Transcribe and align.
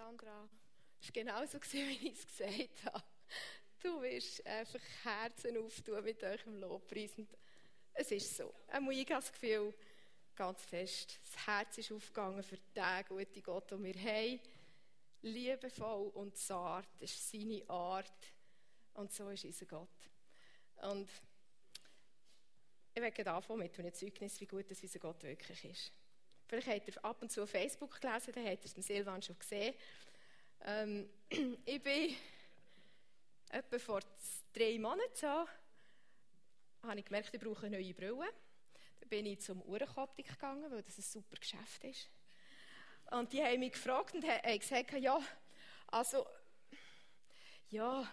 Sandra. 0.00 0.48
Es 0.98 1.08
war 1.08 1.12
genauso, 1.12 1.58
wie 1.72 2.08
ich 2.08 2.18
es 2.18 2.26
gesagt 2.26 2.84
habe. 2.86 3.04
Du 3.80 4.00
wirst 4.00 4.46
einfach 4.46 4.80
Herzen 5.04 5.58
auftun 5.58 6.02
mit 6.02 6.22
eurem 6.22 6.58
Lobpreis. 6.58 7.18
Und 7.18 7.28
es 7.92 8.10
ist 8.10 8.34
so. 8.34 8.54
Ich 8.68 8.74
habe 8.74 9.04
das 9.04 9.32
Gefühl, 9.32 9.74
ganz 10.34 10.64
fest, 10.64 11.18
das 11.22 11.46
Herz 11.46 11.78
ist 11.78 11.92
aufgegangen 11.92 12.42
für 12.42 12.56
den 12.56 13.04
guten 13.08 13.42
Gott, 13.42 13.70
den 13.70 13.84
wir 13.84 13.94
haben. 13.94 14.40
Liebevoll 15.22 16.08
und 16.14 16.34
zart 16.36 16.88
ist 17.00 17.30
seine 17.30 17.68
Art. 17.68 18.26
Und 18.94 19.12
so 19.12 19.28
ist 19.28 19.44
unser 19.44 19.66
Gott. 19.66 20.10
Und 20.76 21.10
ich 22.94 23.02
werde 23.02 23.32
anfangen 23.32 23.60
mit 23.60 23.78
einem 23.78 23.92
Zeugnis, 23.92 24.40
wie 24.40 24.46
gut 24.46 24.70
das 24.70 24.82
unser 24.82 24.98
Gott 24.98 25.22
wirklich 25.22 25.64
ist. 25.64 25.92
Vielleicht 26.50 26.66
habt 26.66 26.88
ihr 26.88 27.04
ab 27.04 27.22
und 27.22 27.30
zu 27.30 27.46
Facebook 27.46 28.00
gelesen, 28.00 28.32
dann 28.34 28.44
habt 28.44 28.64
ihr 28.64 28.72
es 28.76 28.84
Silvan 28.84 29.22
schon 29.22 29.38
gesehen. 29.38 29.72
Ähm, 30.64 31.08
ich 31.64 31.80
bin 31.80 32.16
etwa 33.50 33.78
vor 33.78 34.00
drei 34.52 34.76
Monaten 34.80 35.14
so, 35.14 35.28
habe 35.28 36.98
ich 36.98 37.04
gemerkt, 37.04 37.32
ich 37.32 37.40
brauche 37.40 37.70
neue 37.70 37.94
Brille. 37.94 38.32
Dann 38.98 39.08
bin 39.08 39.26
ich 39.26 39.40
zum 39.40 39.62
Uhrenoptik 39.62 40.26
gegangen, 40.26 40.68
weil 40.72 40.82
das 40.82 40.98
ein 40.98 41.02
super 41.02 41.36
Geschäft 41.36 41.84
ist. 41.84 42.10
Und 43.12 43.32
die 43.32 43.44
haben 43.44 43.60
mich 43.60 43.70
gefragt 43.70 44.16
und 44.16 44.24
haben 44.24 44.58
gesagt, 44.58 44.92
ja, 44.94 45.20
also, 45.86 46.26
ja, 47.70 48.10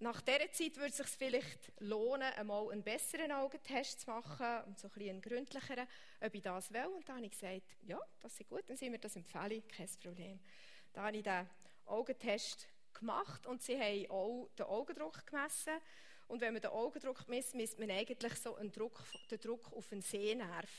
nach 0.00 0.20
dieser 0.20 0.50
Zeit 0.52 0.76
würde 0.76 0.90
es 0.90 0.96
sich 0.96 1.06
vielleicht 1.08 1.72
lohnen, 1.80 2.32
einmal 2.34 2.70
einen 2.70 2.84
besseren 2.84 3.32
Augentest 3.32 4.00
zu 4.00 4.10
machen 4.10 4.62
und 4.66 4.78
so 4.78 4.86
ein 4.86 4.92
bisschen 4.92 5.10
einen 5.10 5.22
gründlicheren, 5.22 5.88
ob 6.20 6.34
ich 6.34 6.42
das 6.42 6.72
will. 6.72 6.86
Und 6.86 7.08
dann 7.08 7.16
habe 7.16 7.26
ich 7.26 7.32
gesagt, 7.32 7.76
ja, 7.82 7.98
das 8.20 8.38
ist 8.38 8.48
gut, 8.48 8.62
dann 8.68 8.76
sind 8.76 8.92
wir 8.92 8.98
das 8.98 9.16
empfehlen, 9.16 9.66
kein 9.66 9.88
Problem. 10.00 10.38
Dann 10.92 11.04
habe 11.04 11.16
ich 11.16 11.24
den 11.24 11.48
Augentest 11.86 12.68
gemacht 12.94 13.46
und 13.46 13.62
sie 13.62 13.78
haben 13.78 14.10
auch 14.10 14.48
den 14.56 14.66
Augendruck 14.66 15.26
gemessen. 15.26 15.74
Und 16.28 16.40
wenn 16.40 16.52
man 16.52 16.62
den 16.62 16.70
Augendruck 16.70 17.26
misst, 17.28 17.54
misst 17.54 17.78
man 17.78 17.90
eigentlich 17.90 18.34
so 18.34 18.54
einen 18.54 18.70
Druck, 18.70 19.02
den 19.30 19.40
Druck 19.40 19.72
auf 19.72 19.88
den 19.88 20.02
Sehnerv. 20.02 20.70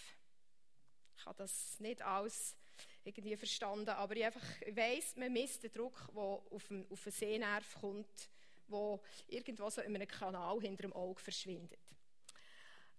Ich 1.17 1.25
habe 1.25 1.37
das 1.37 1.79
nicht 1.79 2.01
alles 2.01 2.55
irgendwie 3.03 3.35
verstanden, 3.35 3.89
aber 3.89 4.15
ich 4.15 4.25
einfach 4.25 4.45
weiss, 4.71 5.15
man 5.17 5.33
misst 5.33 5.63
den 5.63 5.71
Druck, 5.71 6.07
der 6.13 6.21
auf 6.21 6.67
den, 6.69 6.89
auf 6.89 7.03
den 7.03 7.11
Sehnerv 7.11 7.75
kommt 7.81 8.29
wo 8.69 9.01
irgendwo 9.27 9.69
so 9.69 9.81
in 9.81 9.95
einem 9.95 10.07
Kanal 10.07 10.59
hinter 10.61 10.83
dem 10.83 10.93
Auge 10.93 11.21
verschwindet. 11.21 11.79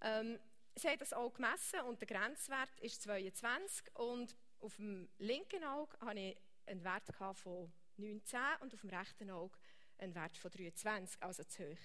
Ähm, 0.00 0.38
sie 0.74 0.88
haben 0.88 0.98
das 0.98 1.12
Auge 1.12 1.36
gemessen 1.36 1.80
und 1.80 2.00
der 2.00 2.08
Grenzwert 2.08 2.80
ist 2.80 3.02
22 3.02 3.94
und 3.96 4.36
auf 4.60 4.76
dem 4.76 5.08
linken 5.18 5.64
Auge 5.64 5.96
hatte 6.00 6.20
ich 6.20 6.36
einen 6.66 6.84
Wert 6.84 7.36
von 7.36 7.72
19 7.96 8.38
und 8.60 8.74
auf 8.74 8.80
dem 8.80 8.90
rechten 8.90 9.30
Auge 9.30 9.58
einen 9.98 10.14
Wert 10.14 10.36
von 10.36 10.50
23, 10.50 11.22
also 11.22 11.44
zu 11.44 11.64
hoch. 11.64 11.78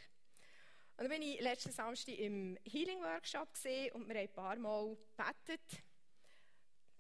Und 0.98 1.04
dann 1.04 1.10
bin 1.10 1.22
ich 1.24 1.42
letzten 1.42 1.72
Samstag 1.72 2.18
im 2.18 2.58
Healing 2.64 3.02
Workshop 3.02 3.50
und 3.94 4.08
wir 4.08 4.16
haben 4.16 4.18
ein 4.18 4.34
paar 4.34 4.56
Mal 4.56 4.96
gebetet. 5.18 5.84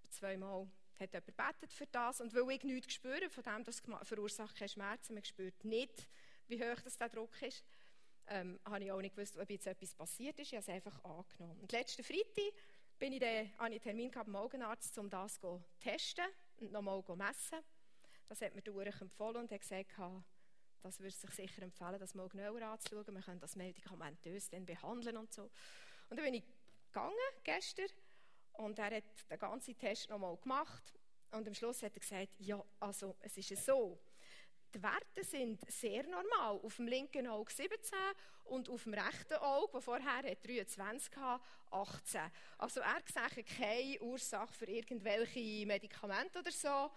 Zweimal 0.09 0.67
hat 0.99 1.13
jemand 1.13 1.25
gebetet 1.27 1.73
für 1.73 1.87
das. 1.87 2.19
Und 2.19 2.33
weil 2.33 2.51
ich 2.51 2.63
nichts 2.63 2.93
spüre, 2.93 3.29
von 3.29 3.43
dem 3.43 3.63
das 3.63 3.81
verursacht 4.03 4.57
keine 4.57 4.69
Schmerzen, 4.69 5.13
man 5.13 5.23
spürt 5.23 5.63
nicht, 5.63 6.07
wie 6.47 6.63
hoch 6.63 6.81
das 6.83 6.97
der 6.97 7.09
Druck 7.09 7.41
ist, 7.41 7.63
ähm, 8.27 8.59
habe 8.65 8.83
ich 8.83 8.91
auch 8.91 9.01
nicht 9.01 9.15
gewusst, 9.15 9.37
ob 9.37 9.49
jetzt 9.49 9.67
etwas 9.67 9.93
passiert 9.93 10.39
ist. 10.39 10.47
Ich 10.47 10.53
habe 10.53 10.61
es 10.61 10.69
einfach 10.69 11.03
angenommen. 11.03 11.59
Und 11.61 11.71
letzten 11.71 12.03
Freitag 12.03 12.53
bin 12.97 13.13
ich 13.13 13.19
dann, 13.19 13.51
habe 13.57 13.73
ich 13.73 13.75
einen 13.75 13.81
Termin 13.81 14.11
gehabt 14.11 14.27
beim 14.27 14.35
Augenarzt, 14.35 14.97
um 14.97 15.09
das 15.09 15.39
zu 15.39 15.63
testen 15.79 16.25
und 16.57 16.71
nochmal 16.71 17.03
zu 17.03 17.15
messen. 17.15 17.59
Das 18.27 18.41
hat 18.41 18.55
mir 18.55 18.61
der 18.61 19.01
empfohlen 19.01 19.37
und 19.37 19.51
hat 19.51 19.61
gesagt, 19.61 19.91
das 20.81 20.99
würde 20.99 21.15
sich 21.15 21.31
sicher 21.31 21.63
empfehlen, 21.63 21.99
das 21.99 22.15
mal 22.15 22.27
genauer 22.29 22.61
anzuschauen. 22.61 23.13
Wir 23.13 23.21
können 23.21 23.39
das 23.39 23.55
medikamentös 23.55 24.49
dann 24.49 24.65
behandeln 24.65 25.17
und 25.17 25.33
so. 25.33 25.43
Und 26.09 26.17
dann 26.17 26.25
bin 26.25 26.35
ich 26.35 26.43
gegangen, 26.87 27.15
gestern, 27.43 27.89
und 28.53 28.79
er 28.79 28.97
hat 28.97 29.03
den 29.29 29.39
ganzen 29.39 29.77
Test 29.77 30.09
nochmal 30.09 30.37
gemacht. 30.37 30.93
Und 31.31 31.47
am 31.47 31.53
Schluss 31.53 31.83
hat 31.83 31.93
er 31.95 31.99
gesagt, 31.99 32.39
ja, 32.39 32.63
also 32.79 33.15
es 33.19 33.37
ist 33.37 33.65
so, 33.65 33.99
die 34.75 34.83
Werte 34.83 35.23
sind 35.23 35.59
sehr 35.71 36.03
normal. 36.03 36.59
Auf 36.61 36.75
dem 36.75 36.87
linken 36.87 37.27
Auge 37.27 37.51
17 37.51 37.97
und 38.45 38.69
auf 38.69 38.83
dem 38.83 38.93
rechten 38.93 39.35
Auge, 39.35 39.73
wo 39.73 39.81
vorher 39.81 40.21
23 40.21 41.15
hatte, 41.15 41.43
18. 41.71 42.21
Also 42.57 42.81
er 42.81 43.01
sieht 43.05 43.47
keine 43.57 43.99
Ursache 44.01 44.53
für 44.53 44.65
irgendwelche 44.65 45.65
Medikamente 45.65 46.39
oder 46.39 46.51
so. 46.51 46.91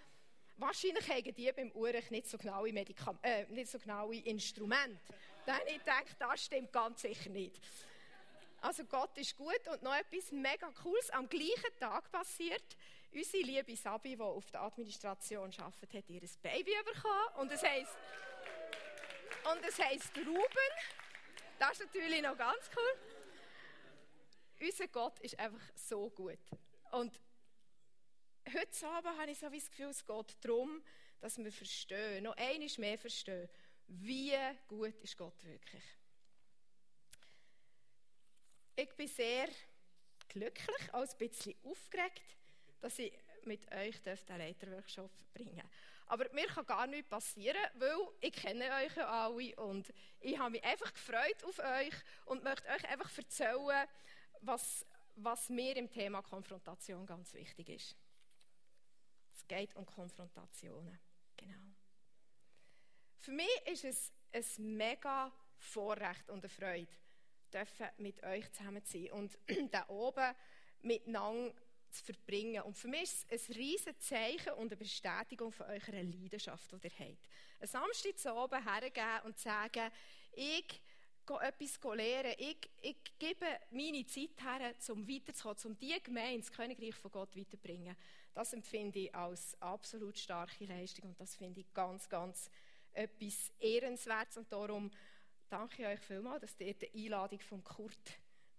Wahrscheinlich 0.56 1.08
haben 1.08 1.34
die 1.34 1.52
beim 1.52 1.70
Urech 1.70 2.10
nicht 2.10 2.28
so 2.28 2.36
genaue, 2.36 2.72
Medikam 2.72 3.18
äh, 3.22 3.44
nicht 3.46 3.70
so 3.70 3.78
genaue 3.78 4.16
Instrumente. 4.16 4.98
Dann 5.46 5.60
ich 5.68 5.80
denke, 5.82 6.14
das 6.18 6.44
stimmt 6.44 6.72
ganz 6.72 7.02
sicher 7.02 7.30
nicht. 7.30 7.60
Also 8.60 8.84
Gott 8.84 9.16
ist 9.16 9.36
gut 9.36 9.68
und 9.70 9.82
noch 9.84 9.94
etwas 9.94 10.32
mega 10.32 10.68
Cooles 10.82 11.10
am 11.10 11.28
gleichen 11.28 11.78
Tag 11.78 12.10
passiert. 12.10 12.76
Unsere 13.10 13.42
liebe 13.42 13.76
Sabi, 13.76 14.16
die 14.16 14.22
auf 14.22 14.50
der 14.50 14.62
Administration 14.62 15.52
arbeitet, 15.58 15.94
hat 15.94 16.10
ihr 16.10 16.20
Baby 16.42 16.74
bekommen 16.84 17.34
und 17.38 17.52
es 17.52 17.62
heisst 17.62 17.96
und 19.52 19.64
es 19.64 19.78
heisst 19.78 20.16
Ruben. 20.18 20.70
Das 21.58 21.72
ist 21.72 21.86
natürlich 21.86 22.22
noch 22.22 22.36
ganz 22.36 22.70
cool. 22.76 24.66
Unser 24.66 24.88
Gott 24.88 25.18
ist 25.20 25.38
einfach 25.38 25.62
so 25.74 26.10
gut. 26.10 26.38
Und 26.92 27.18
heute 28.52 28.88
Abend 28.88 29.18
habe 29.18 29.30
ich 29.30 29.38
so 29.38 29.48
das 29.48 29.70
Gefühl, 29.70 29.88
es 29.88 30.04
geht 30.04 30.36
darum, 30.44 30.82
dass 31.20 31.38
wir 31.38 31.52
verstehen, 31.52 32.24
noch 32.24 32.36
einmal 32.36 32.68
mehr 32.78 32.98
verstehen, 32.98 33.48
wie 33.86 34.36
gut 34.68 34.94
ist 35.02 35.16
Gott 35.16 35.42
wirklich. 35.44 35.82
Ich 38.76 38.94
bin 38.94 39.08
sehr 39.08 39.48
glücklich, 40.28 40.92
auch 40.92 41.00
ein 41.00 41.18
bisschen 41.18 41.54
aufgeregt, 41.64 42.22
dass 42.80 42.98
ich 42.98 43.12
mit 43.44 43.70
euch 43.72 44.00
den 44.02 44.38
Leiterworkshop 44.38 45.10
bringen 45.34 45.68
Aber 46.06 46.26
mir 46.32 46.46
kann 46.46 46.66
gar 46.66 46.86
nichts 46.86 47.08
passieren, 47.08 47.60
weil 47.74 47.96
ich 48.20 48.32
kenne 48.32 48.64
euch 48.82 48.96
ja 48.96 49.08
alle 49.08 49.56
und 49.56 49.92
ich 50.20 50.38
habe 50.38 50.50
mich 50.50 50.64
einfach 50.64 50.92
gefreut 50.92 51.44
auf 51.44 51.58
euch 51.58 51.94
und 52.26 52.44
möchte 52.44 52.68
euch 52.68 52.88
einfach 52.88 53.16
erzählen, 53.16 53.88
was, 54.40 54.86
was 55.16 55.48
mir 55.48 55.76
im 55.76 55.90
Thema 55.90 56.22
Konfrontation 56.22 57.06
ganz 57.06 57.34
wichtig 57.34 57.68
ist. 57.68 57.96
Es 59.32 59.46
geht 59.46 59.74
um 59.76 59.86
Konfrontationen. 59.86 60.98
Genau. 61.36 61.74
Für 63.18 63.32
mich 63.32 63.66
ist 63.66 63.84
es 63.84 64.12
ein 64.58 64.76
mega 64.76 65.32
Vorrecht 65.58 66.30
und 66.30 66.44
eine 66.44 66.48
Freude, 66.48 66.92
mit 67.98 68.22
euch 68.22 68.50
zusammen 68.52 68.82
sein 68.84 69.10
und 69.12 69.38
da 69.70 69.88
oben 69.88 70.34
miteinander 70.82 71.54
zu 71.90 72.04
verbringen. 72.04 72.62
Und 72.62 72.76
für 72.76 72.88
mich 72.88 73.02
ist 73.02 73.26
es 73.28 73.48
ein 73.48 73.54
riesiges 73.54 73.98
Zeichen 74.00 74.52
und 74.54 74.72
eine 74.72 74.76
Bestätigung 74.76 75.52
von 75.52 75.66
eurer 75.66 76.02
Leidenschaft, 76.02 76.70
die 76.72 76.86
ihr 76.86 76.98
habt. 76.98 77.28
Ein 77.60 77.66
Samstag 77.66 78.18
zu 78.18 78.34
oben 78.34 78.62
hergeben 78.62 79.20
und 79.24 79.38
sagen, 79.38 79.90
ich 80.32 80.80
gehe 81.26 81.40
etwas 81.40 81.78
lernen, 81.96 82.34
ich, 82.38 82.70
ich 82.80 82.96
gebe 83.18 83.46
meine 83.70 84.06
Zeit 84.06 84.40
her, 84.40 84.74
um 84.90 85.08
weiterzukommen, 85.08 85.64
um 85.64 85.78
diese 85.78 86.00
Gemeinde, 86.00 86.40
das 86.40 86.52
Königreich 86.52 86.94
von 86.94 87.10
Gott 87.10 87.36
weiterzubringen. 87.36 87.96
Das 88.34 88.52
empfinde 88.52 89.00
ich 89.00 89.14
als 89.14 89.60
absolut 89.60 90.18
starke 90.18 90.64
Leistung 90.64 91.10
und 91.10 91.20
das 91.20 91.34
finde 91.36 91.60
ich 91.60 91.74
ganz, 91.74 92.08
ganz 92.08 92.50
etwas 92.92 93.52
Ehrenswertes 93.58 94.38
und 94.38 94.50
darum 94.52 94.90
danke 95.48 95.82
ich 95.82 95.88
euch 95.88 96.00
vielmals, 96.00 96.40
dass 96.42 96.60
ihr 96.60 96.74
der 96.74 96.88
Einladung 96.94 97.40
von 97.40 97.64
Kurt, 97.64 97.96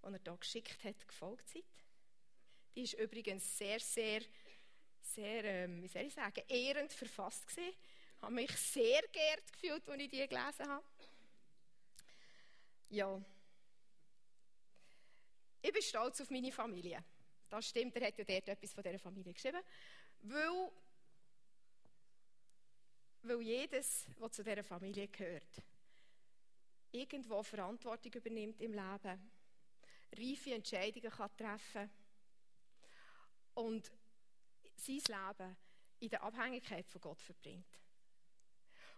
die 0.03 0.13
er 0.13 0.19
hier 0.23 0.37
geschickt 0.37 0.83
hat, 0.83 1.07
gefolgt 1.07 1.49
seid. 1.49 1.63
Die 2.75 2.83
ist 2.83 2.93
übrigens 2.93 3.57
sehr, 3.57 3.79
sehr, 3.79 4.21
sehr, 5.01 5.43
ähm, 5.43 5.81
wie 5.81 5.87
soll 5.87 6.03
ich 6.03 6.13
sagen, 6.13 6.43
ehrend 6.47 6.93
verfasst 6.93 7.47
gewesen. 7.47 7.73
Ich 8.15 8.21
habe 8.21 8.33
mich 8.33 8.51
sehr 8.51 9.01
geehrt 9.11 9.51
gefühlt, 9.53 9.87
als 9.87 10.01
ich 10.01 10.09
die 10.09 10.27
gelesen 10.27 10.67
habe. 10.67 10.85
Ja. 12.89 13.21
Ich 15.61 15.73
bin 15.73 15.81
stolz 15.81 16.21
auf 16.21 16.29
meine 16.29 16.51
Familie. 16.51 17.03
Das 17.49 17.67
stimmt, 17.67 17.95
er 17.95 18.07
hat 18.07 18.17
ja 18.17 18.23
dort 18.23 18.47
etwas 18.47 18.73
von 18.73 18.83
dieser 18.83 18.99
Familie 18.99 19.33
geschrieben. 19.33 19.61
Weil, 20.21 20.71
weil 23.23 23.41
jedes, 23.41 24.05
was 24.17 24.31
zu 24.33 24.43
dieser 24.43 24.63
Familie 24.63 25.07
gehört, 25.07 25.63
irgendwo 26.91 27.41
Verantwortung 27.43 28.13
übernimmt 28.13 28.61
im 28.61 28.73
Leben, 28.73 29.31
reife 30.17 30.53
Entscheidungen 30.53 31.11
kann 31.11 31.35
treffen 31.37 31.89
und 33.59 33.91
sein 34.77 35.01
Leben 35.07 35.57
in 35.99 36.09
der 36.09 36.23
Abhängigkeit 36.23 36.87
von 36.87 37.01
Gott 37.01 37.21
verbringt. 37.21 37.79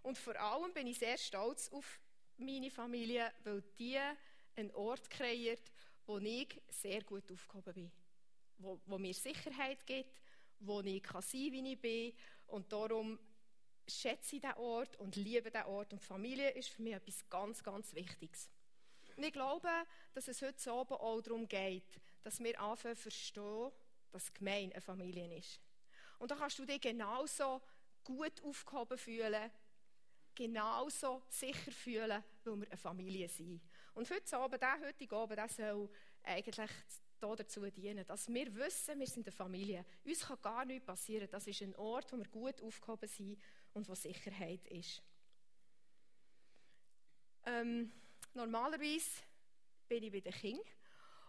Und 0.03 0.17
vor 0.17 0.39
allem 0.39 0.73
bin 0.73 0.87
ich 0.87 0.99
sehr 0.99 1.17
stolz 1.17 1.69
auf 1.69 1.99
meine 2.37 2.69
Familie, 2.69 3.31
weil 3.43 3.61
die 3.79 3.99
einen 4.55 4.71
Ort 4.71 5.09
kreiert, 5.09 5.71
wo 6.05 6.19
ich 6.19 6.61
sehr 6.69 7.03
gut 7.03 7.31
aufgehoben 7.31 7.73
bin, 7.73 7.91
wo, 8.57 8.79
wo 8.85 8.97
mir 8.97 9.13
Sicherheit 9.13 9.85
gibt, 9.85 10.21
wo 10.59 10.81
ich 10.81 11.01
kann 11.01 11.21
sein 11.21 11.51
wie 11.51 11.73
ich 11.73 11.79
bin 11.79 12.13
und 12.47 12.71
darum 12.71 13.19
schätze 13.87 14.39
diesen 14.39 14.53
Ort 14.57 14.95
und 14.97 15.15
liebe 15.15 15.49
diesen 15.49 15.65
Ort. 15.65 15.93
Und 15.93 16.01
Familie 16.01 16.51
ist 16.51 16.69
für 16.69 16.83
mich 16.83 16.93
etwas 16.93 17.27
ganz, 17.29 17.63
ganz 17.63 17.93
Wichtiges. 17.95 18.49
Und 19.17 19.23
ich 19.23 19.33
glaube, 19.33 19.69
dass 20.13 20.27
es 20.27 20.41
heute 20.41 20.71
oben 20.71 20.93
auch 20.93 21.21
darum 21.21 21.47
geht, 21.47 21.99
dass 22.23 22.39
wir 22.39 22.59
anfangen 22.59 22.95
zu 22.95 23.03
verstehen, 23.03 23.71
dass 24.11 24.33
Gemeinde 24.33 24.75
eine 24.75 24.81
Familie 24.81 25.37
ist. 25.37 25.59
Und 26.19 26.31
da 26.31 26.35
kannst 26.35 26.59
du 26.59 26.65
dich 26.65 26.81
genauso 26.81 27.61
gut 28.03 28.41
aufgehoben 28.43 28.97
fühlen, 28.97 29.51
genauso 30.35 31.23
sicher 31.29 31.71
fühlen, 31.71 32.23
weil 32.43 32.59
wir 32.61 32.67
eine 32.67 32.77
Familie 32.77 33.27
sind. 33.27 33.61
Und 33.93 34.09
heute 34.09 34.37
Abend, 34.37 34.61
der 34.61 34.79
heutige 34.79 35.15
Abend, 35.15 35.37
der 35.37 35.49
soll 35.49 35.89
eigentlich 36.23 36.71
dazu 37.19 37.69
dienen, 37.69 38.05
dass 38.05 38.27
wir 38.27 38.55
wissen, 38.55 38.99
wir 38.99 39.07
sind 39.07 39.27
eine 39.27 39.31
Familie. 39.31 39.85
Uns 40.03 40.21
kann 40.21 40.41
gar 40.41 40.65
nichts 40.65 40.85
passieren. 40.85 41.27
Das 41.29 41.45
ist 41.47 41.61
ein 41.61 41.75
Ort, 41.75 42.11
wo 42.11 42.17
wir 42.17 42.27
gut 42.27 42.61
aufgehoben 42.61 43.07
sind 43.07 43.41
und 43.73 43.87
wo 43.87 43.95
Sicherheit 43.95 44.65
ist. 44.67 45.03
Ähm, 47.45 47.91
normalerweise 48.33 49.21
bin 49.87 50.03
ich 50.03 50.11
bei 50.11 50.19
den 50.21 50.33
Kindern. 50.33 50.65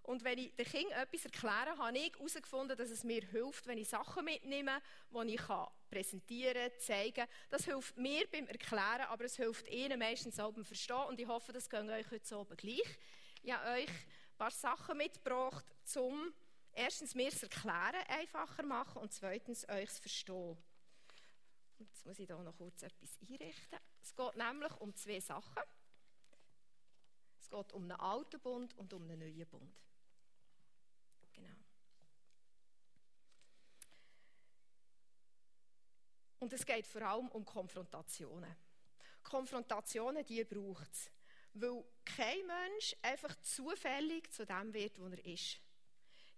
Und 0.03 0.25
wenn 0.25 0.39
ich 0.39 0.55
den 0.57 0.67
Kindern 0.67 1.01
etwas 1.01 1.25
erkläre, 1.25 1.79
habe 1.79 1.97
ich 1.97 2.13
herausgefunden, 2.13 2.77
dass 2.77 2.91
es 2.91 3.05
mir 3.05 3.23
hilft, 3.23 3.67
wenn 3.67 3.79
ich 3.79 3.89
Sachen 3.89 4.25
mitnehme, 4.25 4.83
die 5.11 5.35
ich 5.35 5.43
präsentieren 5.91 6.71
kann, 6.71 6.81
zeigen 6.81 7.15
kann. 7.15 7.29
Das 7.51 7.65
hilft 7.65 7.97
mir 7.97 8.27
beim 8.31 8.47
Erklären, 8.49 9.03
aber 9.09 9.25
es 9.25 9.37
hilft 9.37 9.69
ihnen 9.69 9.99
meistens 9.99 10.41
auch 10.41 10.53
beim 10.53 10.65
Verstehen. 10.65 11.07
Und 11.09 11.21
ich 11.21 11.29
hoffe, 11.29 11.53
das 11.53 11.71
geht 11.71 11.89
euch 11.89 12.11
heute 12.11 12.37
oben 12.37 12.57
gleich. 12.57 12.99
Ich 13.43 13.53
habe 13.53 13.81
euch 13.81 13.89
ein 13.89 14.37
paar 14.39 14.51
Sachen 14.51 14.97
mitgebracht, 14.97 15.65
um 15.97 16.33
erstens 16.73 17.15
mir 17.15 17.31
das 17.31 17.43
Erklären 17.43 18.03
einfacher 18.09 18.65
machen 18.65 19.03
und 19.03 19.13
zweitens 19.13 19.69
euch 19.69 19.89
das 19.89 19.99
Verstehen. 19.99 20.57
Jetzt 21.79 22.07
muss 22.07 22.19
ich 22.19 22.27
hier 22.27 22.39
noch 22.39 22.57
kurz 22.57 22.83
etwas 22.83 23.19
einrichten. 23.21 23.79
Es 24.01 24.15
geht 24.15 24.37
nämlich 24.37 24.73
um 24.81 24.95
zwei 24.95 25.21
Sachen. 25.21 25.63
Es 27.41 27.51
geht 27.51 27.73
um 27.73 27.83
einen 27.83 27.93
alten 27.93 28.41
Bund 28.41 28.77
und 28.79 28.93
um 28.93 29.03
einen 29.03 29.19
neuen 29.19 29.47
Bund. 29.47 29.75
Genau. 31.33 31.57
Und 36.43 36.53
es 36.53 36.67
geht 36.67 36.89
vor 36.89 37.03
allem 37.03 37.29
um 37.29 37.45
Konfrontationen. 37.45 38.53
Konfrontationen, 39.23 40.27
die 40.27 40.43
braucht 40.43 40.91
es. 40.93 41.09
Weil 41.55 41.85
kein 42.05 42.45
Mensch 42.45 42.97
einfach 43.01 43.41
zufällig 43.43 44.29
zu 44.33 44.45
dem 44.45 44.75
wird, 44.75 44.99
wo 44.99 45.07
er 45.07 45.25
ist. 45.25 45.61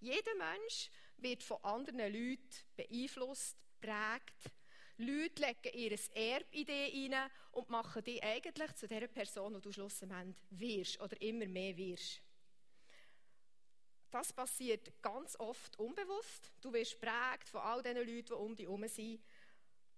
Jeder 0.00 0.34
Mensch 0.34 0.90
wird 1.16 1.42
von 1.42 1.56
anderen 1.64 2.12
Leuten 2.12 2.54
beeinflusst, 2.76 3.56
prägt. 3.80 4.52
Leute 4.98 5.40
legen 5.40 5.72
ihr 5.72 5.96
dich 5.96 7.10
rein 7.10 7.30
und 7.52 7.70
machen 7.70 8.04
dich 8.04 8.22
eigentlich 8.22 8.74
zu 8.74 8.86
der 8.86 9.08
Person, 9.08 9.54
die 9.54 9.62
du 9.62 9.72
schlussendlich 9.72 10.36
wirst 10.50 11.00
oder 11.00 11.18
immer 11.22 11.46
mehr 11.46 11.74
wirst. 11.78 12.20
Das 14.10 14.32
passiert 14.32 15.02
ganz 15.02 15.34
oft 15.40 15.76
unbewusst. 15.76 16.52
Du 16.60 16.72
wirst 16.72 17.00
prägt 17.00 17.48
von 17.48 17.62
all 17.62 17.82
den 17.82 17.96
Leuten, 17.96 18.26
die 18.26 18.32
um 18.34 18.54
dich 18.54 18.66
herum 18.66 18.86
sind. 18.86 19.20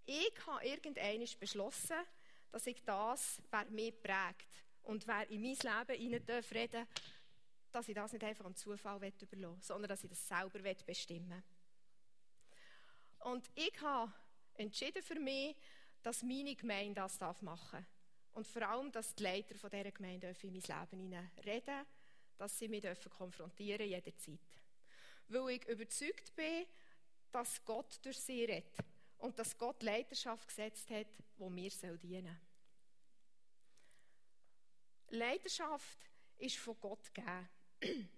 Ich 0.07 0.47
habe 0.47 0.65
irgendwann 0.65 1.27
beschlossen, 1.41 1.97
dass 2.53 2.67
ich 2.67 2.83
das, 2.85 3.43
wer 3.51 3.65
mich 3.67 4.01
prägt 4.01 4.65
und 4.85 5.05
wer 5.07 5.29
in 5.29 5.43
mein 5.43 5.57
Leben 5.89 6.17
reden 6.53 6.71
darf, 6.73 6.89
dass 7.73 7.89
ich 7.89 7.95
das 7.95 8.13
nicht 8.13 8.25
einfach 8.25 8.45
am 8.45 8.55
Zufall 8.55 8.97
überlassen 8.97 9.29
will, 9.33 9.57
sondern 9.61 9.89
dass 9.89 10.05
ich 10.05 10.11
das 10.11 10.29
selber 10.29 10.61
bestimmen 10.87 11.31
will. 11.31 11.43
Und 13.19 13.51
ich 13.57 13.81
habe 13.83 14.13
entschieden 14.55 15.03
für 15.03 15.19
mich, 15.19 15.57
dass 16.03 16.23
meine 16.23 16.55
Gemeinde 16.55 16.95
das 16.95 17.21
machen 17.43 17.81
darf. 17.81 17.85
Und 18.33 18.47
vor 18.47 18.63
allem, 18.63 18.93
dass 18.93 19.13
die 19.15 19.25
Leiter 19.25 19.55
dieser 19.55 19.91
Gemeinde 19.91 20.37
in 20.41 20.53
mein 20.53 20.63
Leben 20.63 21.31
reden 21.45 21.87
dass 22.39 22.59
sie 22.59 22.69
mich 22.69 22.85
konfrontieren 23.17 23.89
jederzeit. 23.89 24.39
Weil 25.29 25.57
ich 25.57 25.69
überzeugt 25.69 26.37
bin, 26.37 26.67
dass 27.33 27.65
Gott 27.65 27.99
durch 28.03 28.19
sie 28.19 28.45
redet 28.45 28.96
und 29.19 29.39
dass 29.39 29.57
Gott 29.57 29.83
Leiterschaft 29.83 30.49
gesetzt 30.49 30.91
hat, 30.91 31.07
wo 31.37 31.49
mir 31.49 31.71
dienen 31.71 32.39
soll. 35.09 35.19
Leiterschaft 35.19 35.99
ist 36.39 36.57
von 36.57 36.79
Gott 36.81 37.13
gegeben. 37.15 37.49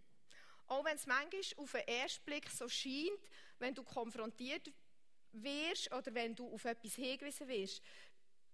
Auch 0.67 0.85
wenn 0.85 0.97
es 0.97 1.07
manchmal 1.07 1.43
auf 1.57 1.73
den 1.73 1.89
ersten 1.89 2.25
Blick 2.25 2.51
so 2.51 2.69
scheint, 2.69 3.21
wenn 3.59 3.75
du 3.75 3.83
konfrontiert 3.83 4.71
wirst 5.33 5.93
oder 5.93 6.13
wenn 6.15 6.35
du 6.35 6.53
auf 6.53 6.65
etwas 6.65 6.95
hingewiesen 6.95 7.49
wirst, 7.49 7.83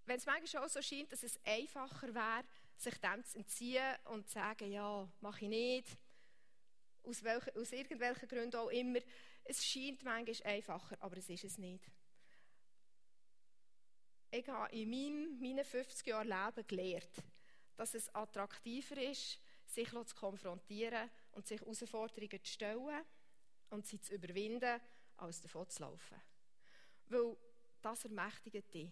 wenn 0.05 0.17
es 0.17 0.25
manchmal 0.25 0.63
auch 0.63 0.69
so 0.69 0.81
scheint, 0.81 1.11
dass 1.11 1.23
es 1.23 1.39
einfacher 1.43 2.13
wäre, 2.13 2.43
sich 2.77 2.95
dem 2.99 3.23
zu 3.23 3.39
entziehen 3.39 3.95
und 4.05 4.27
zu 4.27 4.33
sagen, 4.35 4.71
ja, 4.71 5.09
mache 5.19 5.45
ich 5.45 5.49
nicht, 5.49 5.97
aus, 7.03 7.23
welchen, 7.23 7.57
aus 7.57 7.71
irgendwelchen 7.71 8.27
Gründen 8.27 8.55
auch 8.55 8.69
immer, 8.69 8.99
es 9.43 9.65
scheint 9.65 10.03
manchmal 10.03 10.53
einfacher, 10.53 10.97
aber 10.99 11.17
es 11.17 11.29
ist 11.29 11.43
es 11.43 11.57
nicht. 11.57 11.83
Ich 14.31 14.47
habe 14.47 14.75
in 14.75 14.89
meinem, 14.89 15.39
meinen 15.39 15.63
50 15.63 16.07
Jahren 16.07 16.27
Leben 16.27 16.67
gelernt, 16.67 17.23
dass 17.75 17.93
es 17.93 18.13
attraktiver 18.13 18.97
ist, 19.01 19.39
sich 19.65 19.89
zu 19.89 20.15
konfrontieren 20.15 21.09
und 21.31 21.47
sich 21.47 21.59
Herausforderungen 21.61 22.43
zu 22.43 22.51
stellen 22.51 23.05
und 23.69 23.85
sie 23.85 23.99
zu 23.99 24.15
überwinden, 24.15 24.79
als 25.17 25.41
davon 25.41 25.69
zu 25.69 25.83
laufen. 25.83 26.21
Weil 27.07 27.37
das 27.81 28.03
ermächtigt 28.05 28.73
dich. 28.73 28.91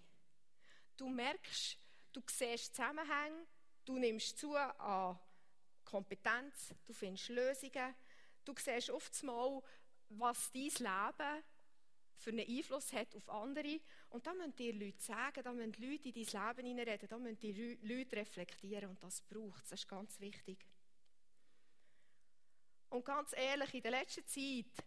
Du 0.97 1.09
merkst, 1.09 1.77
du 2.11 2.21
siehst 2.29 2.75
Zusammenhänge, 2.75 3.45
du 3.85 3.97
nimmst 3.97 4.37
zu 4.37 4.55
an 4.55 5.19
Kompetenz, 5.83 6.73
du 6.85 6.93
findest 6.93 7.29
Lösungen, 7.29 7.95
du 8.45 8.53
siehst 8.57 8.89
oft 8.89 9.23
mal, 9.23 9.61
was 10.09 10.51
dein 10.51 10.63
Leben 10.63 11.43
für 12.17 12.29
einen 12.29 12.47
Einfluss 12.47 12.93
hat 12.93 13.15
auf 13.15 13.29
andere. 13.29 13.79
Und 14.13 14.25
da 14.25 14.33
müssen 14.33 14.55
dir 14.55 14.73
Leute 14.73 15.01
sagen, 15.01 15.43
da 15.43 15.51
müssen 15.51 15.73
Leute 15.79 16.09
in 16.09 16.13
dein 16.13 16.55
Leben 16.55 16.67
hineinreden, 16.67 17.09
da 17.09 17.17
müssen 17.17 17.39
die 17.39 17.77
Leute 17.81 18.15
reflektieren 18.15 18.89
und 18.91 19.03
das 19.03 19.21
braucht 19.21 19.63
es, 19.63 19.69
das 19.69 19.79
ist 19.81 19.87
ganz 19.87 20.19
wichtig. 20.19 20.65
Und 22.89 23.03
ganz 23.03 23.33
ehrlich, 23.35 23.73
in 23.73 23.81
der 23.81 23.91
letzten 23.91 24.25
Zeit 24.27 24.85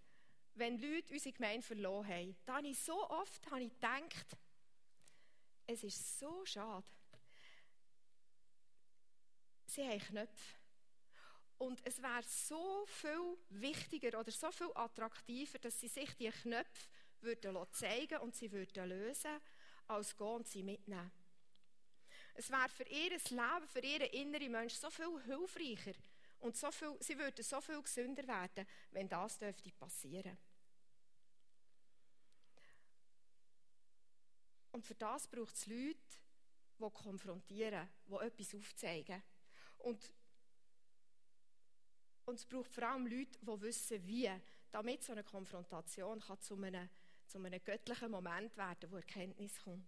wenn 0.56 0.78
Leute 0.78 1.12
unsere 1.12 1.34
Gemeinde 1.34 1.66
verloren 1.66 2.08
haben, 2.08 2.36
da 2.44 2.56
habe 2.56 2.68
ich 2.68 2.78
so 2.78 3.08
oft 3.10 3.50
habe 3.50 3.62
ich 3.62 3.70
gedacht, 3.70 4.36
es 5.66 5.84
ist 5.84 6.18
so 6.18 6.44
schade. 6.46 6.86
Sie 9.66 9.86
haben 9.86 10.00
Knöpfe. 10.00 10.56
Und 11.58 11.80
es 11.84 12.02
wäre 12.02 12.22
so 12.22 12.86
viel 12.86 13.36
wichtiger 13.48 14.18
oder 14.18 14.30
so 14.30 14.50
viel 14.50 14.70
attraktiver, 14.74 15.58
dass 15.58 15.80
sie 15.80 15.88
sich 15.88 16.14
die 16.16 16.30
Knöpfe 16.30 16.88
würden 17.22 17.56
zeigen 17.72 18.18
und 18.18 18.34
sie 18.34 18.50
würden 18.50 18.88
lösen, 18.88 19.40
als 19.86 20.16
gehen 20.16 20.44
sie 20.44 20.62
mitnehmen. 20.62 21.10
Es 22.34 22.50
wäre 22.50 22.68
für 22.68 22.84
ihr 22.84 23.10
Leben, 23.10 23.68
für 23.68 23.80
ihren 23.80 24.10
inneren 24.12 24.52
Mensch 24.52 24.74
so 24.74 24.90
viel 24.90 25.22
hilfreicher 25.24 25.94
und 26.40 26.56
so 26.56 26.70
viel, 26.70 26.96
sie 27.00 27.18
würden 27.18 27.42
so 27.42 27.60
viel 27.60 27.80
gesünder 27.80 28.26
werden, 28.26 28.66
wenn 28.90 29.08
das 29.08 29.38
dürfte 29.38 29.70
passieren. 29.72 30.36
Und 34.72 34.84
für 34.84 34.94
das 34.94 35.26
braucht 35.26 35.54
es 35.54 35.66
Leute, 35.66 35.98
die 36.78 36.90
konfrontieren, 36.90 37.88
die 38.06 38.14
etwas 38.14 38.54
aufzeigen. 38.54 39.22
Und, 39.78 40.12
und 42.26 42.34
es 42.34 42.44
braucht 42.44 42.70
vor 42.70 42.84
allem 42.84 43.06
Leute, 43.06 43.38
die 43.40 43.60
wissen, 43.62 44.06
wie, 44.06 44.30
damit 44.70 45.02
so 45.02 45.12
eine 45.12 45.24
Konfrontation 45.24 46.20
kann 46.20 46.40
zu, 46.40 46.56
einem, 46.56 46.90
zu 47.36 47.44
einem 47.44 47.62
göttlichen 47.62 48.10
Moment 48.10 48.56
werden, 48.56 48.90
wo 48.90 48.96
Erkenntnis 48.96 49.60
kommt. 49.62 49.86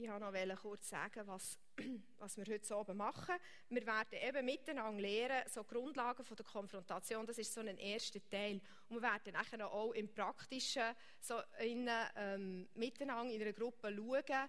Ich 0.00 0.08
wollte 0.08 0.46
noch 0.46 0.62
kurz 0.62 0.88
sagen, 0.88 1.26
was, 1.26 1.58
was 2.18 2.36
wir 2.36 2.44
heute 2.46 2.76
oben 2.76 2.96
machen. 2.96 3.34
Wir 3.68 3.84
werden 3.84 4.16
eben 4.22 4.44
miteinander 4.44 5.02
lernen, 5.02 5.42
so 5.48 5.64
Grundlagen 5.64 6.24
von 6.24 6.36
der 6.36 6.46
Konfrontation, 6.46 7.26
das 7.26 7.38
ist 7.38 7.52
so 7.52 7.60
ein 7.60 7.78
erster 7.78 8.20
Teil. 8.30 8.60
Und 8.88 8.96
wir 8.96 9.02
werden 9.02 9.32
nachher 9.32 9.68
auch 9.68 9.90
im 9.90 10.14
Praktischen 10.14 10.94
so 11.18 11.40
in, 11.58 11.90
ähm, 12.14 12.68
miteinander 12.74 13.34
in 13.34 13.42
einer 13.42 13.52
Gruppe 13.52 13.92
schauen, 13.92 14.48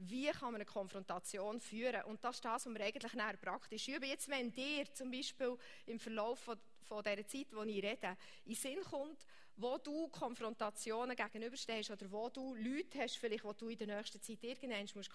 wie 0.00 0.30
kann 0.30 0.52
man 0.52 0.56
eine 0.56 0.64
Konfrontation 0.64 1.60
führen. 1.60 2.02
Und 2.04 2.24
das 2.24 2.36
ist 2.36 2.44
das, 2.44 2.66
was 2.66 2.74
wir 2.74 2.80
eigentlich 2.80 3.14
nachher 3.14 3.36
praktisch 3.36 3.88
üben. 3.88 4.08
Jetzt, 4.08 4.28
wenn 4.28 4.52
dir 4.52 4.92
zum 4.94 5.10
Beispiel 5.10 5.56
im 5.86 5.98
Verlauf 5.98 6.38
von, 6.40 6.58
von 6.80 7.02
dieser 7.02 7.26
Zeit, 7.26 7.48
wo 7.52 7.62
ich 7.62 7.82
rede, 7.82 8.16
in 8.46 8.54
Sinn 8.54 8.80
kommt, 8.82 9.26
wo 9.56 9.76
du 9.76 10.08
Konfrontationen 10.08 11.14
gegenüberstehst 11.14 11.90
oder 11.90 12.10
wo 12.10 12.30
du 12.30 12.54
Leute 12.54 13.00
hast, 13.00 13.18
vielleicht, 13.18 13.44
wo 13.44 13.52
du 13.52 13.68
in 13.68 13.76
der 13.76 13.88
nächsten 13.98 14.20
Zeit 14.22 14.42
irgendwann 14.42 14.88
musst 14.94 15.10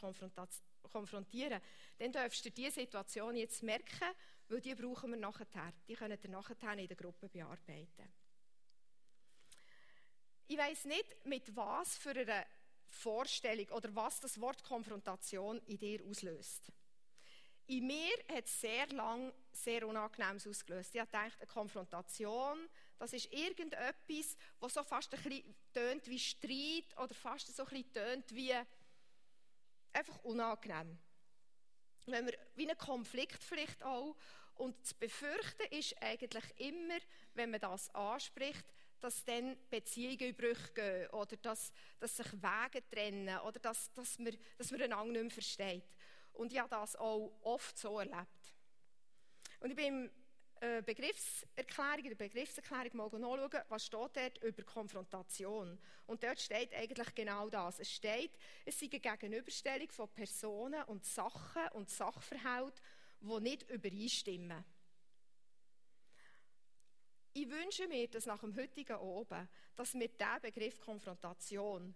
konfrontieren 0.91 1.61
dann 1.97 2.11
darfst 2.11 2.45
du 2.45 2.51
diese 2.51 2.79
Situation 2.79 3.35
jetzt 3.35 3.63
merken, 3.63 4.07
weil 4.47 4.61
die 4.61 4.75
brauchen 4.75 5.11
wir 5.11 5.17
nachher. 5.17 5.73
Die 5.87 5.95
können 5.95 6.17
wir 6.21 6.29
nachher 6.29 6.77
in 6.77 6.87
der 6.87 6.95
Gruppe 6.95 7.27
bearbeiten. 7.27 8.13
Ich 10.47 10.57
weiß 10.57 10.85
nicht, 10.85 11.25
mit 11.25 11.55
was 11.55 11.97
für 11.97 12.11
einer 12.11 12.45
Vorstellung 12.87 13.67
oder 13.69 13.93
was 13.95 14.19
das 14.19 14.39
Wort 14.39 14.63
Konfrontation 14.63 15.61
in 15.65 15.77
dir 15.77 16.03
auslöst. 16.05 16.71
In 17.67 17.87
mir 17.87 18.13
hat 18.31 18.45
es 18.45 18.61
sehr 18.61 18.87
lang 18.89 19.33
sehr 19.51 19.87
Unangenehmes 19.87 20.45
ausgelöst. 20.45 20.93
Ich 20.93 21.01
dachte, 21.01 21.17
eine 21.39 21.47
Konfrontation, 21.47 22.69
das 22.99 23.13
ist 23.13 23.31
irgendetwas, 23.33 24.37
was 24.59 24.73
so 24.73 24.83
fast 24.83 25.13
ein 25.15 25.23
bisschen 25.23 25.55
tönt 25.73 26.07
wie 26.07 26.19
Streit 26.19 26.97
oder 26.97 27.15
fast 27.15 27.55
so 27.55 27.63
ein 27.63 27.69
bisschen 27.69 27.93
tönt 27.93 28.35
wie 28.35 28.53
einfach 29.93 30.23
unangenehm. 30.23 30.97
Wenn 32.05 32.27
wir, 32.27 32.37
wie 32.55 32.69
ein 32.69 32.77
Konflikt 32.77 33.43
vielleicht 33.43 33.81
auch. 33.83 34.15
Und 34.55 34.85
zu 34.85 34.95
befürchten 34.95 35.65
ist 35.71 36.01
eigentlich 36.01 36.45
immer, 36.59 36.97
wenn 37.33 37.51
man 37.51 37.59
das 37.59 37.93
anspricht, 37.93 38.65
dass 38.99 39.23
dann 39.25 39.57
Beziehungen 39.69 40.19
in 40.19 40.35
Brüche 40.35 40.73
gehen 40.73 41.09
oder 41.11 41.35
dass, 41.37 41.71
dass 41.99 42.17
sich 42.17 42.31
Wege 42.33 42.87
trennen 42.89 43.37
oder 43.39 43.59
dass, 43.59 43.91
dass, 43.93 44.19
man, 44.19 44.35
dass 44.57 44.71
man 44.71 44.81
einander 44.81 45.13
nicht 45.13 45.21
mehr 45.21 45.31
versteht. 45.31 45.95
Und 46.33 46.51
ich 46.51 46.59
habe 46.59 46.69
das 46.69 46.95
auch 46.95 47.31
oft 47.41 47.77
so 47.77 47.99
erlebt. 47.99 48.55
Und 49.59 49.69
ich 49.69 49.75
bin 49.75 49.85
im 49.85 50.11
äh, 50.61 50.81
Begriffserklärung, 50.81 52.03
in 52.03 52.09
der 52.09 52.15
Begriffserklärung 52.15 52.95
mal 52.95 53.09
nachschauen, 53.19 53.63
was 53.69 53.85
steht 53.85 54.15
dort 54.15 54.43
über 54.43 54.63
Konfrontation. 54.63 55.77
Und 56.07 56.23
dort 56.23 56.39
steht 56.39 56.73
eigentlich 56.73 57.13
genau 57.13 57.49
das. 57.49 57.79
Es 57.79 57.91
steht, 57.91 58.31
es 58.65 58.79
sei 58.79 58.89
eine 58.91 58.99
Gegenüberstellung 58.99 59.89
von 59.89 60.09
Personen 60.09 60.83
und 60.83 61.05
Sachen 61.05 61.67
und 61.73 61.89
Sachverhalten, 61.89 62.81
die 63.21 63.39
nicht 63.41 63.69
übereinstimmen. 63.69 64.63
Ich 67.37 67.49
wünsche 67.49 67.85
mir, 67.89 68.07
dass 68.07 68.25
nach 68.27 68.39
dem 68.39 68.55
heutigen 68.55 68.95
Oben, 68.95 69.49
dass 69.75 69.93
wir 69.93 70.07
diesen 70.07 70.41
Begriff 70.41 70.79
Konfrontation 70.79 71.93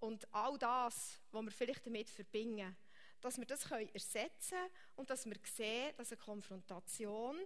und 0.00 0.34
all 0.34 0.58
das, 0.58 1.20
was 1.30 1.44
wir 1.44 1.52
vielleicht 1.52 1.86
damit 1.86 2.10
verbinden, 2.10 2.76
dass 3.20 3.38
wir 3.38 3.46
das 3.46 3.70
ersetzen 3.70 4.58
können 4.58 4.70
und 4.96 5.08
dass 5.08 5.26
wir 5.26 5.36
sehen, 5.44 5.94
dass 5.96 6.10
eine 6.10 6.20
Konfrontation 6.20 7.38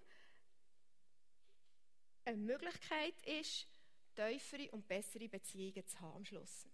eine 2.25 2.39
Möglichkeit 2.39 3.21
ist, 3.27 3.67
tiefere 4.15 4.71
und 4.71 4.89
bessere 4.89 5.29
Beziehungen 5.29 5.87
zu 5.87 6.01
haben 6.01 6.17
am 6.17 6.25
Schluss. 6.25 6.67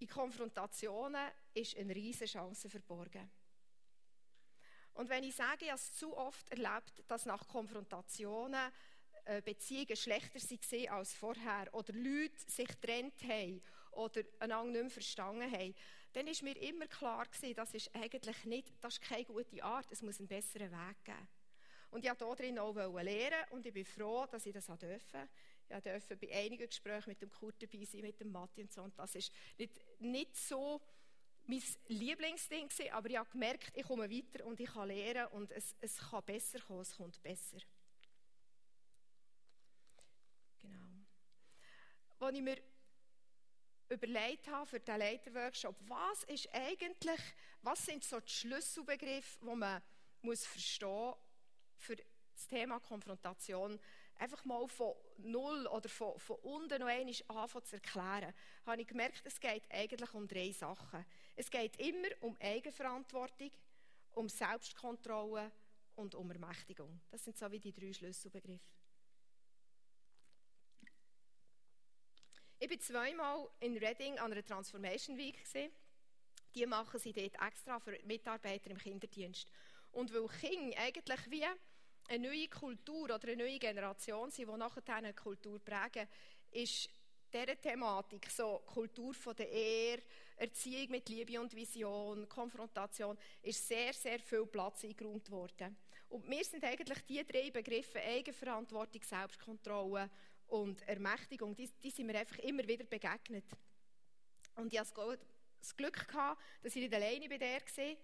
In 0.00 0.08
Konfrontationen 0.08 1.30
ist 1.54 1.76
eine 1.76 1.94
riesige 1.94 2.26
Chance 2.26 2.68
verborgen. 2.68 3.30
Und 4.94 5.08
wenn 5.08 5.24
ich 5.24 5.34
sage, 5.34 5.64
ich 5.64 5.70
habe 5.70 5.80
es 5.80 5.94
zu 5.94 6.16
oft 6.16 6.50
erlebt, 6.50 7.02
dass 7.08 7.26
nach 7.26 7.46
Konfrontationen 7.48 8.70
äh, 9.24 9.40
Beziehungen 9.40 9.96
schlechter 9.96 10.40
waren 10.40 10.88
als 10.88 11.14
vorher 11.14 11.72
oder 11.72 11.92
Leute 11.92 12.38
sich 12.46 12.68
getrennt 12.68 13.22
haben 13.22 13.62
oder 13.92 14.22
einander 14.40 14.72
nicht 14.72 14.82
mehr 14.82 14.90
verstanden 14.90 15.50
haben, 15.50 15.74
dann 16.12 16.26
ist 16.26 16.42
mir 16.42 16.56
immer 16.60 16.86
klar 16.86 17.24
gewesen, 17.26 17.54
das 17.54 17.72
ist 17.72 17.94
eigentlich 17.94 18.44
nicht, 18.44 18.72
das 18.80 18.94
ist 18.94 19.02
keine 19.02 19.24
gute 19.24 19.62
Art, 19.62 19.86
es 19.90 20.02
muss 20.02 20.18
einen 20.18 20.28
besseren 20.28 20.70
Weg 20.70 21.04
geben. 21.04 21.28
Und 21.90 22.04
ich 22.04 22.10
wollte 22.10 22.24
darin 22.24 22.58
auch 22.58 22.74
lernen 22.74 23.44
und 23.50 23.66
ich 23.66 23.72
bin 23.72 23.84
froh, 23.84 24.26
dass 24.30 24.46
ich 24.46 24.52
das 24.52 24.66
durfte. 24.66 25.28
Ich 25.68 25.82
durfte 25.82 26.16
bei 26.16 26.32
einigen 26.32 26.66
Gesprächen 26.66 27.10
mit 27.10 27.20
dem 27.20 27.30
Kurt 27.30 27.62
dabei 27.62 27.84
sein, 27.84 28.00
mit 28.00 28.18
dem 28.18 28.32
Matti 28.32 28.62
und 28.62 28.72
so. 28.72 28.82
Und 28.82 28.98
das 28.98 29.14
ist 29.14 29.32
nicht, 29.58 29.72
nicht 30.00 30.36
so 30.36 30.80
mein 31.46 31.62
Lieblingsding 31.88 32.68
gewesen, 32.68 32.92
aber 32.92 33.10
ich 33.10 33.16
habe 33.16 33.30
gemerkt, 33.30 33.76
ich 33.76 33.86
komme 33.86 34.10
weiter 34.10 34.46
und 34.46 34.60
ich 34.60 34.72
kann 34.72 34.88
lernen 34.88 35.26
und 35.32 35.50
es, 35.52 35.74
es 35.80 35.98
kann 35.98 36.22
besser 36.24 36.60
kommen, 36.60 36.80
es 36.80 36.96
kommt 36.96 37.22
besser. 37.22 37.58
Genau. 40.60 40.86
Als 42.20 42.36
ich 42.36 42.42
mir 42.42 42.62
überlegt 43.88 44.48
habe 44.48 44.66
für 44.66 44.80
den 44.80 44.98
Leiterworkshop, 44.98 45.76
was 45.80 46.24
ist 46.24 46.48
eigentlich, 46.52 47.20
was 47.62 47.84
sind 47.84 48.04
so 48.04 48.20
die 48.20 48.32
Schlüsselbegriffe, 48.32 49.38
die 49.40 49.56
man 49.56 49.82
muss 50.22 50.46
verstehen 50.46 51.14
für 51.76 51.96
das 51.96 52.46
Thema 52.46 52.80
Konfrontation, 52.80 53.78
einfach 54.18 54.44
mal 54.44 54.66
von 54.68 54.94
null 55.18 55.66
oder 55.66 55.88
von, 55.88 56.18
von 56.18 56.36
unten 56.42 56.80
noch 56.80 56.88
einmal 56.88 57.14
anfangen 57.28 57.64
zu 57.64 57.76
erklären, 57.76 58.32
habe 58.66 58.82
ich 58.82 58.86
gemerkt, 58.86 59.22
es 59.24 59.40
geht 59.40 59.64
eigentlich 59.70 60.14
um 60.14 60.26
drei 60.26 60.52
Sachen. 60.52 61.04
Es 61.36 61.50
geht 61.50 61.78
immer 61.78 62.08
um 62.20 62.36
Eigenverantwortung, 62.40 63.50
um 64.12 64.28
Selbstkontrolle 64.28 65.50
und 65.96 66.14
um 66.14 66.30
Ermächtigung. 66.30 67.00
Das 67.10 67.24
sind 67.24 67.36
so 67.36 67.50
wie 67.50 67.60
die 67.60 67.72
drei 67.72 67.92
Schlüsselbegriffe. 67.92 68.60
Ich 72.58 72.70
war 72.70 72.78
zweimal 72.78 73.48
in 73.58 73.76
Reading 73.76 74.18
an 74.20 74.30
einer 74.30 74.44
Transformation 74.44 75.16
Week. 75.16 75.36
Die 76.54 76.66
machen 76.66 77.00
sie 77.00 77.12
dort 77.12 77.34
extra 77.44 77.80
für 77.80 77.98
Mitarbeiter 78.04 78.70
im 78.70 78.78
Kinderdienst. 78.78 79.50
Und 79.90 80.14
weil 80.14 80.28
Kinder 80.28 80.78
eigentlich 80.78 81.30
wie 81.30 81.44
eine 82.08 82.28
neue 82.28 82.48
Kultur 82.48 83.04
oder 83.04 83.20
eine 83.28 83.36
neue 83.36 83.58
Generation 83.58 84.30
sind, 84.30 84.48
die 84.48 84.56
nachher 84.56 84.94
eine 84.94 85.14
Kultur 85.14 85.58
prägen, 85.58 86.08
ist 86.50 86.88
diese 87.32 87.56
Thematik, 87.56 88.28
so 88.28 88.62
Kultur 88.66 89.14
von 89.14 89.34
der 89.34 89.50
Ehre, 89.50 90.02
Erziehung 90.36 90.90
mit 90.90 91.08
Liebe 91.08 91.40
und 91.40 91.54
Vision, 91.54 92.28
Konfrontation, 92.28 93.16
ist 93.42 93.66
sehr, 93.66 93.92
sehr 93.92 94.18
viel 94.18 94.46
Platz 94.46 94.84
eingeräumt 94.84 95.30
worden. 95.30 95.76
Und 96.10 96.28
mir 96.28 96.44
sind 96.44 96.62
eigentlich 96.64 97.02
die 97.06 97.24
drei 97.24 97.50
Begriffe 97.50 98.00
Eigenverantwortung, 98.00 99.02
Selbstkontrolle 99.02 100.10
und 100.48 100.86
Ermächtigung, 100.86 101.56
die, 101.56 101.70
die 101.82 101.90
sind 101.90 102.06
mir 102.06 102.18
einfach 102.18 102.38
immer 102.40 102.66
wieder 102.68 102.84
begegnet. 102.84 103.44
Und 104.56 104.72
ich 104.72 104.78
hatte 104.78 105.18
das 105.58 105.74
Glück, 105.74 106.06
gehabt, 106.06 106.42
dass 106.62 106.76
ich 106.76 106.82
nicht 106.82 106.94
alleine 106.94 107.28
bei 107.28 107.38
der 107.38 107.60
war. 107.60 107.96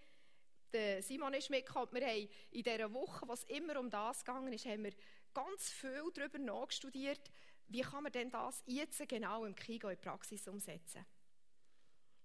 Simon 1.01 1.35
ist 1.35 1.51
mitgekommen. 1.51 1.89
Wir 1.93 2.07
haben 2.07 2.29
in 2.51 2.63
dieser 2.63 2.93
Woche, 2.93 3.27
was 3.29 3.45
immer 3.45 3.79
um 3.79 3.91
das 3.91 4.25
gegangen 4.25 4.53
ist, 4.53 4.67
haben 4.67 4.85
wir 4.85 4.93
ganz 5.35 5.71
viel 5.71 6.03
darüber 6.15 6.39
nachgestudiert, 6.39 7.31
wie 7.69 7.81
kann 7.83 8.03
man 8.03 8.13
denn 8.13 8.31
das 8.31 8.63
jetzt 8.67 9.07
genau 9.09 9.45
im 9.45 9.55
Kigo 9.55 9.89
in 9.89 9.99
Praxis 9.99 10.49
umsetzen. 10.49 11.05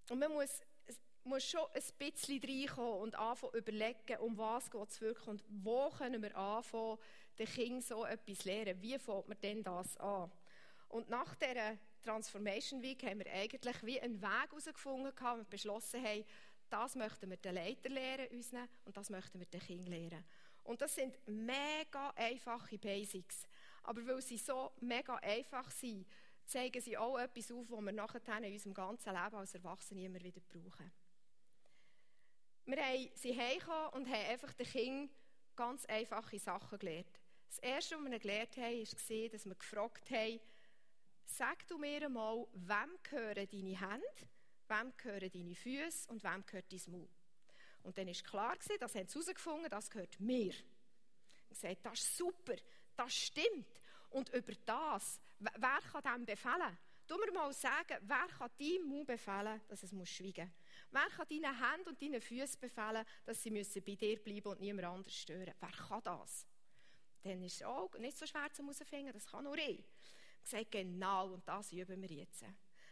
Und 0.09 0.19
man 0.19 0.31
muss, 0.31 0.61
muss 1.23 1.43
schon 1.43 1.65
ein 1.73 1.83
bisschen 1.97 2.41
reinkommen 2.41 3.01
und 3.01 3.15
anfangen 3.15 3.53
überlegen, 3.55 4.17
um 4.19 4.37
was 4.37 4.69
geht 4.69 4.89
es 4.89 5.01
wirklich 5.01 5.27
und 5.27 5.43
wo 5.47 5.89
können 5.89 6.21
wir 6.21 6.35
anfangen, 6.35 6.97
den 7.37 7.47
Kindern 7.47 7.81
so 7.81 8.05
etwas 8.05 8.45
lernen. 8.45 8.81
Wie 8.81 8.97
fängt 8.99 9.27
man 9.27 9.39
denn 9.41 9.63
das 9.63 9.97
an? 9.97 10.31
Und 10.89 11.09
nach 11.09 11.35
dieser 11.35 11.77
Transformation 12.03 12.81
Week 12.81 13.01
haben 13.03 13.19
wir 13.19 13.31
eigentlich 13.31 13.83
wie 13.83 13.99
einen 13.99 14.21
Weg 14.21 14.49
herausgefunden 14.49 15.11
und 15.11 15.49
beschlossen 15.49 16.03
haben, 16.03 16.25
das 16.73 16.95
möchten 16.95 17.29
wir 17.29 17.37
den 17.37 17.53
Leiter 17.53 17.89
lehren, 17.89 18.27
unseren, 18.31 18.67
und 18.85 18.97
das 18.97 19.11
möchten 19.11 19.39
wir 19.39 19.45
den 19.45 19.61
Kindern 19.61 19.91
lehren. 19.91 20.23
Und 20.63 20.81
das 20.81 20.95
sind 20.95 21.15
mega 21.27 22.09
einfache 22.15 22.79
Basics. 22.79 23.47
Aber 23.83 24.05
weil 24.07 24.21
sie 24.21 24.37
so 24.37 24.71
mega 24.81 25.15
einfach 25.17 25.69
sind, 25.69 26.07
zeigen 26.45 26.81
sie 26.81 26.97
auch 26.97 27.19
etwas 27.19 27.51
auf, 27.51 27.69
was 27.69 27.81
wir 27.81 27.91
nachher 27.91 28.37
in 28.41 28.53
unserem 28.53 28.73
ganzen 28.73 29.13
Leben 29.13 29.35
als 29.35 29.53
Erwachsene 29.53 30.05
immer 30.05 30.21
wieder 30.23 30.41
brauchen. 30.41 30.91
Wir 32.65 32.77
haben 32.77 33.09
sie 33.13 33.37
heimgekommen 33.37 33.89
und 33.89 34.07
haben 34.07 34.29
einfach 34.29 34.53
den 34.53 34.65
Kindern 34.65 35.09
ganz 35.55 35.85
einfache 35.85 36.39
Sachen 36.39 36.79
gelernt. 36.79 37.19
Das 37.49 37.59
Erste, 37.59 37.97
was 37.97 38.09
wir 38.09 38.19
gelernt 38.19 38.57
haben, 38.57 38.79
war, 38.79 39.29
dass 39.29 39.45
wir 39.45 39.55
gefragt 39.55 40.09
haben, 40.09 40.39
sag 41.25 41.67
du 41.67 41.77
mir 41.77 42.03
einmal, 42.03 42.47
wem 42.53 42.97
gehören 43.03 43.47
deine 43.51 43.79
Hände 43.79 44.29
wem 44.73 44.93
gehören 44.97 45.31
deine 45.31 45.55
Füße 45.55 46.09
und 46.09 46.23
wem 46.23 46.45
gehört 46.45 46.71
dein 46.71 46.91
Maul. 46.91 47.09
Und 47.83 47.97
dann 47.97 48.07
war 48.07 48.13
klar, 48.13 48.55
das 48.57 48.95
haben 48.95 49.07
sie 49.07 49.13
herausgefunden, 49.13 49.69
das 49.69 49.89
gehört 49.89 50.19
mir. 50.19 50.53
Ich 51.49 51.57
sagte, 51.59 51.83
das 51.83 51.99
ist 51.99 52.17
super, 52.17 52.55
das 52.95 53.13
stimmt. 53.13 53.81
Und 54.09 54.29
über 54.29 54.53
das, 54.65 55.19
wer 55.39 55.79
kann 55.91 56.03
dem 56.03 56.25
befehlen? 56.25 56.77
Du 57.05 57.17
mir 57.17 57.31
mal 57.33 57.51
sagen, 57.51 57.97
wer 58.01 58.27
kann 58.27 58.49
deinem 58.57 58.87
Mund 58.87 59.07
befehlen, 59.07 59.59
dass 59.67 59.83
es 59.83 59.91
muss 59.91 60.09
schweigen 60.09 60.47
muss? 60.47 60.91
Wer 60.91 61.09
kann 61.09 61.27
deinen 61.29 61.59
Händen 61.59 61.89
und 61.89 62.01
deinen 62.01 62.21
Füßen 62.21 62.59
befehlen, 62.61 63.05
dass 63.25 63.43
sie 63.43 63.51
müssen 63.51 63.83
bei 63.83 63.95
dir 63.95 64.17
bleiben 64.23 64.47
und 64.47 64.61
niemand 64.61 64.87
anders 64.87 65.13
stören? 65.13 65.53
Wer 65.59 65.71
kann 65.71 66.03
das? 66.03 66.47
Dann 67.21 67.43
ist 67.43 67.55
es 67.55 67.63
auch 67.63 67.93
nicht 67.99 68.17
so 68.17 68.25
schwer 68.25 68.51
zu 68.53 68.63
herausfinden, 68.63 69.11
das 69.11 69.25
kann 69.25 69.43
nur 69.43 69.57
ich. 69.57 69.83
Ich 70.43 70.49
sage, 70.49 70.65
genau, 70.65 71.33
und 71.33 71.47
das 71.47 71.71
üben 71.73 72.01
wir 72.01 72.11
jetzt. 72.11 72.45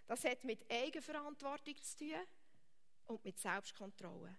Das 0.07 0.23
hat 0.25 0.43
mit 0.43 0.69
Eigenverantwortung 0.69 1.81
zu 1.81 1.97
tun 1.97 2.27
und 3.05 3.23
mit 3.23 3.39
Selbstkontrolle. 3.39 4.37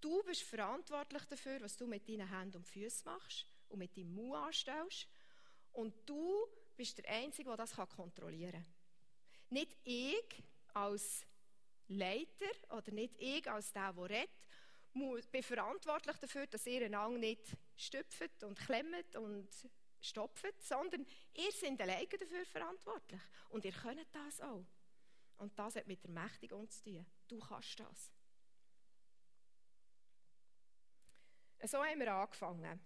Du 0.00 0.22
bist 0.22 0.42
verantwortlich 0.42 1.24
dafür, 1.24 1.60
was 1.62 1.76
du 1.76 1.86
mit 1.86 2.08
deinen 2.08 2.28
Händen 2.28 2.58
und 2.58 2.68
Füßen 2.68 3.04
machst 3.04 3.46
und 3.68 3.78
mit 3.78 3.96
deinem 3.96 4.14
Mund 4.14 4.34
anstellst. 4.34 5.08
Und 5.72 5.94
du 6.08 6.46
bist 6.76 6.98
der 6.98 7.08
Einzige, 7.08 7.48
der 7.48 7.56
das 7.56 7.74
kontrollieren 7.74 8.52
kann. 8.52 8.74
Nicht 9.50 9.76
ich 9.84 10.42
als 10.74 11.24
Leiter 11.88 12.76
oder 12.76 12.92
nicht 12.92 13.14
ich 13.18 13.48
als 13.50 13.72
der, 13.72 13.92
der 13.92 14.10
redet, 14.10 15.30
bin 15.30 15.42
verantwortlich 15.42 16.16
dafür, 16.16 16.46
dass 16.46 16.66
ihr 16.66 16.84
einander 16.84 17.18
nicht 17.18 17.56
stüpft 17.76 18.42
und 18.42 18.58
klemmt 18.58 19.14
und 19.16 19.48
stopft, 20.06 20.62
sondern 20.62 21.06
ihr 21.34 21.52
seid 21.52 21.80
alleine 21.80 22.06
dafür 22.06 22.46
verantwortlich. 22.46 23.20
Und 23.50 23.64
ihr 23.64 23.72
könnt 23.72 24.06
das 24.12 24.40
auch. 24.40 24.64
Und 25.38 25.58
das 25.58 25.76
hat 25.76 25.86
mit 25.86 26.02
der 26.02 26.10
Mächtigung 26.10 26.68
zu 26.70 26.82
tun. 26.84 27.06
Du 27.28 27.38
kannst 27.38 27.78
das. 27.80 28.12
So 31.64 31.84
haben 31.84 31.98
wir 31.98 32.14
angefangen. 32.14 32.80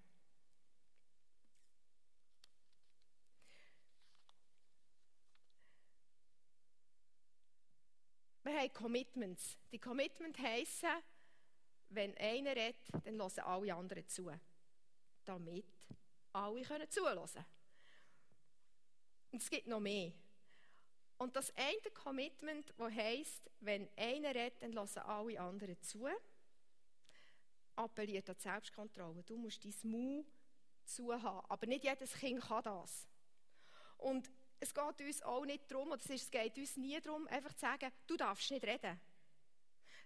Wir 8.42 8.58
haben 8.58 8.72
Commitments. 8.72 9.58
Die 9.70 9.78
Commitments 9.78 10.38
heissen, 10.38 10.88
wenn 11.90 12.16
einer 12.16 12.56
redet, 12.56 12.88
dann 13.04 13.20
hören 13.20 13.38
alle 13.40 13.74
anderen 13.74 14.08
zu. 14.08 14.30
Damit 15.24 15.66
alle 16.32 16.62
können 16.62 16.90
zuhören. 16.90 17.18
Und 19.32 19.42
es 19.42 19.50
gibt 19.50 19.66
noch 19.66 19.80
mehr. 19.80 20.12
Und 21.18 21.36
das 21.36 21.54
eine 21.54 21.90
Commitment, 21.92 22.72
das 22.76 22.92
heisst, 22.92 23.50
wenn 23.60 23.88
einer 23.96 24.34
redet, 24.34 24.62
dann 24.62 24.74
hören 24.74 24.98
alle 24.98 25.40
anderen 25.40 25.80
zu, 25.82 26.08
appelliert 27.76 28.28
an 28.28 28.36
die 28.36 28.42
Selbstkontrolle. 28.42 29.22
Du 29.24 29.36
musst 29.36 29.64
dein 29.64 29.74
Maul 29.90 30.24
zuhaben. 30.84 31.46
Aber 31.48 31.66
nicht 31.66 31.84
jedes 31.84 32.14
Kind 32.14 32.40
kann 32.40 32.62
das. 32.62 33.06
Und 33.98 34.30
es 34.60 34.74
geht 34.74 35.00
uns 35.00 35.22
auch 35.22 35.44
nicht 35.44 35.70
darum, 35.70 35.90
oder 35.90 36.02
es 36.08 36.30
geht 36.30 36.58
uns 36.58 36.76
nie 36.76 37.00
darum, 37.00 37.26
einfach 37.28 37.52
zu 37.54 37.60
sagen, 37.60 37.92
du 38.06 38.16
darfst 38.16 38.50
nicht 38.50 38.64
reden. 38.64 39.00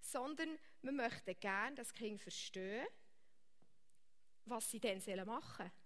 Sondern 0.00 0.58
wir 0.82 0.92
möchten 0.92 1.38
gerne, 1.40 1.76
dass 1.76 1.92
Kinder 1.92 2.22
verstehen, 2.22 2.86
was 4.44 4.70
sie 4.70 4.80
dann 4.80 4.98
machen 5.26 5.56
sollen. 5.58 5.83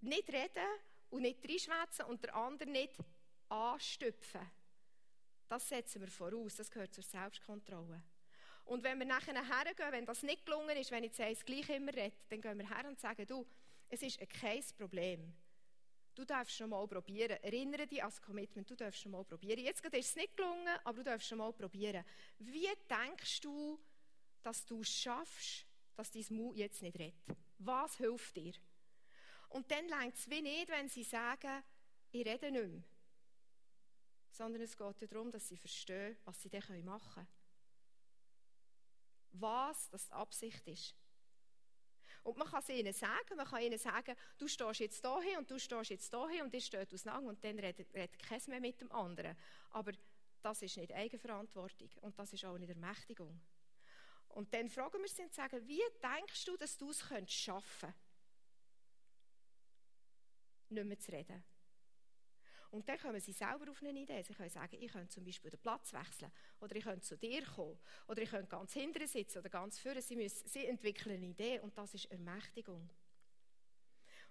Nicht 0.00 0.28
reden 0.28 0.66
und 1.10 1.22
nicht 1.22 1.42
reinschwätzen 1.42 2.06
und 2.06 2.22
der 2.22 2.34
andere 2.34 2.68
nicht 2.68 2.96
anstüpfen. 3.48 4.40
Das 5.48 5.68
setzen 5.68 6.02
wir 6.02 6.08
voraus, 6.08 6.56
das 6.56 6.70
gehört 6.70 6.92
zur 6.92 7.04
Selbstkontrolle. 7.04 8.02
Und 8.66 8.84
wenn 8.84 8.98
wir 8.98 9.06
nachher 9.06 9.34
hergehen, 9.34 9.92
wenn 9.92 10.04
das 10.04 10.22
nicht 10.22 10.44
gelungen 10.44 10.76
ist, 10.76 10.90
wenn 10.90 11.04
ich 11.04 11.16
jetzt 11.16 11.46
gleich 11.46 11.68
immer 11.70 11.94
rede, 11.94 12.12
dann 12.28 12.40
gehen 12.40 12.58
wir 12.58 12.68
her 12.68 12.86
und 12.86 13.00
sagen, 13.00 13.26
du, 13.26 13.46
es 13.88 14.02
ist 14.02 14.20
kein 14.28 14.62
Problem. 14.76 15.34
Du 16.14 16.24
darfst 16.24 16.56
schon 16.56 16.70
mal 16.70 16.86
probieren. 16.86 17.38
Erinnere 17.42 17.86
dich 17.86 18.02
an 18.02 18.10
das 18.10 18.20
Commitment, 18.20 18.68
du 18.68 18.74
darfst 18.74 19.00
schon 19.00 19.12
mal 19.12 19.24
probieren. 19.24 19.60
Jetzt 19.60 19.84
ist 19.84 19.94
es 19.94 20.16
nicht 20.16 20.36
gelungen, 20.36 20.76
aber 20.84 20.98
du 20.98 21.04
darfst 21.04 21.28
schon 21.28 21.38
mal 21.38 21.52
probieren. 21.52 22.04
Wie 22.38 22.68
denkst 22.90 23.40
du, 23.40 23.78
dass 24.42 24.66
du 24.66 24.80
es 24.80 24.90
schaffst, 24.90 25.64
dass 25.96 26.10
dein 26.10 26.26
Mut 26.30 26.56
jetzt 26.56 26.82
nicht 26.82 26.98
redet? 26.98 27.14
Was 27.58 27.96
hilft 27.96 28.36
dir? 28.36 28.52
Und 29.48 29.70
dann 29.70 29.88
längt 29.88 30.14
es 30.14 30.28
wie 30.28 30.42
nicht, 30.42 30.68
wenn 30.68 30.88
sie 30.88 31.04
sagen, 31.04 31.62
ich 32.10 32.26
rede 32.26 32.50
nicht 32.50 32.68
mehr. 32.68 32.82
Sondern 34.30 34.62
es 34.62 34.76
geht 34.76 35.12
darum, 35.12 35.30
dass 35.30 35.48
sie 35.48 35.56
verstehen, 35.56 36.16
was 36.24 36.40
sie 36.42 36.50
dann 36.50 36.84
machen 36.84 37.14
können. 37.14 37.28
Was 39.32 39.88
das 39.90 40.08
die 40.08 40.12
Absicht 40.12 40.66
ist. 40.66 40.94
Und 42.22 42.36
man 42.36 42.46
kann 42.46 42.60
es 42.60 42.68
ihnen 42.68 42.92
sagen, 42.92 43.36
man 43.36 43.46
kann 43.46 43.62
ihnen 43.62 43.78
sagen, 43.78 44.14
du 44.36 44.48
stehst 44.48 44.80
jetzt 44.80 45.06
hier 45.22 45.38
und 45.38 45.50
du 45.50 45.58
stehst 45.58 45.90
jetzt 45.90 46.14
hier 46.30 46.44
und 46.44 46.52
ich 46.52 46.66
stehe 46.66 46.86
auseinander 46.92 47.30
und 47.30 47.42
dann 47.42 47.58
redet, 47.58 47.94
redet 47.94 48.18
keins 48.18 48.46
mehr 48.48 48.60
mit 48.60 48.80
dem 48.80 48.92
anderen. 48.92 49.36
Aber 49.70 49.92
das 50.42 50.62
ist 50.62 50.76
nicht 50.76 50.92
Eigenverantwortung 50.92 51.90
und 52.02 52.18
das 52.18 52.32
ist 52.32 52.44
auch 52.44 52.58
nicht 52.58 52.68
Ermächtigung. 52.68 53.40
Und 54.28 54.52
dann 54.52 54.68
fragen 54.68 55.00
wir 55.00 55.08
sie 55.08 55.22
und 55.22 55.32
sagen, 55.32 55.66
wie 55.66 55.82
denkst 56.02 56.44
du, 56.44 56.56
dass 56.56 56.76
du 56.76 56.90
es 56.90 57.00
schaffen 57.00 57.64
könntest? 57.80 58.07
Nicht 60.70 60.84
mehr 60.84 60.98
zu 60.98 61.12
reden. 61.12 61.44
Und 62.70 62.86
dann 62.86 62.98
kommen 62.98 63.20
sie 63.20 63.32
selber 63.32 63.70
auf 63.70 63.82
eine 63.82 63.98
Idee. 63.98 64.22
Sie 64.22 64.34
können 64.34 64.50
sagen, 64.50 64.76
ich 64.78 64.92
könnte 64.92 65.08
zum 65.08 65.24
Beispiel 65.24 65.50
den 65.50 65.60
Platz 65.60 65.92
wechseln 65.92 66.30
oder 66.60 66.76
ich 66.76 66.84
könnte 66.84 67.00
zu 67.00 67.16
dir 67.16 67.42
kommen 67.44 67.78
oder 68.06 68.20
ich 68.20 68.28
könnte 68.28 68.48
ganz 68.48 68.74
hinten 68.74 69.06
sitzen 69.06 69.38
oder 69.38 69.48
ganz 69.48 69.78
vorne. 69.78 70.02
Sie, 70.02 70.16
müssen, 70.16 70.46
sie 70.46 70.66
entwickeln 70.66 71.16
eine 71.16 71.26
Idee 71.26 71.60
und 71.60 71.76
das 71.78 71.94
ist 71.94 72.10
Ermächtigung. 72.10 72.90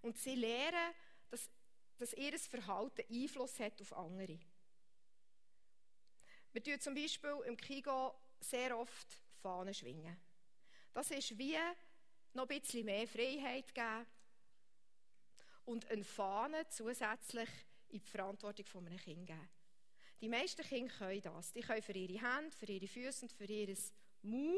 Und 0.01 0.17
sie 0.17 0.35
lernen, 0.35 0.93
dass, 1.29 1.49
dass 1.97 2.13
ihr 2.13 2.37
Verhalten 2.37 3.03
Einfluss 3.11 3.59
hat 3.59 3.81
auf 3.81 3.93
andere. 3.93 4.39
Wir 6.51 6.63
tun 6.63 6.79
zum 6.79 6.93
Beispiel 6.93 7.37
im 7.47 7.57
Kigo 7.57 8.13
sehr 8.39 8.77
oft 8.77 9.19
Fahnen 9.41 9.73
schwingen. 9.73 10.15
Das 10.93 11.09
ist 11.09 11.37
wie 11.39 11.57
noch 12.33 12.47
ein 12.47 12.59
bisschen 12.59 12.85
mehr 12.85 13.07
Freiheit 13.07 13.73
geben 13.73 14.05
und 15.67 15.89
eine 15.91 16.03
Fahne 16.03 16.67
zusätzlich 16.69 17.49
in 17.89 18.01
die 18.01 18.09
Verantwortung 18.09 18.65
von 18.65 18.87
einem 18.87 18.97
Kind 18.97 19.27
geben. 19.27 19.49
Die 20.21 20.29
meisten 20.29 20.63
Kinder 20.63 20.93
können 20.93 21.21
das. 21.21 21.51
Die 21.51 21.61
können 21.61 21.81
für 21.81 21.91
ihre 21.91 22.13
Hände, 22.13 22.55
für 22.55 22.65
ihre 22.65 22.87
Füße 22.87 23.25
und 23.25 23.31
für 23.31 23.45
ihr 23.45 23.75
Mu 24.23 24.57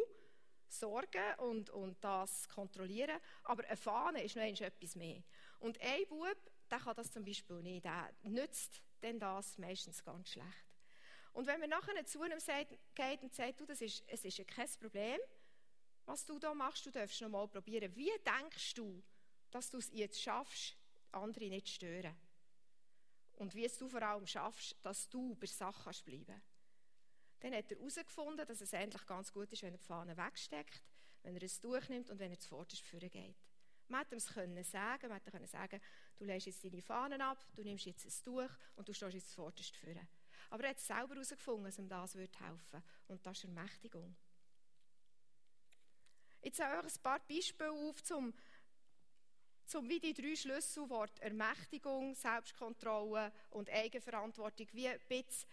sorgen 0.67 1.33
und, 1.39 1.71
und 1.71 2.01
das 2.03 2.47
kontrollieren. 2.47 3.19
Aber 3.43 3.65
eine 3.65 3.75
Fahne 3.75 4.23
ist 4.23 4.35
noch 4.35 4.43
etwas 4.43 4.95
mehr. 4.95 5.23
Und 5.57 5.81
ein 5.81 6.07
Bub, 6.07 6.37
der 6.69 6.79
kann 6.79 6.95
das 6.95 7.11
zum 7.11 7.25
Beispiel 7.25 7.61
nicht. 7.63 7.85
Der 7.85 8.13
nützt 8.23 8.81
denn 9.01 9.19
das 9.19 9.57
meistens 9.57 10.03
ganz 10.03 10.29
schlecht. 10.29 10.65
Und 11.33 11.47
wenn 11.47 11.59
man 11.59 11.71
nachher 11.71 12.05
zu 12.05 12.23
ihm 12.23 12.31
geht 12.93 13.23
und 13.23 13.33
sagt, 13.33 13.59
du, 13.59 13.65
das 13.65 13.81
ist, 13.81 14.03
es 14.07 14.23
ist 14.25 14.47
kein 14.47 14.69
Problem, 14.79 15.19
was 16.05 16.25
du 16.25 16.37
da 16.37 16.53
machst, 16.53 16.85
du 16.85 16.91
darfst 16.91 17.19
noch 17.21 17.29
mal 17.29 17.47
probieren. 17.47 17.95
Wie 17.95 18.11
denkst 18.25 18.75
du, 18.75 19.03
dass 19.51 19.69
du 19.69 19.77
es 19.79 19.89
jetzt 19.91 20.21
schaffst, 20.21 20.78
andere 21.11 21.49
nicht 21.49 21.69
stören? 21.69 22.15
Und 23.33 23.55
wie 23.55 23.65
es 23.65 23.77
du 23.77 23.87
vor 23.87 24.01
allem 24.01 24.27
schaffst, 24.27 24.75
dass 24.83 25.09
du 25.09 25.35
bei 25.35 25.47
Sachen 25.47 25.83
kannst 25.83 26.03
bleiben 26.05 26.41
Dann 27.39 27.53
hat 27.53 27.71
er 27.71 27.77
herausgefunden, 27.77 28.45
dass 28.45 28.61
es 28.61 28.73
eigentlich 28.73 29.05
ganz 29.05 29.31
gut 29.31 29.51
ist, 29.53 29.63
wenn 29.63 29.73
er 29.73 29.77
die 29.77 29.85
Fahne 29.85 30.17
wegsteckt, 30.17 30.83
wenn 31.23 31.35
er 31.35 31.43
es 31.43 31.59
durchnimmt 31.59 32.09
und 32.09 32.19
wenn 32.19 32.31
er 32.31 32.39
zuvorderst 32.39 32.83
führen 32.83 33.09
geht. 33.09 33.37
Man 33.87 34.01
hätte 34.01 34.15
ihm 34.15 34.17
es 34.17 34.27
können 34.27 34.63
sagen, 34.63 35.07
man 35.07 35.17
hätte 35.17 35.31
können 35.31 35.47
sagen, 35.47 35.81
du 36.17 36.25
legst 36.25 36.47
jetzt 36.47 36.63
deine 36.63 36.81
Fahnen 36.81 37.21
ab, 37.21 37.43
du 37.55 37.63
nimmst 37.63 37.85
jetzt 37.85 38.05
ein 38.05 38.23
Tuch 38.23 38.51
und 38.75 38.87
du 38.87 38.93
stehst 38.93 39.15
jetzt 39.15 39.29
zuvorderst 39.29 39.75
führen. 39.75 40.07
Aber 40.51 40.63
er 40.63 40.71
hat 40.71 40.79
selber 40.79 41.15
herausgefunden, 41.15 41.65
dass 41.65 41.79
ihm 41.79 41.87
das 41.87 42.13
helfen 42.13 42.39
würde. 42.71 42.83
Und 43.07 43.25
das 43.25 43.37
ist 43.37 43.45
Ermächtigung. 43.45 44.15
Ich 46.41 46.53
zeige 46.53 46.77
euch 46.77 46.95
ein 46.95 47.01
paar 47.01 47.19
Beispiele 47.19 47.71
auf, 47.71 48.11
um 48.11 48.33
zum 49.69 49.87
wie 49.87 49.99
die 49.99 50.13
drei 50.13 50.35
Schlüsselworte 50.35 51.21
Ermächtigung, 51.21 52.15
Selbstkontrolle 52.15 53.31
und 53.51 53.69
Eigenverantwortung 53.69 54.67
wie 54.71 54.87
ein 54.87 54.99
bisschen 55.07 55.47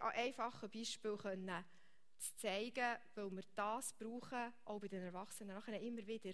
an 0.00 0.12
einfachen 0.12 0.70
Beispielen 0.70 1.64
zu 2.18 2.36
zeigen, 2.36 2.98
weil 3.14 3.30
wir 3.30 3.44
das 3.54 3.94
brauchen, 3.94 4.52
auch 4.66 4.78
bei 4.78 4.88
den 4.88 5.02
Erwachsenen 5.02 5.56
nachher 5.56 5.80
immer 5.80 6.06
wieder. 6.06 6.32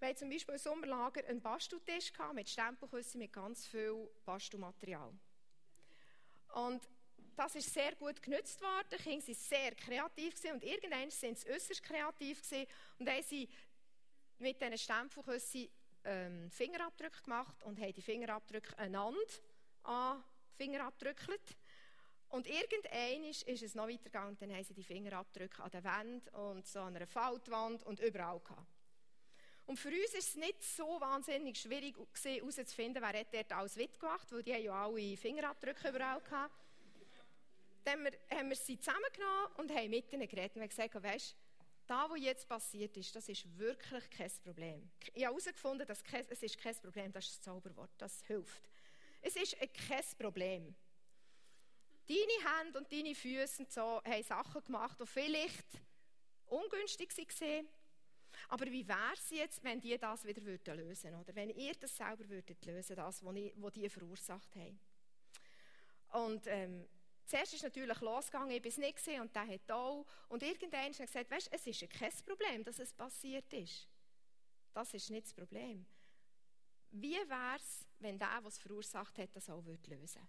Wir 0.00 0.08
hatten 0.08 0.18
zum 0.18 0.30
Beispiel 0.30 0.54
im 0.54 0.60
Sommerlager 0.60 1.24
einen 1.28 1.40
Basteltisch 1.40 2.12
mit 2.34 2.48
Stempelküssen 2.48 3.20
mit 3.20 3.32
ganz 3.32 3.66
viel 3.66 4.08
Bastelmaterial. 4.24 5.12
Und 6.54 6.88
das 7.36 7.54
ist 7.54 7.72
sehr 7.72 7.94
gut 7.94 8.20
genutzt 8.20 8.60
worden. 8.60 8.88
Die 8.90 8.96
Kinder 8.96 9.26
waren 9.28 9.34
sehr 9.34 9.74
kreativ 9.76 10.34
und 10.52 10.64
irgendwann 10.64 11.10
sind 11.10 11.38
sie 11.38 11.48
äußerst 11.48 11.82
kreativ 11.84 12.42
und 12.98 13.08
haben 13.08 13.22
sie 13.22 13.48
mit 14.38 14.60
diesen 14.60 14.78
Stempelküssen 14.78 15.68
ähm, 16.04 16.50
Fingerabdrücke 16.50 17.22
gemacht 17.22 17.62
und 17.64 17.80
haben 17.80 17.92
die 17.92 18.02
Fingerabdrücke 18.02 18.78
einander 18.78 19.18
an 19.82 20.22
Fingerabdrückelt. 20.56 21.56
Und 22.30 22.46
irgendwann 22.46 23.24
ist, 23.24 23.46
es 23.46 23.74
noch 23.74 23.88
weitergegangen. 23.88 24.36
Dann 24.38 24.52
haben 24.52 24.64
sie 24.64 24.74
die 24.74 24.84
Fingerabdrücke 24.84 25.62
an 25.62 25.70
der 25.70 25.84
Wand 25.84 26.32
und 26.34 26.66
so 26.66 26.80
an 26.80 26.94
einer 26.94 27.06
Faltwand 27.06 27.84
und 27.84 28.00
überall 28.00 28.40
gehabt. 28.40 28.66
Und 29.66 29.78
für 29.78 29.88
uns 29.88 30.14
ist 30.14 30.28
es 30.28 30.36
nicht 30.36 30.62
so 30.62 30.98
wahnsinnig 31.00 31.58
schwierig 31.58 31.96
herauszufinden, 32.22 33.02
wer 33.02 33.20
hat 33.20 33.34
dort 33.34 33.52
alles 33.52 33.76
mitgemacht, 33.76 34.32
weil 34.32 34.42
die 34.42 34.54
haben 34.54 34.64
ja 34.64 34.84
alle 34.84 35.16
Fingerabdrücke 35.16 35.88
überall 35.90 36.20
gehabt. 36.20 36.54
Dann 37.84 38.06
haben 38.30 38.48
wir 38.48 38.56
sie 38.56 38.78
zusammengenommen 38.78 39.52
und 39.58 39.70
haben 39.70 39.90
mit 39.90 40.12
ihnen 40.12 40.28
geredet 40.28 40.56
und 40.56 40.68
gesagt, 40.68 41.02
weißt, 41.02 41.36
das, 41.88 42.10
was 42.10 42.20
jetzt 42.20 42.48
passiert 42.48 42.96
ist, 42.96 43.16
das 43.16 43.28
ist 43.28 43.58
wirklich 43.58 44.08
kein 44.10 44.30
Problem. 44.44 44.90
Ich 45.00 45.24
habe 45.24 45.34
herausgefunden, 45.34 45.86
dass 45.86 46.02
es 46.30 46.42
ist 46.42 46.58
kein 46.58 46.74
Problem, 46.76 47.12
das 47.12 47.24
ist 47.24 47.36
das 47.36 47.40
Zauberwort, 47.42 47.90
das 47.98 48.22
hilft. 48.24 48.68
Es 49.22 49.34
ist 49.36 49.56
kein 49.58 50.04
Problem. 50.18 50.74
Deine 52.06 52.58
Hände 52.58 52.78
und 52.78 52.92
deine 52.92 53.14
Füße 53.14 53.62
und 53.62 53.72
so 53.72 54.02
haben 54.04 54.22
Sachen 54.22 54.64
gemacht, 54.64 54.98
die 55.00 55.06
vielleicht 55.06 55.66
ungünstig 56.46 57.10
waren. 57.16 57.68
Aber 58.48 58.66
wie 58.66 58.86
wäre 58.86 59.12
es 59.14 59.30
jetzt, 59.30 59.64
wenn 59.64 59.80
die 59.80 59.96
das 59.98 60.24
wieder 60.24 60.40
lösen 60.74 61.10
würden? 61.10 61.20
Oder 61.20 61.34
wenn 61.34 61.50
ihr 61.50 61.74
das 61.74 61.96
selber 61.96 62.28
würdet 62.28 62.64
lösen, 62.64 62.96
das, 62.96 63.24
was 63.24 63.72
die 63.72 63.88
verursacht 63.88 64.54
haben? 64.56 64.78
Und 66.10 66.46
ähm, 66.46 66.86
Zuerst 67.28 67.52
ist 67.52 67.62
natürlich 67.62 68.00
losgegangen, 68.00 68.50
ich 68.52 68.64
war 68.64 68.68
es 68.68 68.78
nicht 68.78 69.20
und 69.20 69.36
der 69.36 69.46
hat 69.46 69.70
auch. 69.70 70.06
Und 70.30 70.42
irgendwann 70.42 70.94
hat 70.94 70.96
gesagt, 70.96 71.30
weißt, 71.30 71.52
es 71.52 71.66
ist 71.66 71.82
ja 71.82 71.86
kein 71.86 72.10
Problem, 72.24 72.64
dass 72.64 72.78
es 72.78 72.90
passiert 72.90 73.52
ist. 73.52 73.86
Das 74.72 74.94
ist 74.94 75.10
nicht 75.10 75.26
das 75.26 75.34
Problem. 75.34 75.84
Wie 76.90 77.16
wäre 77.16 77.56
es, 77.56 77.86
wenn 77.98 78.18
der, 78.18 78.40
der 78.40 78.48
es 78.48 78.58
verursacht 78.58 79.18
hat, 79.18 79.36
das 79.36 79.50
auch 79.50 79.62
lösen 79.62 79.88
würde? 79.88 80.28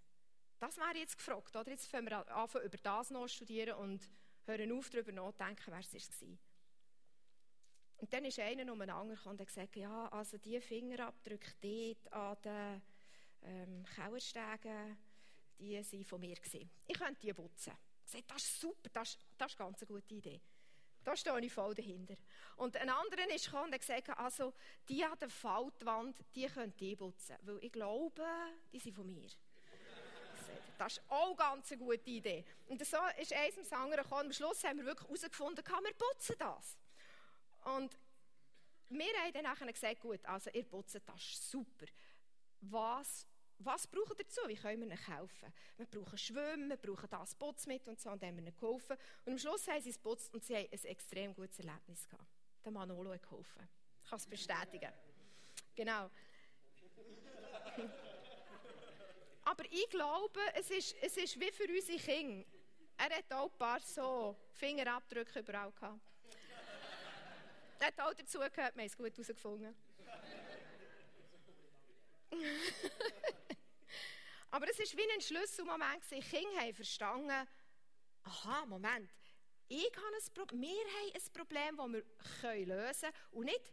Das 0.59 0.75
wäre 0.75 0.97
jetzt 0.97 1.17
gefragt. 1.17 1.55
Oder? 1.55 1.71
Jetzt 1.71 1.87
fangen 1.87 2.09
wir 2.09 2.27
an, 2.35 2.49
über 2.65 2.77
das 2.77 3.11
noch 3.11 3.29
studieren 3.29 3.77
und 3.77 4.09
hören 4.45 4.71
auf, 4.73 4.89
darüber 4.89 5.13
nachzudenken, 5.13 5.67
wer 5.67 5.79
es 5.79 6.21
war. 6.21 6.37
Und 7.95 8.11
dann 8.11 8.25
ist 8.25 8.39
einer 8.39 8.73
um 8.73 8.81
einen 8.81 8.91
anderen 8.91 9.31
und 9.31 9.39
hat 9.39 9.47
gesagt, 9.47 9.77
ja, 9.77 10.09
also 10.09 10.37
die 10.37 10.59
Fingerabdrücke 10.59 11.53
dort 11.61 12.13
an 12.13 12.37
den 12.43 12.81
ähm, 13.43 13.85
Kauerstegen, 13.95 14.97
die 15.59 15.75
waren 15.75 16.05
von 16.05 16.19
mir. 16.19 16.35
Gewesen. 16.35 16.69
Ich 16.87 16.97
könnte 16.97 17.19
die 17.21 17.33
putzen. 17.33 17.73
Ich 18.05 18.11
sagte, 18.11 18.27
das 18.33 18.43
ist 18.43 18.61
super, 18.61 18.89
das 18.91 19.09
ist, 19.09 19.19
das 19.37 19.51
ist 19.51 19.59
eine 19.59 19.69
ganz 19.69 19.85
gute 19.87 20.15
Idee. 20.15 20.41
Da 21.03 21.15
stehe 21.15 21.39
ich 21.39 21.53
voll 21.53 21.73
dahinter. 21.73 22.15
Und 22.57 22.75
ein 22.75 22.89
anderer 22.89 23.33
ist 23.33 23.45
gekommen 23.45 23.65
und 23.65 23.73
hat 23.73 23.81
gesagt, 23.81 24.09
also 24.17 24.53
die 24.87 25.03
an 25.03 25.17
der 25.19 25.29
Faltwand, 25.29 26.17
die 26.35 26.45
könnt 26.47 26.81
ihr 26.81 26.97
putzen. 26.97 27.37
Weil 27.43 27.63
ich 27.63 27.71
glaube, 27.71 28.25
die 28.71 28.79
sind 28.79 28.95
von 28.95 29.05
mir. 29.05 29.29
Das 30.77 30.93
ist 30.93 31.01
auch 31.09 31.27
eine 31.27 31.35
ganz 31.35 31.69
gute 31.77 32.09
Idee. 32.09 32.45
Und 32.67 32.85
so 32.85 32.97
ist 33.19 33.33
eins 33.33 33.57
ins 33.57 33.71
andere 33.71 34.01
gekommen. 34.01 34.27
Am 34.27 34.33
Schluss 34.33 34.63
haben 34.63 34.77
wir 34.77 34.85
wirklich 34.85 35.09
herausgefunden, 35.09 35.65
wir 35.65 35.93
putzen 35.93 36.35
das. 36.37 36.77
Und 37.75 37.97
wir 38.89 39.13
haben 39.21 39.33
dann 39.33 39.73
gesagt, 39.73 39.99
gut, 39.99 40.25
also 40.25 40.49
ihr 40.51 40.63
putzt 40.63 40.99
das 41.05 41.51
super. 41.51 41.85
Was, 42.61 43.27
was 43.59 43.87
braucht 43.87 44.17
ihr 44.19 44.23
dazu? 44.25 44.41
Wie 44.47 44.55
können 44.55 44.81
wir 44.81 44.87
ihnen 44.87 44.97
helfen? 44.97 45.53
Wir 45.77 45.85
brauchen 45.85 46.17
Schwimmen, 46.17 46.69
wir 46.69 46.77
brauchen 46.77 47.09
das 47.09 47.35
Putzmittel 47.35 47.89
und 47.89 47.99
so, 47.99 48.09
und 48.09 48.23
dann 48.23 48.29
haben 48.29 48.37
wir 48.37 48.43
ihnen 48.43 48.55
geholfen. 48.55 48.95
Und 49.25 49.33
am 49.33 49.37
Schluss 49.37 49.67
haben 49.67 49.81
sie 49.81 49.89
es 49.89 49.97
putzt 49.97 50.33
und 50.33 50.43
sie 50.43 50.55
haben 50.55 50.69
ein 50.71 50.85
extrem 50.85 51.33
gutes 51.33 51.59
Erlebnis 51.59 52.07
gehabt. 52.07 52.25
Der 52.63 52.71
Manolo 52.71 53.11
hat 53.13 53.21
geholfen. 53.21 53.67
Ich 54.03 54.09
kann 54.09 54.17
es 54.17 54.25
bestätigen. 54.27 54.93
Genau. 55.75 56.09
Aber 59.43 59.65
ich 59.65 59.89
glaube, 59.89 60.39
es 60.53 60.69
ist, 60.69 60.95
es 61.01 61.17
ist 61.17 61.39
wie 61.39 61.51
für 61.51 61.67
unsere 61.67 61.97
Kinder. 61.97 62.45
Er 62.97 63.17
hat 63.17 63.31
auch 63.31 63.51
ein 63.51 63.57
paar 63.57 63.79
so 63.79 64.35
Fingerabdrücke 64.51 65.39
überall 65.39 65.71
gehabt. 65.71 65.99
Er 67.79 67.87
hat 67.87 67.99
auch 67.99 68.13
dazu 68.13 68.39
gehört, 68.39 68.55
wir 68.57 68.65
haben 68.65 68.79
es 68.81 68.97
gut 68.97 69.11
herausgefunden. 69.13 69.73
Aber 74.51 74.67
es 74.69 74.79
war 74.79 74.85
wie 74.85 75.11
ein 75.11 75.21
Schlüsselmoment. 75.21 76.03
Die 76.11 76.19
Kinder 76.21 76.59
haben 76.59 76.73
verstanden, 76.73 77.47
aha, 78.23 78.65
Moment, 78.65 79.09
ich 79.67 79.91
habe 79.95 80.15
ein 80.15 80.33
Problem, 80.33 80.61
wir 80.61 80.69
haben 80.69 81.13
ein 81.13 81.33
Problem, 81.33 81.77
das 81.77 81.87
wir 82.41 82.65
lösen 82.65 83.01
können. 83.01 83.15
Und 83.31 83.45
nicht, 83.45 83.71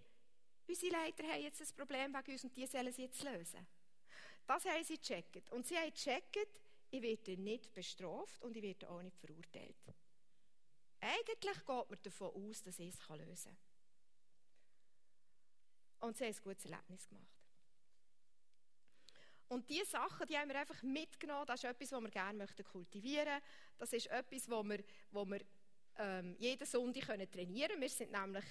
unsere 0.69 0.93
Leiter 0.93 1.25
haben 1.25 1.43
jetzt 1.43 1.61
ein 1.61 1.77
Problem 1.77 2.13
wegen 2.13 2.33
uns 2.33 2.45
und 2.45 2.57
die 2.57 2.67
sollen 2.67 2.89
es 2.89 2.99
jetzt 2.99 3.23
lösen. 3.23 3.67
Das 4.47 4.65
haben 4.67 4.85
sie 4.85 4.99
gecheckt. 4.99 5.51
Und 5.53 5.67
sie 5.67 5.77
haben 5.77 5.93
gecheckt, 5.93 6.61
ich 6.91 7.03
werde 7.03 7.41
nicht 7.41 7.73
bestraft 7.73 8.43
und 8.43 8.57
ich 8.57 8.63
werde 8.63 8.89
auch 8.91 9.03
nicht 9.03 9.17
verurteilt. 9.17 9.95
Eigentlich 11.01 11.39
geht 11.41 11.69
man 11.69 12.03
davon 12.03 12.49
aus, 12.49 12.63
dass 12.63 12.79
ich 12.79 12.95
es 12.95 13.09
lösen 13.09 13.57
kann. 15.99 16.09
Und 16.09 16.17
sie 16.17 16.25
haben 16.25 16.35
ein 16.35 16.43
gutes 16.43 16.65
Erlebnis 16.65 17.09
gemacht. 17.09 17.36
Und 19.49 19.69
diese 19.71 19.87
Sachen, 19.87 20.27
die 20.27 20.37
haben 20.37 20.49
wir 20.49 20.59
einfach 20.59 20.83
mitgenommen. 20.83 21.47
Das 21.47 21.63
ist 21.63 21.71
etwas, 21.71 21.93
was 21.93 22.03
wir 22.03 22.11
gerne 22.11 22.47
kultivieren 22.65 23.27
möchten. 23.27 23.47
Das 23.79 23.93
ist 23.93 24.07
etwas, 24.09 24.51
was 24.51 24.65
wir, 24.65 24.85
wo 25.13 25.25
wir 25.25 25.41
ähm, 25.99 26.37
jeden 26.39 26.67
Sonntag 26.67 27.05
trainieren 27.31 27.69
können. 27.69 27.81
Wir 27.81 27.89
sind 27.89 28.11
nämlich 28.11 28.45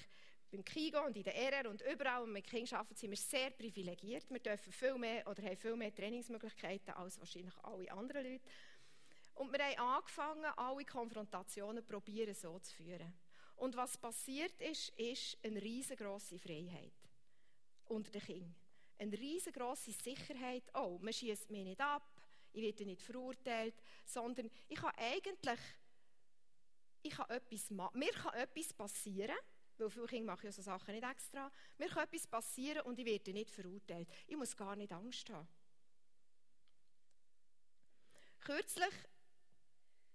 beim 0.51 0.63
KIGO 0.63 1.05
und 1.05 1.17
in 1.17 1.23
der 1.23 1.35
RR 1.35 1.69
und 1.69 1.81
überall, 1.81 2.21
wo 2.21 2.25
wir 2.25 2.33
mit 2.33 2.47
Kindern 2.47 2.79
arbeiten, 2.79 2.95
sind 2.95 3.09
wir 3.09 3.17
sehr 3.17 3.49
privilegiert. 3.51 4.29
Wir 4.29 4.39
dürfen 4.39 4.71
viel 4.71 4.97
mehr 4.97 5.27
oder 5.27 5.43
haben 5.43 5.57
viel 5.57 5.75
mehr 5.75 5.93
Trainingsmöglichkeiten 5.93 6.93
als 6.93 7.19
wahrscheinlich 7.19 7.53
alle 7.63 7.91
anderen 7.91 8.23
Leute. 8.23 8.45
Und 9.33 9.51
wir 9.51 9.65
haben 9.65 9.79
angefangen, 9.79 10.45
alle 10.55 10.85
Konfrontationen 10.85 11.85
probieren 11.85 12.33
so 12.33 12.57
zu 12.59 12.73
führen. 12.73 13.13
Und 13.57 13.75
was 13.75 13.97
passiert 13.97 14.59
ist, 14.61 14.89
ist 14.97 15.37
eine 15.43 15.61
riesengroße 15.61 16.39
Freiheit 16.39 16.93
unter 17.85 18.11
den 18.11 18.21
Kindern. 18.21 18.64
Eine 18.97 19.17
riesengroße 19.17 19.91
Sicherheit 19.91 20.63
auch. 20.73 20.99
Man 20.99 21.13
schießt 21.13 21.49
mich 21.51 21.65
nicht 21.65 21.81
ab, 21.81 22.09
ich 22.53 22.61
werde 22.63 22.85
nicht 22.85 23.01
verurteilt, 23.01 23.75
sondern 24.05 24.49
ich 24.67 24.79
kann 24.79 24.93
eigentlich 24.95 25.59
ich 27.05 27.11
kann 27.11 27.29
etwas. 27.29 27.69
Mir 27.69 28.11
kann 28.13 28.33
etwas 28.33 28.73
passieren, 28.73 29.35
weil 29.77 29.89
viele 29.89 30.07
Kinder 30.07 30.31
machen 30.31 30.45
ja 30.45 30.51
so 30.51 30.61
Sachen 30.63 30.93
nicht 30.93 31.05
extra. 31.05 31.51
Mir 31.77 31.87
kann 31.87 32.03
etwas 32.03 32.25
passieren 32.25 32.81
und 32.81 32.97
ich 32.97 33.05
werde 33.05 33.31
nicht 33.31 33.51
verurteilt. 33.51 34.09
Ich 34.27 34.35
muss 34.35 34.57
gar 34.57 34.75
nicht 34.75 34.91
Angst 34.91 35.29
haben. 35.29 35.47
Kürzlich 38.39 38.93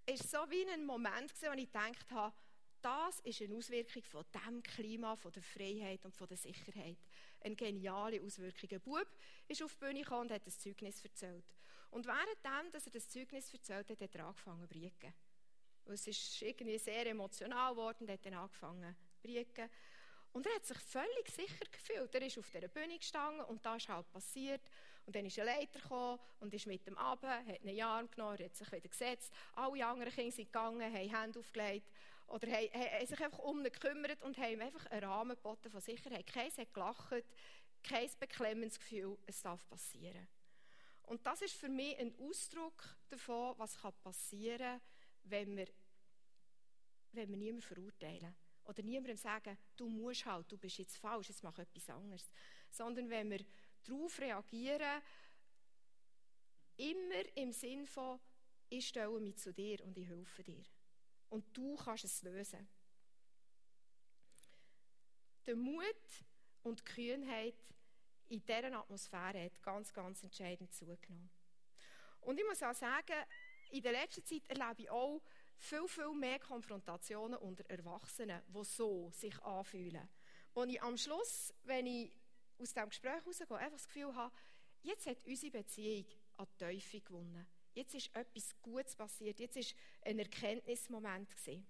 war 0.07 0.15
es 0.15 0.31
so 0.31 0.39
wie 0.51 0.67
ein 0.69 0.85
Moment, 0.85 1.33
wo 1.41 1.53
ich 1.53 1.67
gedacht 1.67 2.11
habe, 2.11 2.35
das 2.81 3.21
ist 3.21 3.43
eine 3.43 3.55
Auswirkung 3.55 4.03
von 4.03 4.25
dem 4.35 4.63
Klima, 4.63 5.15
von 5.15 5.33
der 5.33 5.43
Freiheit 5.43 6.05
und 6.05 6.17
von 6.17 6.27
der 6.27 6.39
Sicherheit. 6.39 6.99
Eine 7.41 7.57
geniale 7.57 8.21
Auswirkung. 8.23 8.69
Ein 8.71 8.81
Bub 8.81 9.07
ist 9.49 9.63
auf 9.63 9.75
die 9.75 9.79
Bühne 9.79 10.01
gekommen 10.01 10.23
und 10.23 10.31
hat 10.31 10.47
ein 10.47 10.53
Zeugnis 10.53 11.03
erzählt. 11.03 11.45
Und 11.91 12.07
währenddem, 12.07 12.73
er 12.73 12.91
das 12.93 13.09
Zeugnis 13.09 13.53
erzählt 13.53 13.91
hat, 13.91 14.01
hat 14.01 14.15
er 14.15 14.27
angefangen 14.27 14.63
zu 14.63 14.69
brieken. 14.69 15.15
Es 15.87 16.07
ist 16.07 16.43
irgendwie 16.43 16.79
sehr 16.79 17.07
emotional 17.07 17.73
geworden 17.73 18.05
und 18.05 18.11
hat 18.11 18.25
dann 18.25 18.35
angefangen 18.35 18.97
Brieken. 19.23 19.69
Und 20.33 20.47
er 20.47 20.55
hat 20.55 20.65
sich 20.65 20.79
völlig 20.79 21.29
sicher 21.29 21.65
gefühlt. 21.73 22.15
Er 22.15 22.23
ist 22.23 22.39
auf 22.39 22.49
dieser 22.51 22.69
Bühne 22.69 22.99
gestanden 22.99 23.45
und 23.47 23.65
das 23.67 23.83
ist 23.83 23.89
halt 23.89 24.09
passiert. 24.13 24.63
Und 25.07 25.17
dann 25.17 25.27
ist 25.27 25.39
ein 25.39 25.47
Leiter 25.47 25.81
gekommen 25.81 26.21
und 26.39 26.55
ist 26.55 26.67
mit 26.67 26.87
ihm 26.87 26.97
runter, 26.97 27.45
hat 27.45 27.61
einen 27.63 27.81
Arm 27.81 28.09
genommen, 28.11 28.39
hat 28.39 28.55
sich 28.55 28.71
wieder 28.71 28.89
gesetzt. 28.89 29.33
Alle 29.55 29.85
anderen 29.85 30.13
Kinder 30.13 30.31
sind 30.31 30.47
gegangen, 30.47 30.83
haben 30.83 31.17
Hände 31.17 31.39
aufgelegt 31.41 31.91
oder 32.31 32.47
haben, 32.51 32.69
haben 32.73 33.07
sich 33.07 33.21
einfach 33.21 33.39
um 33.41 33.59
ihn 33.59 33.73
gekümmert 33.73 34.23
und 34.23 34.39
haben 34.39 34.53
ihm 34.53 34.61
einfach 34.61 34.87
einen 34.87 35.05
Rahmen 35.05 35.37
geboten 35.37 35.71
von 35.71 35.81
Sicherheit. 35.81 36.27
Keins 36.27 36.59
hat 36.59 36.73
gelacht, 36.73 37.25
kein 37.83 38.11
beklemmendes 38.19 38.79
Gefühl, 38.79 39.19
es 39.27 39.43
darf 39.43 39.69
passieren. 39.69 40.29
Und 41.03 41.27
das 41.27 41.43
ist 41.43 41.55
für 41.55 41.69
mich 41.69 41.99
ein 41.99 42.15
Ausdruck 42.21 42.97
davon, 43.09 43.59
was 43.59 43.77
passieren 44.03 44.59
kann, 44.59 44.81
wenn 45.25 45.57
wir, 45.57 45.67
wenn 47.13 47.29
wir 47.31 47.37
niemanden 47.37 47.63
verurteilen. 47.63 48.35
Oder 48.65 48.83
niemandem 48.85 49.17
sagen, 49.17 49.59
du 49.77 49.89
musst 49.89 50.25
halt, 50.27 50.53
du 50.53 50.57
bist 50.57 50.79
jetzt 50.79 50.99
falsch, 50.99 51.29
jetzt 51.29 51.43
mach 51.43 51.59
etwas 51.59 51.91
anderes. 51.91 52.33
Sondern 52.71 53.11
wenn 53.11 53.31
wir 53.31 53.45
darauf 53.83 54.21
reagieren, 54.21 55.03
immer 56.77 57.37
im 57.37 57.53
Sinn 57.53 57.87
von, 57.87 58.21
ich 58.69 58.87
stelle 58.87 59.19
mich 59.19 59.37
zu 59.37 59.53
dir 59.53 59.85
und 59.85 59.99
ich 59.99 60.07
helfe 60.07 60.45
dir. 60.45 60.65
Und 61.31 61.57
du 61.57 61.77
kannst 61.77 62.05
es 62.05 62.23
lösen. 62.23 62.69
Der 65.47 65.57
Mut 65.57 65.85
und 66.63 66.81
die 66.81 66.85
Kühnheit 66.85 67.57
in 68.29 68.45
dieser 68.45 68.79
Atmosphäre 68.79 69.45
hat 69.45 69.63
ganz, 69.63 69.93
ganz 69.93 70.23
entscheidend 70.23 70.73
zugenommen. 70.73 71.31
Und 72.21 72.39
ich 72.39 72.47
muss 72.47 72.63
auch 72.63 72.75
sagen, 72.75 73.17
in 73.71 73.83
der 73.83 73.93
letzten 73.93 74.25
Zeit 74.25 74.43
erlebe 74.49 74.83
ich 74.83 74.91
auch, 74.91 75.23
viel, 75.57 75.87
viel 75.89 76.13
mehr 76.15 76.39
Konfrontationen 76.39 77.39
unter 77.39 77.69
Erwachsenen, 77.69 78.43
die 78.49 78.65
so 78.65 79.11
sich 79.13 79.39
anfühlen. 79.43 80.09
Wo 80.55 80.65
ich 80.65 80.83
am 80.83 80.97
Schluss, 80.97 81.53
wenn 81.65 81.87
ich 81.87 82.13
aus 82.59 82.73
diesem 82.73 82.89
Gespräch 82.89 83.27
rausgehe, 83.27 83.57
einfach 83.57 83.79
das 83.79 83.87
Gefühl 83.87 84.15
habe, 84.15 84.35
jetzt 84.83 85.07
hat 85.07 85.25
unsere 85.25 85.53
Beziehung 85.53 86.07
an 86.37 86.47
Teufel 86.59 87.01
gewonnen. 87.01 87.47
Jetzt 87.75 87.95
ist 87.95 88.15
etwas 88.15 88.55
Gutes 88.63 88.95
passiert. 88.97 89.39
Jetzt 89.39 89.57
ist 89.57 89.75
ein 90.03 90.19
Erkenntnismoment 90.19 91.35
gewesen. 91.37 91.67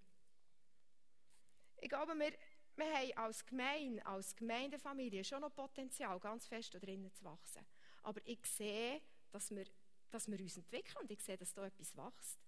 Ich 1.80 1.88
glaube, 1.88 2.14
wir, 2.18 2.32
wir 2.76 2.92
haben 2.92 3.12
als 3.16 3.44
Gemeinde, 3.44 4.04
als 4.06 4.34
Gemeindefamilie 4.36 5.24
schon 5.24 5.40
noch 5.40 5.54
Potenzial, 5.54 6.18
ganz 6.20 6.46
fest 6.46 6.74
drinnen 6.80 7.12
zu 7.12 7.24
wachsen. 7.24 7.64
Aber 8.02 8.20
ich 8.24 8.44
sehe, 8.46 9.00
dass 9.30 9.50
wir, 9.50 9.66
dass 10.10 10.30
wir 10.30 10.38
uns 10.40 10.56
entwickeln 10.56 10.96
und 11.02 11.10
ich 11.10 11.20
sehe, 11.20 11.36
dass 11.36 11.52
da 11.52 11.66
etwas 11.66 11.96
wächst. 11.96 12.40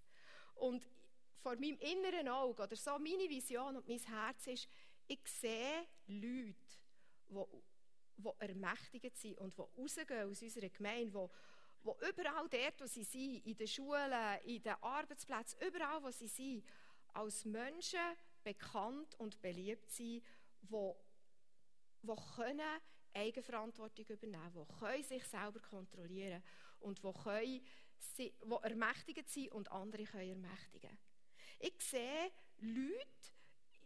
Und 0.54 0.86
vor 1.42 1.56
meinem 1.56 1.78
inneren 1.78 2.28
Auge, 2.28 2.62
oder 2.62 2.76
so 2.76 2.98
meine 2.98 3.28
Vision 3.28 3.76
und 3.76 3.88
mein 3.88 3.98
Herz 3.98 4.46
ist, 4.46 4.68
ich 5.08 5.20
sehe 5.26 5.86
Leute, 6.06 6.54
die, 7.28 7.44
die 8.16 8.30
ermächtigt 8.38 9.16
sind 9.16 9.38
und 9.38 9.56
die 9.56 9.62
rausgehen 9.62 10.30
aus 10.30 10.42
unserer 10.42 10.68
Gemeinde, 10.68 11.30
die 11.84 12.08
überall 12.08 12.48
dort, 12.48 12.80
wo 12.80 12.86
sie 12.86 13.04
sind, 13.04 13.44
in 13.46 13.56
den 13.56 13.66
Schulen, 13.66 14.38
in 14.44 14.62
den 14.62 14.74
Arbeitsplätzen, 14.80 15.58
überall, 15.66 16.02
wo 16.02 16.10
sie 16.10 16.28
sind, 16.28 16.64
als 17.12 17.44
Menschen 17.44 18.00
bekannt 18.44 19.14
und 19.16 19.40
beliebt 19.40 19.90
sind, 19.90 20.22
die, 20.62 20.92
die 22.02 22.16
können 22.36 22.80
Eigenverantwortung 23.14 24.06
übernehmen, 24.06 24.66
die 24.68 24.78
können 24.78 25.04
sich 25.04 25.24
selber 25.24 25.60
kontrollieren 25.60 26.42
und 26.80 27.02
die 27.02 27.12
können 27.12 27.64
die 28.18 28.32
ermächtigt 28.62 29.28
sind 29.28 29.52
und 29.52 29.70
andere 29.70 30.04
können 30.04 30.42
ermächtigen. 30.42 30.98
Ich 31.60 31.80
sehe 31.80 32.32
Leute 32.58 33.32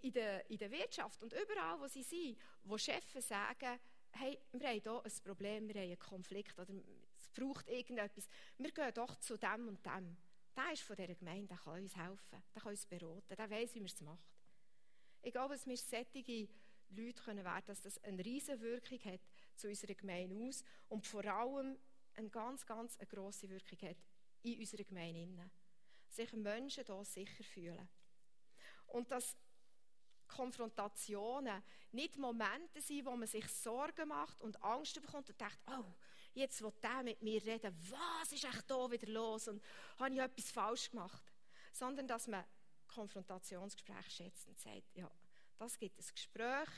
in 0.00 0.12
der, 0.12 0.48
in 0.50 0.58
der 0.58 0.70
Wirtschaft 0.70 1.22
und 1.22 1.32
überall, 1.32 1.80
wo 1.80 1.86
sie 1.86 2.02
sind, 2.02 2.38
wo 2.64 2.78
Chefs 2.78 3.28
sagen, 3.28 3.78
hey, 4.12 4.38
wir 4.52 4.68
haben 4.68 4.80
hier 4.80 5.02
ein 5.04 5.24
Problem, 5.24 5.68
wir 5.68 5.74
haben 5.74 5.88
einen 5.88 5.98
Konflikt 5.98 6.58
oder 6.58 6.72
braucht 7.36 7.68
irgendetwas. 7.68 8.28
Wir 8.58 8.72
gehen 8.72 8.94
doch 8.94 9.16
zu 9.16 9.36
dem 9.36 9.68
und 9.68 9.84
dem. 9.84 10.16
Der 10.56 10.72
ist 10.72 10.82
von 10.82 10.96
dieser 10.96 11.14
Gemeinde, 11.14 11.48
der 11.48 11.58
kann 11.58 11.82
uns 11.82 11.94
helfen, 11.94 12.42
der 12.54 12.62
kann 12.62 12.70
uns 12.70 12.86
beraten, 12.86 13.36
der 13.36 13.50
weiß, 13.50 13.74
wie 13.74 13.80
man 13.80 13.86
es 13.86 14.00
macht. 14.00 14.36
Ich 15.22 15.32
glaube, 15.32 15.54
dass 15.54 15.66
wir 15.66 15.76
solche 15.76 16.48
Leute 16.88 17.22
können 17.22 17.44
werden, 17.44 17.64
dass 17.66 17.82
das 17.82 18.02
eine 18.04 18.24
riesige 18.24 18.60
Wirkung 18.60 18.98
hat 19.04 19.20
zu 19.54 19.68
unserer 19.68 19.94
Gemeinde 19.94 20.36
aus 20.46 20.64
und 20.88 21.06
vor 21.06 21.24
allem 21.24 21.78
eine 22.14 22.30
ganz, 22.30 22.64
ganz 22.64 22.96
eine 22.96 23.06
grosse 23.06 23.48
Wirkung 23.50 23.88
hat 23.88 23.96
in 24.42 24.58
unserer 24.58 24.84
Gemeinde. 24.84 25.50
Sich 26.08 26.32
Menschen 26.32 26.84
hier 26.84 27.04
sicher 27.04 27.44
fühlen. 27.44 27.88
Und 28.86 29.10
dass 29.10 29.36
Konfrontationen 30.28 31.62
nicht 31.92 32.16
Momente 32.16 32.80
sind, 32.80 33.04
wo 33.06 33.16
man 33.16 33.28
sich 33.28 33.46
Sorgen 33.48 34.08
macht 34.08 34.40
und 34.40 34.62
Angst 34.62 35.00
bekommt 35.00 35.28
und 35.28 35.40
denkt, 35.40 35.58
oh, 35.66 35.92
jetzt 36.36 36.62
will 36.62 36.72
der 36.82 37.02
mit 37.02 37.22
mir 37.22 37.44
reden, 37.44 37.74
was 37.90 38.32
ist 38.32 38.44
echt 38.44 38.70
da 38.70 38.90
wieder 38.90 39.08
los 39.08 39.48
und 39.48 39.62
habe 39.98 40.14
ich 40.14 40.20
etwas 40.20 40.50
falsch 40.50 40.90
gemacht? 40.90 41.32
Sondern 41.72 42.06
dass 42.06 42.26
man 42.28 42.44
Konfrontationsgespräche 42.88 44.10
schätzt 44.10 44.48
und 44.48 44.58
sagt, 44.58 44.94
ja, 44.94 45.10
das 45.58 45.78
gibt 45.78 45.98
ein 45.98 46.06
Gespräch, 46.14 46.68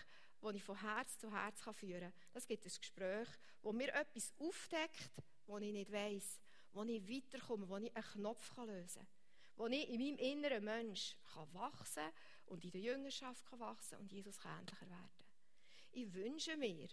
das 0.40 0.54
ich 0.54 0.62
von 0.62 0.80
Herz 0.80 1.18
zu 1.18 1.32
Herz 1.32 1.62
führen 1.72 2.00
kann. 2.00 2.12
Das 2.32 2.46
gibt 2.46 2.64
ein 2.64 2.72
Gespräch, 2.80 3.28
wo 3.62 3.72
mir 3.72 3.92
etwas 3.94 4.32
aufdeckt, 4.38 5.12
das 5.46 5.60
ich 5.60 5.72
nicht 5.72 5.92
weiß, 5.92 6.40
wo 6.72 6.84
ich 6.84 7.08
weiterkomme, 7.08 7.68
wo 7.68 7.76
ich 7.78 7.94
einen 7.94 8.04
Knopf 8.04 8.56
lösen 8.58 9.00
kann 9.00 9.18
wo 9.58 9.66
ich 9.66 9.88
in 9.88 10.00
meinem 10.00 10.18
inneren 10.18 10.64
Mensch 10.64 11.16
kann 11.34 11.52
wachsen 11.52 12.04
und 12.46 12.64
in 12.64 12.70
der 12.70 12.80
Jüngerschaft 12.80 13.44
kann 13.50 13.58
wachsen 13.58 13.98
und 13.98 14.12
Jesus 14.12 14.38
ähnlicher 14.44 14.88
werden. 14.88 15.24
Ich 15.90 16.14
wünsche 16.14 16.56
mir, 16.56 16.88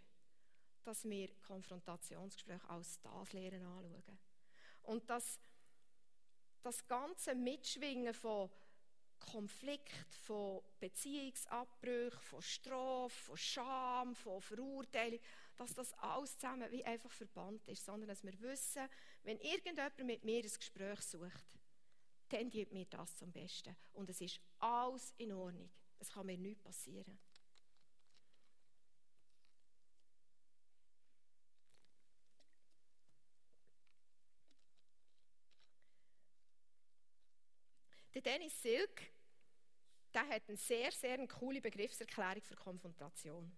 dass 0.85 1.03
wir 1.05 1.29
Konfrontationsgespräche 1.47 2.69
als 2.69 2.99
das 3.01 3.33
Lehren 3.33 3.63
anschauen. 3.63 4.19
Und 4.83 5.09
dass 5.09 5.39
das 6.61 6.87
ganze 6.87 7.35
Mitschwingen 7.35 8.13
von 8.13 8.49
Konflikt, 9.19 10.13
von 10.23 10.61
Beziehungsabbrüchen, 10.79 12.19
von 12.19 12.41
Strafe, 12.41 13.23
von 13.23 13.37
Scham, 13.37 14.15
von 14.15 14.41
Verurteilung, 14.41 15.19
dass 15.55 15.73
das 15.73 15.93
alles 15.93 16.37
zusammen 16.37 16.71
wie 16.71 16.83
einfach 16.83 17.11
verbannt 17.11 17.67
ist, 17.67 17.85
sondern 17.85 18.07
dass 18.07 18.23
wir 18.23 18.39
wissen, 18.41 18.87
wenn 19.23 19.39
irgendjemand 19.39 19.97
mit 20.03 20.23
mir 20.23 20.43
ein 20.43 20.51
Gespräch 20.51 21.01
sucht, 21.01 21.45
dann 22.29 22.49
gibt 22.49 22.73
mir 22.73 22.85
das 22.85 23.15
zum 23.15 23.31
Besten. 23.31 23.75
Und 23.93 24.09
es 24.09 24.21
ist 24.21 24.39
alles 24.59 25.13
in 25.17 25.31
Ordnung. 25.31 25.69
Es 25.99 26.11
kann 26.11 26.25
mir 26.25 26.37
nichts 26.37 26.63
passieren. 26.63 27.17
Dennis 38.25 38.61
Silk 38.61 39.15
der 40.15 40.27
hat 40.29 40.47
eine 40.47 40.57
sehr, 40.57 40.91
sehr 40.91 41.15
eine 41.15 41.27
coole 41.27 41.61
Begriffserklärung 41.61 42.41
für 42.41 42.55
Konfrontation. 42.55 43.51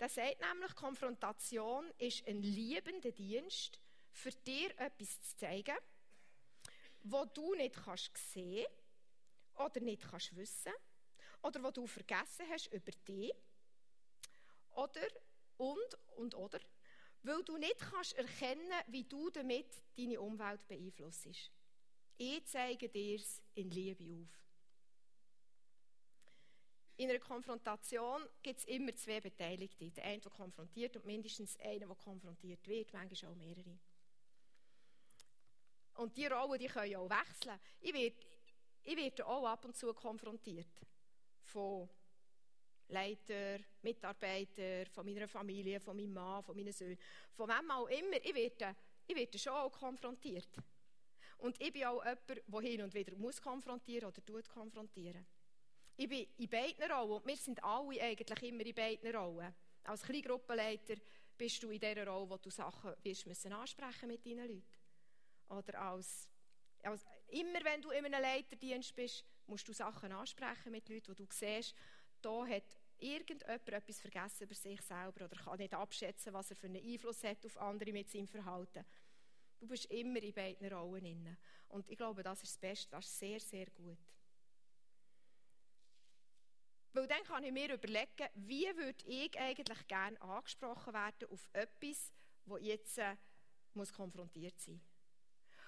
Der 0.00 0.08
sagt 0.08 0.40
nämlich, 0.40 0.74
Konfrontation 0.74 1.90
ist 1.98 2.26
ein 2.26 2.42
liebender 2.42 3.12
Dienst, 3.12 3.78
für 4.10 4.30
dir 4.30 4.70
etwas 4.80 5.20
zu 5.20 5.36
zeigen, 5.36 5.76
wo 7.02 7.26
du 7.26 7.54
nicht 7.54 7.76
kannst 7.76 8.16
sehen 8.32 8.66
oder 9.56 9.80
nicht 9.80 10.02
kannst 10.10 10.34
wissen 10.34 10.72
oder 11.42 11.62
wo 11.62 11.70
du 11.70 11.86
vergessen 11.86 12.46
hast 12.50 12.72
über 12.72 12.90
dich 13.06 13.32
oder 14.70 15.06
und 15.58 15.98
und 16.16 16.34
oder 16.34 16.58
weil 17.22 17.42
du 17.44 17.58
nicht 17.58 17.78
kannst 17.78 18.14
erkennen, 18.14 18.72
wie 18.86 19.04
du 19.04 19.28
damit 19.30 19.66
deine 19.96 20.20
Umwelt 20.20 20.66
beeinflusst. 20.66 21.52
Ich 22.20 22.44
zeige 22.46 22.88
dir 22.88 23.14
es 23.14 23.40
in 23.54 23.70
Liebe 23.70 24.02
auf. 24.02 24.48
In 26.96 27.08
einer 27.08 27.20
Konfrontation 27.20 28.28
gibt 28.42 28.58
es 28.58 28.64
immer 28.64 28.92
zwei 28.96 29.20
Beteiligte. 29.20 29.88
Der 29.92 30.02
eine, 30.02 30.18
der 30.18 30.32
konfrontiert 30.32 30.96
und 30.96 31.06
mindestens 31.06 31.56
einer, 31.60 31.86
der 31.86 31.94
konfrontiert 31.94 32.66
wird, 32.66 32.92
manchmal 32.92 33.30
auch 33.30 33.36
mehrere. 33.36 33.78
Und 35.94 36.16
die 36.16 36.26
Rollen 36.26 36.58
die 36.58 36.66
können 36.66 36.96
auch 36.96 37.08
wechseln. 37.08 37.60
Ich 37.80 37.94
werde, 37.94 38.16
ich 38.82 38.96
werde 38.96 39.24
auch 39.24 39.46
ab 39.46 39.64
und 39.64 39.76
zu 39.76 39.94
konfrontiert. 39.94 40.80
Von 41.44 41.88
Leiter, 42.88 43.60
Mitarbeiter, 43.82 44.86
von 44.86 45.06
meiner 45.06 45.28
Familie, 45.28 45.78
von 45.78 45.96
meinem 45.96 46.14
Mann, 46.14 46.42
von 46.42 46.56
meinen 46.56 46.72
Söhnen. 46.72 46.98
Von 47.30 47.48
wem 47.48 47.70
auch 47.70 47.86
immer. 47.86 48.16
Ich 48.24 48.34
werde, 48.34 48.74
ich 49.06 49.14
werde 49.14 49.38
schon 49.38 49.52
auch 49.52 49.70
konfrontiert. 49.70 50.48
Und 51.38 51.60
ich 51.60 51.72
bin 51.72 51.84
auch 51.84 52.04
jemand, 52.04 52.28
der 52.28 52.60
hin 52.60 52.82
und 52.82 52.94
wieder 52.94 53.16
muss 53.16 53.40
konfrontieren 53.40 54.08
oder 54.08 54.24
tut 54.24 54.48
konfrontieren. 54.48 55.24
Ich 55.96 56.08
bin 56.08 56.26
in 56.36 56.48
beiden 56.48 56.90
Rollen 56.90 57.12
und 57.12 57.26
wir 57.26 57.36
sind 57.36 57.62
alle 57.62 58.00
eigentlich 58.00 58.42
immer 58.42 58.64
in 58.64 58.74
beiden 58.74 59.14
Rollen. 59.14 59.54
Als 59.84 60.02
Kleingruppenleiter 60.02 60.96
bist 61.36 61.62
du 61.62 61.70
in 61.70 61.80
dieser 61.80 62.06
Rolle, 62.06 62.30
wo 62.30 62.36
du 62.36 62.50
Sachen 62.50 62.92
wirst 63.02 63.26
müssen 63.26 63.52
ansprechen 63.52 64.08
mit 64.08 64.24
deinen 64.26 64.48
Leuten. 64.48 64.78
Oder 65.48 65.80
als, 65.80 66.28
als, 66.82 67.04
immer 67.28 67.64
wenn 67.64 67.80
du 67.80 67.90
in 67.90 68.04
einem 68.04 68.20
Leiterdienst 68.20 68.94
bist, 68.94 69.24
musst 69.46 69.66
du 69.66 69.72
Sachen 69.72 70.12
ansprechen 70.12 70.72
mit 70.72 70.88
Leuten, 70.88 71.08
wo 71.08 71.14
du 71.14 71.26
siehst, 71.30 71.74
da 72.20 72.46
hat 72.46 72.64
irgendjemand 72.98 73.68
etwas 73.68 74.00
vergessen 74.00 74.44
über 74.44 74.54
sich 74.54 74.80
selber 74.82 75.24
oder 75.24 75.36
kann 75.36 75.58
nicht 75.58 75.72
abschätzen, 75.72 76.32
was 76.32 76.50
er 76.50 76.56
für 76.56 76.66
einen 76.66 76.84
Einfluss 76.84 77.22
hat 77.24 77.44
auf 77.46 77.56
andere 77.58 77.92
mit 77.92 78.10
seinem 78.10 78.26
Verhalten. 78.26 78.84
Du 79.60 79.66
bist 79.66 79.86
immer 79.86 80.22
in 80.22 80.32
beiden 80.32 80.72
Rollen 80.72 81.00
drin. 81.00 81.36
Und 81.68 81.88
ich 81.88 81.96
glaube, 81.96 82.22
das 82.22 82.42
ist 82.42 82.52
das 82.52 82.58
Beste, 82.58 82.90
das 82.90 83.06
ist 83.06 83.18
sehr, 83.18 83.40
sehr 83.40 83.66
gut. 83.66 83.98
Weil 86.92 87.06
dann 87.06 87.22
kann 87.24 87.44
ich 87.44 87.52
mir 87.52 87.72
überlegen, 87.72 88.28
wie 88.34 88.66
würde 88.76 89.04
ich 89.06 89.38
eigentlich 89.38 89.86
gerne 89.86 90.20
angesprochen 90.20 90.94
werden 90.94 91.28
auf 91.30 91.48
etwas, 91.52 92.12
das 92.46 92.62
jetzt 92.62 92.98
äh, 92.98 93.16
muss 93.74 93.92
konfrontiert 93.92 94.58
sein 94.58 94.80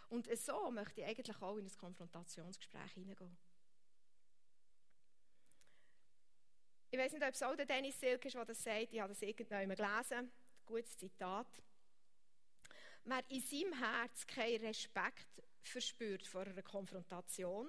muss. 0.09 0.29
Und 0.29 0.39
so 0.39 0.71
möchte 0.71 1.03
ich 1.03 1.07
eigentlich 1.07 1.41
auch 1.41 1.57
in 1.57 1.67
ein 1.67 1.77
Konfrontationsgespräch 1.77 2.93
hineingehen. 2.95 3.37
Ich 6.91 6.99
weiß 6.99 7.13
nicht, 7.13 7.23
ob 7.23 7.33
es 7.33 7.43
auch 7.43 7.55
der 7.55 7.67
Dennis 7.67 8.01
Silk 8.01 8.25
ist, 8.25 8.35
der 8.35 8.45
das 8.45 8.63
sagt. 8.63 8.93
Ich 8.93 8.99
habe 8.99 9.11
das 9.11 9.23
irgendwann 9.23 9.69
gelesen. 9.69 10.33
Gutes 10.67 10.97
Zitat. 10.99 11.47
Wer 13.05 13.31
in 13.31 13.41
seinem 13.41 13.73
Herz 13.73 14.27
keinen 14.27 14.65
Respekt 14.65 15.43
verspürt 15.63 16.27
vor 16.27 16.43
einer 16.43 16.63
Konfrontation, 16.63 17.69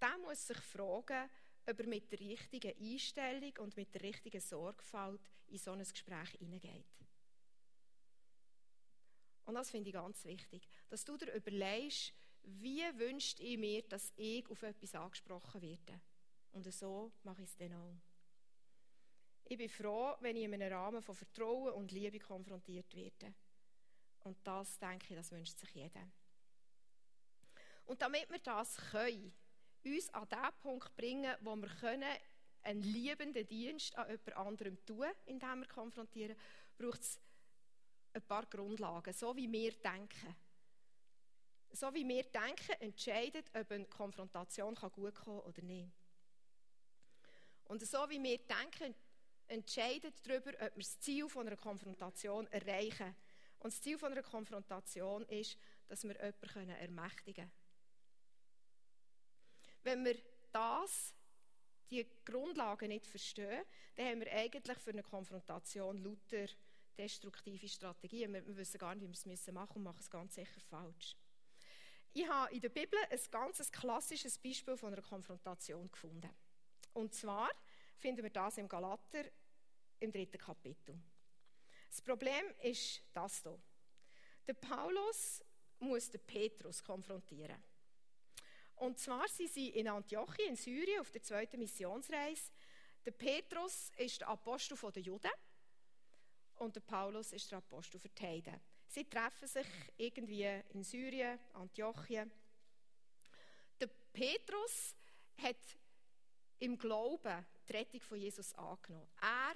der 0.00 0.18
muss 0.18 0.46
sich 0.46 0.58
fragen, 0.58 1.28
ob 1.66 1.80
er 1.80 1.86
mit 1.86 2.10
der 2.10 2.20
richtigen 2.20 2.74
Einstellung 2.80 3.52
und 3.58 3.76
mit 3.76 3.94
der 3.94 4.02
richtigen 4.02 4.40
Sorgfalt 4.40 5.20
in 5.48 5.58
so 5.58 5.72
ein 5.72 5.80
Gespräch 5.80 6.30
hineingeht. 6.38 6.86
Und 9.44 9.54
das 9.54 9.70
finde 9.70 9.88
ich 9.88 9.94
ganz 9.94 10.24
wichtig, 10.24 10.68
dass 10.88 11.04
du 11.04 11.16
dir 11.16 11.32
überlegst, 11.32 12.12
wie 12.42 12.84
wünscht 12.98 13.40
ich 13.40 13.58
mir, 13.58 13.82
dass 13.82 14.12
ich 14.16 14.48
auf 14.48 14.62
etwas 14.62 14.94
angesprochen 14.94 15.62
werde. 15.62 16.00
Und 16.52 16.72
so 16.72 17.12
mache 17.24 17.42
ich 17.42 17.48
es 17.48 17.56
dann 17.56 17.74
auch. 17.74 17.96
Ich 19.44 19.56
bin 19.56 19.68
froh, 19.68 20.14
wenn 20.20 20.36
ich 20.36 20.44
in 20.44 20.54
einem 20.54 20.72
Rahmen 20.72 21.02
von 21.02 21.14
Vertrauen 21.14 21.72
und 21.72 21.90
Liebe 21.92 22.18
konfrontiert 22.18 22.94
werde. 22.94 23.34
Und 24.28 24.36
das, 24.46 24.78
denke 24.78 25.06
ich, 25.08 25.16
das 25.16 25.32
wünscht 25.32 25.58
sich 25.58 25.70
jeder. 25.70 26.06
Und 27.86 28.02
damit 28.02 28.28
wir 28.28 28.40
das 28.40 28.76
können, 28.90 29.32
uns 29.82 30.10
an 30.10 30.28
den 30.28 30.60
Punkt 30.60 30.94
bringen, 30.94 31.34
wo 31.40 31.56
wir 31.56 31.68
können 31.80 32.12
einen 32.62 32.82
liebenden 32.82 33.48
Dienst 33.48 33.96
an 33.96 34.06
jemand 34.10 34.36
anderem 34.36 34.84
tun, 34.84 35.06
indem 35.24 35.60
wir 35.60 35.66
konfrontieren, 35.66 36.36
braucht 36.76 37.00
es 37.00 37.18
ein 38.12 38.20
paar 38.20 38.44
Grundlagen, 38.44 39.14
so 39.14 39.34
wie 39.34 39.50
wir 39.50 39.72
denken. 39.72 40.36
So 41.70 41.94
wie 41.94 42.06
wir 42.06 42.24
denken, 42.24 42.72
entscheidet, 42.80 43.50
ob 43.54 43.70
eine 43.70 43.86
Konfrontation 43.86 44.74
gut 44.74 44.92
kommen 44.92 45.14
kann 45.14 45.40
oder 45.40 45.62
nicht. 45.62 45.90
Und 47.64 47.82
so 47.82 48.10
wie 48.10 48.22
wir 48.22 48.38
denken, 48.38 48.94
entscheidet 49.46 50.14
darüber, 50.26 50.50
ob 50.52 50.76
wir 50.76 50.82
das 50.82 51.00
Ziel 51.00 51.26
einer 51.34 51.56
Konfrontation 51.56 52.46
erreichen. 52.48 53.16
Und 53.60 53.72
das 53.72 53.80
Ziel 53.80 54.02
einer 54.02 54.22
Konfrontation 54.22 55.24
ist, 55.26 55.58
dass 55.88 56.04
wir 56.04 56.14
jemanden 56.14 56.70
ermächtigen 56.70 57.34
können. 57.34 57.52
Wenn 59.82 60.04
wir 60.04 60.16
das, 60.52 61.14
die 61.90 62.06
Grundlagen 62.24 62.88
nicht 62.88 63.06
verstehen, 63.06 63.64
dann 63.96 64.06
haben 64.06 64.20
wir 64.20 64.32
eigentlich 64.32 64.78
für 64.78 64.90
eine 64.90 65.02
Konfrontation 65.02 65.98
lauter 65.98 66.46
destruktive 66.96 67.68
Strategien. 67.68 68.32
Wir, 68.32 68.46
wir 68.46 68.56
wissen 68.56 68.78
gar 68.78 68.94
nicht, 68.94 69.02
wie 69.02 69.08
wir 69.08 69.34
es 69.34 69.46
machen 69.52 69.52
müssen 69.52 69.76
und 69.76 69.82
machen 69.82 70.00
es 70.00 70.10
ganz 70.10 70.34
sicher 70.34 70.60
falsch. 70.68 71.16
Ich 72.12 72.28
habe 72.28 72.52
in 72.52 72.60
der 72.60 72.68
Bibel 72.70 72.98
ein 73.10 73.20
ganz 73.30 73.70
klassisches 73.70 74.38
Beispiel 74.38 74.76
von 74.76 74.92
einer 74.92 75.02
Konfrontation 75.02 75.90
gefunden. 75.90 76.30
Und 76.94 77.14
zwar 77.14 77.50
finden 77.96 78.22
wir 78.22 78.30
das 78.30 78.58
im 78.58 78.68
Galater 78.68 79.24
im 80.00 80.10
dritten 80.10 80.38
Kapitel. 80.38 81.00
Das 81.88 82.00
Problem 82.02 82.44
ist 82.62 83.02
das 83.12 83.42
hier. 83.42 83.58
Der 84.46 84.54
Paulus 84.54 85.44
muss 85.80 86.10
den 86.10 86.20
Petrus 86.26 86.82
konfrontieren. 86.82 87.62
Und 88.76 88.98
zwar 88.98 89.26
sind 89.28 89.50
sie 89.50 89.70
in 89.70 89.88
Antiochien 89.88 90.50
in 90.50 90.56
Syrien 90.56 91.00
auf 91.00 91.10
der 91.10 91.22
zweiten 91.22 91.58
Missionsreise. 91.58 92.52
Der 93.04 93.10
Petrus 93.12 93.90
ist 93.96 94.20
der 94.20 94.28
Apostel 94.28 94.76
der 94.92 95.02
Juden 95.02 95.30
und 96.56 96.76
der 96.76 96.80
Paulus 96.80 97.32
ist 97.32 97.50
der 97.50 97.58
Apostel 97.58 98.00
die 98.00 98.22
Heiden. 98.26 98.60
Sie 98.86 99.04
treffen 99.04 99.46
sich 99.46 99.66
irgendwie 99.96 100.62
in 100.70 100.82
Syrien, 100.82 101.38
Antiochien. 101.54 102.30
Der 103.80 103.88
Petrus 104.12 104.94
hat 105.36 105.56
im 106.58 106.78
Glauben 106.78 107.46
die 107.68 107.72
Rettung 107.72 108.00
von 108.00 108.18
Jesus 108.18 108.54
angenommen. 108.54 109.08
Er 109.20 109.54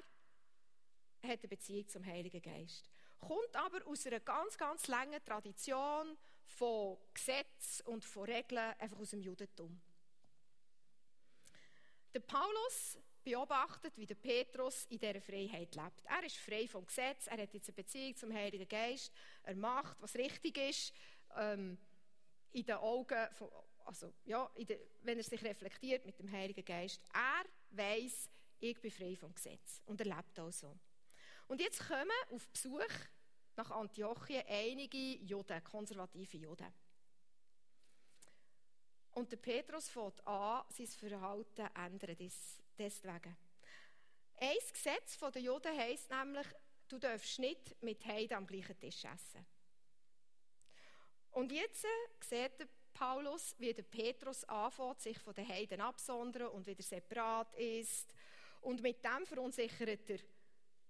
hat 1.22 1.40
eine 1.40 1.48
Beziehung 1.48 1.88
zum 1.88 2.04
Heiligen 2.04 2.42
Geist. 2.42 2.88
Kommt 3.20 3.54
aber 3.54 3.86
aus 3.86 4.06
einer 4.06 4.20
ganz, 4.20 4.58
ganz 4.58 4.88
langen 4.88 5.24
Tradition 5.24 6.16
von 6.46 6.98
Gesetzen 7.14 7.86
und 7.86 8.04
von 8.04 8.24
Regeln, 8.24 8.74
einfach 8.78 8.98
aus 8.98 9.10
dem 9.10 9.20
Judentum. 9.20 9.80
Der 12.12 12.20
Paulus 12.20 12.98
beobachtet, 13.22 13.96
wie 13.96 14.06
der 14.06 14.16
Petrus 14.16 14.84
in 14.86 14.98
dieser 14.98 15.20
Freiheit 15.20 15.74
lebt. 15.74 16.04
Er 16.04 16.24
ist 16.24 16.36
frei 16.36 16.66
vom 16.66 16.84
Gesetz, 16.84 17.26
er 17.28 17.40
hat 17.40 17.54
jetzt 17.54 17.68
eine 17.68 17.74
Beziehung 17.74 18.16
zum 18.16 18.32
Heiligen 18.32 18.68
Geist, 18.68 19.12
er 19.44 19.54
macht, 19.54 19.96
was 20.00 20.16
richtig 20.16 20.58
ist, 20.58 20.92
ähm, 21.36 21.78
in 22.52 22.66
den 22.66 22.76
Augen, 22.76 23.28
von, 23.34 23.48
also 23.84 24.12
ja, 24.24 24.50
de, 24.56 24.78
wenn 25.02 25.18
er 25.18 25.24
sich 25.24 25.42
reflektiert 25.42 26.04
mit 26.04 26.18
dem 26.18 26.30
Heiligen 26.30 26.64
Geist. 26.64 27.00
Er 27.14 27.44
weiß, 27.70 28.28
ich 28.60 28.80
bin 28.80 28.90
frei 28.90 29.16
vom 29.16 29.34
Gesetz 29.34 29.80
und 29.86 30.00
er 30.00 30.16
lebt 30.16 30.38
auch 30.38 30.52
so. 30.52 30.76
Und 31.52 31.60
jetzt 31.60 31.86
kommen 31.86 32.10
auf 32.30 32.48
Besuch 32.48 32.80
nach 33.56 33.70
Antiochien 33.72 34.42
einige 34.48 34.96
Juden, 34.96 35.62
konservative 35.62 36.38
Juden. 36.38 36.72
Und 39.10 39.30
der 39.30 39.36
Petrus 39.36 39.90
fängt 39.90 40.26
an, 40.26 40.64
sein 40.70 40.86
Verhalten 40.86 41.68
ändern, 41.76 42.16
deswegen. 42.78 43.36
Ein 44.36 44.56
Gesetz 44.72 45.18
der 45.18 45.42
Juden 45.42 45.76
heisst 45.76 46.08
nämlich, 46.08 46.46
du 46.88 46.98
darfst 46.98 47.38
nicht 47.38 47.82
mit 47.82 48.02
Heiden 48.06 48.38
am 48.38 48.46
gleichen 48.46 48.80
Tisch 48.80 49.04
essen. 49.04 49.44
Und 51.32 51.52
jetzt 51.52 51.84
sieht 52.20 52.60
der 52.60 52.68
Paulus, 52.94 53.54
wie 53.58 53.74
der 53.74 53.82
Petrus 53.82 54.44
anfängt, 54.44 55.02
sich 55.02 55.18
von 55.18 55.34
den 55.34 55.46
Heiden 55.46 55.82
absondern 55.82 56.48
und 56.48 56.66
wieder 56.66 56.82
separat 56.82 57.54
ist. 57.56 58.14
Und 58.62 58.80
mit 58.80 59.04
dem 59.04 59.26
verunsichert 59.26 60.08
er 60.08 60.18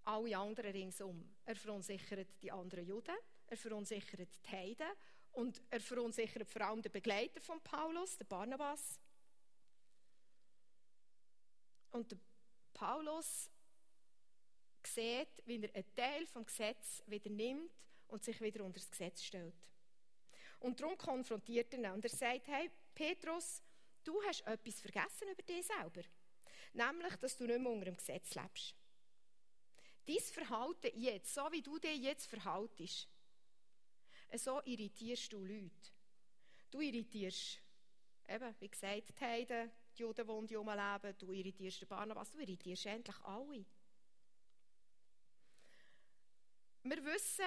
alle 0.04 0.36
anderen 0.36 0.72
ringsum. 0.72 1.34
Er 1.44 1.56
verunsichert 1.56 2.28
die 2.42 2.50
anderen 2.50 2.86
Juden, 2.86 3.16
er 3.46 3.56
verunsichert 3.56 4.28
die 4.44 4.50
Heiden 4.50 4.90
und 5.32 5.62
er 5.70 5.80
verunsichert 5.80 6.48
vor 6.48 6.62
allem 6.62 6.82
den 6.82 6.92
Begleiter 6.92 7.40
von 7.40 7.60
Paulus, 7.62 8.16
den 8.16 8.26
Barnabas. 8.26 9.00
Und 11.90 12.10
der 12.10 12.18
Paulus 12.72 13.50
sieht, 14.86 15.42
wie 15.44 15.62
er 15.62 15.74
einen 15.74 15.94
Teil 15.94 16.26
vom 16.26 16.44
Gesetz 16.44 17.02
wieder 17.06 17.30
nimmt 17.30 17.70
und 18.08 18.24
sich 18.24 18.40
wieder 18.40 18.64
unter 18.64 18.80
das 18.80 18.90
Gesetz 18.90 19.22
stellt. 19.22 19.70
Und 20.60 20.80
darum 20.80 20.96
konfrontiert 20.96 21.72
er 21.74 21.80
ihn 21.80 21.90
und 21.90 22.04
er 22.04 22.10
sagt, 22.10 22.46
hey 22.48 22.70
Petrus, 22.94 23.62
du 24.04 24.22
hast 24.24 24.46
etwas 24.46 24.80
vergessen 24.80 25.28
über 25.30 25.42
dich 25.42 25.66
selber. 25.66 26.02
Nämlich, 26.72 27.16
dass 27.16 27.36
du 27.36 27.46
nicht 27.46 27.60
mehr 27.60 27.72
unter 27.72 27.86
dem 27.86 27.96
Gesetz 27.96 28.34
lebst. 28.34 28.74
Dein 30.06 30.18
Verhalten 30.18 31.00
jetzt, 31.00 31.32
so 31.32 31.50
wie 31.52 31.62
du 31.62 31.78
dich 31.78 32.00
jetzt 32.00 32.26
verhaltest, 32.26 33.08
so 34.36 34.60
irritierst 34.64 35.32
du 35.32 35.44
Leute. 35.44 35.90
Du 36.70 36.80
irritierst, 36.80 37.60
eben, 38.28 38.54
wie 38.58 38.68
gesagt, 38.68 39.10
die 39.10 39.24
Heiden, 39.24 39.70
die 39.96 40.02
Juden, 40.02 40.26
die 40.26 40.32
um 40.32 40.46
dich 40.46 40.56
herumleben, 40.56 41.18
du 41.18 41.32
irritierst 41.32 41.82
den 41.82 41.88
Barnabas, 41.88 42.30
du 42.30 42.38
irritierst 42.38 42.86
endlich 42.86 43.20
alle. 43.20 43.64
Wir 46.84 47.04
wissen 47.04 47.44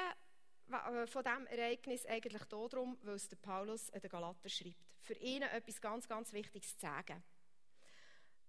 äh, 0.72 1.08
von 1.08 1.24
diesem 1.24 1.48
Ereignis 1.48 2.06
eigentlich 2.06 2.44
darum, 2.46 2.98
weil 3.02 3.16
es 3.16 3.28
Paulus 3.42 3.90
an 3.92 4.00
den 4.00 4.10
Galater 4.10 4.48
schreibt. 4.48 4.76
Für 5.02 5.16
ihn 5.16 5.42
etwas 5.42 5.82
ganz, 5.82 6.08
ganz 6.08 6.32
Wichtiges 6.32 6.78
zu 6.78 6.82
sagen. 6.82 7.22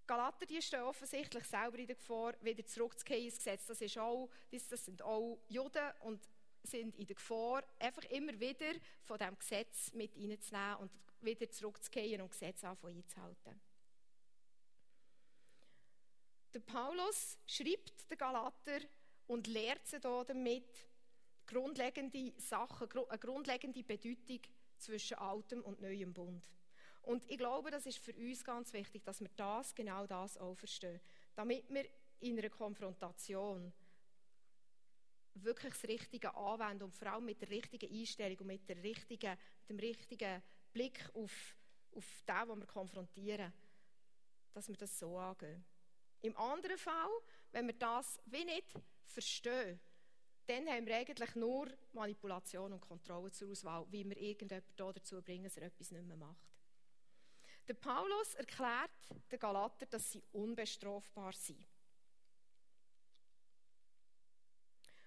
Galater 0.07 0.47
die 0.47 0.61
stehen 0.63 0.83
offensichtlich 0.83 1.45
selber 1.45 1.79
in 1.79 1.87
der 1.87 1.97
Gefahr, 1.97 2.35
wieder 2.41 2.65
zurückzugehen 2.65 3.27
ins 3.27 3.37
Gesetz. 3.37 3.67
Das, 3.67 3.81
ist 3.81 3.99
auch, 3.99 4.29
das, 4.51 4.69
das 4.69 4.85
sind 4.85 5.03
auch 5.03 5.39
Juden 5.49 5.93
und 6.01 6.21
sind 6.63 6.97
in 6.97 7.07
der 7.07 7.17
Gefahr, 7.17 7.65
einfach 7.79 8.05
immer 8.05 8.39
wieder 8.39 8.73
von 9.03 9.19
diesem 9.19 9.39
Gesetz 9.39 9.93
mit 9.93 10.17
reinzunehmen 10.17 10.77
und 10.77 10.91
wieder 11.21 11.51
zurückzugehen 11.51 12.21
und 12.23 12.31
Gesetz 12.31 12.65
anfangen 12.65 12.97
einzuhalten. 12.97 13.61
Der 16.55 16.61
Paulus 16.61 17.39
schreibt 17.47 18.11
den 18.11 18.19
Galater 18.19 18.81
und 19.27 19.47
lehrt 19.47 19.87
sie 19.87 20.01
damit 20.01 20.89
grundlegende 21.47 22.33
Sachen, 22.39 22.89
eine 22.91 23.19
grundlegende 23.19 23.85
Bedeutung 23.85 24.41
zwischen 24.79 25.19
altem 25.19 25.63
und 25.63 25.81
neuem 25.81 26.13
Bund. 26.13 26.49
Und 27.07 27.25
ich 27.31 27.39
glaube, 27.39 27.71
das 27.71 27.87
ist 27.87 27.99
für 27.99 28.13
uns 28.15 28.43
ganz 28.43 28.73
wichtig, 28.73 29.05
dass 29.05 29.21
wir 29.21 29.31
das, 29.37 29.73
genau 29.77 30.09
das 30.09 30.37
auch 30.39 30.57
verstehen. 30.57 31.01
Damit 31.37 31.65
wir 31.73 31.87
in 32.19 32.37
einer 32.37 32.51
Konfrontation 32.51 33.73
wirklich 35.35 35.73
das 35.73 35.85
Richtige 35.85 36.35
anwenden 36.35 36.83
und 36.83 36.97
vor 36.97 37.13
allem 37.13 37.27
mit 37.27 37.41
der 37.41 37.51
richtigen 37.51 37.95
Einstellung 37.95 38.39
und 38.41 38.49
mit, 38.49 38.69
der 38.69 38.83
richtigen, 38.83 39.31
mit 39.61 39.69
dem 39.69 39.79
richtigen 39.79 40.43
Blick 40.73 41.09
auf, 41.15 41.57
auf 41.95 42.25
den, 42.27 42.49
den 42.49 42.59
wir 42.59 42.67
konfrontieren, 42.67 43.53
dass 44.53 44.69
wir 44.69 44.77
das 44.77 44.99
so 44.99 45.17
angehen. 45.17 45.65
Im 46.23 46.37
anderen 46.37 46.79
Fall, 46.79 47.11
wenn 47.53 47.69
wir 47.69 47.75
das 47.75 48.19
wie 48.27 48.45
nicht 48.45 48.75
verstehen, 49.05 49.79
dann 50.47 50.67
haben 50.67 50.87
wir 50.87 50.97
eigentlich 50.97 51.37
nur 51.37 51.69
Manipulation 51.93 52.73
und 52.73 52.81
Kontrolle 52.81 53.31
zur 53.31 53.49
Auswahl, 53.49 53.87
wie 53.91 54.05
wir 54.05 54.17
irgendjemanden 54.17 54.75
dazu 54.77 55.23
bringen, 55.23 55.45
dass 55.45 55.57
er 55.57 55.69
etwas 55.69 55.93
nicht 55.93 56.05
mehr 56.05 56.17
macht. 56.17 56.56
Der 57.69 57.75
Paulus 57.75 58.35
erklärt 58.35 58.91
den 59.31 59.39
Galater, 59.39 59.87
dass 59.87 60.13
sie 60.13 60.23
unbestrafbar 60.33 61.33
sind. 61.33 61.67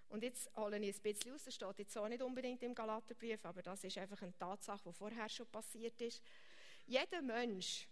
Und 0.09 0.23
jetzt 0.23 0.49
hole 0.55 0.79
ich 0.79 0.95
ein 0.95 1.01
bisschen 1.01 1.33
aus, 1.33 1.43
das 1.43 1.53
steht 1.53 1.79
jetzt 1.79 1.97
auch 1.97 2.07
nicht 2.07 2.21
unbedingt 2.21 2.63
im 2.63 2.73
Galaterbrief, 2.73 3.45
aber 3.45 3.61
das 3.61 3.83
ist 3.83 3.97
einfach 3.97 4.21
eine 4.23 4.35
Tatsache, 4.37 4.89
die 4.89 4.93
vorher 4.93 5.29
schon 5.29 5.45
passiert 5.47 6.01
ist. 6.01 6.21
Jeder 6.87 7.21
Mensch 7.21 7.87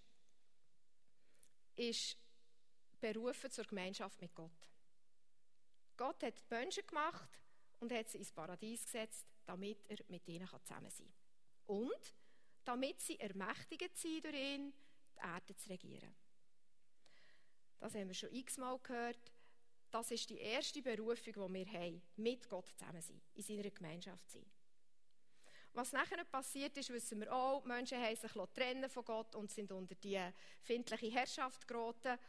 ist 1.75 2.17
berufen 2.99 3.51
zur 3.51 3.65
Gemeinschaft 3.65 4.19
mit 4.19 4.33
Gott. 4.33 4.67
Gott 5.95 6.23
hat 6.23 6.39
die 6.39 6.53
Menschen 6.53 6.85
gemacht 6.87 7.29
und 7.79 7.91
hat 7.91 8.09
sie 8.09 8.17
ins 8.17 8.31
Paradies 8.31 8.83
gesetzt, 8.85 9.27
damit 9.45 9.85
er 9.87 9.97
mit 10.07 10.27
ihnen 10.27 10.47
zusammen 10.47 10.89
sein 10.89 11.07
kann. 11.07 11.75
Und 11.77 12.13
damit 12.67 12.99
sie 12.99 13.17
ermächtigt 13.17 13.97
sind 13.97 14.25
durch 14.25 14.35
ihn, 14.35 14.73
die 15.15 15.19
Erde 15.25 15.55
zu 15.55 15.69
regieren. 15.69 16.13
Das 17.79 17.95
haben 17.95 18.07
wir 18.09 18.13
schon 18.13 18.33
x-mal 18.33 18.77
gehört. 18.79 19.31
Das 19.89 20.11
ist 20.11 20.29
die 20.29 20.39
erste 20.39 20.81
Berufung, 20.81 21.33
die 21.33 21.65
wir 21.65 21.79
haben, 21.79 22.01
mit 22.17 22.49
Gott 22.49 22.67
zusammen 22.77 23.01
sein, 23.01 23.21
in 23.35 23.41
seiner 23.41 23.69
Gemeinschaft 23.69 24.29
sein. 24.29 24.45
Was 25.71 25.93
nachher 25.93 26.25
passiert 26.25 26.75
ist, 26.75 26.89
wissen 26.89 27.21
wir 27.21 27.33
auch. 27.33 27.61
Die 27.61 27.67
Menschen 27.69 28.01
haben 28.01 28.15
sich 28.15 28.31
trennen 28.53 28.89
von 28.89 29.05
Gott 29.05 29.35
und 29.35 29.49
sind 29.49 29.71
unter 29.71 29.95
die 29.95 30.19
findliche 30.63 31.11
Herrschaft 31.11 31.65
geraten. 31.67 32.19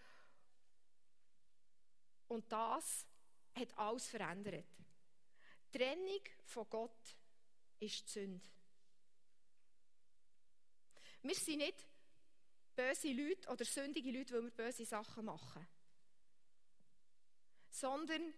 Und 2.28 2.52
das 2.52 3.06
hat 3.54 3.76
alles 3.76 4.06
verändert. 4.08 4.66
Die 5.72 5.78
Trennung 5.78 6.22
von 6.44 6.68
Gott 6.68 7.16
ist 7.80 8.06
die 8.06 8.12
Sünde. 8.12 8.48
Wir 11.22 11.34
sind 11.34 11.58
nicht 11.58 11.86
böse 12.74 13.12
Leute 13.12 13.48
oder 13.48 13.64
sündige 13.64 14.10
Leute, 14.10 14.34
weil 14.34 14.44
wir 14.44 14.50
böse 14.50 14.84
Sachen 14.84 15.24
machen. 15.24 15.66
Sondern 17.70 18.32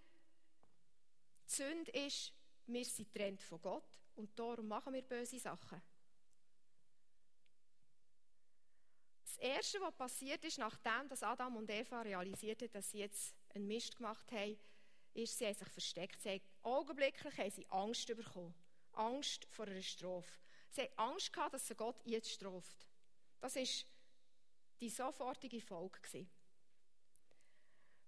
die 1.47 1.55
Sünde 1.55 1.91
ist, 1.93 2.33
wir 2.67 2.85
sind 2.85 3.13
getrennt 3.13 3.43
von 3.43 3.61
Gott 3.61 3.85
und 4.17 4.39
darum 4.39 4.69
machen 4.69 4.95
wir 4.95 5.03
böse 5.03 5.39
Sachen. 5.39 5.83
Das 9.25 9.37
Erste, 9.37 9.81
was 9.81 9.95
passiert 9.95 10.45
ist, 10.45 10.59
nachdem 10.59 11.09
dass 11.09 11.23
Adam 11.23 11.57
und 11.57 11.71
Eva 11.71 12.03
realisiert 12.03 12.63
haben, 12.63 12.73
dass 12.73 12.91
sie 12.91 12.99
jetzt 12.99 13.35
einen 13.55 13.67
Mist 13.67 13.97
gemacht 13.97 14.31
haben, 14.33 14.59
ist, 15.15 15.39
sie 15.39 15.47
haben 15.47 15.55
sich 15.55 15.69
versteckt. 15.69 16.21
Sie 16.21 16.31
haben, 16.31 16.43
augenblicklich 16.63 17.37
haben 17.37 17.51
sie 17.51 17.67
Angst 17.71 18.07
bekommen. 18.07 18.55
Angst 18.93 19.47
vor 19.51 19.67
einer 19.67 19.83
Strafe. 19.83 20.29
Sie 20.71 20.83
hatten 20.83 20.99
Angst, 20.99 21.33
gehabt, 21.33 21.55
dass 21.55 21.67
sie 21.67 21.75
Gott 21.75 22.01
jetzt 22.05 22.31
straft. 22.31 22.89
Das 23.41 23.57
war 23.57 23.65
die 24.81 24.89
sofortige 24.89 25.61
Folge. 25.61 26.27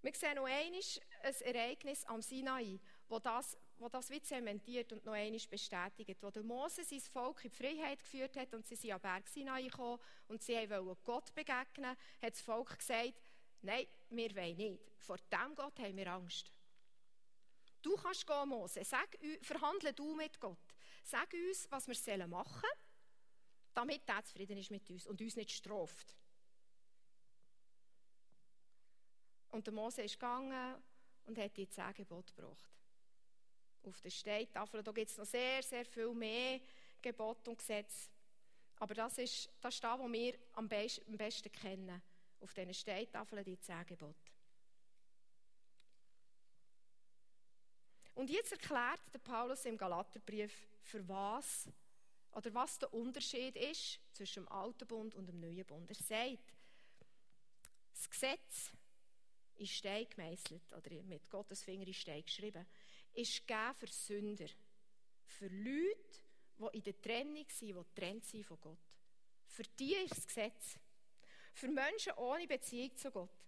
Wir 0.03 0.15
sehen 0.15 0.35
noch 0.35 0.47
einmal 0.47 0.81
ein 1.23 1.35
Ereignis 1.43 2.05
am 2.07 2.21
Sinai, 2.23 2.81
wo 3.09 3.21
das, 3.21 3.57
wo 3.79 3.89
das 3.89 4.11
wie 4.11 4.21
zementiert 4.21 4.93
und 4.93 5.05
noch 5.05 5.13
einmal 5.13 5.41
bestätigt. 5.49 6.21
Wo 6.21 6.31
der 6.31 6.43
Mose 6.43 6.83
sein 6.83 7.01
Volk 7.01 7.45
in 7.45 7.51
die 7.51 7.57
Freiheit 7.57 8.01
geführt 8.01 8.37
hat 8.37 8.53
und 8.53 8.67
sie 8.67 8.75
sind 8.75 8.93
am 8.93 9.01
Berg 9.01 9.29
Sinai 9.29 9.63
gekommen 9.63 10.01
und 10.27 10.43
sie 10.43 10.69
wollten 10.71 11.05
Gott 11.05 11.33
begegnen, 11.35 11.97
hat 12.21 12.33
das 12.33 12.41
Volk 12.41 12.79
gesagt, 12.79 13.15
nein, 13.61 13.87
wir 14.11 14.35
wollen 14.35 14.57
nicht. 14.57 14.83
Vor 14.99 15.19
dem 15.19 15.55
Gott 15.55 15.79
haben 15.79 15.97
wir 15.97 16.13
Angst. 16.13 16.51
Du 17.81 17.95
kannst 17.97 18.27
gehen, 18.27 18.49
Mose. 18.49 18.85
Sag, 18.85 19.19
verhandle 19.41 19.93
du 19.93 20.15
mit 20.15 20.41
Gott. 20.41 20.59
Sag 21.03 21.33
uns, 21.33 21.67
was 21.71 21.89
wir 21.89 22.27
machen 22.27 22.61
sollen, 22.63 22.79
damit 23.75 24.03
er 24.07 24.25
zufrieden 24.25 24.59
ist 24.59 24.71
mit 24.71 24.89
uns 24.91 25.07
und 25.07 25.21
uns 25.21 25.37
nicht 25.37 25.51
straft. 25.51 26.17
Und 29.51 29.67
der 29.67 29.75
Mose 29.75 30.03
ist 30.03 30.15
gegangen 30.15 30.83
und 31.27 31.39
hat 31.39 31.57
die 31.57 31.69
zehn 31.69 31.93
Gebote 31.95 32.33
gebracht. 32.35 32.71
Auf 33.85 34.01
der 34.01 34.11
Steintafel, 34.11 34.83
da 34.83 34.93
gibt 34.93 35.11
es 35.11 35.19
noch 35.19 35.27
sehr, 35.27 35.63
sehr 35.63 35.85
viel 35.85 36.15
mehr 36.15 36.61
Gebote 37.01 37.51
und 37.51 37.59
Gesetze. 37.59 38.11
Aber 38.77 38.95
das 38.95 39.19
ist 39.19 39.51
das, 39.61 39.75
ist 39.75 39.85
das 39.85 39.99
was 39.99 40.13
wir 40.13 40.39
am 40.55 40.69
besten 40.69 41.53
kennen. 41.53 42.03
Auf 42.41 42.55
diesen 42.55 42.75
Steintafeln 42.75 43.45
die 43.45 43.59
zehn 43.59 43.85
Gebote. 43.87 44.22
Und 48.15 48.31
jetzt 48.31 48.53
erklärt 48.53 49.01
der 49.13 49.19
Paulus 49.19 49.65
im 49.65 49.77
Galaterbrief, 49.77 50.53
für 50.83 51.07
was 51.09 51.69
oder 52.33 52.53
was 52.55 52.79
der 52.79 52.93
Unterschied 52.93 53.57
ist 53.57 54.01
zwischen 54.13 54.45
dem 54.45 54.53
alten 54.53 54.87
Bund 54.87 55.15
und 55.15 55.27
dem 55.27 55.41
neuen 55.41 55.65
Bund. 55.65 55.89
Er 55.89 55.95
sagt, 55.95 56.53
das 57.93 58.11
Gesetz 58.11 58.71
ist 59.57 59.73
Stein 59.73 60.07
gemeißelt 60.09 60.73
oder 60.73 61.03
mit 61.03 61.31
Gottes 61.31 61.63
Finger 61.63 61.87
in 61.87 61.95
Stein 61.95 62.25
geschrieben, 62.25 62.67
ist 63.15 63.47
gegeben 63.47 63.75
für 63.79 63.87
Sünder, 63.87 64.49
für 65.25 65.49
Leute, 65.49 66.21
die 66.59 66.77
in 66.79 66.83
der 66.83 67.01
Trennung 67.01 67.47
sind, 67.49 67.69
die 67.69 67.73
getrennt 67.73 68.25
sind 68.25 68.45
von 68.45 68.61
Gott. 68.61 68.79
Für 69.47 69.63
die 69.79 69.95
ist 69.95 70.17
das 70.17 70.27
Gesetz. 70.27 70.79
Für 71.55 71.69
Menschen 71.69 72.13
ohne 72.15 72.47
Beziehung 72.47 72.97
zu 72.97 73.11
Gott. 73.11 73.42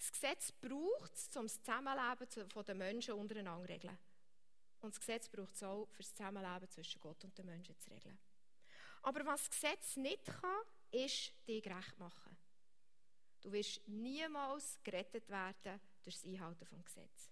Das 0.00 0.12
Gesetz 0.12 0.50
braucht 0.50 1.14
es, 1.14 1.36
um 1.36 1.42
das 1.42 1.62
Zusammenleben 1.62 2.64
der 2.66 2.74
Menschen 2.74 3.14
untereinander 3.14 3.66
zu 3.66 3.72
regeln. 3.72 3.98
Und 4.80 4.94
das 4.94 4.98
Gesetz 4.98 5.28
braucht 5.28 5.54
es 5.54 5.62
auch, 5.62 5.86
für 5.90 6.02
das 6.02 6.14
Zusammenleben 6.14 6.70
zwischen 6.70 7.00
Gott 7.02 7.22
und 7.22 7.36
den 7.36 7.44
Menschen 7.44 7.78
zu 7.78 7.90
regeln. 7.90 8.18
Aber 9.02 9.26
was 9.26 9.42
das 9.42 9.50
Gesetz 9.50 9.96
nicht 9.96 10.24
kann, 10.24 10.64
ist 10.90 11.34
dich 11.46 11.62
gerecht 11.62 11.98
machen. 11.98 12.34
Du 13.42 13.52
wirst 13.52 13.86
niemals 13.88 14.78
gerettet 14.82 15.28
werden 15.28 15.78
durch 16.02 16.16
das 16.16 16.24
Einhalten 16.24 16.64
vom 16.64 16.82
Gesetz. 16.82 17.30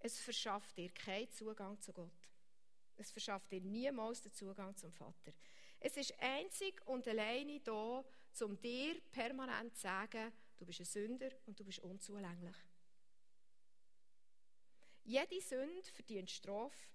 Es 0.00 0.18
verschafft 0.18 0.76
dir 0.76 0.90
keinen 0.90 1.30
Zugang 1.30 1.80
zu 1.80 1.92
Gott. 1.92 2.28
Es 2.96 3.12
verschafft 3.12 3.52
dir 3.52 3.60
niemals 3.60 4.20
den 4.20 4.32
Zugang 4.32 4.76
zum 4.76 4.92
Vater. 4.92 5.32
Es 5.78 5.96
ist 5.96 6.18
einzig 6.18 6.84
und 6.86 7.06
alleine 7.06 7.60
da, 7.60 8.04
um 8.40 8.60
dir 8.60 9.00
permanent 9.12 9.76
zu 9.76 9.82
sagen, 9.82 10.32
du 10.56 10.66
bist 10.66 10.80
ein 10.80 10.86
Sünder 10.86 11.30
und 11.46 11.58
du 11.58 11.64
bist 11.64 11.80
unzulänglich. 11.80 12.56
Jede 15.04 15.40
Sünde 15.40 15.90
verdient 15.92 16.30
Strafe. 16.30 16.88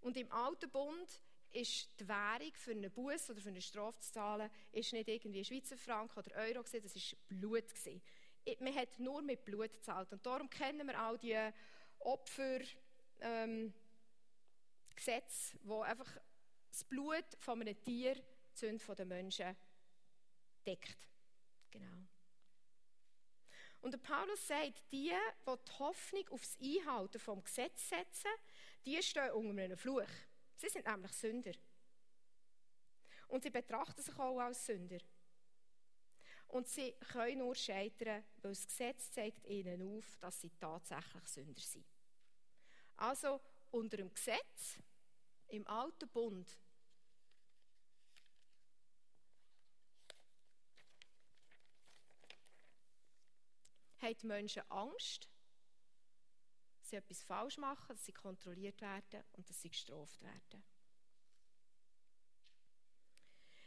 Und 0.00 0.16
im 0.16 0.30
Alten 0.30 0.70
Bund 0.70 1.20
ist 1.52 1.88
die 2.00 2.08
Währung 2.08 2.52
für 2.54 2.70
einen 2.70 2.90
Bus 2.90 3.28
oder 3.30 3.40
für 3.40 3.50
eine 3.50 3.60
Strafe 3.60 3.98
zu 4.00 4.12
zahlen, 4.12 4.50
ist 4.72 4.92
nicht 4.92 5.08
irgendwie 5.08 5.44
Schweizer 5.44 5.76
Franken 5.76 6.18
oder 6.18 6.34
Euro 6.36 6.62
gewesen, 6.62 6.82
das 6.82 6.94
war 6.96 7.18
Blut 7.28 7.68
gewesen. 7.68 8.02
Man 8.58 8.74
hat 8.74 8.98
nur 8.98 9.22
mit 9.22 9.44
Blut 9.44 9.72
gezahlt 9.72 10.12
und 10.12 10.24
darum 10.24 10.48
kennen 10.50 10.86
wir 10.86 10.98
all 10.98 11.18
die 11.18 11.38
Opfer 12.00 12.60
ähm, 13.20 13.72
Gesetze, 14.94 15.58
einfach 15.84 16.16
das 16.70 16.84
Blut 16.84 17.24
von 17.38 17.60
einem 17.60 17.80
Tier 17.82 18.14
die 18.14 18.58
Sünde 18.58 18.94
der 18.94 19.06
Menschen 19.06 19.56
deckt. 20.66 21.08
Genau. 21.70 22.01
Und 23.82 23.90
der 23.90 23.98
Paulus 23.98 24.46
sagt, 24.46 24.92
die, 24.92 25.10
die 25.10 25.54
die 25.66 25.78
Hoffnung 25.78 26.28
auf 26.30 26.40
das 26.40 26.56
Einhalten 26.60 27.18
vom 27.18 27.42
Gesetz 27.42 27.88
setzen, 27.88 28.30
die 28.86 29.02
stehen 29.02 29.32
unter 29.32 29.62
einem 29.62 29.76
Fluch. 29.76 30.08
Sie 30.56 30.68
sind 30.68 30.86
nämlich 30.86 31.12
Sünder. 31.12 31.52
Und 33.26 33.42
sie 33.42 33.50
betrachten 33.50 34.00
sich 34.00 34.16
auch 34.18 34.38
als 34.38 34.64
Sünder. 34.66 34.98
Und 36.46 36.68
sie 36.68 36.92
können 37.12 37.38
nur 37.38 37.56
scheitern, 37.56 38.22
weil 38.42 38.52
das 38.52 38.66
Gesetz 38.66 39.10
zeigt 39.10 39.46
ihnen 39.46 39.96
auf, 39.96 40.16
dass 40.20 40.40
sie 40.40 40.50
tatsächlich 40.60 41.26
Sünder 41.26 41.60
sind. 41.60 41.86
Also 42.96 43.40
unter 43.72 43.96
dem 43.96 44.14
Gesetz, 44.14 44.78
im 45.48 45.66
alten 45.66 46.08
Bund, 46.10 46.56
haben 54.02 54.18
die 54.18 54.26
Menschen 54.26 54.62
Angst, 54.70 55.28
dass 56.78 56.90
sie 56.90 56.96
etwas 56.96 57.22
falsch 57.22 57.58
machen, 57.58 57.88
dass 57.88 58.04
sie 58.04 58.12
kontrolliert 58.12 58.80
werden 58.80 59.24
und 59.32 59.48
dass 59.48 59.62
sie 59.62 59.70
gestraft 59.70 60.20
werden. 60.20 60.64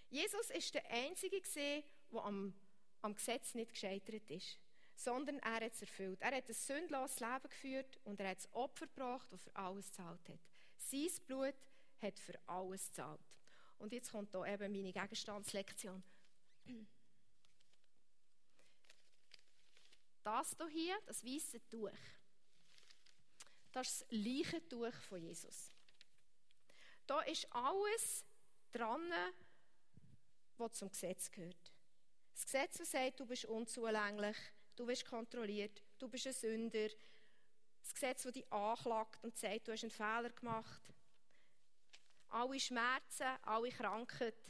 Jesus 0.10 0.50
ist 0.52 0.74
der 0.74 0.90
Einzige, 0.92 1.42
der 1.42 1.84
am, 2.24 2.54
am 3.02 3.16
Gesetz 3.16 3.54
nicht 3.54 3.72
gescheitert 3.72 4.30
ist, 4.30 4.60
sondern 4.96 5.40
er 5.40 5.66
hat 5.66 5.74
es 5.74 5.82
erfüllt. 5.82 6.22
Er 6.22 6.36
hat 6.36 6.48
ein 6.48 6.54
sündloses 6.54 7.20
Leben 7.20 7.50
geführt 7.50 8.00
und 8.04 8.20
er 8.20 8.30
hat 8.30 8.38
das 8.38 8.54
Opfer 8.54 8.88
gebracht, 8.88 9.32
das 9.32 9.44
für 9.44 9.56
alles 9.56 9.88
gezahlt 9.88 10.30
hat. 10.30 10.40
Sein 10.78 11.10
Blut 11.26 11.56
hat 12.02 12.20
für 12.20 12.40
alles 12.48 12.88
gezahlt. 12.88 13.36
Und 13.78 13.92
jetzt 13.92 14.12
kommt 14.12 14.32
hier 14.32 14.46
eben 14.46 14.72
meine 14.72 14.94
Gegenstandslektion. 14.94 16.04
Das 20.26 20.58
hier, 20.72 21.00
das 21.06 21.24
weiße 21.24 21.70
Tuch, 21.70 21.92
das 23.72 23.92
ist 23.92 24.02
das 24.02 24.08
Leichentuch 24.10 24.94
von 25.08 25.22
Jesus. 25.22 25.72
Da 27.06 27.22
ist 27.22 27.46
alles 27.54 28.26
dran, 28.72 29.14
was 30.58 30.74
zum 30.74 30.90
Gesetz 30.90 31.30
gehört. 31.30 31.72
Das 32.34 32.44
Gesetz 32.44 32.80
das 32.80 32.90
sagt, 32.90 33.20
du 33.20 33.28
bist 33.28 33.46
unzulänglich, 33.46 34.36
du 34.76 34.88
bist 34.88 35.06
kontrolliert, 35.06 35.84
du 36.00 36.08
bist 36.10 36.26
ein 36.26 36.34
Sünder. 36.34 36.90
Das 37.84 37.94
Gesetz, 37.94 38.24
das 38.24 38.34
dich 38.34 38.52
anklagt 38.52 39.24
und 39.24 39.38
sagt, 39.38 39.68
du 39.68 39.74
hast 39.74 39.84
einen 39.84 39.92
Fehler 39.92 40.32
gemacht. 40.32 40.82
Alle 42.30 42.60
Schmerzen, 42.60 43.28
alle 43.44 43.70
Krankheit, 43.70 44.44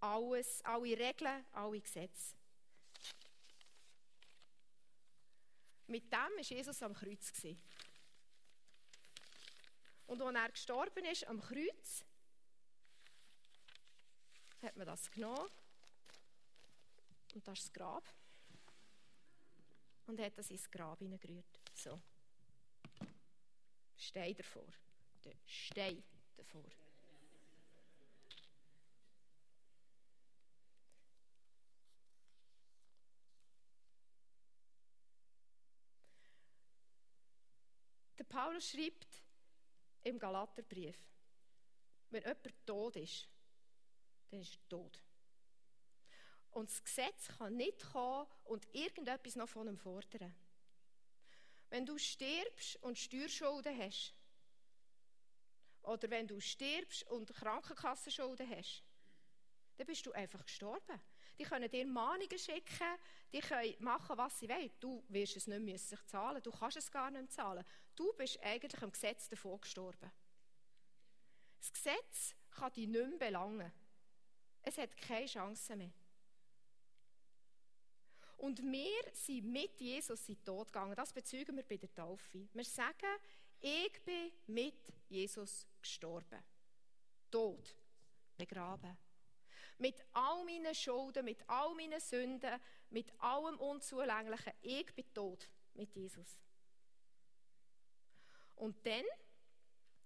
alles, 0.00 0.60
alle 0.64 0.98
Regeln, 0.98 1.46
alle 1.52 1.80
Gesetze. 1.80 2.34
Mit 5.86 6.04
dem 6.12 6.18
war 6.18 6.40
Jesus 6.40 6.82
am 6.82 6.94
Kreuz. 6.94 7.32
Und 10.06 10.22
als 10.22 10.34
er 10.36 10.50
gestorben 10.50 11.04
ist 11.04 11.26
am 11.26 11.40
Kreuz, 11.40 12.04
hat 14.62 14.76
man 14.76 14.86
das 14.86 15.10
genommen. 15.10 15.50
Und 17.34 17.46
das 17.46 17.58
ist 17.58 17.68
das 17.68 17.72
Grab. 17.72 18.08
Und 20.06 20.20
hat 20.20 20.38
das 20.38 20.50
ins 20.50 20.70
Grab 20.70 20.98
hineingerührt. 20.98 21.60
So. 21.74 22.00
Stein 23.96 24.34
davor. 24.34 24.66
Der 25.24 25.34
Stein 25.46 26.02
davor. 26.36 26.64
Paulus 38.34 38.68
schreibt 38.68 39.22
im 40.02 40.18
Galaterbrief, 40.18 40.98
wenn 42.10 42.22
jemand 42.22 42.66
tot 42.66 42.96
ist, 42.96 43.28
dann 44.28 44.40
ist 44.40 44.56
er 44.56 44.68
tot. 44.68 45.00
Und 46.50 46.68
das 46.68 46.82
Gesetz 46.82 47.28
kann 47.28 47.54
nicht 47.56 47.80
kommen 47.92 48.26
und 48.42 48.66
irgendetwas 48.74 49.36
noch 49.36 49.48
von 49.48 49.68
ihm 49.68 49.78
fordern. 49.78 50.34
Wenn 51.70 51.86
du 51.86 51.96
stirbst 51.96 52.74
und 52.82 52.98
Steuerschulden 52.98 53.78
hast, 53.78 54.14
oder 55.82 56.10
wenn 56.10 56.26
du 56.26 56.40
stirbst 56.40 57.04
und 57.04 57.32
Krankenkassenschulden 57.32 58.50
hast, 58.50 58.82
dann 59.76 59.86
bist 59.86 60.06
du 60.06 60.12
einfach 60.12 60.44
gestorben. 60.44 61.00
Die 61.38 61.44
können 61.44 61.70
dir 61.70 61.86
Mahnungen 61.86 62.38
schicken, 62.38 62.98
die 63.32 63.40
können 63.40 63.74
machen, 63.80 64.16
was 64.16 64.38
sie 64.38 64.48
wollen. 64.48 64.70
Du 64.78 65.04
wirst 65.08 65.36
es 65.36 65.46
nicht 65.46 65.60
müssen 65.60 65.98
zahlen, 66.06 66.42
du 66.42 66.50
kannst 66.50 66.76
es 66.76 66.90
gar 66.90 67.10
nicht 67.10 67.32
zahlen. 67.32 67.64
Du 67.96 68.12
bist 68.14 68.40
eigentlich 68.42 68.82
am 68.82 68.92
Gesetz 68.92 69.28
davon 69.28 69.60
gestorben. 69.60 70.10
Das 71.58 71.72
Gesetz 71.72 72.34
kann 72.50 72.72
dich 72.72 72.86
nicht 72.86 73.08
mehr 73.08 73.18
belangen. 73.18 73.72
Es 74.62 74.78
hat 74.78 74.96
keine 74.96 75.26
Chance 75.26 75.76
mehr. 75.76 75.92
Und 78.36 78.62
wir 78.62 79.12
sind 79.12 79.50
mit 79.50 79.80
Jesus 79.80 80.28
in 80.28 80.34
den 80.34 80.44
Tod 80.44 80.66
gegangen. 80.66 80.94
Das 80.94 81.12
bezeugen 81.12 81.56
wir 81.56 81.62
bei 81.62 81.76
der 81.76 81.94
Taufe. 81.94 82.46
Wir 82.52 82.64
sagen, 82.64 83.16
ich 83.60 84.04
bin 84.04 84.30
mit 84.46 84.92
Jesus 85.08 85.66
gestorben. 85.80 86.42
Tod. 87.30 87.74
Begraben. 88.36 89.03
Mit 89.78 90.04
all 90.12 90.44
meinen 90.44 90.74
Schulden, 90.74 91.24
mit 91.24 91.48
all 91.48 91.74
meinen 91.74 92.00
Sünden, 92.00 92.60
mit 92.90 93.12
allem 93.20 93.58
Unzulänglichen. 93.58 94.52
Ich 94.62 94.94
bin 94.94 95.12
tot 95.12 95.50
mit 95.74 95.94
Jesus. 95.94 96.38
Und 98.56 98.86
dann 98.86 99.04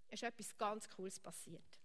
ist 0.09 0.23
etwas 0.23 0.57
ganz 0.57 0.89
Cooles 0.89 1.19
passiert. 1.19 1.79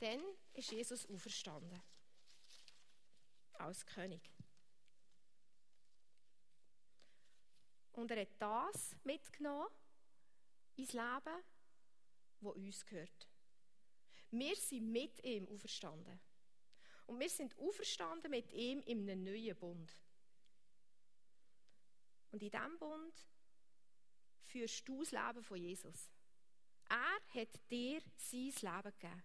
Dann 0.00 0.20
ist 0.52 0.70
Jesus 0.70 1.06
auferstanden. 1.08 1.80
Als 3.52 3.86
König. 3.86 4.30
Und 7.92 8.10
er 8.10 8.22
hat 8.22 8.40
das 8.40 8.96
mitgenommen 9.04 9.70
ins 10.76 10.92
Leben, 10.92 11.42
das 12.44 12.54
uns 12.54 12.86
gehört. 12.86 13.28
Wir 14.30 14.56
sind 14.56 14.90
mit 14.90 15.22
ihm 15.24 15.48
auferstanden. 15.48 16.20
Und 17.06 17.20
wir 17.20 17.28
sind 17.28 17.56
auferstanden 17.58 18.30
mit 18.30 18.50
ihm 18.52 18.80
in 18.80 19.08
einem 19.08 19.24
neuen 19.24 19.56
Bund. 19.56 19.92
Und 22.32 22.42
in 22.42 22.50
diesem 22.50 22.78
Bund 22.78 23.14
führst 24.44 24.88
du 24.88 25.00
das 25.00 25.12
Leben 25.12 25.42
von 25.42 25.56
Jesus. 25.56 26.10
Er 26.88 27.40
hat 27.40 27.70
dir 27.70 28.02
sein 28.16 28.52
Leben 28.60 28.92
gegeben. 28.98 29.22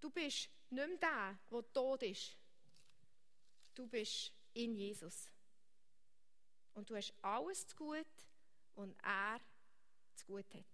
Du 0.00 0.10
bist 0.10 0.50
nicht 0.70 0.88
mehr 0.88 0.98
der, 0.98 1.38
der 1.50 1.72
tot 1.72 2.02
ist. 2.02 2.36
Du 3.74 3.86
bist 3.86 4.32
in 4.54 4.74
Jesus. 4.74 5.30
Und 6.74 6.88
du 6.90 6.96
hast 6.96 7.14
alles 7.22 7.66
zu 7.66 7.76
gut, 7.76 8.06
was 8.74 8.90
er 9.02 9.40
zu 10.20 10.26
gut 10.26 10.54
hat. 10.54 10.64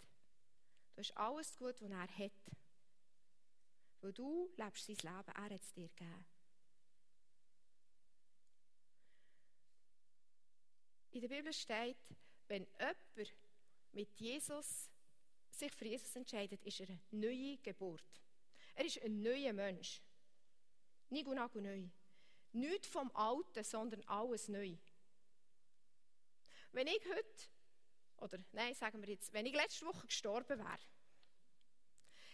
Du 0.95 1.01
hast 1.01 1.17
alles 1.17 1.53
zu 1.53 1.59
gut, 1.59 1.81
was 1.81 1.91
er 1.91 2.19
hat. 2.19 2.33
Weil 4.01 4.13
du 4.13 4.51
lebst 4.57 4.87
sein 4.87 4.97
Leben, 4.97 5.33
er 5.35 5.51
hat 5.51 5.63
es 5.63 5.73
dir 5.73 5.89
gegeben. 5.89 6.27
In 11.11 11.21
der 11.23 11.29
Bibel 11.29 11.53
steht, 11.53 11.97
wenn 12.49 12.67
jemand 12.79 13.35
mit 13.93 14.13
Jesus 14.21 14.91
sich 15.51 15.73
für 15.73 15.87
Jesus 15.87 16.15
entscheidet, 16.15 16.63
ist 16.65 16.81
er 16.81 16.89
eine 16.89 17.01
neue 17.11 17.57
Geburt. 17.59 18.23
Er 18.75 18.85
ist 18.85 19.01
ein 19.03 19.23
neuer 19.23 19.55
Mensch. 19.55 20.03
Und 21.09 21.55
neu. 21.57 21.89
Nicht 22.53 22.87
vom 22.87 23.11
Alten, 23.15 23.65
sondern 23.65 24.03
alles 24.05 24.49
neu. 24.49 24.77
Wenn 26.73 26.87
ich 26.87 27.01
heute, 27.07 27.49
oder 28.19 28.39
nein, 28.53 28.75
sagen 28.75 29.01
wir 29.03 29.09
jetzt, 29.09 29.33
wenn 29.33 29.47
ich 29.47 29.55
letzte 29.55 29.87
Woche 29.87 30.07
gestorben 30.07 30.59
wäre, 30.59 30.79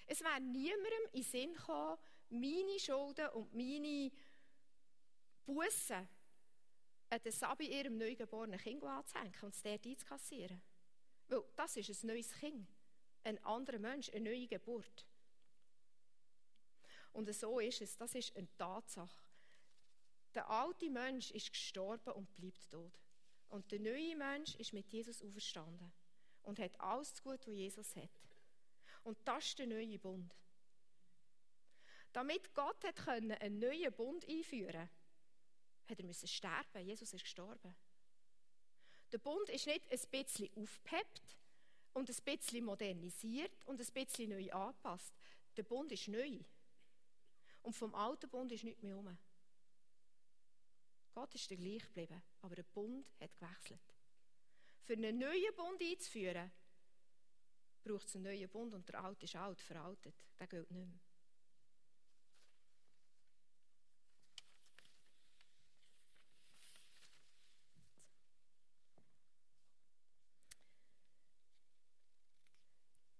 es 0.06 0.20
wäre 0.20 0.40
niemandem 0.40 0.92
in 1.12 1.22
den 1.22 1.22
Sinn 1.22 1.54
gekommen, 1.54 1.98
meine 2.28 2.78
Schulden 2.78 3.28
und 3.30 3.54
meine 3.54 4.10
Bussen 5.44 6.08
an 7.10 7.22
den 7.22 7.32
Sabi 7.32 7.66
ihrem 7.66 7.98
neugeborenen 7.98 8.58
Kind 8.58 8.82
anzuhängen 8.84 9.34
und 9.42 9.54
es 9.54 9.62
dort 9.62 9.86
einzukassieren. 9.86 10.62
Weil 11.28 11.42
das 11.56 11.76
ist 11.76 12.02
ein 12.02 12.06
neues 12.08 12.32
Kind. 12.32 12.68
Ein 13.24 13.42
anderer 13.44 13.78
Mensch, 13.78 14.10
eine 14.10 14.30
neue 14.30 14.48
Geburt. 14.48 15.06
Und 17.12 17.32
so 17.34 17.60
ist 17.60 17.82
es. 17.82 17.96
Das 17.96 18.14
ist 18.14 18.34
eine 18.36 18.48
Tatsache. 18.56 19.22
Der 20.34 20.48
alte 20.48 20.88
Mensch 20.90 21.30
ist 21.30 21.52
gestorben 21.52 22.12
und 22.12 22.34
bleibt 22.34 22.70
tot. 22.70 23.01
Und 23.52 23.70
der 23.70 23.80
neue 23.80 24.16
Mensch 24.16 24.54
ist 24.54 24.72
mit 24.72 24.88
Jesus 24.88 25.22
auferstanden 25.22 25.92
und 26.42 26.58
hat 26.58 26.80
alles 26.80 27.12
zu 27.12 27.22
gut, 27.22 27.46
was 27.46 27.54
Jesus 27.54 27.94
hat. 27.96 28.22
Und 29.04 29.18
das 29.26 29.44
ist 29.44 29.58
der 29.58 29.66
neue 29.66 29.98
Bund. 29.98 30.34
Damit 32.14 32.54
Gott 32.54 32.82
hat 32.82 32.96
können 32.96 33.32
einen 33.32 33.58
neuen 33.58 33.92
Bund 33.92 34.26
einführen 34.26 34.88
hat 35.86 35.98
er 35.98 36.06
müssen 36.06 36.28
sterben. 36.28 36.86
Jesus 36.86 37.12
ist 37.12 37.24
gestorben. 37.24 37.74
Der 39.12 39.18
Bund 39.18 39.50
ist 39.50 39.66
nicht 39.66 39.84
ein 39.92 40.00
bisschen 40.10 40.48
aufgepeppt 40.56 41.36
und 41.92 42.08
ein 42.08 42.24
bisschen 42.24 42.64
modernisiert 42.64 43.66
und 43.66 43.82
ein 43.82 43.92
bisschen 43.92 44.30
neu 44.30 44.50
angepasst. 44.50 45.12
Der 45.58 45.64
Bund 45.64 45.92
ist 45.92 46.08
neu. 46.08 46.38
Und 47.60 47.74
vom 47.74 47.94
alten 47.94 48.30
Bund 48.30 48.50
ist 48.50 48.64
nichts 48.64 48.80
mehr 48.80 48.92
herum. 48.92 49.18
Gott 51.14 51.34
ist 51.34 51.50
der 51.50 51.58
gleich 51.58 51.82
geblieben, 51.82 52.22
aber 52.40 52.54
der 52.54 52.62
Bund 52.62 53.06
hat 53.20 53.36
gewechselt. 53.36 53.94
Für 54.80 54.94
einen 54.94 55.18
neuen 55.18 55.54
Bund 55.54 55.80
einzuführen, 55.80 56.50
braucht 57.84 58.06
es 58.06 58.14
einen 58.14 58.24
neuen 58.24 58.48
Bund 58.48 58.74
und 58.74 58.88
der 58.88 59.02
alte 59.02 59.24
ist 59.24 59.36
alt, 59.36 59.60
veraltet. 59.60 60.24
Der 60.38 60.46
gilt 60.46 60.70
nicht 60.70 60.88
mehr. 60.88 61.00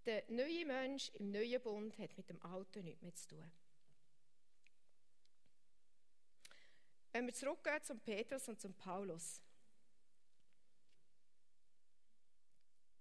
Der 0.04 0.24
neue 0.28 0.66
Mensch 0.66 1.10
im 1.14 1.30
neuen 1.30 1.62
Bund 1.62 1.96
hat 1.96 2.16
mit 2.16 2.28
dem 2.28 2.42
Alten 2.42 2.84
nichts 2.84 3.02
mehr 3.02 3.14
zu 3.14 3.28
tun. 3.28 3.52
Wenn 7.12 7.26
wir 7.26 7.34
zurückgehen 7.34 7.82
zum 7.82 8.00
Petrus 8.00 8.48
und 8.48 8.58
zum 8.58 8.74
Paulus, 8.74 9.42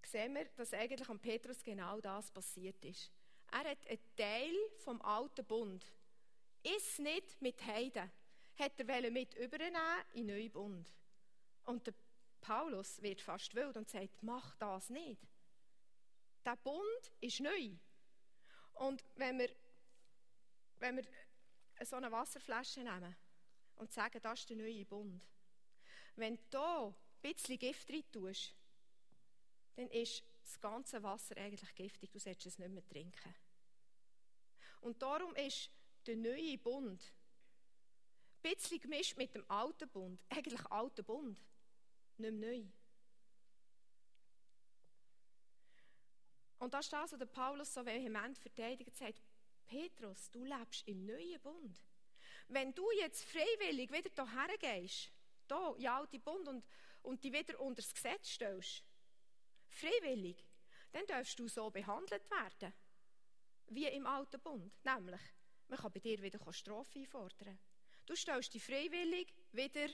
sehen 0.03 0.35
wir, 0.35 0.45
dass 0.57 0.73
eigentlich 0.73 1.07
am 1.07 1.19
Petrus 1.19 1.63
genau 1.63 2.01
das 2.01 2.29
passiert 2.29 2.83
ist. 2.83 3.09
Er 3.51 3.71
hat 3.71 3.87
einen 3.87 4.15
Teil 4.17 4.53
vom 4.79 5.01
alten 5.01 5.45
Bund, 5.45 5.85
ist 6.63 6.99
nicht 6.99 7.41
mit 7.41 7.65
Heiden, 7.65 8.11
hat 8.57 8.79
er 8.79 9.11
mit 9.11 9.33
übernehmen 9.35 9.77
in 10.13 10.27
den 10.27 10.35
neuen 10.35 10.51
Bund. 10.51 10.93
Und 11.63 11.87
der 11.87 11.93
Paulus 12.41 13.01
wird 13.01 13.21
fast 13.21 13.55
wild 13.55 13.77
und 13.77 13.89
sagt, 13.89 14.21
mach 14.23 14.55
das 14.57 14.89
nicht. 14.89 15.21
Der 16.45 16.57
Bund 16.57 17.11
ist 17.21 17.39
neu. 17.39 17.77
Und 18.73 19.03
wenn 19.15 19.39
wir, 19.39 19.49
wenn 20.79 20.97
wir 20.97 21.05
so 21.85 21.95
eine 21.95 22.11
Wasserflasche 22.11 22.81
nehmen 22.81 23.15
und 23.81 23.91
sagen, 23.91 24.21
das 24.21 24.41
ist 24.41 24.49
der 24.49 24.57
neue 24.57 24.85
Bund. 24.85 25.27
Wenn 26.15 26.37
du 26.37 26.43
da 26.51 26.87
ein 26.87 26.95
bisschen 27.21 27.57
Gift 27.57 27.89
rein 27.89 28.03
tust, 28.11 28.55
dann 29.75 29.89
ist 29.89 30.23
das 30.43 30.59
ganze 30.59 31.01
Wasser 31.01 31.35
eigentlich 31.37 31.73
giftig. 31.73 32.11
Du 32.11 32.19
solltest 32.19 32.45
es 32.45 32.59
nicht 32.59 32.71
mehr 32.71 32.87
trinken. 32.87 33.33
Und 34.81 35.01
darum 35.01 35.33
ist 35.35 35.71
der 36.05 36.15
neue 36.15 36.59
Bund 36.59 37.11
ein 38.43 38.53
bisschen 38.53 38.79
gemischt 38.79 39.17
mit 39.17 39.33
dem 39.33 39.49
alten 39.49 39.89
Bund. 39.89 40.21
Eigentlich 40.29 40.65
alter 40.67 41.03
Bund, 41.03 41.39
nicht 42.17 42.33
mehr 42.33 42.51
neu. 42.51 42.65
Und 46.59 46.71
das 46.73 46.85
ist 46.85 46.93
das, 46.93 47.11
was 47.11 47.19
der 47.19 47.25
Paulus 47.25 47.73
so 47.73 47.83
vehement 47.83 48.37
verteidigt 48.37 48.95
sagt, 48.95 49.23
Petrus, 49.65 50.29
du 50.29 50.43
lebst 50.43 50.87
im 50.87 51.03
neuen 51.05 51.41
Bund. 51.41 51.81
Wenn 52.51 52.73
du 52.73 52.85
jetzt 52.91 53.23
freiwillig 53.23 53.93
wieder 53.93 54.09
hierher 54.09 54.57
gehst, 54.57 55.09
hier, 55.47 55.75
in 55.77 55.87
alte 55.87 56.19
Bund, 56.19 56.49
und, 56.49 56.65
und 57.01 57.23
die 57.23 57.31
wieder 57.31 57.57
unter 57.61 57.81
das 57.81 57.93
Gesetz 57.93 58.27
stellst, 58.27 58.83
freiwillig, 59.69 60.45
dann 60.91 61.05
darfst 61.05 61.39
du 61.39 61.47
so 61.47 61.69
behandelt 61.69 62.29
werden, 62.29 62.73
wie 63.67 63.87
im 63.87 64.05
alten 64.05 64.41
Bund. 64.41 64.73
Nämlich, 64.83 65.21
man 65.69 65.79
kann 65.79 65.93
bei 65.93 66.01
dir 66.01 66.21
wieder 66.21 66.39
Strafe 66.51 66.99
einfordern. 66.99 67.57
Du 68.05 68.17
stellst 68.17 68.53
dich 68.53 68.61
freiwillig 68.61 69.33
wieder 69.53 69.87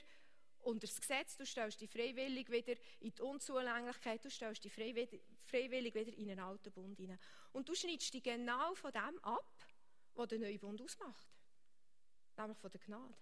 unter 0.58 0.88
das 0.88 1.00
Gesetz, 1.00 1.36
du 1.36 1.46
stellst 1.46 1.80
dich 1.80 1.88
freiwillig 1.88 2.50
wieder 2.50 2.74
in 2.98 3.14
die 3.14 3.22
Unzulänglichkeit, 3.22 4.24
du 4.24 4.30
stellst 4.30 4.64
dich 4.64 4.72
freiwillig 4.72 5.94
wieder 5.94 6.12
in 6.12 6.28
einen 6.28 6.40
alten 6.40 6.72
Bund 6.72 6.98
hinein. 6.98 7.20
Und 7.52 7.68
du 7.68 7.74
schneidest 7.76 8.12
dich 8.12 8.22
genau 8.24 8.74
von 8.74 8.90
dem 8.90 9.22
ab, 9.22 9.64
was 10.14 10.26
der 10.26 10.40
neue 10.40 10.58
Bund 10.58 10.82
ausmacht 10.82 11.37
nämlich 12.38 12.58
von 12.58 12.70
der 12.70 12.80
Gnade. 12.80 13.14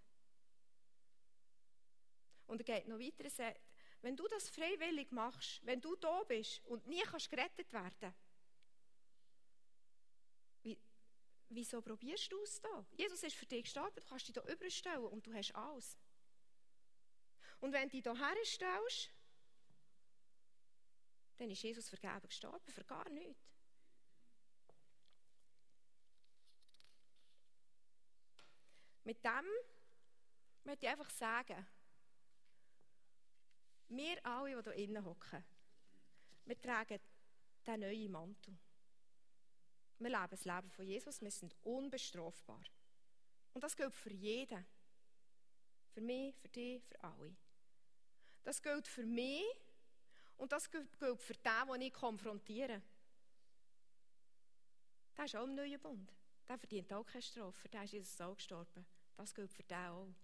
Und 2.47 2.61
er 2.61 2.65
geht 2.65 2.89
noch 2.89 2.99
weiter 2.99 3.25
und 3.25 3.33
sagt, 3.33 3.61
wenn 4.03 4.17
du 4.17 4.27
das 4.29 4.49
freiwillig 4.51 5.11
machst, 5.11 5.65
wenn 5.65 5.81
du 5.81 5.97
da 5.97 6.23
bist 6.25 6.65
und 6.67 6.87
nie 6.87 7.03
kannst 7.03 7.31
gerettet 7.31 7.73
werden, 7.73 8.15
wie, 10.63 10.79
wieso 11.49 11.83
probierst 11.83 12.31
du 12.31 12.41
es 12.43 12.61
da? 12.61 12.87
Jesus 12.93 13.23
ist 13.23 13.37
für 13.37 13.47
dich 13.47 13.65
gestorben, 13.65 13.95
du 13.97 14.03
kannst 14.03 14.29
dich 14.29 14.35
da 14.35 14.43
überstellen 14.43 15.07
und 15.07 15.27
du 15.27 15.33
hast 15.33 15.55
alles. 15.55 15.99
Und 17.59 17.73
wenn 17.73 17.89
du 17.89 17.97
dich 17.97 18.03
da 18.03 18.15
herstellst, 18.15 19.11
dann 21.39 21.51
ist 21.51 21.63
Jesus 21.63 21.89
vergeben 21.89 22.29
gestorben, 22.29 22.71
für 22.71 22.85
gar 22.85 23.09
nichts. 23.11 23.56
Mit 29.07 29.25
dem 29.25 29.47
möchte 30.65 30.85
ich 30.85 30.91
einfach 30.91 31.11
sagen, 31.11 31.65
wir 33.87 34.27
alle, 34.27 34.61
die 34.65 34.71
hier 34.71 34.89
innen 34.89 35.05
hocken, 35.05 35.45
wir 36.45 36.61
tragen 36.61 36.99
den 37.65 37.81
neuen 37.81 38.11
Mantel. 38.11 38.59
Wir 40.01 40.11
leben 40.11 40.29
das 40.29 40.45
Leben 40.45 40.69
von 40.71 40.85
Jesus, 40.85 41.23
wir 41.23 41.31
sind 41.31 41.55
unbestrafbar. 41.63 42.65
Und 43.55 43.63
das 43.63 43.77
gilt 43.77 43.95
für 43.95 44.13
jeden. 44.13 44.67
Für 45.95 46.01
mich, 46.01 46.35
für 46.35 46.49
dich, 46.49 46.83
für 46.83 47.05
alle. 47.05 47.37
Das 48.43 48.61
gilt 48.61 48.89
für 48.89 49.07
mich 49.07 49.45
und 50.37 50.51
das 50.51 50.69
gilt 50.69 50.91
für 50.91 51.15
den, 51.33 51.69
den 51.73 51.81
ich 51.83 51.93
konfrontiere. 51.93 52.83
Der 55.17 55.25
ist 55.27 55.37
auch 55.37 55.45
im 55.45 55.55
neuen 55.55 55.81
Bund. 55.81 56.13
Der 56.49 56.59
verdient 56.59 56.93
auch 56.93 57.07
keine 57.07 57.23
Strafe. 57.23 57.69
Den 57.69 57.85
ist 57.85 57.93
Jesus 57.93 58.21
auch 58.21 58.35
gestorben. 58.35 58.85
Das 59.17 59.35
gilt 59.35 59.53
für 59.53 59.63
den 59.63 59.79
auch. 59.79 60.15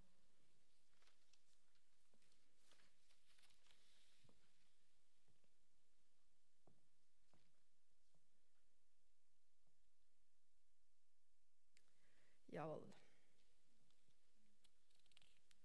Jawohl. 12.48 12.92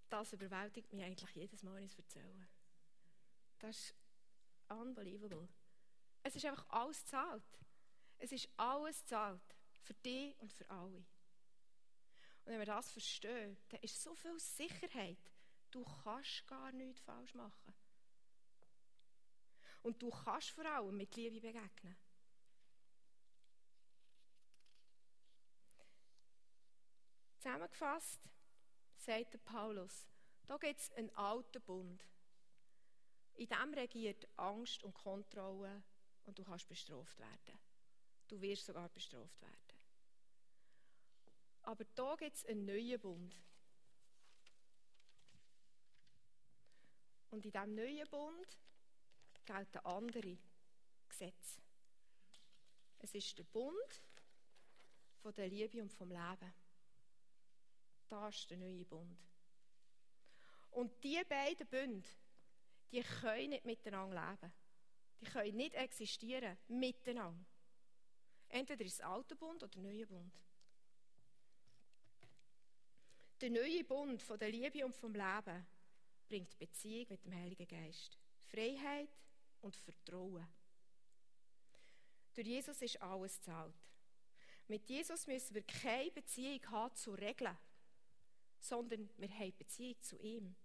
Das 0.08 0.32
überwältigt 0.32 0.90
mich 0.92 1.04
eigentlich 1.04 1.34
jedes 1.34 1.62
Mal, 1.62 1.74
wenn 1.74 1.84
ich 1.84 1.92
es 1.92 1.98
erzähle. 1.98 2.48
Das 3.58 3.76
ist 3.76 3.94
unbelievable. 4.68 5.48
Es 6.22 6.34
ist 6.34 6.46
einfach 6.46 6.66
alles 6.70 7.04
zahlt. 7.04 7.60
Es 8.16 8.32
ist 8.32 8.48
alles 8.56 9.04
zahlt. 9.04 9.54
Für 9.82 9.94
dich 9.94 10.38
und 10.40 10.52
für 10.52 10.68
alle. 10.70 11.04
Und 12.48 12.54
wenn 12.54 12.60
wir 12.60 12.66
das 12.66 12.90
verstehen, 12.90 13.58
dann 13.68 13.80
ist 13.82 14.02
so 14.02 14.14
viel 14.14 14.40
Sicherheit. 14.40 15.18
Du 15.70 15.84
kannst 15.84 16.46
gar 16.46 16.72
nichts 16.72 16.98
falsch 17.02 17.34
machen. 17.34 17.74
Und 19.82 20.00
du 20.00 20.08
kannst 20.08 20.52
vor 20.52 20.64
allem 20.64 20.96
mit 20.96 21.14
Liebe 21.14 21.42
begegnen. 21.42 21.94
Zusammengefasst 27.36 28.30
sagt 28.96 29.44
Paulus, 29.44 30.08
da 30.46 30.56
gibt 30.56 30.80
es 30.80 30.90
einen 30.92 31.14
alten 31.16 31.60
Bund. 31.60 32.02
In 33.34 33.48
dem 33.50 33.74
regiert 33.74 34.26
Angst 34.38 34.82
und 34.84 34.94
Kontrolle 34.94 35.84
und 36.24 36.38
du 36.38 36.44
kannst 36.44 36.66
bestraft 36.66 37.18
werden. 37.18 37.58
Du 38.26 38.40
wirst 38.40 38.64
sogar 38.64 38.88
bestraft 38.88 39.38
werden. 39.42 39.67
Aber 41.68 41.84
da 41.94 42.16
gibt 42.16 42.34
es 42.34 42.46
einen 42.46 42.64
neuen 42.64 42.98
Bund. 42.98 43.36
Und 47.28 47.44
in 47.44 47.52
diesem 47.52 47.74
neuen 47.74 48.08
Bund 48.08 48.58
gelten 49.44 49.78
andere 49.84 50.38
Gesetze. 51.10 51.60
Es 53.00 53.12
ist 53.12 53.36
der 53.36 53.44
Bund 53.44 54.02
von 55.20 55.34
der 55.34 55.46
Liebe 55.48 55.82
und 55.82 55.92
vom 55.92 56.08
Leben. 56.08 56.54
Das 58.08 58.34
ist 58.34 58.50
der 58.50 58.56
neue 58.56 58.86
Bund. 58.86 59.20
Und 60.70 61.04
diese 61.04 61.26
beiden 61.26 61.66
Bünde, 61.66 62.08
die 62.92 63.02
können 63.02 63.50
nicht 63.50 63.66
miteinander 63.66 64.30
leben. 64.30 64.54
Die 65.20 65.26
können 65.26 65.56
nicht 65.58 65.74
existieren 65.74 66.56
miteinander. 66.68 67.44
Entweder 68.48 68.86
ist 68.86 68.92
es 68.92 68.98
der 68.98 69.08
alte 69.08 69.36
Bund 69.36 69.62
oder 69.62 69.72
der 69.72 69.82
neue 69.82 70.06
Bund. 70.06 70.32
Der 73.40 73.50
neue 73.50 73.84
Bund 73.84 74.20
von 74.20 74.36
der 74.36 74.50
Liebe 74.50 74.84
und 74.84 74.96
vom 74.96 75.14
Leben 75.14 75.64
bringt 76.28 76.58
Beziehung 76.58 77.06
mit 77.08 77.24
dem 77.24 77.32
Heiligen 77.36 77.68
Geist, 77.68 78.18
Freiheit 78.50 79.16
und 79.60 79.76
Vertrauen. 79.76 80.44
Durch 82.34 82.48
Jesus 82.48 82.82
ist 82.82 83.00
alles 83.00 83.40
zahlt. 83.40 83.76
Mit 84.66 84.88
Jesus 84.88 85.28
müssen 85.28 85.54
wir 85.54 85.62
keine 85.62 86.10
Beziehung 86.10 86.60
haben 86.68 86.96
zu 86.96 87.12
Regeln, 87.12 87.56
sondern 88.58 89.08
wir 89.16 89.30
haben 89.30 89.56
Beziehung 89.56 90.00
zu 90.00 90.18
ihm. 90.18 90.56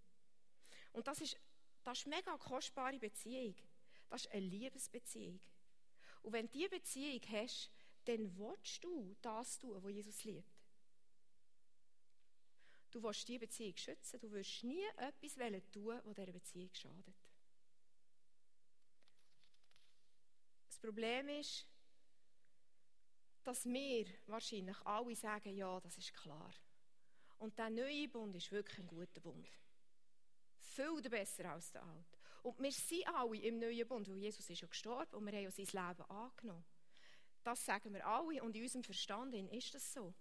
Und 0.92 1.06
das 1.06 1.20
ist, 1.20 1.38
das 1.84 1.98
ist 1.98 2.06
eine 2.06 2.16
mega 2.16 2.36
kostbare 2.38 2.98
Beziehung. 2.98 3.54
Das 4.10 4.24
ist 4.24 4.32
eine 4.32 4.46
Liebesbeziehung. 4.46 5.40
Und 6.22 6.32
wenn 6.32 6.46
du 6.46 6.52
diese 6.52 6.70
Beziehung 6.70 7.20
hast, 7.30 7.70
dann 8.04 8.36
willst 8.36 8.82
du 8.82 9.14
das 9.22 9.58
tun, 9.58 9.80
was 9.80 9.92
Jesus 9.92 10.24
liebt. 10.24 10.53
Du 12.94 13.02
willst 13.02 13.26
diese 13.26 13.40
Beziehung 13.40 13.76
schützen. 13.76 14.20
Du 14.20 14.30
wirst 14.30 14.62
nie 14.62 14.84
etwas 14.96 15.34
tun, 15.72 16.00
was 16.04 16.14
dieser 16.14 16.32
Beziehung 16.32 16.70
schadet. 16.72 17.16
Das 20.68 20.78
Problem 20.78 21.28
ist, 21.28 21.66
dass 23.42 23.64
wir 23.64 24.06
wahrscheinlich 24.26 24.80
alle 24.86 25.16
sagen, 25.16 25.56
ja, 25.56 25.80
das 25.80 25.98
ist 25.98 26.14
klar. 26.14 26.54
Und 27.38 27.58
der 27.58 27.68
neue 27.68 28.08
Bund 28.08 28.36
ist 28.36 28.52
wirklich 28.52 28.78
ein 28.78 28.86
guter 28.86 29.20
Bund. 29.20 29.48
Viel 30.60 31.02
besser 31.02 31.50
als 31.50 31.72
der 31.72 31.82
alte. 31.82 32.16
Und 32.44 32.60
wir 32.60 32.70
sind 32.70 33.08
alle 33.08 33.38
im 33.38 33.58
neuen 33.58 33.88
Bund, 33.88 34.08
weil 34.08 34.18
Jesus 34.18 34.48
ist 34.48 34.60
ja 34.60 34.68
gestorben 34.68 35.16
und 35.16 35.26
wir 35.26 35.32
haben 35.32 35.42
ja 35.42 35.50
sein 35.50 35.66
Leben 35.66 36.08
angenommen. 36.08 36.64
Das 37.42 37.64
sagen 37.64 37.92
wir 37.92 38.06
alle 38.06 38.40
und 38.40 38.54
in 38.54 38.62
unserem 38.62 38.84
Verstand 38.84 39.34
ist 39.34 39.74
das 39.74 39.92
so. 39.92 40.14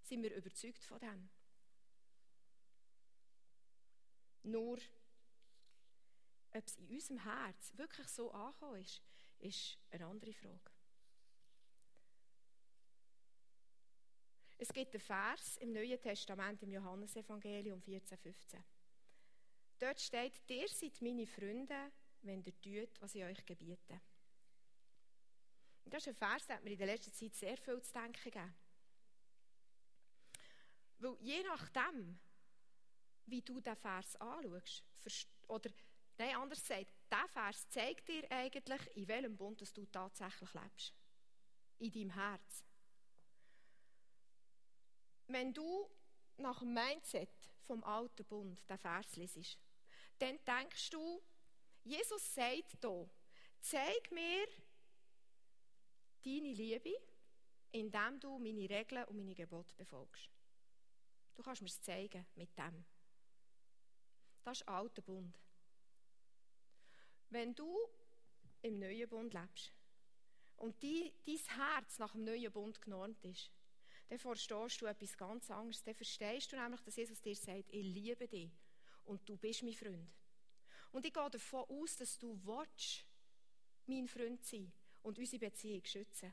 Sind 0.00 0.22
wir 0.22 0.34
überzeugt 0.34 0.82
von 0.82 0.98
dem. 1.00 1.28
Nur, 4.46 4.78
ob 6.52 6.66
es 6.66 6.76
in 6.76 6.88
unserem 6.88 7.18
Herz 7.18 7.72
wirklich 7.76 8.06
so 8.06 8.30
angekommen 8.30 8.80
ist, 8.80 9.02
ist 9.40 9.76
eine 9.90 10.06
andere 10.06 10.32
Frage. 10.32 10.70
Es 14.56 14.72
gibt 14.72 14.94
einen 14.94 15.00
Vers 15.00 15.56
im 15.56 15.72
Neuen 15.72 16.00
Testament, 16.00 16.62
im 16.62 16.70
Johannesevangelium 16.70 17.82
14, 17.82 18.16
15. 18.18 18.64
Dort 19.80 20.00
steht, 20.00 20.40
ihr 20.48 20.68
seid 20.68 21.02
meine 21.02 21.26
Freunde, 21.26 21.92
wenn 22.22 22.42
ihr 22.44 22.60
tut, 22.60 23.02
was 23.02 23.16
ich 23.16 23.24
euch 23.24 23.44
gebiete. 23.44 24.00
Und 25.84 25.92
das 25.92 26.06
ist 26.06 26.08
ein 26.08 26.14
Vers, 26.14 26.46
der 26.46 26.60
mir 26.60 26.70
in 26.70 26.78
der 26.78 26.86
letzten 26.86 27.12
Zeit 27.12 27.34
sehr 27.34 27.56
viel 27.56 27.82
zu 27.82 27.92
denken 27.92 28.22
gegeben. 28.22 28.54
Weil 30.98 31.16
je 31.20 31.42
nachdem, 31.42 32.18
wie 33.26 33.42
du 33.42 33.60
diesen 33.60 33.76
Vers 33.76 34.16
anschaust. 34.16 34.84
Oder, 35.48 35.70
nein, 36.18 36.36
anders 36.36 36.60
gesagt, 36.60 36.92
dieser 37.10 37.28
Vers 37.28 37.68
zeigt 37.68 38.08
dir 38.08 38.30
eigentlich, 38.30 38.96
in 38.96 39.08
welchem 39.08 39.36
Bund 39.36 39.76
du 39.76 39.86
tatsächlich 39.86 40.54
lebst. 40.54 40.94
In 41.78 41.92
deinem 41.92 42.10
Herz. 42.10 42.64
Wenn 45.28 45.52
du 45.52 45.90
nach 46.38 46.60
dem 46.60 46.72
Mindset 46.72 47.30
vom 47.62 47.82
alten 47.84 48.24
Bund 48.24 48.58
den 48.68 48.78
Vers 48.78 49.16
liest, 49.16 49.58
dann 50.18 50.38
denkst 50.44 50.90
du, 50.90 51.22
Jesus 51.82 52.34
sagt 52.34 52.78
hier, 52.80 53.10
zeig 53.60 54.10
mir 54.12 54.46
deine 56.24 56.52
Liebe, 56.52 56.94
indem 57.72 58.20
du 58.20 58.38
meine 58.38 58.68
Regeln 58.68 59.04
und 59.04 59.16
meine 59.16 59.34
Gebote 59.34 59.74
befolgst. 59.76 60.30
Du 61.34 61.42
kannst 61.42 61.60
mir 61.60 61.68
es 61.68 61.82
zeigen 61.82 62.26
mit 62.34 62.56
dem. 62.56 62.84
Das 64.46 64.60
ist 64.60 64.68
alter 64.68 65.02
Bund. 65.02 65.36
Wenn 67.30 67.52
du 67.52 67.76
im 68.62 68.78
neuen 68.78 69.08
Bund 69.08 69.34
lebst 69.34 69.72
und 70.58 70.80
die, 70.84 71.12
dein 71.26 71.58
Herz 71.58 71.98
nach 71.98 72.12
dem 72.12 72.22
neuen 72.22 72.52
Bund 72.52 72.80
genormt 72.80 73.24
ist, 73.24 73.50
dann 74.08 74.20
verstehst 74.20 74.80
du 74.80 74.86
etwas 74.86 75.16
ganz 75.16 75.50
anderes. 75.50 75.82
Dann 75.82 75.96
verstehst 75.96 76.52
du 76.52 76.56
nämlich, 76.56 76.80
dass 76.82 76.94
Jesus 76.94 77.20
dir 77.20 77.34
sagt, 77.34 77.72
ich 77.72 77.82
liebe 77.82 78.28
dich 78.28 78.52
und 79.06 79.28
du 79.28 79.36
bist 79.36 79.64
mein 79.64 79.72
Freund. 79.72 80.14
Und 80.92 81.04
ich 81.04 81.12
gehe 81.12 81.28
davon 81.28 81.64
aus, 81.68 81.96
dass 81.96 82.16
du 82.16 82.38
willst, 82.44 83.04
mein 83.86 84.06
Freund 84.06 84.44
sein 84.44 84.72
und 85.02 85.18
unsere 85.18 85.40
Beziehung 85.40 85.84
schützen. 85.84 86.32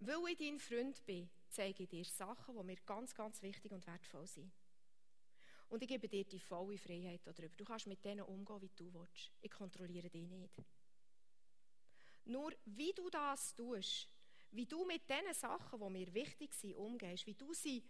Weil 0.00 0.32
ich 0.32 0.36
dein 0.36 0.58
Freund 0.58 1.02
bin, 1.06 1.30
zeige 1.48 1.84
ich 1.84 1.88
dir 1.88 2.04
Sachen, 2.04 2.58
die 2.58 2.62
mir 2.62 2.76
ganz, 2.84 3.14
ganz 3.14 3.40
wichtig 3.40 3.72
und 3.72 3.86
wertvoll 3.86 4.26
sind. 4.26 4.52
Und 5.72 5.80
ich 5.82 5.88
gebe 5.88 6.06
dir 6.06 6.22
die 6.26 6.38
volle 6.38 6.76
Freiheit 6.76 7.22
darüber. 7.24 7.56
Du 7.56 7.64
kannst 7.64 7.86
mit 7.86 8.04
denen 8.04 8.20
umgehen, 8.26 8.60
wie 8.60 8.70
du 8.76 8.92
willst. 8.92 9.32
Ich 9.40 9.50
kontrolliere 9.50 10.10
dich 10.10 10.28
nicht. 10.28 10.62
Nur 12.26 12.52
wie 12.66 12.92
du 12.92 13.08
das 13.08 13.54
tust, 13.54 14.06
wie 14.50 14.66
du 14.66 14.84
mit 14.84 15.08
den 15.08 15.32
Sachen, 15.32 15.80
die 15.80 15.90
mir 15.90 16.12
wichtig 16.12 16.52
sind, 16.52 16.74
umgehst, 16.74 17.26
wie 17.26 17.32
du 17.32 17.54
sie 17.54 17.82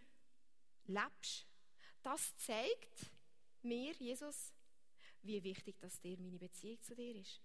lebst, 0.85 1.45
das 2.01 2.33
zeigt 2.37 3.11
mir, 3.63 3.91
Jesus, 3.95 4.53
wie 5.21 5.43
wichtig 5.43 5.77
dass 5.81 5.99
dir 5.99 6.17
meine 6.17 6.39
Beziehung 6.39 6.79
zu 6.79 6.95
dir 6.95 7.17
ist. 7.17 7.41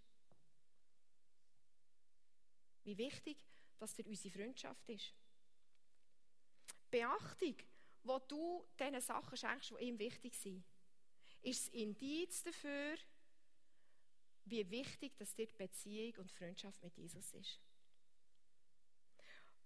Wie 2.85 2.97
wichtig, 2.97 3.45
dass 3.81 3.93
dir 3.93 4.07
unsere 4.07 4.33
Freundschaft 4.33 4.89
ist. 4.89 5.13
Beachtung, 6.93 7.57
wo 8.09 8.19
du 8.19 8.67
diesen 8.79 9.01
Sachen 9.01 9.37
schenkst, 9.37 9.71
die 9.71 9.85
ihm 9.85 9.99
wichtig 9.99 10.35
sind, 10.35 10.65
ist 11.43 11.67
das 11.67 11.75
Indiz 11.75 12.43
dafür, 12.43 12.97
wie 14.47 14.69
wichtig 14.71 15.17
dass 15.17 15.35
dir 15.35 15.47
die 15.47 15.55
Beziehung 15.55 16.17
und 16.17 16.33
Freundschaft 16.33 16.83
mit 16.83 16.97
Jesus 16.97 17.33
ist. 17.33 17.61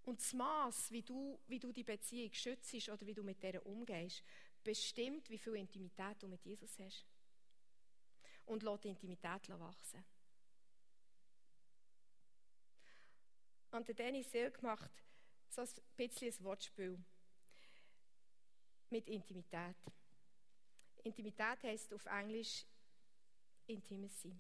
Und 0.03 0.21
das 0.21 0.33
Maß, 0.33 0.91
wie 0.91 1.03
du, 1.03 1.41
wie 1.47 1.61
du 1.61 1.71
die 1.73 1.85
Beziehung 1.85 2.33
schützt 2.33 2.89
oder 2.89 3.07
wie 3.07 3.15
du 3.15 3.23
mit 3.23 3.43
der 3.43 3.65
umgehst, 3.65 4.25
bestimmt, 4.65 5.31
wie 5.31 5.39
viel 5.39 5.55
Intimität 5.55 6.21
du 6.21 6.29
mit 6.29 6.45
Jesus 6.45 6.77
hast. 6.79 7.07
Und 8.47 8.65
lässt 8.65 8.85
die 8.85 8.89
Intimität 8.89 9.49
wachsen. 9.49 10.05
Und 13.71 13.87
der 13.87 13.95
Dennis 13.95 14.31
Silk 14.31 14.61
macht 14.63 14.91
so 15.49 15.63
ein 15.63 15.69
bisschen 15.97 16.33
ein 16.33 16.45
Wortspiel 16.45 17.03
mit 18.93 19.09
Intimität. 19.09 19.77
Intimität 21.03 21.63
heißt 21.65 21.93
auf 21.95 22.07
Englisch 22.07 22.65
Intimacy. 23.67 24.39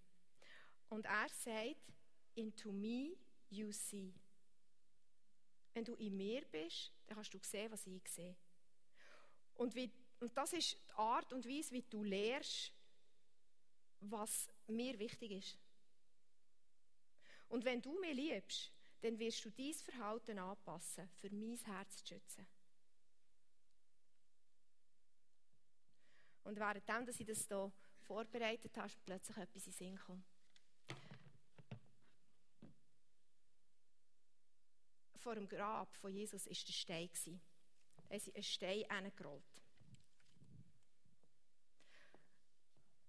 Und 0.90 1.06
er 1.06 1.28
sagt, 1.28 1.92
into 2.34 2.70
me 2.70 3.16
you 3.48 3.72
see. 3.72 4.12
Wenn 5.72 5.84
du 5.84 5.94
in 5.94 6.16
mir 6.16 6.44
bist, 6.44 6.92
dann 7.06 7.16
kannst 7.16 7.32
du 7.32 7.38
sehen, 7.42 7.72
was 7.72 7.86
ich 7.86 8.06
sehe. 8.08 8.36
Und, 9.54 9.74
wie, 9.74 9.90
und 10.20 10.36
das 10.36 10.52
ist 10.52 10.72
die 10.74 10.92
Art 10.94 11.32
und 11.32 11.46
Weise, 11.46 11.72
wie 11.72 11.82
du 11.82 12.04
lernst, 12.04 12.72
was 14.00 14.48
mir 14.66 14.98
wichtig 14.98 15.30
ist. 15.30 15.58
Und 17.48 17.64
wenn 17.64 17.80
du 17.80 17.98
mich 18.00 18.14
liebst, 18.14 18.72
dann 19.00 19.18
wirst 19.18 19.44
du 19.44 19.50
dein 19.50 19.74
Verhalten 19.74 20.38
anpassen, 20.38 21.08
für 21.08 21.30
mein 21.30 21.58
Herz 21.64 22.04
zu 22.04 22.14
schützen. 22.14 22.46
Und 26.44 26.58
währenddem, 26.58 27.06
dass 27.06 27.20
ich 27.20 27.26
das 27.26 27.46
hier 27.46 27.72
vorbereitet 28.00 28.76
habe, 28.76 28.86
ist 28.88 29.04
plötzlich 29.04 29.36
etwas 29.36 29.66
in 29.66 29.72
Sinn 29.72 29.96
gekommen. 29.96 30.24
Vor 35.16 35.36
dem 35.36 35.48
Grab 35.48 35.94
von 35.94 36.12
Jesus 36.12 36.46
war 36.46 36.52
der 36.52 36.72
Stein. 36.72 37.10
Haben 38.10 38.18
sie 38.18 38.34
einen 38.34 38.42
Stein 38.42 38.84
hingerollt. 38.90 39.62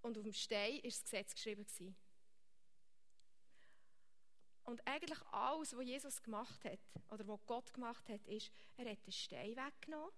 Und 0.04 0.18
auf 0.18 0.24
dem 0.24 0.34
Stein 0.34 0.76
war 0.76 0.82
das 0.84 1.04
Gesetz 1.04 1.34
geschrieben. 1.34 1.66
Und 4.66 4.86
eigentlich 4.88 5.22
alles, 5.32 5.76
was 5.76 5.86
Jesus 5.86 6.22
gemacht 6.22 6.64
hat, 6.66 6.80
oder 7.10 7.28
was 7.28 7.46
Gott 7.46 7.74
gemacht 7.74 8.08
hat, 8.10 8.26
ist, 8.28 8.52
er 8.78 8.92
hat 8.92 9.06
den 9.06 9.12
Stein 9.12 9.56
weggenommen. 9.56 10.12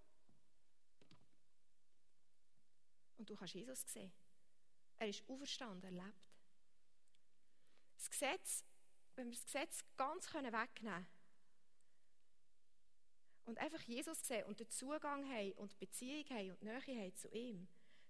Und 3.18 3.30
du 3.30 3.36
kannst 3.36 3.54
Jesus 3.54 3.82
sehen. 3.92 4.12
Er 4.98 5.08
ist 5.10 5.28
auferstanden, 5.28 5.84
er 5.84 6.06
lebt. 6.06 6.26
Das 7.96 8.10
Gesetz, 8.10 8.64
wenn 9.16 9.28
wir 9.28 9.34
das 9.34 9.46
Gesetz 9.46 9.84
ganz 9.98 10.34
wegnehmen 10.34 10.70
können 10.76 11.08
und 13.46 13.60
einfach 13.60 13.82
Jesus 13.82 14.26
sehen 14.26 14.46
und 14.46 14.60
den 14.60 14.70
Zugang 14.70 15.28
haben 15.30 15.52
und 15.54 15.78
Beziehung 15.80 16.26
haben 16.30 16.52
und 16.52 16.64
Nähe 16.64 17.04
haben 17.04 17.16
zu 17.16 17.30
ihm, 17.30 17.68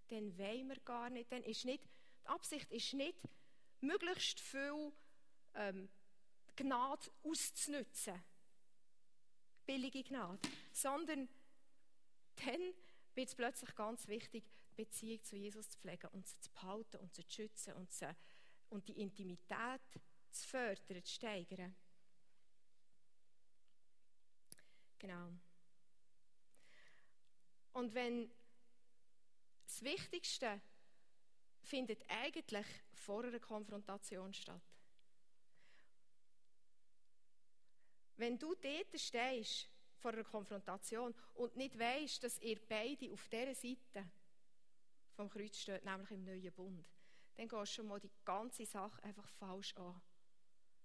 dann 0.10 0.38
wollen 0.38 0.68
wir 0.70 0.80
gar 0.82 1.10
nicht, 1.10 1.32
dann 1.32 1.44
ist 1.44 1.66
nicht, 1.66 1.84
die 2.24 2.28
Absicht 2.28 2.72
ist 2.72 2.94
nicht, 2.94 3.18
möglichst 3.82 4.40
viel 4.40 4.92
ähm, 5.56 5.90
Gnade 6.56 7.12
auszunutzen. 7.24 8.24
Billige 9.66 10.04
Gnade. 10.04 10.40
Sondern 10.72 11.28
dann 12.38 12.74
wird 13.16 13.30
es 13.30 13.36
plötzlich 13.36 13.76
ganz 13.76 14.08
wichtig, 14.08 14.44
Beziehung 14.76 15.24
zu 15.24 15.36
Jesus 15.36 15.70
zu 15.70 15.78
pflegen 15.80 16.08
und 16.12 16.28
sie 16.28 16.40
zu 16.40 16.52
behalten 16.52 16.98
und 16.98 17.14
sie 17.14 17.26
zu 17.26 17.34
schützen 17.34 17.74
und, 17.74 17.92
sie, 17.92 18.10
und 18.70 18.88
die 18.88 19.00
Intimität 19.02 19.82
zu 20.32 20.48
fördern, 20.48 21.04
zu 21.04 21.14
steigern. 21.14 21.76
Genau. 25.00 25.32
Und 27.74 27.94
wenn 27.94 28.32
das 29.66 29.82
Wichtigste 29.84 30.62
findet 31.62 32.04
eigentlich 32.08 32.66
vor 32.94 33.24
einer 33.24 33.40
Konfrontation 33.40 34.34
statt. 34.34 34.62
Wenn 38.18 38.38
du 38.38 38.56
dort 38.56 39.00
stehst, 39.00 39.68
vor 39.98 40.14
einer 40.14 40.24
Konfrontation, 40.24 41.14
und 41.34 41.56
nicht 41.58 41.78
weißt, 41.78 42.24
dass 42.24 42.40
ihr 42.40 42.60
beide 42.68 43.12
auf 43.12 43.28
dieser 43.28 43.56
Seite 43.56 44.10
vom 45.16 45.30
Kreuz 45.30 45.58
steht, 45.58 45.84
nämlich 45.86 46.12
im 46.12 46.24
neuen 46.24 46.54
Bund, 46.54 46.86
dann 47.36 47.48
gehst 47.48 47.72
du 47.72 47.76
schon 47.76 47.88
mal 47.88 48.00
die 48.00 48.12
ganze 48.24 48.66
Sache 48.66 49.02
einfach 49.04 49.28
falsch 49.28 49.74
an. 49.76 50.02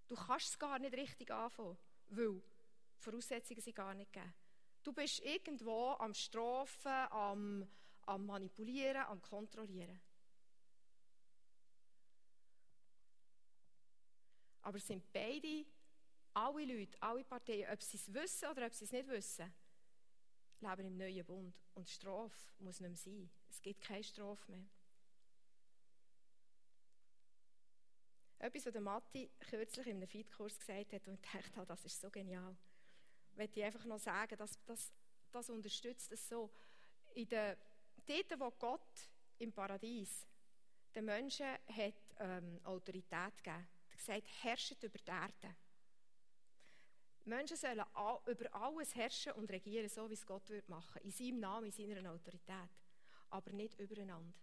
Du 0.07 0.14
kannst 0.16 0.49
es 0.49 0.59
gar 0.59 0.78
nicht 0.78 0.95
richtig 0.95 1.31
anfangen, 1.31 1.78
weil 2.09 2.41
die 2.41 3.01
Voraussetzungen 3.01 3.61
sind 3.61 3.76
gar 3.76 3.95
nicht 3.95 4.12
gegeben. 4.12 4.35
Du 4.83 4.93
bist 4.93 5.20
irgendwo 5.20 5.91
am 5.99 6.14
Strafen, 6.14 6.91
am, 7.11 7.68
am 8.03 8.26
Manipulieren, 8.26 9.05
am 9.07 9.20
Kontrollieren. 9.20 10.01
Aber 14.62 14.78
es 14.78 14.87
sind 14.87 15.11
beide 15.12 15.66
alle 16.35 16.64
Leute, 16.64 17.01
alle 17.03 17.24
Parteien, 17.24 17.70
ob 17.72 17.83
sie 17.83 17.97
es 17.97 18.12
wissen 18.12 18.49
oder 18.49 18.66
ob 18.66 18.74
sie 18.74 18.85
es 18.85 18.93
nicht 18.93 19.09
wissen, 19.09 19.53
leben 20.61 20.87
im 20.87 20.97
neuen 20.97 21.24
Bund. 21.24 21.55
Und 21.74 21.89
Strafe 21.89 22.53
muss 22.59 22.81
nicht 22.81 22.89
mehr 22.89 22.97
sein. 22.97 23.31
Es 23.51 23.61
gibt 23.61 23.83
keine 23.83 24.05
Strafe 24.05 24.51
mehr. 24.51 24.65
Etwas, 28.39 28.65
was 28.65 28.73
der 28.73 28.81
Matti 28.81 29.31
kürzlich 29.39 29.87
in 29.87 29.97
einem 29.97 30.09
Feedkurs 30.09 30.59
gesagt 30.59 30.93
hat 30.95 31.09
und 31.09 31.15
ich 31.15 31.31
dachte, 31.31 31.67
das 31.67 31.85
ist 31.85 32.01
so 32.01 32.11
genial. 32.11 32.57
Ich 33.33 33.37
möchte 33.37 33.65
einfach 33.65 33.85
noch 33.85 33.99
sagen, 33.99 34.37
dass, 34.39 34.65
dass, 34.65 34.91
das 35.31 35.51
unterstützt 35.51 36.11
es 36.11 36.27
so. 36.27 36.51
In 37.15 37.29
der, 37.29 37.59
dort, 38.07 38.41
wo 38.41 38.51
Gott 38.53 39.11
im 39.39 39.53
Paradies 39.53 40.27
den 40.95 41.05
Menschen 41.05 41.47
hat, 41.47 41.95
ähm, 42.19 42.61
Autorität 42.65 43.37
gegeben 43.37 43.57
hat, 43.57 43.97
gesagt, 43.99 44.27
herrscht 44.43 44.83
über 44.83 44.99
die 44.99 45.11
Erde. 45.11 45.57
Menschen 47.25 47.57
sollen 47.57 47.85
über 48.27 48.55
alles 48.55 48.95
herrschen 48.95 49.33
und 49.33 49.51
regieren, 49.51 49.89
so 49.89 50.09
wie 50.09 50.15
es 50.15 50.27
Gott 50.27 50.49
würde 50.49 50.71
machen, 50.71 51.03
in 51.03 51.11
seinem 51.11 51.41
Namen, 51.41 51.67
in 51.67 51.73
seiner 51.73 52.11
Autorität, 52.11 52.71
aber 53.31 53.53
nicht 53.53 53.78
übereinander. 53.78 54.35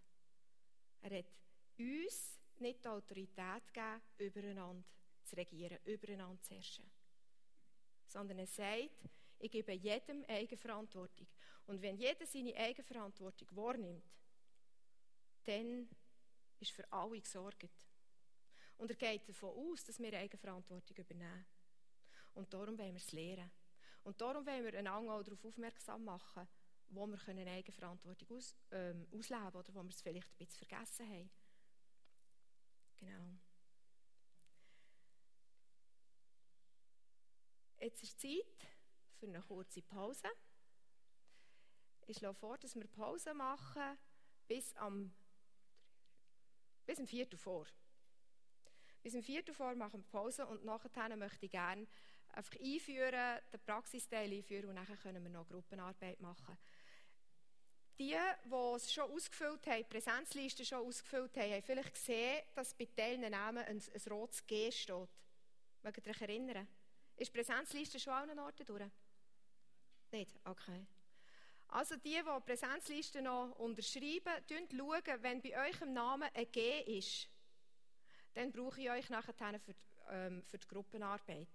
Er 1.02 1.18
hat 1.18 1.32
uns 1.78 2.38
nicht 2.58 2.84
die 2.84 2.88
Autorität 2.88 3.72
gegeben, 3.72 4.02
übereinander 4.18 4.84
zu 5.24 5.36
regieren, 5.36 5.78
übereinander 5.84 6.40
zu 6.42 6.54
herrschen. 6.54 6.90
Sondern 8.06 8.38
er 8.38 8.46
sagt, 8.46 9.08
ich 9.38 9.50
gebe 9.50 9.72
jedem 9.72 10.24
Eigenverantwortung. 10.24 11.26
Und 11.66 11.82
wenn 11.82 11.96
jeder 11.96 12.26
seine 12.26 12.56
Eigenverantwortung 12.56 13.48
wahrnimmt, 13.52 14.02
dann 15.44 15.88
ist 16.58 16.72
für 16.72 16.90
alle 16.92 17.20
gesorgt. 17.20 17.86
Und 18.78 18.90
er 18.90 18.96
geht 18.96 19.28
davon 19.28 19.50
aus, 19.50 19.84
dass 19.84 19.98
wir 19.98 20.12
Eigenverantwortung 20.12 20.96
übernehmen. 20.96 21.46
Und 22.34 22.52
darum 22.52 22.78
wollen 22.78 22.94
wir 22.94 23.00
es 23.00 23.12
lernen. 23.12 23.50
Und 24.04 24.20
darum 24.20 24.46
wollen 24.46 24.64
wir 24.64 24.78
einander 24.78 25.12
auch 25.12 25.22
darauf 25.22 25.44
aufmerksam 25.44 26.04
machen, 26.04 26.48
wo 26.90 27.06
wir 27.06 27.18
eine 27.28 27.50
Eigenverantwortung 27.50 28.36
aus, 28.36 28.56
ähm, 28.70 29.06
ausleben 29.12 29.54
oder 29.54 29.74
wo 29.74 29.82
wir 29.82 29.90
es 29.90 30.02
vielleicht 30.02 30.32
ein 30.32 30.46
bisschen 30.46 30.66
vergessen 30.66 31.08
haben. 31.08 31.30
Genau. 32.96 33.38
Jetzt 37.80 38.02
ist 38.02 38.20
Zeit 38.20 38.66
für 39.18 39.26
eine 39.26 39.40
kurze 39.42 39.82
Pause. 39.82 40.28
Ich 42.06 42.18
schlage 42.18 42.34
vor, 42.34 42.58
dass 42.58 42.74
wir 42.74 42.86
Pause 42.88 43.34
machen 43.34 43.98
bis 44.46 44.74
am 44.76 45.14
bis 46.86 46.98
um 46.98 47.06
Viertel 47.06 47.38
vor. 47.38 47.66
Bis 49.02 49.14
um 49.14 49.22
Viertel 49.22 49.54
vor 49.54 49.74
machen 49.74 50.00
wir 50.00 50.08
Pause 50.08 50.46
und 50.46 50.64
nachher 50.64 51.16
möchte 51.16 51.44
ich 51.44 51.52
gerne 51.52 51.86
einfach 52.32 52.58
einführen, 52.58 53.40
den 53.52 53.60
Praxisteil 53.60 54.32
einführen 54.32 54.70
und 54.70 54.76
dann 54.76 54.86
können 54.86 55.22
wir 55.22 55.30
noch 55.30 55.46
Gruppenarbeit 55.46 56.20
machen. 56.20 56.56
Die, 57.98 58.14
die 58.44 58.74
es 58.76 58.92
schon 58.92 59.10
ausgefüllt 59.10 59.66
haben, 59.66 59.78
die 59.78 59.84
Präsenzliste 59.84 60.64
schon 60.64 60.86
ausgefüllt 60.86 61.36
haben, 61.36 61.52
haben 61.52 61.62
vielleicht 61.62 61.94
gesehen, 61.94 62.42
dass 62.54 62.74
bei 62.74 62.86
Teilnahmen 62.96 63.64
ein, 63.64 63.82
ein 63.82 64.12
rotes 64.12 64.46
G 64.46 64.70
steht. 64.70 65.08
Mögt 65.82 66.06
ihr 66.06 66.10
euch 66.10 66.20
erinnern? 66.20 66.68
Ist 67.16 67.34
die 67.34 67.38
Präsenzliste 67.38 67.98
schon 67.98 68.12
an 68.12 68.30
allen 68.30 68.38
Orten 68.38 68.64
durch? 68.64 68.90
Nicht? 70.12 70.38
Okay. 70.44 70.86
Also 71.68 71.96
die, 71.96 72.10
die 72.10 72.22
die 72.22 72.40
Präsenzliste 72.46 73.20
noch 73.20 73.50
unterschreiben, 73.58 74.40
schauen, 74.48 75.22
wenn 75.22 75.42
bei 75.42 75.68
euch 75.68 75.80
im 75.82 75.92
Namen 75.92 76.28
ein 76.32 76.50
G 76.50 76.80
ist, 76.98 77.28
dann 78.34 78.52
brauche 78.52 78.80
ich 78.80 78.90
euch 78.90 79.10
nachher 79.10 79.34
für, 79.58 79.74
ähm, 80.10 80.42
für 80.44 80.58
die 80.58 80.68
Gruppenarbeit. 80.68 81.48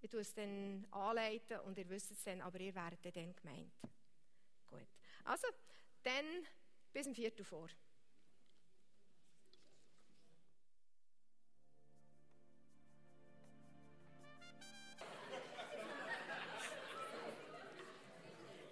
Ich 0.00 0.08
tue 0.08 0.20
es 0.20 0.32
dann 0.32 0.86
anleiten 0.92 1.58
und 1.60 1.76
ihr 1.76 1.88
wisst 1.88 2.12
es 2.12 2.22
dann, 2.22 2.40
aber 2.40 2.60
ihr 2.60 2.74
werdet 2.74 3.04
dann 3.04 3.34
gemeint. 3.34 3.72
Gut. 4.66 4.86
Also, 5.24 5.48
dann 6.08 6.46
bis 6.92 7.06
um 7.06 7.14
Viertel 7.14 7.44
vor. 7.44 7.68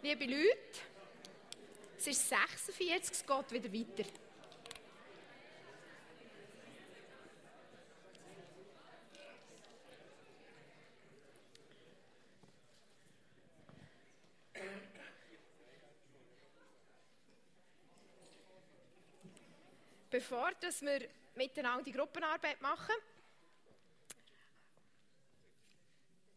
Liebe 0.03 0.24
Leute, 0.24 0.80
es 1.99 2.07
ist 2.07 2.28
46, 2.28 3.11
es 3.11 3.26
geht 3.26 3.53
wieder 3.53 3.72
weiter. 3.72 4.25
Bevor 20.28 20.50
dass 20.58 20.82
wir 20.82 21.08
miteinander 21.36 21.84
die 21.84 21.92
Gruppenarbeit 21.92 22.60
machen, 22.60 22.96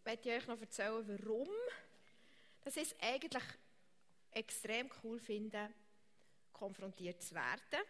möchte 0.05 0.29
ich 0.29 0.35
euch 0.35 0.47
noch 0.47 0.61
erzählen, 0.61 1.07
warum 1.07 1.49
ich 2.65 2.77
es 2.77 2.95
eigentlich 3.01 3.43
extrem 4.29 4.91
cool 5.03 5.19
finde, 5.19 5.73
konfrontiert 6.53 7.19
zu 7.23 7.33
werden. 7.33 7.83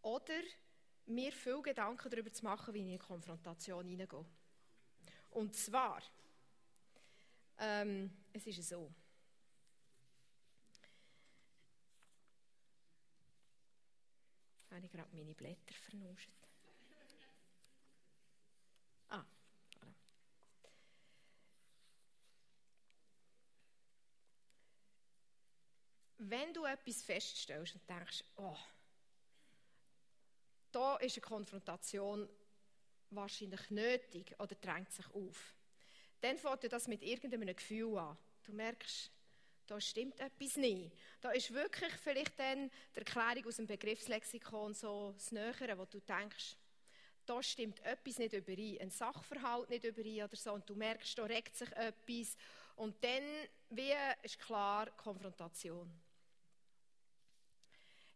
Oder 0.00 0.40
mir 1.04 1.32
viel 1.32 1.60
Gedanken 1.60 2.08
darüber 2.08 2.32
zu 2.32 2.42
machen, 2.42 2.72
wie 2.72 2.78
ich 2.78 2.84
in 2.84 2.90
eine 2.92 2.98
Konfrontation 2.98 3.86
hineingehe. 3.86 4.24
Und 5.32 5.54
zwar, 5.54 6.02
ähm, 7.58 8.10
es 8.32 8.46
ist 8.46 8.70
so. 8.70 8.90
Habe 14.76 14.84
ich 14.84 14.92
gerade 14.92 15.16
meine 15.16 15.34
Blätter 15.34 15.74
vernuscht. 15.74 16.30
wenn 26.18 26.52
du 26.52 26.64
etwas 26.64 27.02
feststellst 27.02 27.74
und 27.74 27.88
denkst, 27.88 28.24
oh, 28.36 28.56
da 30.72 30.96
ist 30.96 31.16
eine 31.16 31.22
Konfrontation 31.22 32.28
wahrscheinlich 33.10 33.70
nötig 33.70 34.34
oder 34.40 34.54
drängt 34.56 34.90
sich 34.92 35.06
auf, 35.14 35.54
dann 36.20 36.36
fängt 36.36 36.72
das 36.72 36.88
mit 36.88 37.02
irgendeinem 37.02 37.54
Gefühl 37.54 37.96
an. 37.98 38.18
Du 38.44 38.52
merkst, 38.52 39.10
da 39.66 39.80
stimmt 39.80 40.20
etwas 40.20 40.56
nicht. 40.56 40.92
Da 41.20 41.30
ist 41.30 41.52
wirklich 41.52 41.92
vielleicht 41.94 42.38
dann 42.38 42.70
die 42.94 42.98
Erklärung 42.98 43.46
aus 43.46 43.56
dem 43.56 43.66
Begriffslexikon 43.66 44.74
so 44.74 45.12
das 45.12 45.32
Nähere, 45.32 45.76
wo 45.78 45.84
du 45.84 46.00
denkst, 46.00 46.56
da 47.26 47.42
stimmt 47.42 47.80
etwas 47.80 48.18
nicht 48.18 48.32
überein, 48.32 48.78
ein 48.80 48.90
Sachverhalt 48.90 49.68
nicht 49.68 49.84
überein 49.84 50.22
oder 50.22 50.36
so, 50.36 50.52
und 50.52 50.68
du 50.68 50.76
merkst, 50.76 51.18
da 51.18 51.24
regt 51.24 51.56
sich 51.56 51.70
etwas. 51.72 52.36
Und 52.76 53.02
dann, 53.02 53.24
wie 53.70 53.92
ist 54.22 54.38
klar, 54.38 54.90
Konfrontation. 54.92 55.90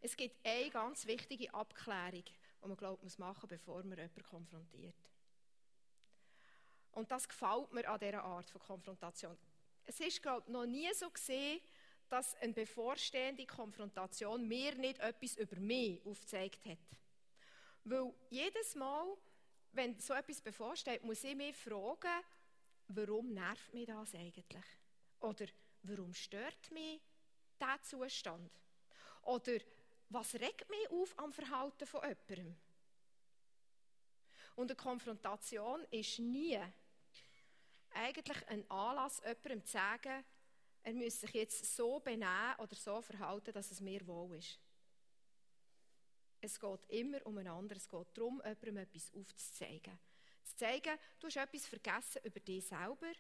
Es 0.01 0.17
gibt 0.17 0.37
eine 0.47 0.71
ganz 0.71 1.07
wichtige 1.07 1.53
Abklärung, 1.53 2.25
die 2.25 2.69
man 2.69 2.77
glaubt, 2.77 3.03
muss 3.03 3.19
machen, 3.19 3.49
bevor 3.49 3.83
man 3.83 3.99
jemanden 3.99 4.23
konfrontiert. 4.23 4.95
Und 6.93 7.11
das 7.11 7.29
gefällt 7.29 7.73
mir 7.73 7.89
an 7.89 8.01
dieser 8.01 8.23
Art 8.23 8.49
von 8.49 8.61
Konfrontation. 8.61 9.37
Es 9.87 10.01
ist, 10.01 10.23
glaube 10.23 10.51
noch 10.51 10.67
nie 10.67 10.93
so 10.95 11.11
gesehen, 11.11 11.61
dass 12.09 12.35
eine 12.37 12.53
bevorstehende 12.53 13.47
Konfrontation 13.47 14.47
mir 14.47 14.75
nicht 14.75 14.99
etwas 14.99 15.37
über 15.37 15.57
mich 15.61 16.05
aufgezeigt 16.05 16.67
hat. 16.67 16.79
Weil 17.85 18.13
jedes 18.29 18.75
Mal, 18.75 19.17
wenn 19.73 19.99
so 19.99 20.15
etwas 20.15 20.41
bevorsteht, 20.41 21.05
muss 21.05 21.25
ich 21.25 21.37
mich 21.37 21.57
fragen, 21.57 22.25
warum 22.89 23.33
nervt 23.33 23.73
mich 23.73 23.87
das 23.87 24.15
eigentlich? 24.15 24.65
Oder 25.21 25.47
warum 25.83 26.13
stört 26.13 26.71
mich 26.73 27.01
dieser 27.61 27.83
Zustand? 27.83 28.51
Oder 29.23 29.59
was 30.09 30.35
regt 30.35 30.69
mich 30.69 30.91
auf 30.91 31.17
am 31.19 31.33
Verhalten 31.33 31.87
von 31.87 32.01
jemandem? 32.03 32.57
Und 34.57 34.71
eine 34.71 34.77
Konfrontation 34.77 35.85
ist 35.91 36.19
nie 36.19 36.59
eigentlich 37.93 38.49
ein 38.49 38.69
Anlass, 38.71 39.21
jemandem 39.21 39.65
zu 39.65 39.73
sagen, 39.73 40.25
er 40.83 40.95
müsse 40.95 41.19
sich 41.19 41.35
jetzt 41.35 41.77
so 41.77 42.01
benehmen 42.01 42.55
oder 42.59 42.75
so 42.75 43.01
verhalten, 43.03 43.53
dass 43.53 43.71
es 43.71 43.81
mir 43.81 44.07
wohl 44.07 44.37
ist. 44.37 44.59
Es 46.41 46.59
geht 46.59 46.87
immer 46.89 47.25
um 47.27 47.37
ein 47.39 47.49
anderes. 47.49 47.83
Es 47.83 47.89
geht 47.89 48.17
darum, 48.17 48.41
jemandem 48.45 48.79
etwas 48.79 49.13
aufzuzeigen. 49.13 49.99
Zu 50.43 50.57
zeigen, 50.57 50.99
du 51.19 51.27
hast 51.27 51.37
etwas 51.37 51.67
vergessen 51.67 52.23
über 52.25 52.41
dich 52.41 52.65
selber 52.65 53.13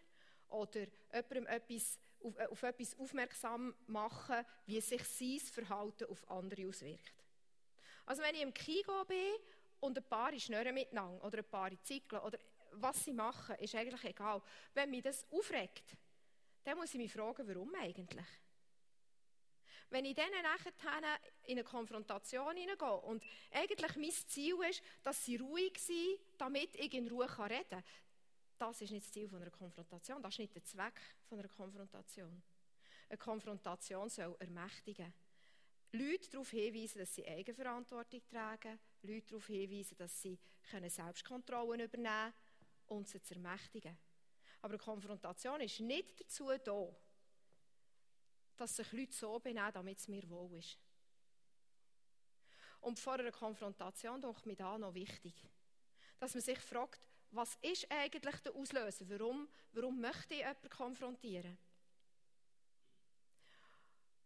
oder 0.48 0.86
jemandem 1.12 1.46
etwas, 1.46 1.98
auf, 2.22 2.38
äh, 2.38 2.46
auf 2.46 2.62
etwas 2.62 2.98
aufmerksam 2.98 3.74
machen, 3.86 4.44
wie 4.66 4.80
sich 4.80 5.04
sein 5.04 5.38
Verhalten 5.38 6.06
auf 6.06 6.28
andere 6.30 6.66
auswirkt. 6.66 7.24
Also 8.06 8.22
wenn 8.22 8.34
ich 8.34 8.42
im 8.42 8.54
Kino 8.54 9.04
bin 9.04 9.34
und 9.80 9.98
ein 9.98 10.08
paar 10.08 10.36
schnurren 10.38 10.74
miteinander 10.74 11.22
oder 11.24 11.38
ein 11.38 11.50
paar 11.50 11.70
zickeln 11.82 12.22
oder 12.22 12.38
was 12.72 13.04
sie 13.04 13.12
machen, 13.12 13.56
ist 13.56 13.74
eigentlich 13.74 14.04
egal. 14.04 14.42
Wenn 14.74 14.90
mich 14.90 15.02
das 15.02 15.26
aufregt, 15.30 15.96
dann 16.64 16.76
muss 16.76 16.92
ich 16.94 17.00
mich 17.00 17.12
fragen, 17.12 17.46
warum 17.48 17.74
eigentlich? 17.74 18.26
Wenn 19.90 20.04
ich 20.04 20.14
dann 20.14 20.30
nachher 20.42 21.20
in 21.44 21.58
eine 21.58 21.64
Konfrontation 21.64 22.56
hineingehe 22.56 22.96
und 23.00 23.24
eigentlich 23.50 23.96
mein 23.96 24.10
Ziel 24.10 24.56
ist, 24.68 24.82
dass 25.02 25.24
sie 25.24 25.36
ruhig 25.36 25.76
sind, 25.78 26.20
damit 26.38 26.76
ich 26.76 26.94
in 26.94 27.08
Ruhe 27.08 27.26
reden 27.26 27.66
kann, 27.68 27.84
das 28.56 28.82
ist 28.82 28.90
nicht 28.92 29.04
das 29.04 29.12
Ziel 29.12 29.34
einer 29.34 29.50
Konfrontation, 29.50 30.22
das 30.22 30.34
ist 30.34 30.38
nicht 30.38 30.54
der 30.54 30.64
Zweck 30.64 31.00
einer 31.30 31.48
Konfrontation. 31.48 32.42
Eine 33.08 33.18
Konfrontation 33.18 34.08
soll 34.08 34.36
ermächtigen. 34.38 35.12
Leute 35.92 36.30
darauf 36.30 36.50
hinweisen, 36.50 36.98
dass 36.98 37.14
sie 37.14 37.26
Eigenverantwortung 37.26 38.20
tragen, 38.28 38.78
Leute 39.02 39.30
darauf 39.30 39.46
hinweisen, 39.48 39.96
dass 39.96 40.22
sie 40.22 40.38
Selbstkontrolle 40.88 41.84
übernehmen 41.84 42.04
können 42.04 42.32
und 42.90 43.08
sie 43.08 43.22
zu 43.22 43.34
ermächtigen. 43.34 43.96
Aber 44.60 44.74
eine 44.74 44.82
Konfrontation 44.82 45.60
ist 45.60 45.80
nicht 45.80 46.20
dazu 46.20 46.50
da, 46.64 46.88
dass 48.56 48.76
sich 48.76 48.92
Leute 48.92 49.12
so 49.12 49.38
benehmen, 49.38 49.72
damit 49.72 49.98
es 49.98 50.08
mir 50.08 50.28
wohl 50.28 50.58
ist. 50.58 50.78
Und 52.80 52.98
vor 52.98 53.14
einer 53.14 53.32
Konfrontation 53.32 54.22
ist 54.22 54.46
mir 54.46 54.56
da 54.56 54.76
noch 54.76 54.94
wichtig, 54.94 55.34
dass 56.18 56.34
man 56.34 56.42
sich 56.42 56.58
fragt, 56.58 57.00
was 57.30 57.56
ist 57.62 57.90
eigentlich 57.90 58.36
der 58.40 58.54
Auslöser? 58.54 59.08
Warum, 59.08 59.48
warum 59.72 60.00
möchte 60.00 60.34
ich 60.34 60.40
jemanden 60.40 60.68
konfrontieren? 60.68 61.58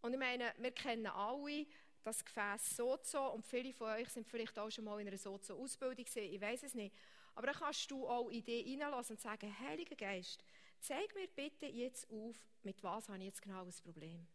Und 0.00 0.12
ich 0.12 0.18
meine, 0.18 0.52
wir 0.58 0.72
kennen 0.72 1.06
alle 1.06 1.66
das 2.02 2.24
Gefäß 2.24 2.76
Sozo 2.76 3.32
und 3.32 3.46
viele 3.46 3.72
von 3.72 3.88
euch 3.88 4.08
sind 4.10 4.28
vielleicht 4.28 4.58
auch 4.58 4.70
schon 4.70 4.84
mal 4.84 5.00
in 5.00 5.08
einer 5.08 5.16
Sozo-Ausbildung 5.16 6.04
gesehen, 6.04 6.32
ich 6.32 6.40
weiß 6.40 6.62
es 6.64 6.74
nicht. 6.74 6.94
Aber 7.34 7.48
dann 7.48 7.56
kannst 7.56 7.90
du 7.90 8.06
auch 8.08 8.30
Ideen 8.30 8.82
reinlassen 8.82 9.16
und 9.16 9.20
sagen, 9.20 9.58
Heiliger 9.58 9.96
Geist, 9.96 10.44
zeig 10.80 11.14
mir 11.14 11.28
bitte 11.28 11.66
jetzt 11.66 12.08
auf, 12.10 12.36
mit 12.62 12.82
was 12.82 13.08
habe 13.08 13.18
ich 13.18 13.24
jetzt 13.24 13.42
genau 13.42 13.64
das 13.64 13.80
Problem. 13.80 14.26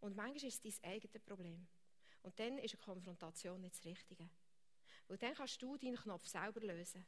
Und 0.00 0.16
manchmal 0.16 0.48
ist 0.48 0.64
es 0.64 0.80
dein 0.80 0.92
eigenes 0.92 1.22
Problem. 1.22 1.66
Und 2.22 2.38
dann 2.38 2.58
ist 2.58 2.74
eine 2.74 2.82
Konfrontation 2.82 3.60
nicht 3.60 3.74
das 3.74 3.84
Richtige. 3.84 4.28
Weil 5.08 5.18
dann 5.18 5.34
kannst 5.34 5.60
du 5.62 5.76
deinen 5.76 5.96
Knopf 5.96 6.26
selber 6.26 6.60
lösen. 6.60 7.06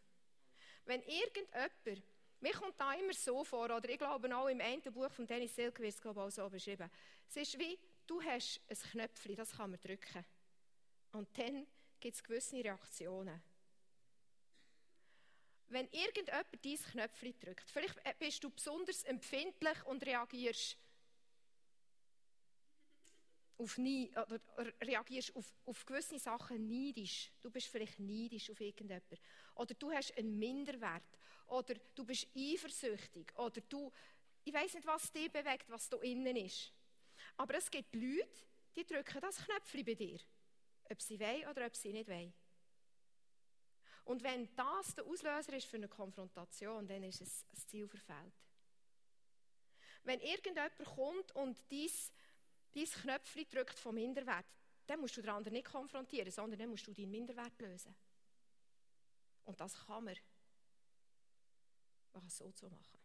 Wenn 0.84 1.03
irgendjemand, 1.03 2.03
mir 2.40 2.53
kommt 2.53 2.80
da 2.80 2.92
immer 2.94 3.12
so 3.12 3.44
vor, 3.44 3.64
oder 3.66 3.88
ich 3.88 3.98
glaube 3.98 4.36
auch 4.36 4.48
im 4.48 4.61
einen 4.61 4.82
Buch 4.82 5.11
von 5.11 5.26
Dennis 5.26 5.55
Silke 5.55 5.82
wird 5.82 5.94
es 5.94 6.00
glaube 6.00 6.20
ich, 6.20 6.26
auch 6.26 6.30
so 6.30 6.50
beschrieben, 6.50 6.90
es 7.28 7.36
ist 7.36 7.59
wie, 7.59 7.78
du 8.07 8.20
hast 8.22 8.61
ein 8.68 8.76
Knöpfchen, 8.76 9.36
das 9.36 9.53
kann 9.53 9.70
man 9.70 9.80
drücken. 9.80 10.24
Und 11.12 11.28
dann 11.38 11.66
gibt 12.00 12.14
es 12.14 12.22
gewisse 12.22 12.57
Reaktionen. 12.57 13.40
Wenn 15.73 15.89
irgendjemand 15.91 16.47
dieses 16.62 16.87
Knöpfchen 16.87 17.35
drückt, 17.41 17.70
vielleicht 17.70 18.18
bist 18.18 18.45
du 18.45 18.51
besonders 18.51 19.05
empfindlich 19.05 19.83
und 19.87 20.05
reagierst 20.05 20.77
auf 23.57 23.79
nie, 23.79 24.12
oder 24.14 24.73
reagierst 24.83 25.35
auf, 25.35 25.51
auf 25.64 25.87
gewisse 25.87 26.18
Sachen 26.18 26.68
neidisch. 26.68 27.31
Du 27.41 27.51
bist 27.51 27.68
vielleicht 27.68 27.99
neidisch 27.99 28.51
auf 28.51 28.61
irgendjemanden. 28.61 29.18
Oder 29.55 29.75
du 29.75 29.91
hast 29.93 30.16
einen 30.18 30.39
Minderwert. 30.39 31.18
Oder 31.47 31.75
du 31.95 32.05
bist 32.05 32.29
eifersüchtig. 32.37 33.33
Oder 33.39 33.62
du, 33.62 33.91
ich 34.45 34.53
weiß 34.53 34.75
nicht, 34.75 34.87
was 34.87 35.11
dich 35.11 35.33
bewegt, 35.33 35.70
was 35.70 35.89
da 35.89 35.97
innen 35.99 36.37
ist. 36.37 36.70
Aber 37.39 37.55
es 37.55 37.70
gibt 37.70 37.95
Leute, 37.95 38.29
die 38.77 38.85
drücken 38.85 39.20
das 39.23 39.39
Knöpfchen 39.39 39.85
bei 39.87 39.95
dir. 39.95 40.20
Ob 40.91 41.01
sie 41.01 41.18
wollen 41.18 41.49
oder 41.49 41.64
ob 41.64 41.77
sie 41.77 41.93
nicht 41.93 42.09
wollen. 42.09 42.35
Und 44.05 44.22
wenn 44.22 44.55
das 44.57 44.94
der 44.94 45.05
Auslöser 45.05 45.53
ist 45.55 45.66
für 45.66 45.76
eine 45.76 45.88
Konfrontation, 45.88 46.86
dann 46.86 47.03
ist 47.05 47.20
es 47.20 47.46
das 47.50 47.66
Ziel 47.66 47.86
verfehlt. 47.86 48.34
Wenn 50.05 50.20
irgendjemand 50.20 50.76
kommt 50.84 51.32
und 51.36 51.57
dein, 51.70 51.90
dein 52.74 52.84
Knöpfchen 52.84 53.48
drückt 53.48 53.78
vom 53.78 53.94
Minderwert, 53.94 54.46
dann 54.86 55.00
musst 55.00 55.16
du 55.16 55.20
den 55.20 55.30
anderen 55.30 55.55
nicht 55.55 55.68
konfrontieren, 55.68 56.30
sondern 56.32 56.59
dann 56.59 56.70
musst 56.70 56.86
du 56.86 56.92
deinen 56.92 57.12
Minderwert 57.12 57.59
lösen. 57.61 57.94
Und 59.44 59.61
das 59.61 59.74
kann 59.86 60.05
man. 60.05 60.16
Man 62.12 62.22
kann 62.22 62.28
es 62.28 62.38
so 62.38 62.50
zu 62.50 62.68
machen. 62.68 62.98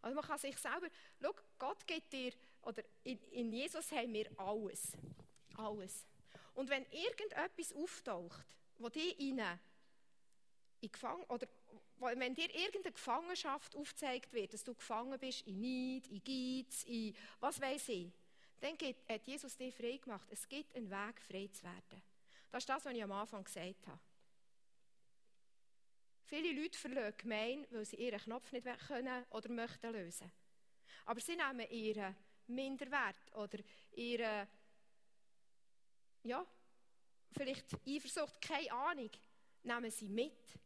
Also 0.00 0.14
man 0.14 0.24
kann 0.24 0.38
sich 0.38 0.56
selber, 0.56 0.88
schau, 1.20 1.34
Gott 1.58 1.86
gibt 1.86 2.12
dir, 2.12 2.32
oder 2.62 2.82
in, 3.02 3.20
in 3.30 3.52
Jesus 3.52 3.90
haben 3.92 4.12
wir 4.12 4.30
alles. 4.38 4.92
Alles. 5.54 6.06
Und 6.54 6.70
wenn 6.70 6.86
irgendetwas 6.90 7.72
auftaucht, 7.72 8.57
wo 8.78 8.88
dir 8.88 9.18
in, 9.18 9.40
in 10.80 10.92
Gefang 10.92 11.22
oder 11.24 11.46
wenn 12.00 12.34
dir 12.34 12.54
irgendeine 12.54 12.92
Gefangenschaft 12.92 13.74
aufgezeigt 13.74 14.32
wird, 14.32 14.54
dass 14.54 14.64
du 14.64 14.74
gefangen 14.74 15.18
bist 15.18 15.46
in 15.46 15.60
Neid, 15.60 16.06
in 16.06 16.22
Geiz, 16.22 16.84
in 16.84 17.14
was 17.40 17.60
weiß 17.60 17.88
ich, 17.88 18.12
dann 18.60 18.76
hat 19.08 19.26
Jesus 19.26 19.56
dir 19.56 19.72
frei 19.72 19.96
gemacht. 19.96 20.28
Es 20.30 20.48
gibt 20.48 20.74
einen 20.74 20.90
Weg, 20.90 21.20
frei 21.20 21.48
zu 21.52 21.62
werden. 21.64 22.02
Das 22.50 22.62
ist 22.62 22.68
das, 22.68 22.84
was 22.84 22.94
ich 22.94 23.02
am 23.02 23.12
Anfang 23.12 23.44
gesagt 23.44 23.86
habe. 23.86 24.00
Viele 26.24 26.60
Leute 26.60 26.78
verlieren 26.78 27.14
gemein, 27.16 27.66
weil 27.70 27.84
sie 27.84 27.96
ihren 27.96 28.20
Knopf 28.20 28.52
nicht 28.52 28.66
können 28.86 29.24
oder 29.30 29.50
möchten 29.50 29.92
lösen. 29.92 30.30
Aber 31.06 31.20
sie 31.20 31.36
nehmen 31.36 31.70
ihren 31.70 32.14
Minderwert 32.48 33.34
oder 33.34 33.58
ihren, 33.92 34.46
ja, 36.24 36.46
vielleicht 37.32 37.66
Eifersucht, 37.86 38.40
keine 38.40 38.72
Ahnung, 38.72 39.10
nehmen 39.62 39.90
sie 39.90 40.08
mit. 40.08 40.58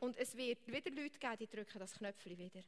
Und 0.00 0.16
es 0.16 0.36
wird 0.36 0.66
wieder 0.66 0.90
Leute 0.90 1.18
geben, 1.18 1.36
die 1.38 1.48
drücken 1.48 1.78
das 1.78 1.94
Knöpfchen 1.94 2.36
wieder. 2.36 2.62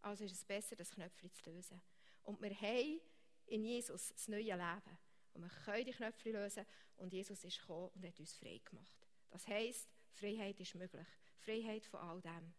Also 0.00 0.24
ist 0.24 0.32
es 0.32 0.44
besser, 0.44 0.74
das 0.76 0.90
Knöpfchen 0.90 1.32
zu 1.32 1.50
lösen. 1.50 1.80
Und 2.22 2.40
wir 2.40 2.54
haben 2.60 3.00
in 3.46 3.64
Jesus 3.64 4.08
das 4.08 4.28
neue 4.28 4.42
Leben. 4.42 4.98
Und 5.34 5.42
wir 5.42 5.50
können 5.64 5.84
die 5.84 5.92
Knöpfe 5.92 6.30
lösen 6.30 6.66
und 6.96 7.12
Jesus 7.12 7.42
ist 7.44 7.60
gekommen 7.60 7.90
und 7.94 8.04
hat 8.04 8.18
uns 8.18 8.34
frei 8.36 8.60
gemacht. 8.64 9.08
Das 9.30 9.46
heisst, 9.46 9.88
Freiheit 10.12 10.60
ist 10.60 10.74
möglich. 10.74 11.06
Freiheit 11.38 11.86
von 11.86 12.00
all 12.00 12.20
dem. 12.20 12.54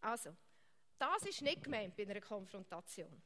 Also, 0.00 0.36
das 0.98 1.22
ist 1.24 1.42
nicht 1.42 1.64
gemeint 1.64 1.96
bei 1.96 2.04
einer 2.04 2.20
Konfrontation. 2.20 3.22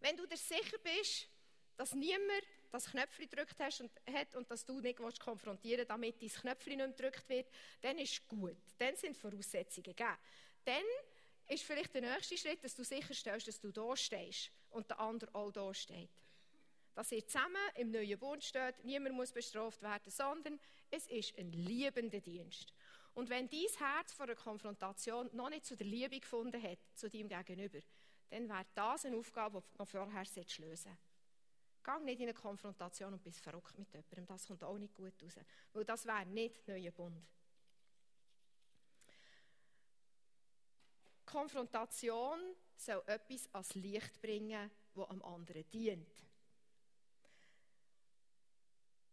Wenn 0.00 0.16
du 0.16 0.26
dir 0.26 0.36
sicher 0.36 0.78
bist, 0.78 1.28
dass 1.76 1.94
niemand 1.94 2.44
das 2.72 2.90
Knöpfchen 2.90 3.28
gedrückt 3.28 3.56
hast 3.60 3.82
und, 3.82 3.90
hat 4.12 4.34
und 4.34 4.50
dass 4.50 4.64
du 4.64 4.80
nicht 4.80 4.98
konfrontieren 5.20 5.78
willst, 5.78 5.90
damit 5.90 6.22
dein 6.22 6.28
Knöpfchen 6.28 6.76
nicht 6.78 6.96
gedrückt 6.96 7.28
wird, 7.28 7.48
dann 7.82 7.98
ist 7.98 8.26
gut. 8.26 8.56
Dann 8.78 8.96
sind 8.96 9.16
Voraussetzungen 9.16 9.84
gegeben. 9.84 10.16
Dann 10.64 10.84
ist 11.48 11.64
vielleicht 11.64 11.94
der 11.94 12.02
nächste 12.02 12.38
Schritt, 12.38 12.64
dass 12.64 12.74
du 12.74 12.82
sicherstellst, 12.82 13.46
dass 13.46 13.60
du 13.60 13.70
da 13.70 13.96
stehst 13.96 14.50
und 14.70 14.88
der 14.88 14.98
andere 15.00 15.34
auch 15.34 15.52
da 15.52 15.72
steht. 15.74 16.10
Dass 16.94 17.12
ihr 17.12 17.26
zusammen 17.26 17.56
im 17.76 17.90
neuen 17.90 18.18
Bund 18.18 18.42
steht, 18.44 18.82
niemand 18.84 19.14
muss 19.14 19.32
bestraft 19.32 19.82
werden, 19.82 20.10
sondern 20.10 20.60
es 20.90 21.06
ist 21.06 21.36
ein 21.38 21.52
liebender 21.52 22.20
Dienst. 22.20 22.72
Und 23.14 23.28
wenn 23.28 23.48
dein 23.48 23.60
Herz 23.78 24.12
vor 24.12 24.24
einer 24.24 24.34
Konfrontation 24.34 25.28
noch 25.32 25.50
nicht 25.50 25.66
zu 25.66 25.76
der 25.76 25.86
Liebe 25.86 26.20
gefunden 26.20 26.62
hat, 26.62 26.78
zu 26.94 27.08
deinem 27.10 27.28
Gegenüber, 27.28 27.80
dann 28.30 28.48
wäre 28.48 28.64
das 28.74 29.04
eine 29.04 29.16
Aufgabe, 29.16 29.62
die 29.62 29.78
du 29.78 29.84
vorher 29.84 30.24
lösen 30.24 30.44
solltest. 30.46 31.11
Geh 31.84 32.04
nicht 32.04 32.20
in 32.20 32.28
eine 32.28 32.34
Konfrontation 32.34 33.12
und 33.12 33.22
bist 33.22 33.40
verrückt 33.40 33.76
mit 33.78 33.92
jemandem. 33.92 34.26
Das 34.26 34.46
kommt 34.46 34.62
auch 34.62 34.78
nicht 34.78 34.94
gut 34.94 35.14
raus. 35.22 35.34
Weil 35.72 35.84
das 35.84 36.06
wäre 36.06 36.26
nicht 36.26 36.66
der 36.66 36.78
neue 36.78 36.92
Bund. 36.92 37.26
Konfrontation 41.24 42.38
soll 42.76 43.02
etwas 43.06 43.48
ans 43.54 43.74
Licht 43.74 44.20
bringen, 44.20 44.70
das 44.94 45.08
am 45.08 45.22
anderen 45.22 45.68
dient. 45.70 46.22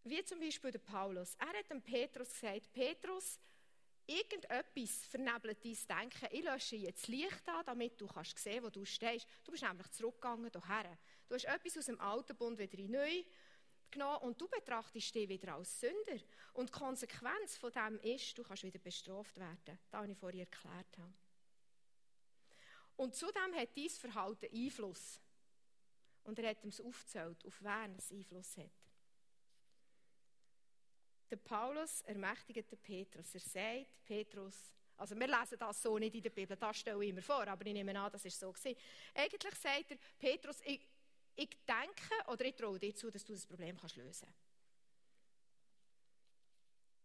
Wie 0.03 0.23
zum 0.25 0.39
Beispiel 0.39 0.71
der 0.71 0.79
Paulus. 0.79 1.35
Er 1.35 1.47
hat 1.47 1.69
dem 1.69 1.81
Petrus 1.81 2.29
gesagt, 2.29 2.71
Petrus, 2.71 3.39
irgendetwas 4.05 5.05
vernebelt 5.05 5.63
dein 5.63 6.09
Denken. 6.09 6.27
Ich 6.31 6.43
lösche 6.43 6.75
jetzt 6.75 7.07
Licht 7.07 7.47
an, 7.47 7.65
damit 7.65 7.99
du 8.01 8.07
kannst 8.07 8.37
sehen, 8.39 8.63
wo 8.63 8.69
du 8.69 8.83
stehst. 8.85 9.27
Du 9.43 9.51
bist 9.51 9.63
nämlich 9.63 9.89
zurückgegangen 9.91 10.51
hierher. 10.51 10.97
Du 11.29 11.35
hast 11.35 11.45
etwas 11.45 11.77
aus 11.77 11.85
dem 11.85 11.99
alten 12.01 12.35
Bund 12.35 12.57
wieder 12.57 12.79
in 12.79 12.91
neu 12.91 13.23
genommen 13.91 14.17
und 14.23 14.41
du 14.41 14.47
betrachtest 14.47 15.13
dich 15.13 15.29
wieder 15.29 15.53
als 15.53 15.79
Sünder. 15.79 16.23
Und 16.53 16.69
die 16.69 16.79
Konsequenz 16.79 17.55
von 17.55 17.71
dem 17.71 17.99
ist, 17.99 18.35
du 18.35 18.43
kannst 18.43 18.63
wieder 18.63 18.79
bestraft 18.79 19.37
werden. 19.37 19.79
Das 19.91 19.93
habe 19.93 20.11
ich 20.11 20.17
vorhin 20.17 20.39
erklärt. 20.39 20.97
Und 22.95 23.15
zudem 23.15 23.53
hat 23.55 23.77
dein 23.77 23.89
Verhalten 23.89 24.47
Einfluss. 24.51 25.21
Und 26.23 26.39
er 26.39 26.49
hat 26.49 26.63
ihm 26.63 26.71
aufgezählt, 26.85 27.45
auf 27.45 27.61
wen 27.61 27.95
es 27.95 28.11
Einfluss 28.11 28.57
hat. 28.57 28.71
Der 31.29 31.37
Paulus 31.37 32.01
ermächtigt 32.01 32.71
den 32.71 32.79
Petrus. 32.79 33.35
Er 33.35 33.39
sagt, 33.39 34.03
Petrus, 34.03 34.73
also 34.97 35.15
wir 35.15 35.27
lesen 35.27 35.59
das 35.59 35.81
so 35.81 35.97
nicht 35.99 36.15
in 36.15 36.23
der 36.23 36.31
Bibel, 36.31 36.57
das 36.57 36.77
stelle 36.77 37.05
ich 37.05 37.13
mir 37.13 37.21
vor, 37.21 37.47
aber 37.47 37.65
ich 37.67 37.73
nehme 37.73 37.97
an, 37.97 38.11
das 38.11 38.25
ist 38.25 38.39
so 38.39 38.51
gewesen. 38.51 38.75
Eigentlich 39.13 39.55
sagt 39.55 39.91
er, 39.91 39.97
Petrus, 40.17 40.59
ich, 40.65 40.81
ich 41.39 41.57
denke 41.65 42.27
oder 42.27 42.45
ich 42.45 42.55
traue 42.55 42.77
dir 42.77 42.93
zu, 42.93 43.09
dass 43.09 43.23
du 43.23 43.33
das 43.33 43.45
Problem 43.45 43.77
kannst 43.77 43.95
lösen 43.95 44.27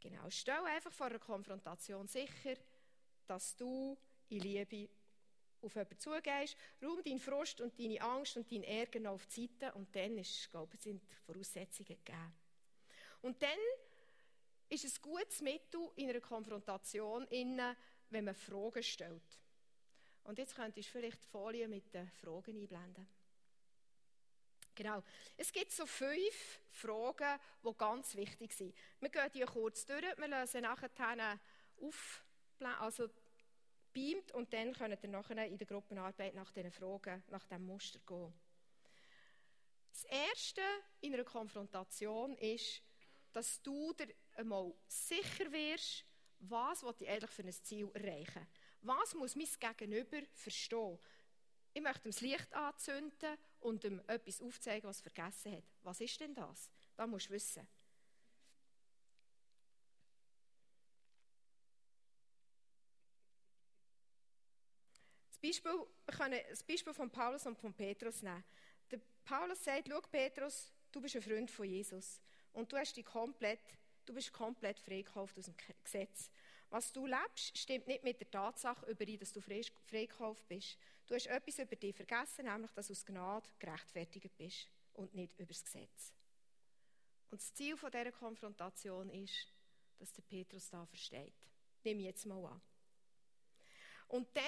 Genau, 0.01 0.29
stell 0.29 0.63
einfach 0.67 0.93
vor 0.93 1.07
einer 1.07 1.19
Konfrontation 1.19 2.07
sicher, 2.07 2.57
dass 3.27 3.57
du 3.57 3.97
in 4.29 4.41
Liebe 4.41 4.91
auf 5.63 5.75
jemanden 5.75 5.99
zugehst, 5.99 6.57
räum 6.83 7.03
deinen 7.03 7.19
Frust 7.19 7.63
und 7.63 7.79
deine 7.81 8.03
Angst 8.03 8.37
und 8.37 8.51
deinen 8.51 8.65
Ärger 8.65 9.01
noch 9.01 9.13
auf 9.13 9.27
die 9.27 9.47
Seite 9.47 9.73
und 9.73 9.97
dann 9.97 10.19
ist, 10.19 10.51
glaube 10.51 10.75
ich, 10.75 10.83
sind 10.83 11.03
Voraussetzungen 11.25 11.87
gegeben. 12.05 12.35
Und 13.23 13.43
dann 13.43 13.59
ist 14.69 14.85
es 14.85 14.99
ein 14.99 15.03
gutes 15.03 15.41
Mittel 15.41 15.91
in 15.97 16.11
einer 16.11 16.21
Konfrontation, 16.21 17.27
wenn 17.31 18.25
man 18.25 18.35
Fragen 18.35 18.83
stellt. 18.83 19.41
Und 20.25 20.39
jetzt 20.39 20.55
könntest 20.55 20.89
du 20.89 20.93
vielleicht 20.93 21.23
die 21.23 21.29
Folie 21.29 21.67
mit 21.67 21.95
den 21.95 22.11
Fragen 22.11 22.61
einblenden. 22.61 23.07
Genau. 24.75 25.03
Es 25.37 25.53
gibt 25.53 25.73
so 25.73 25.87
fünf 25.87 26.61
Fragen, 26.71 27.39
die 27.65 27.75
ganz 27.77 28.15
wichtig 28.17 28.53
sind. 28.53 28.75
Wir 29.01 29.09
gehen 29.09 29.31
die 29.35 29.41
kurz 29.43 29.87
durch, 29.87 30.03
wir 30.03 30.29
lösen 30.29 30.63
nachher 30.63 31.39
auf, 31.81 32.25
also 32.81 33.09
beamt 33.93 34.33
und 34.33 34.53
dann 34.53 34.73
könnt 34.73 35.03
ihr 35.03 35.09
nachher 35.09 35.47
in 35.47 35.57
der 35.57 35.67
Gruppenarbeit 35.67 36.35
nach 36.35 36.51
diesen 36.51 36.73
Fragen, 36.73 37.23
nach 37.29 37.45
diesem 37.47 37.67
Muster 37.67 38.01
gehen. 38.07 38.35
Das 39.93 40.05
Erste 40.05 40.63
in 41.01 41.15
einer 41.15 41.25
Konfrontation 41.25 42.37
ist, 42.39 42.83
dass 43.33 43.63
du 43.63 43.93
dir 43.93 44.09
einmal 44.35 44.75
sicher 44.89 45.51
wirst, 45.53 46.05
was 46.41 46.85
ich 46.99 47.09
eigentlich 47.09 47.31
für 47.31 47.43
ein 47.43 47.53
Ziel 47.53 47.91
erreichen 47.95 48.47
Was 48.83 49.15
muss 49.15 49.37
mein 49.37 49.49
Gegenüber 49.59 50.21
verstehen? 50.35 50.99
Ich 51.73 51.83
möchte 51.83 52.09
das 52.09 52.21
Licht 52.21 52.53
anzünden 52.53 53.39
und 53.65 53.83
ihm 53.85 54.01
etwas 54.07 54.41
aufzeigen, 54.41 54.89
was 54.89 55.01
er 55.01 55.11
vergessen 55.11 55.53
hat. 55.53 55.65
Was 55.83 56.01
ist 56.01 56.21
denn 56.21 56.35
das? 56.35 56.71
Das 56.97 57.09
musst 57.09 57.29
du 57.29 57.33
wissen. 57.33 57.67
Das 65.29 65.39
Beispiel, 65.39 65.87
können 66.07 66.41
das 66.49 66.63
Beispiel 66.63 66.95
von 66.95 67.11
Paulus 67.11 67.47
und 67.47 67.59
von 67.59 67.73
Petrus 67.73 68.23
nehmen. 68.23 68.45
Der 68.91 69.01
Paulus 69.25 69.65
sagt, 69.65 69.89
schau 69.89 70.01
Petrus, 70.03 70.73
du 70.93 71.01
bist 71.01 71.17
ein 71.17 71.23
Freund 71.23 71.51
von 71.51 71.67
Jesus 71.67 72.21
und 72.53 72.71
du 72.71 72.77
hast 72.77 72.97
dich 72.97 73.05
komplett 73.05 73.61
Du 74.05 74.13
bist 74.13 74.33
komplett 74.33 74.79
freigekauft 74.79 75.39
aus 75.39 75.47
dem 75.47 75.55
Gesetz. 75.83 76.31
Was 76.75 76.91
du 76.91 77.07
lebst, 77.07 77.57
stimmt 77.57 77.87
nicht 77.87 78.03
mit 78.03 78.19
der 78.19 78.29
Tatsache 78.29 78.91
überein, 78.91 79.17
dass 79.21 79.33
du 79.33 79.41
freigekauft 79.41 80.49
bist. 80.49 80.77
Du 81.07 81.15
hast 81.15 81.27
etwas 81.27 81.61
über 81.61 81.77
dich 81.77 81.95
vergessen, 81.95 82.47
nämlich, 82.47 82.73
dass 82.73 82.89
du 82.89 82.95
aus 82.95 83.07
Gnade 83.07 83.49
gerechtfertigt 83.61 84.37
bist 84.37 84.69
und 84.95 85.15
nicht 85.15 85.39
über 85.39 85.53
das 85.53 85.63
Gesetz. 85.63 86.13
Und 87.31 87.41
das 87.41 87.55
Ziel 87.55 87.77
dieser 87.77 88.11
Konfrontation 88.11 89.09
ist, 89.11 89.55
dass 90.01 90.13
der 90.15 90.23
Petrus 90.23 90.69
da 90.69 90.85
versteht. 90.85 91.37
Nimm 91.85 92.01
jetzt 92.01 92.27
mal 92.27 92.45
an. 92.45 92.61
Und 94.09 94.37
dann, 94.37 94.45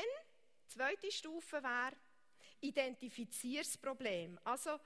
zweite 0.66 1.12
Stufe 1.12 1.62
wäre, 1.62 1.96
identifiziere 2.58 3.62
das 3.62 3.78
Problem. 3.78 4.36
Also, 4.42 4.80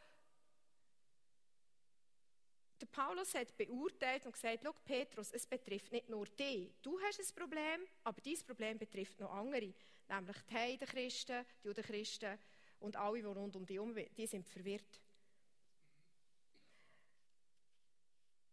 der 2.80 2.86
Paulus 2.86 3.34
hat 3.34 3.56
beurteilt 3.56 4.24
und 4.26 4.32
gesagt, 4.32 4.60
Schau, 4.62 4.72
Petrus, 4.84 5.32
es 5.32 5.46
betrifft 5.46 5.92
nicht 5.92 6.08
nur 6.08 6.26
dich. 6.26 6.72
Du 6.82 6.98
hast 7.00 7.20
ein 7.20 7.34
Problem, 7.34 7.86
aber 8.04 8.20
dieses 8.20 8.44
Problem 8.44 8.78
betrifft 8.78 9.20
noch 9.20 9.32
andere. 9.32 9.72
Nämlich 10.08 10.36
die 10.48 10.54
Heidenchristen, 10.54 11.44
die 11.62 11.68
Judenchristen 11.68 12.38
Und 12.80 12.96
alle, 12.96 13.18
die 13.18 13.24
rund 13.24 13.54
um 13.56 13.66
dich 13.66 13.76
herum 13.76 13.94
die 14.16 14.26
sind 14.26 14.46
verwirrt. 14.48 15.00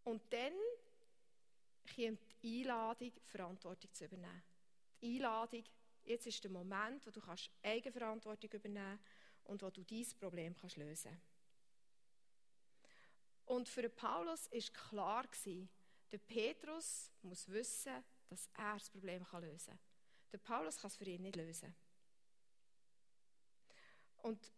Und 0.03 0.21
dann 0.31 0.53
kommt 1.95 2.19
die 2.43 2.61
Einladung, 2.61 3.11
Verantwortung 3.23 3.93
zu 3.93 4.05
übernehmen. 4.05 4.43
Die 5.01 5.15
Einladung, 5.15 5.63
jetzt 6.03 6.27
ist 6.27 6.43
der 6.43 6.51
Moment, 6.51 7.05
wo 7.05 7.11
du 7.11 7.19
kannst 7.19 7.49
Eigenverantwortung 7.63 8.49
übernehmen 8.51 8.99
und 9.45 9.61
wo 9.61 9.69
du 9.69 9.83
dieses 9.83 10.13
Problem 10.13 10.55
kannst 10.55 10.77
lösen 10.77 11.11
kannst. 11.11 11.26
Und 13.47 13.69
für 13.69 13.89
Paulus 13.89 14.51
war 14.51 14.89
klar, 14.89 15.25
der 16.11 16.17
Petrus 16.17 17.09
muss 17.21 17.47
wissen, 17.47 18.03
dass 18.27 18.49
er 18.57 18.73
das 18.73 18.89
Problem 18.89 19.25
lösen 19.39 19.71
kann. 19.71 19.79
Der 20.33 20.37
Paulus 20.37 20.77
kann 20.77 20.89
es 20.89 20.97
für 20.97 21.05
ihn 21.05 21.21
nicht 21.21 21.37
lösen. 21.37 21.73
Und 24.17 24.51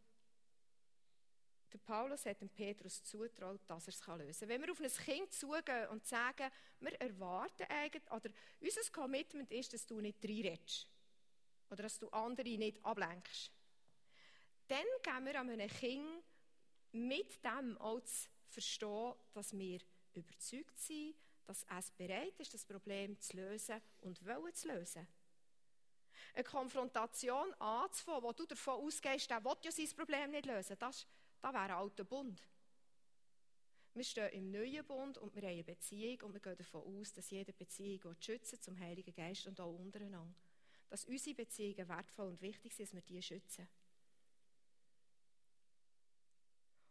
der 1.71 1.77
Paulus 1.77 2.25
hat 2.25 2.41
dem 2.41 2.49
Petrus 2.49 3.03
zutraut, 3.03 3.61
dass 3.67 3.87
er 3.87 3.93
es 3.93 4.01
lösen 4.01 4.39
kann. 4.39 4.49
Wenn 4.49 4.61
wir 4.63 4.71
auf 4.71 4.81
ein 4.81 5.05
Kind 5.05 5.31
zugehen 5.33 5.87
und 5.89 6.07
sagen, 6.07 6.49
wir 6.79 6.99
erwarten 6.99 7.67
eigentlich, 7.69 8.11
oder 8.11 8.31
unser 8.59 8.91
Commitment 8.91 9.51
ist, 9.51 9.71
dass 9.71 9.85
du 9.85 10.01
nicht 10.01 10.23
reinredest. 10.23 10.87
Oder 11.69 11.83
dass 11.83 11.99
du 11.99 12.09
andere 12.09 12.57
nicht 12.57 12.83
ablenkst. 12.83 13.51
Dann 14.67 14.85
geben 15.03 15.25
wir 15.27 15.39
einem 15.39 15.69
Kind 15.69 16.23
mit 16.91 17.45
dem 17.45 17.77
zu 17.77 18.29
verstehen, 18.49 19.13
dass 19.33 19.57
wir 19.57 19.79
überzeugt 20.13 20.77
sind, 20.79 21.15
dass 21.45 21.65
es 21.77 21.91
bereit 21.91 22.39
ist, 22.39 22.53
das 22.53 22.65
Problem 22.65 23.19
zu 23.19 23.37
lösen 23.37 23.81
und 24.01 24.23
wollen 24.25 24.53
zu 24.53 24.67
lösen. 24.67 25.07
Eine 26.33 26.43
Konfrontation 26.43 27.53
anzufangen, 27.55 28.23
wo 28.23 28.33
du 28.33 28.45
davon 28.45 28.85
ausgehst, 28.85 29.29
der 29.29 29.43
will 29.43 29.55
ja 29.63 29.71
sein 29.71 29.87
Problem 29.95 30.31
nicht 30.31 30.45
lösen, 30.45 30.77
das, 30.79 31.07
das 31.41 31.53
wäre 31.53 31.63
ein 31.63 31.71
alter 31.71 32.03
Bund. 32.03 32.47
Wir 33.95 34.03
stehen 34.03 34.31
im 34.33 34.51
neuen 34.51 34.85
Bund 34.85 35.17
und 35.17 35.35
wir 35.35 35.41
haben 35.41 35.49
eine 35.49 35.63
Beziehung 35.63 36.21
und 36.21 36.33
wir 36.33 36.39
gehen 36.39 36.57
davon 36.57 36.83
aus, 36.83 37.11
dass 37.11 37.31
jede 37.31 37.51
Beziehung 37.51 38.15
schützen 38.19 38.61
zum 38.61 38.79
Heiligen 38.79 39.13
Geist 39.13 39.47
und 39.47 39.59
auch 39.59 39.73
untereinander. 39.73 40.35
Dass 40.89 41.05
unsere 41.05 41.35
Beziehungen 41.35 41.89
wertvoll 41.89 42.27
und 42.27 42.41
wichtig 42.41 42.73
sind, 42.73 42.87
dass 42.87 42.93
wir 42.93 43.01
die 43.01 43.21
schützen. 43.21 43.67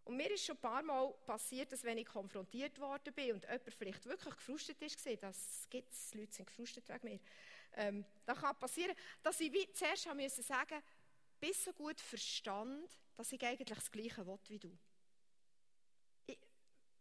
Und 0.09 0.17
mir 0.17 0.31
ist 0.31 0.47
schon 0.47 0.57
ein 0.57 0.61
paar 0.63 0.83
Mal 0.83 1.13
passiert, 1.27 1.71
dass 1.71 1.85
wenn 1.85 1.99
ich 1.99 2.07
konfrontiert 2.07 2.81
worden 2.81 3.13
bin 3.13 3.35
und 3.35 3.43
jemand 3.43 3.75
vielleicht 3.75 4.07
wirklich 4.07 4.35
gefrustet 4.37 4.81
ist, 4.81 5.07
das 5.21 5.67
gibt 5.69 5.93
es, 5.93 6.15
Leute 6.15 6.33
sind 6.33 6.47
gefrustet 6.47 6.89
wegen 6.89 7.09
mir, 7.11 7.21
ähm, 7.75 8.07
dann 8.25 8.37
kann 8.37 8.59
passieren, 8.59 8.97
dass 9.23 9.39
ich 9.39 9.53
wie 9.53 9.71
zuerst 9.71 10.07
haben 10.07 10.17
müssen 10.17 10.43
sagen, 10.43 10.83
bis 11.39 11.63
so 11.63 11.75
gut 11.75 12.01
verstand, 12.01 12.91
dass 13.17 13.33
ich 13.33 13.45
eigentlich 13.45 13.79
das 13.79 13.91
Gleiche 13.91 14.27
will 14.27 14.39
wie 14.47 14.59
du. 14.59 14.79
Ich, 16.27 16.39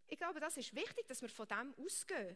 ich 0.07 0.17
glaube, 0.17 0.41
das 0.41 0.57
ist 0.57 0.75
wichtig, 0.75 1.07
dass 1.07 1.21
wir 1.21 1.29
von 1.29 1.47
dem 1.47 1.73
ausgehen. 1.75 2.35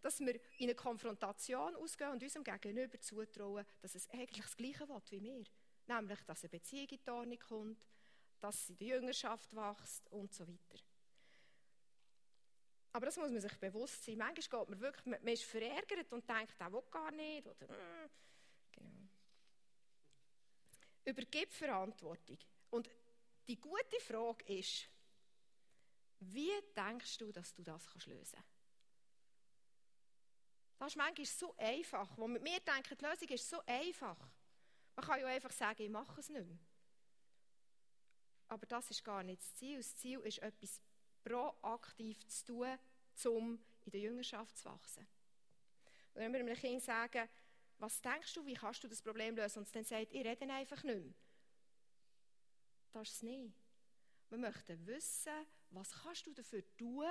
Dass 0.00 0.18
wir 0.18 0.34
in 0.58 0.64
eine 0.64 0.74
Konfrontation 0.74 1.76
ausgehen 1.76 2.10
und 2.10 2.20
unserem 2.24 2.42
Gegenüber 2.42 3.00
zutrauen, 3.00 3.64
dass 3.80 3.94
es 3.94 4.10
eigentlich 4.10 4.46
das 4.46 4.56
Gleiche 4.56 4.88
will 4.88 5.02
wie 5.10 5.22
wir. 5.22 5.44
Nämlich, 5.86 6.20
dass 6.24 6.42
eine 6.42 6.48
Beziehung 6.50 6.88
in 6.88 6.98
die 7.06 7.10
Ordnung 7.10 7.38
kommt, 7.38 7.86
dass 8.42 8.68
in 8.68 8.76
der 8.78 8.88
Jüngerschaft 8.88 9.54
wächst 9.54 10.08
und 10.10 10.32
so 10.34 10.46
weiter. 10.46 10.84
Aber 12.92 13.06
das 13.06 13.16
muss 13.16 13.30
man 13.30 13.40
sich 13.40 13.58
bewusst 13.58 14.04
sein. 14.04 14.18
Manchmal 14.18 14.60
geht 14.60 14.68
man 14.68 14.80
wirklich, 14.80 15.06
man 15.06 15.26
ist 15.28 15.44
verärgert 15.44 16.12
und 16.12 16.28
denkt, 16.28 16.60
der 16.60 16.72
will 16.72 16.82
gar 16.90 17.10
nicht. 17.12 17.46
Oder, 17.46 17.66
mm, 17.66 18.10
genau. 18.72 19.08
Übergib 21.04 21.52
Verantwortung. 21.52 22.38
Und 22.70 22.90
die 23.48 23.58
gute 23.58 24.00
Frage 24.00 24.44
ist, 24.52 24.88
wie 26.20 26.52
denkst 26.76 27.18
du, 27.18 27.32
dass 27.32 27.54
du 27.54 27.62
das 27.62 27.86
kannst 27.86 28.06
lösen 28.06 28.36
kannst? 28.36 28.52
Das 30.78 30.88
ist 30.88 30.96
manchmal 30.96 31.26
so 31.26 31.54
einfach. 31.56 32.18
Wo 32.18 32.28
wir 32.28 32.60
denken, 32.60 32.98
die 32.98 33.04
Lösung 33.04 33.28
ist 33.28 33.48
so 33.48 33.60
einfach. 33.66 34.18
Man 34.96 35.06
kann 35.06 35.20
ja 35.20 35.26
einfach 35.28 35.52
sagen, 35.52 35.82
ich 35.82 35.90
mache 35.90 36.20
es 36.20 36.28
nicht 36.28 36.46
mehr. 36.46 36.58
Aber 38.52 38.66
das 38.66 38.90
ist 38.90 39.02
gar 39.02 39.22
nicht 39.22 39.40
das 39.40 39.54
Ziel. 39.54 39.78
Das 39.78 39.96
Ziel 39.96 40.20
ist, 40.20 40.38
etwas 40.40 40.78
proaktiv 41.24 42.18
zu 42.28 42.44
tun, 42.44 42.78
um 43.24 43.64
in 43.86 43.90
der 43.92 44.00
Jüngerschaft 44.00 44.58
zu 44.58 44.66
wachsen. 44.66 45.08
Und 46.12 46.20
wenn 46.20 46.32
wir 46.34 46.40
einem 46.40 46.54
Kind 46.54 46.82
sagen, 46.82 47.30
was 47.78 48.02
denkst 48.02 48.34
du, 48.34 48.44
wie 48.44 48.52
kannst 48.52 48.84
du 48.84 48.88
das 48.88 49.00
Problem 49.00 49.36
lösen? 49.36 49.60
Und 49.60 49.74
dann 49.74 49.84
sagt, 49.84 50.12
ich 50.12 50.22
rede 50.22 50.52
einfach 50.52 50.82
nicht 50.84 51.02
mehr. 51.02 51.14
Das 52.92 53.08
ist 53.08 53.14
es 53.14 53.22
nicht. 53.22 53.54
Wir 54.28 54.36
möchten 54.36 54.86
wissen, 54.86 55.46
was 55.70 55.90
kannst 56.02 56.26
du 56.26 56.34
dafür 56.34 56.62
tun, 56.76 57.08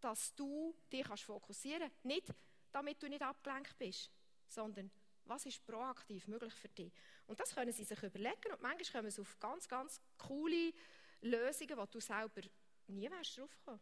dass 0.00 0.34
du 0.34 0.76
dich 0.92 1.06
fokussieren 1.06 1.82
kannst. 1.82 2.04
Nicht, 2.04 2.34
damit 2.72 3.00
du 3.00 3.08
nicht 3.08 3.22
abgelenkt 3.22 3.78
bist, 3.78 4.10
sondern 4.48 4.90
was 5.26 5.46
ist 5.46 5.64
proaktiv 5.64 6.26
möglich 6.28 6.54
für 6.54 6.68
dich? 6.68 6.92
Und 7.26 7.40
das 7.40 7.54
können 7.54 7.72
sie 7.72 7.84
sich 7.84 8.02
überlegen 8.02 8.52
und 8.52 8.60
manchmal 8.60 9.02
kommen 9.02 9.10
sie 9.10 9.20
auf 9.20 9.38
ganz, 9.38 9.68
ganz 9.68 10.00
coole 10.18 10.72
Lösungen, 11.20 11.78
die 11.78 11.90
du 11.90 12.00
selber 12.00 12.42
nie 12.86 13.10
wärst 13.10 13.38
drauf 13.38 13.56
gekommen. 13.58 13.80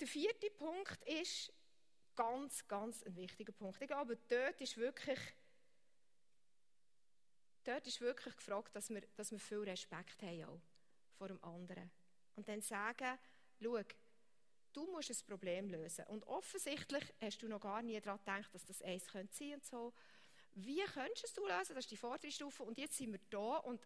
Der 0.00 0.06
vierte 0.06 0.50
Punkt 0.50 1.02
ist 1.04 1.52
ganz, 2.14 2.66
ganz 2.68 3.02
ein 3.02 3.16
wichtiger 3.16 3.52
Punkt. 3.52 3.80
Ich 3.80 3.88
glaube, 3.88 4.16
dort 4.28 4.60
ist 4.60 4.76
wirklich, 4.76 5.18
dort 7.64 7.86
ist 7.86 8.00
wirklich 8.00 8.36
gefragt, 8.36 8.74
dass 8.76 8.90
wir, 8.90 9.02
dass 9.16 9.32
wir 9.32 9.40
viel 9.40 9.60
Respekt 9.60 10.22
haben 10.22 10.44
auch 10.44 10.60
vor 11.16 11.28
dem 11.28 11.42
anderen. 11.42 11.90
Und 12.36 12.48
dann 12.48 12.60
sagen, 12.60 13.18
schau, 13.60 13.80
du 14.78 14.86
musst 14.92 15.10
ein 15.10 15.26
Problem 15.26 15.68
lösen. 15.68 16.04
Und 16.06 16.24
offensichtlich 16.28 17.04
hast 17.20 17.42
du 17.42 17.48
noch 17.48 17.60
gar 17.60 17.82
nie 17.82 18.00
daran 18.00 18.18
gedacht, 18.18 18.54
dass 18.54 18.64
das 18.64 18.80
eins 18.82 19.04
sein 19.06 19.28
könnte 19.28 19.54
und 19.54 19.64
so. 19.64 19.92
Wie 20.54 20.80
könntest 20.82 21.36
du 21.36 21.46
es 21.46 21.56
lösen? 21.56 21.74
Das 21.74 21.84
ist 21.84 21.90
die 21.90 21.96
vordere 21.96 22.30
Stufe. 22.30 22.62
Und 22.62 22.78
jetzt 22.78 22.96
sind 22.96 23.12
wir 23.12 23.20
da 23.28 23.56
und 23.58 23.80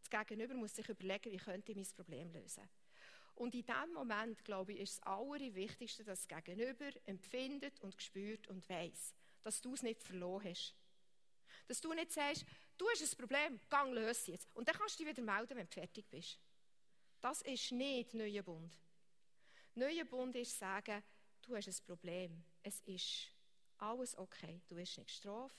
das 0.00 0.08
Gegenüber 0.08 0.54
muss 0.54 0.74
sich 0.74 0.88
überlegen, 0.88 1.30
wie 1.30 1.36
könnte 1.36 1.72
ich 1.72 1.76
mein 1.76 1.86
Problem 1.94 2.32
lösen. 2.32 2.66
Und 3.34 3.54
in 3.54 3.64
diesem 3.64 3.92
Moment, 3.92 4.42
glaube 4.44 4.72
ich, 4.72 4.80
ist 4.80 4.98
das 4.98 5.06
Allerwichtigste, 5.06 6.02
dass 6.04 6.26
das 6.26 6.44
Gegenüber 6.44 6.90
empfindet 7.04 7.80
und 7.80 8.00
spürt 8.00 8.48
und 8.48 8.66
weiß, 8.68 9.14
dass 9.42 9.60
du 9.60 9.74
es 9.74 9.82
nicht 9.82 10.02
verloren 10.02 10.48
hast. 10.48 10.74
Dass 11.68 11.80
du 11.80 11.92
nicht 11.92 12.12
sagst, 12.12 12.44
du 12.78 12.88
hast 12.88 13.02
ein 13.02 13.18
Problem, 13.18 13.60
gang 13.68 13.92
löse 13.92 14.32
jetzt. 14.32 14.48
Und 14.54 14.66
dann 14.68 14.76
kannst 14.76 14.98
du 14.98 15.04
dich 15.04 15.16
wieder 15.16 15.22
melden, 15.22 15.56
wenn 15.56 15.66
du 15.66 15.72
fertig 15.72 16.08
bist. 16.10 16.38
Das 17.20 17.42
ist 17.42 17.70
nicht 17.72 18.14
neuer 18.14 18.42
Bund. 18.42 18.78
Neuer 19.74 20.04
Bund 20.04 20.36
ist 20.36 20.58
sagen, 20.58 21.02
du 21.42 21.56
hast 21.56 21.68
ein 21.68 21.86
Problem. 21.86 22.44
Es 22.62 22.80
ist 22.80 23.28
alles 23.78 24.16
okay. 24.18 24.60
Du 24.68 24.76
wirst 24.76 24.98
nicht 24.98 25.08
gestraft. 25.08 25.56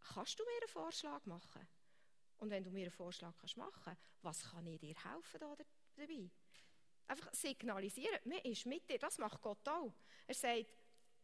Kannst 0.00 0.38
du 0.38 0.44
mir 0.44 0.60
einen 0.60 0.68
Vorschlag 0.68 1.24
machen? 1.26 1.66
Und 2.38 2.50
wenn 2.50 2.64
du 2.64 2.70
mir 2.70 2.82
einen 2.82 2.90
Vorschlag 2.90 3.34
kannst 3.38 3.56
machen 3.56 3.96
was 4.22 4.50
kann 4.50 4.66
ich 4.66 4.80
dir 4.80 4.94
helfen 5.04 5.40
da 5.40 5.56
dabei? 5.96 6.30
Einfach 7.06 7.32
signalisieren, 7.32 8.18
man 8.24 8.38
ist 8.38 8.66
mit 8.66 8.88
dir. 8.90 8.98
Das 8.98 9.18
macht 9.18 9.40
Gott 9.40 9.66
auch. 9.68 9.94
Er 10.26 10.34
sagt, 10.34 10.66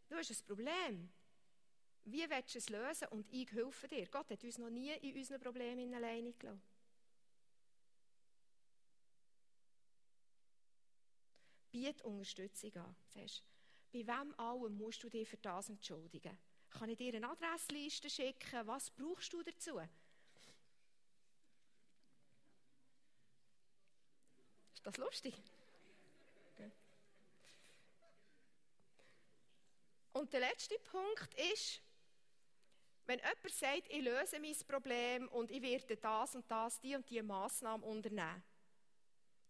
du 0.09 0.17
hast 0.17 0.31
ein 0.31 0.47
Problem. 0.47 1.13
Wie 2.05 2.29
willst 2.31 2.55
du 2.55 2.59
es 2.59 2.69
lösen? 2.69 3.09
Und 3.09 3.31
ich 3.33 3.51
helfe 3.53 3.89
dir. 3.89 4.07
Gott 4.07 4.31
hat 4.31 4.45
uns 4.45 4.59
noch 4.59 4.71
nie 4.71 4.93
in 4.93 5.17
unseren 5.17 5.41
Problemen 5.41 5.93
alleine 5.93 6.33
gelassen. 6.33 6.74
Biet 11.75 12.03
Unterstützung 12.03 12.73
an. 12.77 12.97
Sagst, 13.09 13.43
bei 13.93 14.07
wem 14.07 14.33
allem 14.39 14.77
musst 14.77 15.03
du 15.03 15.09
dich 15.09 15.29
für 15.29 15.39
das 15.39 15.69
entschuldigen? 15.69 16.39
Kann 16.71 16.89
ich 16.89 16.97
dir 16.97 17.13
eine 17.15 17.29
Adressliste 17.29 18.09
schicken? 18.09 18.65
Was 18.67 18.91
brauchst 18.93 19.33
du 19.33 19.43
dazu? 19.43 19.81
Ist 24.73 24.87
das 24.87 24.97
lustig? 24.99 25.35
Und 30.13 30.33
der 30.33 30.41
letzte 30.41 30.79
Punkt 30.79 31.35
ist, 31.53 31.83
wenn 33.07 33.19
jemand 33.19 33.51
sagt, 33.51 33.89
ich 33.89 34.03
löse 34.03 34.39
mein 34.39 34.55
Problem 34.69 35.29
und 35.29 35.51
ich 35.51 35.61
werde 35.61 35.97
das 35.97 36.37
und 36.37 36.49
das, 36.49 36.79
die 36.79 36.95
und 36.95 37.11
die 37.11 37.21
Massnahmen 37.21 37.83
unternehmen, 37.83 38.45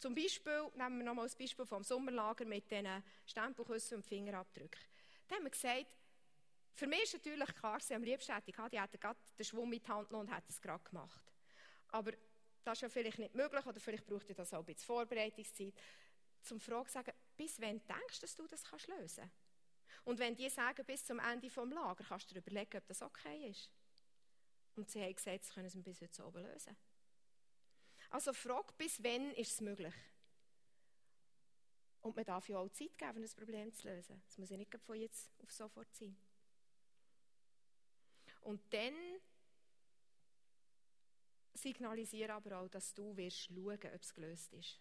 zum 0.05 0.14
Beispiel, 0.14 0.70
nehmen 0.74 0.98
wir 0.98 1.05
nochmal 1.06 1.24
das 1.24 1.35
Beispiel 1.35 1.64
vom 1.64 1.82
Sommerlager 1.82 2.44
mit 2.44 2.70
diesen 2.70 3.02
Stempelküssen 3.24 3.97
und 3.97 4.02
Fingerabdrücken. 4.05 4.78
Da 5.26 5.36
haben 5.36 5.44
wir 5.44 5.51
gesagt, 5.51 5.86
für 6.74 6.86
mich 6.86 7.05
ist 7.05 7.14
natürlich 7.14 7.55
klar, 7.55 7.81
sie 7.81 7.94
am 7.94 8.02
liebsten 8.02 8.35
hätte 8.35 8.51
ich 8.51 8.56
die 8.70 8.78
hätten 8.78 9.01
gerade 9.01 9.18
den 9.39 9.44
Schwung 9.47 9.70
mit 9.70 9.89
Hand 9.89 10.09
genommen 10.09 10.28
und 10.28 10.35
hätten 10.35 10.51
es 10.51 10.60
gerade 10.60 10.85
gemacht. 10.85 11.32
Aber 11.89 12.12
das 12.64 12.76
ist 12.76 12.82
ja 12.82 12.89
vielleicht 12.90 13.18
nicht 13.18 13.35
möglich 13.35 13.64
oder 13.64 13.81
vielleicht 13.81 14.05
braucht 14.05 14.28
ihr 14.28 14.35
das 14.35 14.52
auch 14.52 14.59
ein 14.59 14.66
bisschen 14.66 14.85
Vorbereitungszeit. 14.85 15.72
Zum 16.43 16.60
Fragen 16.60 16.90
sagen, 16.90 17.12
bis 17.39 17.59
wann 17.62 17.81
denkst 17.86 18.20
du, 18.20 18.26
dass 18.26 18.36
du 18.36 18.47
das 18.47 18.62
kannst 18.62 18.89
lösen 18.89 19.31
Und 20.05 20.18
wenn 20.18 20.36
die 20.36 20.51
sagen, 20.51 20.85
bis 20.85 21.06
zum 21.06 21.18
Ende 21.18 21.48
des 21.48 21.56
Lager, 21.56 22.05
kannst 22.06 22.31
du 22.31 22.35
dir 22.35 22.40
überlegen, 22.40 22.76
ob 22.76 22.86
das 22.89 23.01
okay 23.01 23.48
ist. 23.48 23.70
Und 24.76 24.90
sie 24.90 25.02
haben 25.02 25.14
gesagt, 25.14 25.44
sie 25.44 25.55
können 25.55 25.66
es 25.68 25.82
bis 25.82 26.02
heute 26.02 26.26
oben 26.26 26.43
lösen. 26.43 26.76
Also 28.10 28.32
frag, 28.32 28.76
bis 28.76 29.02
wann 29.02 29.32
ist 29.32 29.52
es 29.52 29.60
möglich? 29.60 29.94
Und 32.02 32.14
man 32.16 32.24
darf 32.24 32.48
ja 32.48 32.59
auch 32.59 32.68
Zeit 32.68 32.98
geben, 32.98 33.24
ein 33.24 33.36
Problem 33.36 33.72
zu 33.72 33.89
lösen. 33.89 34.22
Es 34.28 34.36
muss 34.36 34.51
ja 34.51 34.59
nicht 34.59 34.76
von 34.78 34.97
jetzt 34.97 35.31
auf 35.43 35.51
sofort 35.51 35.93
sein. 35.94 36.14
Und 38.43 38.60
dann 38.74 38.94
signalisiere 41.55 42.35
aber 42.35 42.59
auch, 42.59 42.68
dass 42.68 42.93
du 42.93 43.16
wirst 43.16 43.47
schauen, 43.47 43.78
ob 43.94 44.02
es 44.02 44.12
gelöst 44.12 44.52
ist. 44.52 44.78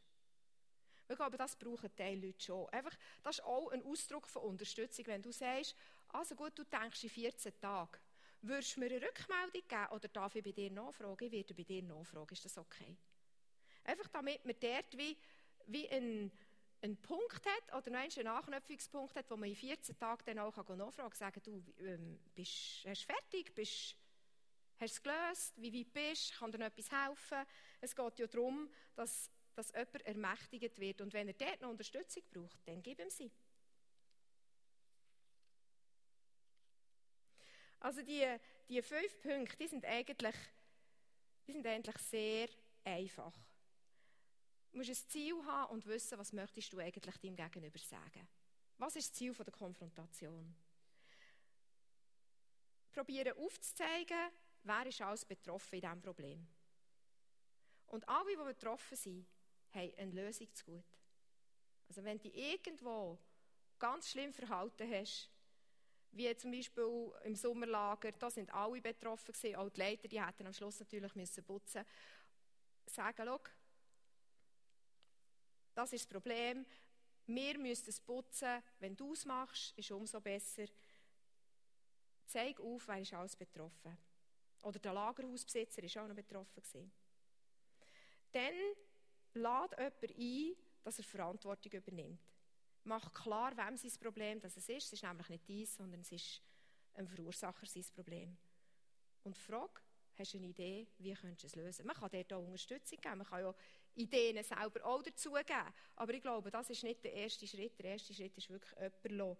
Ich 1.07 1.15
glaube, 1.15 1.37
das 1.37 1.55
brauchen 1.55 1.89
die 1.97 2.15
Leute 2.15 2.43
schon. 2.43 2.67
Einfach, 2.69 2.95
das 3.21 3.37
ist 3.37 3.45
auch 3.45 3.69
ein 3.71 3.83
Ausdruck 3.83 4.27
von 4.27 4.43
Unterstützung, 4.43 5.05
wenn 5.07 5.21
du 5.21 5.31
sagst, 5.31 5.75
also 6.09 6.35
gut, 6.35 6.57
du 6.57 6.63
denkst 6.65 7.03
in 7.03 7.09
14 7.09 7.59
Tagen, 7.59 7.99
würdest 8.41 8.75
du 8.75 8.79
mir 8.81 8.87
eine 8.87 9.01
Rückmeldung 9.01 9.61
geben 9.67 9.91
oder 9.91 10.07
darf 10.07 10.35
ich 10.35 10.43
bei 10.43 10.51
dir 10.51 10.71
nachfragen? 10.71 11.25
Ich 11.25 11.31
werde 11.31 11.53
bei 11.53 11.63
dir 11.63 11.83
nachfragen, 11.83 12.33
ist 12.33 12.45
das 12.45 12.57
okay? 12.57 12.97
Einfach 13.84 14.07
damit 14.10 14.45
man 14.45 14.55
dort 14.60 14.97
wie, 14.97 15.18
wie 15.68 15.89
einen, 15.89 16.31
einen 16.81 16.97
Punkt 16.97 17.45
hat 17.45 17.76
oder 17.76 17.91
noch 17.91 18.18
einen 18.18 18.27
Anknüpfungspunkt 18.27 19.15
hat, 19.15 19.30
wo 19.30 19.38
man 19.38 19.49
in 19.49 19.55
14 19.55 19.97
Tagen 19.97 20.23
dann 20.26 20.39
auch 20.39 20.55
nachfragen 20.55 20.95
kann, 20.95 21.11
sagen, 21.14 21.41
du, 21.43 21.64
ähm, 21.80 22.19
bist, 22.34 22.85
hast 22.85 23.03
du 23.03 23.14
fertig, 23.14 23.53
bist, 23.53 23.95
hast 24.80 24.95
du 24.95 24.99
es 24.99 25.03
gelöst, 25.03 25.53
wie 25.57 25.80
weit 25.80 25.93
bist, 25.93 26.31
du, 26.31 26.39
kann 26.39 26.51
dir 26.51 26.60
noch 26.60 26.68
etwas 26.68 26.91
helfen? 26.91 27.45
Es 27.81 27.95
geht 27.95 28.19
ja 28.19 28.27
darum, 28.27 28.69
dass, 28.95 29.30
dass 29.55 29.72
jemand 29.72 30.05
ermächtigt 30.05 30.80
wird 30.80 31.01
und 31.01 31.14
wenn 31.14 31.27
er 31.27 31.34
dort 31.34 31.61
noch 31.61 31.69
Unterstützung 31.69 32.23
braucht, 32.31 32.60
dann 32.65 32.81
gib 32.81 32.99
ihm 32.99 33.10
sie. 33.10 33.31
Also 37.84 38.01
die, 38.01 38.26
die 38.69 38.81
fünf 38.81 39.19
Punkte, 39.19 39.57
die 39.57 39.68
sind 39.68 39.85
eigentlich, 39.85 40.35
die 41.45 41.51
sind 41.51 41.68
eigentlich 41.68 41.97
sehr 41.97 42.47
einfach. 42.85 43.34
Du 44.73 44.79
musst 44.79 44.89
ein 44.89 45.07
Ziel 45.07 45.35
haben 45.45 45.71
und 45.71 45.85
wissen, 45.85 46.17
was 46.17 46.33
möchtest 46.33 46.73
du 46.73 46.79
eigentlich 46.79 47.15
deinem 47.17 47.35
Gegenüber 47.35 47.77
sagen. 47.77 48.27
Was 48.79 48.95
ist 48.95 49.09
das 49.09 49.13
Ziel 49.13 49.31
der 49.31 49.53
Konfrontation? 49.53 50.55
Probieren 52.91 53.37
aufzuzeigen, 53.37 54.31
wer 54.63 54.85
ist 54.87 54.99
alles 54.99 55.25
betroffen 55.25 55.75
in 55.75 55.81
diesem 55.81 56.01
Problem. 56.01 56.47
Und 57.85 58.09
alle, 58.09 58.31
die 58.31 58.43
betroffen 58.43 58.97
sind, 58.97 59.27
haben 59.75 59.93
eine 59.95 60.11
Lösung 60.11 60.51
zu 60.55 60.65
gut. 60.65 60.99
Also 61.87 62.03
wenn 62.03 62.17
du 62.17 62.29
irgendwo 62.29 63.19
ganz 63.77 64.09
schlimm 64.09 64.33
verhalten 64.33 64.91
hast, 64.91 65.29
wie 66.13 66.35
zum 66.35 66.49
Beispiel 66.49 67.11
im 67.25 67.35
Sommerlager, 67.35 68.11
da 68.13 68.31
sind 68.31 68.51
alle 68.51 68.81
betroffen 68.81 69.33
gewesen, 69.33 69.55
auch 69.55 69.69
die 69.69 69.79
Leiter, 69.79 70.07
die 70.07 70.23
hätten 70.23 70.47
am 70.47 70.53
Schluss 70.53 70.79
natürlich 70.79 71.13
müssen 71.13 71.43
putzen 71.43 71.85
sagen, 72.87 73.23
schau, 73.23 73.39
das 75.73 75.93
ist 75.93 76.05
das 76.05 76.11
Problem, 76.11 76.65
wir 77.25 77.57
müssen 77.57 77.89
es 77.89 77.99
putzen, 77.99 78.61
wenn 78.79 78.95
du 78.95 79.13
es 79.13 79.25
machst, 79.25 79.77
ist 79.77 79.85
es 79.85 79.91
umso 79.91 80.19
besser. 80.19 80.65
Zeig 82.25 82.59
auf, 82.59 82.87
wer 82.87 82.99
ist 82.99 83.13
alles 83.13 83.35
betroffen. 83.35 83.97
Oder 84.63 84.79
der 84.79 84.93
Lagerhausbesitzer 84.93 85.83
war 85.83 86.03
auch 86.03 86.07
noch 86.07 86.15
betroffen. 86.15 86.61
Gewesen. 86.61 86.91
Dann 88.31 88.55
lad 89.33 89.71
jemanden 89.77 90.21
ein, 90.21 90.55
dass 90.83 90.97
er 90.97 91.03
Verantwortung 91.03 91.71
übernimmt. 91.71 92.19
Mach 92.85 93.13
klar, 93.13 93.55
wem 93.55 93.77
sein 93.77 93.91
Problem 94.01 94.39
das 94.41 94.57
ist. 94.57 94.69
Es 94.69 94.93
ist 94.93 95.03
nämlich 95.03 95.29
nicht 95.29 95.47
dies, 95.47 95.75
sondern 95.75 96.01
es 96.01 96.11
ist 96.11 96.41
ein 96.95 97.07
Verursacher 97.07 97.65
sein 97.65 97.85
Problem. 97.95 98.37
Und 99.23 99.37
frag, 99.37 99.81
hast 100.17 100.33
du 100.33 100.37
eine 100.37 100.47
Idee, 100.47 100.87
wie 100.97 101.13
könntest 101.13 101.43
du 101.43 101.47
es 101.47 101.55
lösen? 101.55 101.85
Man 101.85 101.95
kann 101.95 102.09
dort 102.11 102.33
auch 102.33 102.45
Unterstützung 102.45 102.99
geben, 102.99 103.19
man 103.19 103.27
kann 103.27 103.41
ja 103.41 103.53
Ideen 103.95 104.43
selber 104.43 104.85
auch 104.85 105.03
dazugeben. 105.03 105.73
Aber 105.95 106.13
ich 106.13 106.21
glaube, 106.21 106.49
das 106.51 106.69
ist 106.69 106.83
nicht 106.83 107.03
der 107.03 107.13
erste 107.13 107.47
Schritt. 107.47 107.77
Der 107.79 107.91
erste 107.91 108.13
Schritt 108.13 108.37
ist 108.37 108.49
wirklich 108.49 108.71
jemanden 108.79 109.37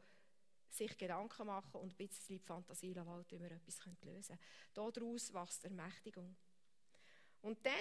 sich 0.70 0.98
Gedanken 0.98 1.46
machen 1.46 1.82
und 1.82 1.94
ein 1.94 1.96
bisschen 1.96 2.40
Fantasie 2.40 2.94
lassen, 2.94 3.26
wie 3.30 3.38
man 3.38 3.52
etwas 3.52 3.80
lösen 4.02 4.38
könnte. 4.74 4.94
Daraus 5.02 5.34
wächst 5.34 5.64
Ermächtigung. 5.66 6.36
Und 7.42 7.64
dann 7.66 7.74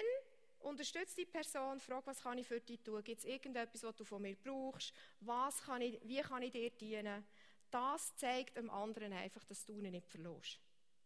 Unterstütze 0.59 1.17
die 1.17 1.25
Person, 1.25 1.79
frag, 1.79 2.07
was 2.07 2.21
kann 2.21 2.37
ich 2.37 2.47
für 2.47 2.61
dich 2.61 2.81
tun? 2.81 3.03
Gibt 3.03 3.19
es 3.19 3.25
irgendetwas, 3.25 3.83
was 3.83 3.95
du 3.95 4.05
von 4.05 4.21
mir 4.21 4.35
brauchst? 4.35 4.93
Was 5.19 5.61
kann 5.61 5.81
ich, 5.81 5.99
wie 6.03 6.21
kann 6.21 6.41
ich 6.41 6.51
dir 6.51 6.69
dienen? 6.71 7.25
Das 7.69 8.15
zeigt 8.15 8.55
dem 8.55 8.69
anderen 8.69 9.11
einfach, 9.11 9.43
dass 9.43 9.65
du 9.65 9.79
ihn 9.79 9.91
nicht 9.91 10.07
verlierst. 10.07 10.59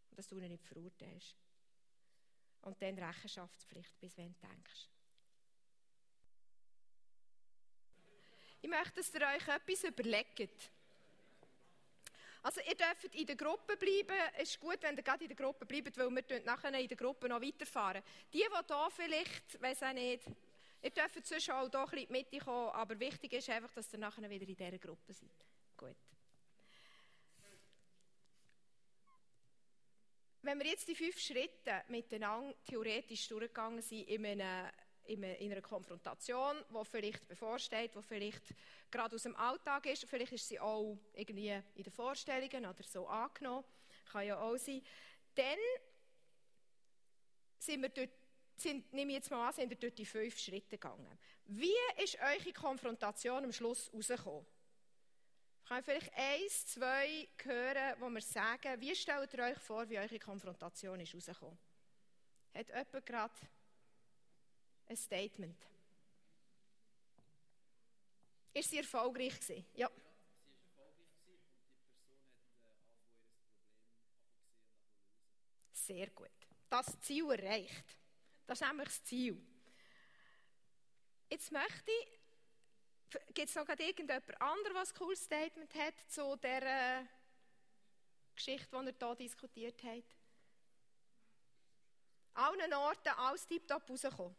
Und 0.09 0.19
dass 0.19 0.27
du 0.27 0.37
ihn 0.37 0.49
nicht 0.49 0.63
verurteilst. 0.63 1.35
Und 2.61 2.81
dann 2.81 2.99
Rechenschaftspflicht, 2.99 3.99
bis 3.99 4.15
wenn 4.17 4.33
du 4.33 4.47
denkst. 4.47 4.89
Ich 8.67 8.69
möchte, 8.69 8.95
dass 8.95 9.13
ihr 9.13 9.21
euch 9.21 9.47
etwas 9.47 9.83
überlegt. 9.85 10.69
Also 12.43 12.59
ihr 12.67 12.75
dürft 12.75 13.15
in 13.15 13.25
der 13.25 13.37
Gruppe 13.37 13.77
bleiben. 13.77 14.17
Es 14.37 14.49
ist 14.49 14.59
gut, 14.59 14.79
wenn 14.81 14.97
ihr 14.97 15.03
gerade 15.03 15.23
in 15.23 15.29
der 15.29 15.37
Gruppe 15.37 15.65
bleibt, 15.65 15.97
weil 15.97 16.09
wir 16.09 16.41
nachher 16.43 16.77
in 16.77 16.87
der 16.89 16.97
Gruppe 16.97 17.29
noch 17.29 17.41
weiterfahren. 17.41 18.03
Die, 18.33 18.39
die 18.39 18.43
hier 18.43 18.89
vielleicht, 18.91 19.61
weiß 19.61 19.83
auch 19.83 19.93
nicht, 19.93 20.21
ihr 20.81 20.89
dürft 20.89 21.25
sonst 21.25 21.49
auch 21.49 21.69
hier 21.69 21.79
ein 21.79 21.85
bisschen 21.85 21.99
in 21.99 22.07
die 22.07 22.11
Mitte 22.11 22.39
kommen, 22.39 22.69
aber 22.71 22.99
wichtig 22.99 23.31
ist 23.31 23.49
einfach, 23.49 23.71
dass 23.71 23.93
ihr 23.93 23.99
nachher 23.99 24.29
wieder 24.29 24.45
in 24.45 24.53
dieser 24.53 24.77
Gruppe 24.77 25.13
seid. 25.13 25.29
Gut. 25.77 25.95
Wenn 30.41 30.59
wir 30.59 30.65
jetzt 30.67 30.89
die 30.89 30.95
fünf 30.95 31.17
Schritte 31.17 31.85
miteinander 31.87 32.53
theoretisch 32.65 33.29
durchgegangen 33.29 33.81
sind 33.81 34.09
in 34.09 34.25
einem 34.25 34.69
in 35.07 35.23
einer 35.23 35.61
Konfrontation, 35.61 36.55
die 36.69 36.85
vielleicht 36.85 37.27
bevorsteht, 37.27 37.95
die 37.95 38.01
vielleicht 38.01 38.43
gerade 38.91 39.15
aus 39.15 39.23
dem 39.23 39.35
Alltag 39.35 39.85
ist. 39.85 40.05
Vielleicht 40.05 40.33
ist 40.33 40.47
sie 40.47 40.59
auch 40.59 40.97
irgendwie 41.13 41.49
in 41.75 41.83
den 41.83 41.93
Vorstellungen 41.93 42.65
oder 42.65 42.83
so 42.83 43.07
angenommen. 43.07 43.65
Kann 44.11 44.25
ja 44.25 44.39
auch 44.39 44.57
sein. 44.57 44.81
Dann 45.35 45.57
sind 47.57 47.81
wir 47.81 47.89
durch, 47.89 48.09
sind, 48.55 48.91
nehme 48.93 49.11
ich 49.11 49.17
jetzt 49.17 49.31
mal 49.31 49.47
an, 49.47 49.53
sind 49.53 49.69
wir 49.69 49.77
durch 49.77 49.95
die 49.95 50.05
fünf 50.05 50.37
Schritte 50.37 50.77
gegangen. 50.77 51.17
Wie 51.45 51.75
ist 52.03 52.17
eure 52.19 52.53
Konfrontation 52.53 53.43
am 53.43 53.51
Schluss 53.51 53.91
rausgekommen? 53.93 54.45
Kann 55.67 55.83
vielleicht 55.83 56.13
eins, 56.13 56.65
zwei 56.67 57.27
hören, 57.43 57.95
wo 57.99 58.09
wir 58.09 58.21
sagen, 58.21 58.79
wie 58.79 58.95
stellt 58.95 59.33
ihr 59.33 59.43
euch 59.43 59.57
vor, 59.57 59.89
wie 59.89 59.99
eure 59.99 60.19
Konfrontation 60.19 60.99
ist 61.01 61.13
rausgekommen? 61.13 61.57
Hat 62.53 62.69
jemand 62.69 63.05
gerade 63.05 63.33
ein 64.89 64.97
Statement. 64.97 65.67
Ist 68.53 68.69
sie 68.69 68.77
erfolgreich 68.77 69.39
gewesen? 69.39 69.65
Ja. 69.75 69.89
Sehr 75.73 76.09
gut. 76.09 76.29
Das 76.69 76.99
Ziel 76.99 77.29
erreicht. 77.29 77.97
Das 78.45 78.61
ist 78.61 78.67
nämlich 78.67 78.87
das 78.87 79.03
Ziel. 79.03 79.41
Jetzt 81.29 81.51
möchte 81.51 81.91
ich, 81.91 83.33
gibt 83.33 83.49
es 83.49 83.55
noch 83.55 83.67
irgendjemand 83.67 84.41
anderes, 84.41 84.75
was 84.75 84.91
ein 84.91 84.97
cooles 84.97 85.23
Statement 85.23 85.73
hat 85.75 85.93
zu 86.07 86.35
dieser 86.37 87.07
Geschichte, 88.35 88.67
die 88.71 88.85
ihr 88.85 88.95
hier 88.97 89.15
diskutiert 89.15 89.83
habt? 89.83 90.15
Allen 92.33 92.73
Orten 92.73 93.09
alles 93.09 93.47
tiptop 93.47 93.89
rauskommen. 93.89 94.35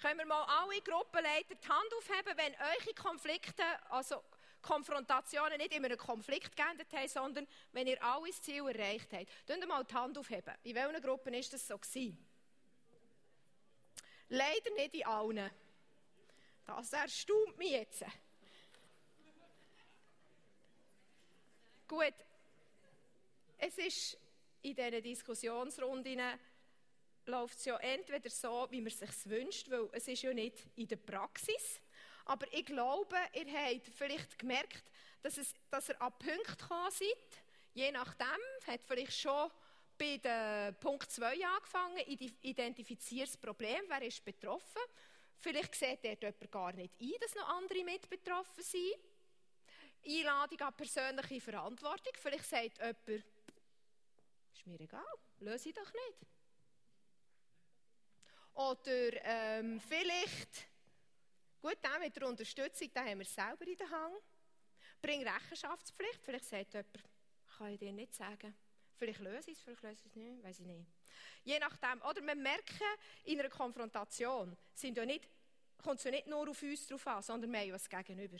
Können 0.00 0.18
wir 0.18 0.26
mal 0.26 0.44
alle 0.44 0.80
Gruppenleiter 0.82 1.54
die 1.54 1.68
Hand 1.68 1.94
aufheben, 1.96 2.36
wenn 2.36 2.54
eure 2.54 2.94
Konflikte, 2.94 3.62
also 3.90 4.22
Konfrontationen 4.60 5.58
nicht 5.58 5.72
in 5.72 5.84
einem 5.84 5.98
Konflikt 5.98 6.56
geendet 6.56 6.92
haben, 6.92 7.08
sondern 7.08 7.46
wenn 7.72 7.86
ihr 7.86 8.02
alle 8.02 8.30
Ziel 8.32 8.66
erreicht 8.66 9.12
habt. 9.12 9.28
Könnt 9.46 9.66
mal 9.68 9.84
die 9.84 9.94
Hand 9.94 10.18
aufheben. 10.18 10.54
In 10.64 10.74
welchen 10.74 11.02
Gruppen 11.02 11.34
ist 11.34 11.52
das 11.52 11.66
so 11.66 11.78
gewesen? 11.78 12.18
Leider 14.28 14.70
nicht 14.76 14.94
in 14.94 15.06
allen. 15.06 15.50
Das 16.66 16.92
erstaunt 16.92 17.58
mich 17.58 17.70
jetzt. 17.70 18.04
Gut, 21.86 22.14
es 23.58 23.76
ist 23.78 24.18
in 24.62 24.74
diesen 24.74 25.02
Diskussionsrunden 25.02 26.20
läuft 27.26 27.58
es 27.58 27.64
ja 27.64 27.76
entweder 27.78 28.30
so, 28.30 28.66
wie 28.70 28.80
man 28.80 28.88
es 28.88 28.98
sich 28.98 29.30
wünscht, 29.30 29.70
weil 29.70 29.88
es 29.92 30.08
ist 30.08 30.22
ja 30.22 30.32
nicht 30.32 30.58
in 30.76 30.88
der 30.88 30.96
Praxis. 30.96 31.80
Aber 32.26 32.46
ich 32.52 32.64
glaube, 32.64 33.16
ihr 33.34 33.52
habt 33.52 33.88
vielleicht 33.94 34.38
gemerkt, 34.38 34.84
dass, 35.22 35.38
es, 35.38 35.54
dass 35.70 35.88
ihr 35.88 36.00
an 36.00 36.12
Punkt 36.18 36.58
gekommen 36.58 36.90
seid. 36.90 37.42
Je 37.74 37.90
nachdem, 37.90 38.26
hat 38.66 38.82
vielleicht 38.86 39.18
schon 39.18 39.50
bei 39.98 40.18
der 40.18 40.72
Punkt 40.72 41.10
2 41.10 41.46
angefangen, 41.46 41.98
identifiziert 42.42 43.28
das 43.28 43.36
Problem, 43.36 43.82
wer 43.88 44.02
ist 44.02 44.24
betroffen. 44.24 44.82
Vielleicht 45.38 45.74
sieht 45.74 46.04
dort 46.04 46.22
jemand 46.22 46.50
gar 46.50 46.72
nicht 46.72 46.94
ein, 47.00 47.12
dass 47.20 47.34
noch 47.34 47.48
andere 47.48 47.84
mit 47.84 48.08
betroffen 48.08 48.62
sind. 48.62 48.94
Einladung 50.06 50.60
an 50.60 50.74
persönliche 50.74 51.40
Verantwortung. 51.40 52.12
Vielleicht 52.16 52.44
sagt 52.44 52.78
jemand, 52.78 53.24
ist 54.54 54.66
mir 54.66 54.80
egal, 54.80 55.04
löse 55.40 55.68
ich 55.68 55.74
doch 55.74 55.92
nicht. 55.92 56.26
Oder 58.54 59.12
ähm, 59.24 59.80
vielleicht, 59.80 60.68
gut, 61.60 61.76
auch 61.82 61.98
mit 61.98 62.14
der 62.14 62.28
Unterstützung, 62.28 62.88
da 62.94 63.04
haben 63.04 63.18
wir 63.18 63.26
selber 63.26 63.66
in 63.66 63.76
der 63.76 63.90
Hand. 63.90 64.22
Bring 65.02 65.26
Rechenschaftspflicht. 65.26 66.24
Vielleicht 66.24 66.46
sagt 66.46 66.72
jemand, 66.72 67.04
kann 67.58 67.72
ich 67.72 67.78
dir 67.78 67.92
nicht 67.92 68.14
sagen. 68.14 68.54
Vielleicht 68.96 69.20
löse 69.20 69.50
ich 69.50 69.58
es, 69.58 69.62
vielleicht 69.62 69.82
löse 69.82 70.02
ich 70.04 70.06
es 70.06 70.16
nicht, 70.16 70.42
weiß 70.42 70.60
ich 70.60 70.66
nicht. 70.66 70.86
Je 71.42 71.58
nachdem. 71.58 72.00
Oder 72.02 72.22
wir 72.22 72.34
merken, 72.36 72.86
in 73.24 73.40
einer 73.40 73.48
Konfrontation 73.48 74.56
sind 74.72 74.96
ja 74.96 75.04
nicht, 75.04 75.28
kommt 75.82 75.98
es 75.98 76.04
ja 76.04 76.10
nicht 76.10 76.26
nur 76.26 76.48
auf 76.48 76.62
uns 76.62 76.86
drauf 76.86 77.06
an, 77.08 77.22
sondern 77.22 77.52
wir 77.52 77.60
haben 77.60 77.68
ja 77.90 78.02
Gegenüber. 78.02 78.38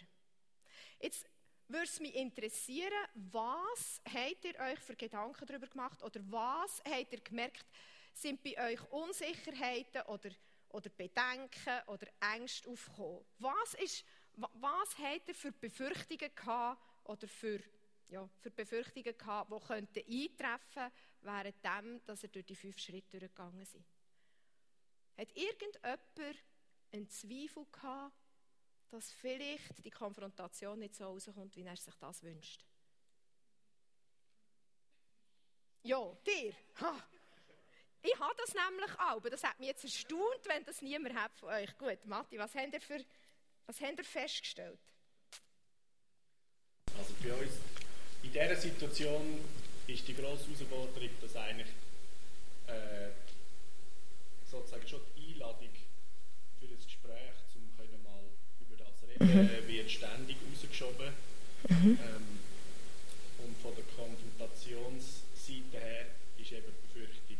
Jetzt 1.01 1.29
würde 1.69 1.85
es 1.85 2.01
mich 2.01 2.15
interessieren, 2.15 2.93
was 3.15 4.01
habt 4.07 4.45
ihr 4.45 4.59
euch 4.61 4.79
für 4.79 4.95
Gedanken 4.95 5.45
darüber 5.45 5.67
gemacht 5.67 6.03
oder 6.03 6.21
was 6.31 6.83
habt 6.89 7.13
ihr 7.13 7.21
gemerkt, 7.21 7.67
sind 8.15 8.43
bei 8.43 8.73
euch 8.73 8.81
Unsicherheiten 8.91 10.03
oder, 10.03 10.31
oder 10.69 10.91
Bedenken 10.91 11.81
oder 11.87 12.07
Ängste 12.35 12.69
aufgekommen? 12.69 13.25
Was, 13.39 13.75
ist, 13.75 14.05
was 14.35 14.99
habt 14.99 15.29
ihr 15.29 15.35
für 15.35 15.53
Befürchtungen 15.53 16.35
gehabt 16.35 16.83
oder 17.05 17.29
für, 17.29 17.61
ja, 18.09 18.29
für 18.41 18.51
Befürchtungen 18.51 19.17
gehabt, 19.17 19.53
die 19.53 19.67
könnten 19.67 20.13
eintreffen 20.13 20.93
während 21.21 22.09
dass 22.09 22.23
ihr 22.23 22.29
durch 22.29 22.47
die 22.47 22.57
fünf 22.57 22.79
Schritte 22.79 23.19
durchgegangen 23.19 23.65
seid? 23.65 23.85
Hat 25.17 25.37
irgendjemand 25.37 26.45
einen 26.93 27.09
Zweifel 27.09 27.67
gehabt, 27.71 28.15
dass 28.91 29.11
vielleicht 29.13 29.85
die 29.85 29.91
Konfrontation 29.91 30.79
nicht 30.79 30.95
so 30.95 31.05
rauskommt, 31.05 31.57
wie 31.57 31.63
er 31.63 31.77
sich 31.77 31.95
das 31.95 32.23
wünscht? 32.23 32.65
Ja, 35.83 36.17
dir. 36.27 36.55
Ha. 36.81 37.09
Ich 38.05 38.21
habe 38.21 38.35
das 38.37 38.53
nämlich 38.53 38.93
auch, 38.99 39.17
aber 39.17 39.31
das 39.31 39.43
hat 39.43 39.59
mich 39.59 39.69
jetzt 39.69 39.83
erstaunt, 39.83 40.41
wenn 40.45 40.63
das 40.67 40.83
niemand 40.83 41.15
hat 41.15 41.35
von 41.37 41.49
euch. 41.49 41.75
Gut, 41.79 42.05
Matti, 42.05 42.39
was 42.39 42.55
habt 42.55 42.75
ihr, 42.75 42.81
für, 42.81 43.03
was 43.67 43.81
habt 43.81 43.99
ihr 43.99 44.05
festgestellt? 44.05 44.79
Also 46.99 47.15
bei 47.23 47.33
uns, 47.33 47.55
in 48.23 48.31
dieser 48.31 48.57
Situation 48.57 49.41
ist 49.87 50.07
die 50.07 50.15
grosse 50.15 50.49
Herausforderung, 50.49 51.09
dass 51.23 51.35
eigentlich 51.35 51.69
äh, 52.67 53.09
sozusagen 54.51 54.87
schon 54.87 55.01
die 55.17 55.33
Einladung 55.33 55.71
für 56.61 56.67
das 56.67 56.85
Gespräch, 56.85 57.33
um 57.55 57.75
können 57.79 58.03
mal 58.05 58.23
über 58.61 58.77
das 58.85 59.03
reden, 59.09 59.65
mhm. 59.65 59.67
wird 59.67 59.91
ständig 59.91 60.37
rausgeschoben. 60.53 61.15
Mhm. 61.71 61.99
Ähm, 62.03 62.39
und 63.39 63.57
von 63.63 63.75
der 63.75 63.85
Konfrontationsseite 63.97 65.81
her 65.81 66.07
ist 66.37 66.53
eben 66.53 66.67
die 66.67 66.87
Befürchtung, 66.87 67.39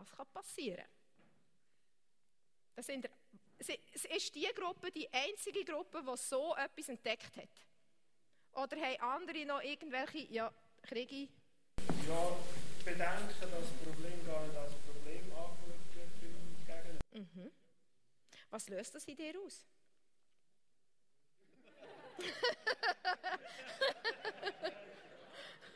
das 0.00 0.16
kann 0.16 0.26
passieren. 0.32 0.84
Das 2.74 2.86
sind, 2.86 3.08
es 3.58 4.04
ist 4.04 4.34
die 4.34 4.48
Gruppe, 4.54 4.90
die 4.90 5.12
einzige 5.12 5.64
Gruppe, 5.64 6.02
die 6.02 6.16
so 6.16 6.56
etwas 6.56 6.88
entdeckt 6.88 7.36
hat. 7.36 7.66
Oder 8.52 8.76
haben 8.80 9.00
andere 9.00 9.44
noch 9.44 9.62
irgendwelche, 9.62 10.20
ja, 10.32 10.52
Kriege? 10.82 11.28
Ja, 12.08 12.36
bedenken, 12.84 13.28
dass 13.28 13.50
das 13.50 13.70
Problem 13.84 14.26
gar 14.26 14.46
nicht 14.46 14.56
als 14.56 14.72
Problem 14.74 15.32
angeschaut 15.32 16.22
wird 16.22 17.02
mhm. 17.12 17.52
Was 18.48 18.68
löst 18.68 18.94
das 18.94 19.04
in 19.04 19.16
dir 19.16 19.34
aus? 19.44 19.66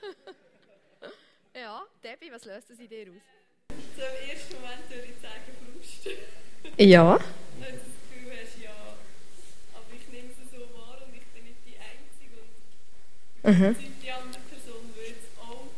ja, 1.55 1.87
Debbie, 2.03 2.33
was 2.33 2.45
löst 2.45 2.71
das 2.71 2.79
in 2.79 2.89
dir 2.89 3.13
aus? 3.13 3.44
So 3.97 4.03
im 4.03 4.29
ersten 4.29 4.55
Moment 4.55 4.91
würde 4.91 5.07
ich 5.07 5.21
sagen 5.23 5.43
Frust. 5.61 6.09
Ja. 6.79 7.21
Wenn 7.61 7.73
du 7.73 7.79
das 7.79 7.95
Gefühl 8.11 8.33
hast, 8.43 8.59
ja, 8.61 8.97
aber 9.75 9.95
ich 9.95 10.09
nehme 10.09 10.31
es 10.31 10.51
so 10.51 10.63
wahr 10.75 10.99
und 11.07 11.15
ich 11.15 11.27
bin 11.27 11.45
nicht 11.45 11.61
die 11.65 11.77
Einzige 11.79 12.41
und 13.43 13.79
mhm. 13.79 14.03
die 14.03 14.11
andere 14.11 14.41
Person 14.41 14.95
würde 14.95 15.15
es 15.15 15.39
auch 15.39 15.69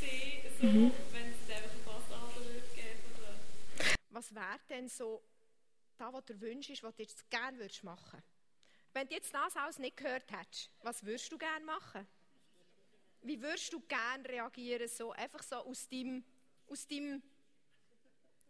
sehen, 0.00 0.42
so, 0.60 0.66
mhm. 0.66 0.92
wenn 1.12 1.30
es 1.30 1.54
einfach 1.54 1.70
eine 1.70 1.82
Fassade 1.84 2.44
würde 2.44 2.66
geben 2.74 2.98
oder? 3.18 3.94
Was 4.08 4.34
wäre 4.34 4.58
denn 4.68 4.88
so 4.88 5.22
das, 5.98 6.12
was 6.12 6.24
du 6.24 6.40
wünschst, 6.40 6.82
was 6.82 6.96
du 6.96 7.02
jetzt 7.02 7.30
gerne 7.30 7.58
würdest 7.58 7.84
machen? 7.84 8.22
Wenn 8.92 9.06
du 9.06 9.14
jetzt 9.14 9.32
das 9.32 9.54
alles 9.54 9.78
nicht 9.78 9.96
gehört 9.96 10.24
hättest, 10.32 10.70
was 10.82 11.04
würdest 11.04 11.30
du 11.30 11.38
gerne 11.38 11.64
machen? 11.64 12.08
Wie 13.22 13.40
würdest 13.40 13.72
du 13.72 13.80
gerne 13.80 14.28
reagieren, 14.28 14.88
so 14.88 15.12
einfach 15.12 15.42
so 15.42 15.56
aus 15.56 15.88
deinem 15.88 16.24
aus 16.70 16.86
deinem 16.86 17.20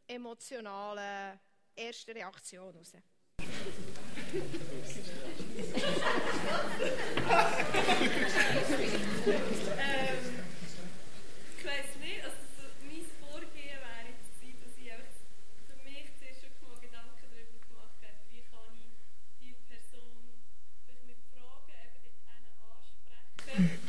emotionalen 0.07 1.41
ersten 1.75 2.11
Reaktion 2.11 2.73
heraus? 2.73 2.93
ähm, 2.93 3.03
ich 11.57 11.65
weiß 11.65 11.97
nicht, 12.01 12.25
also 12.25 12.37
so, 12.57 12.65
mein 12.85 13.07
Vorgehen 13.25 13.81
wäre 13.81 14.13
jetzt 14.13 14.29
gewesen, 14.37 14.61
dass 14.65 14.77
ich 14.77 14.93
einfach 14.93 15.17
für 15.67 15.77
mich 15.83 16.05
zuerst 16.19 16.41
schon 16.45 16.53
mal 16.61 16.77
Gedanken 16.79 17.25
darüber 17.25 17.57
gemacht 17.65 18.01
habe, 18.05 18.21
wie 18.29 18.45
kann 18.53 18.77
ich 18.77 18.93
die 19.41 19.55
Person 19.65 20.13
sich 20.85 21.01
mit 21.09 21.17
Fragen 21.33 21.73
eben 21.73 21.97
dort 22.05 22.21
ansprechen 22.61 23.81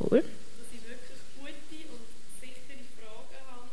Cool. 0.00 0.20
Dass 0.20 0.68
ich 0.74 0.82
wirklich 0.82 1.22
gute 1.38 1.78
und 1.94 2.02
sichere 2.42 2.82
Fragen 2.98 3.40
habe, 3.46 3.70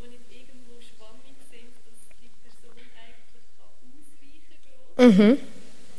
die 0.00 0.08
nicht 0.08 0.24
irgendwo 0.32 0.80
schwammig 0.80 1.36
sind, 1.52 1.76
dass 1.84 2.08
die 2.16 2.32
Person 2.40 2.72
eigentlich 2.96 3.46
ausweichen 3.60 4.56
kann. 4.64 4.97
Mhm. 5.08 5.40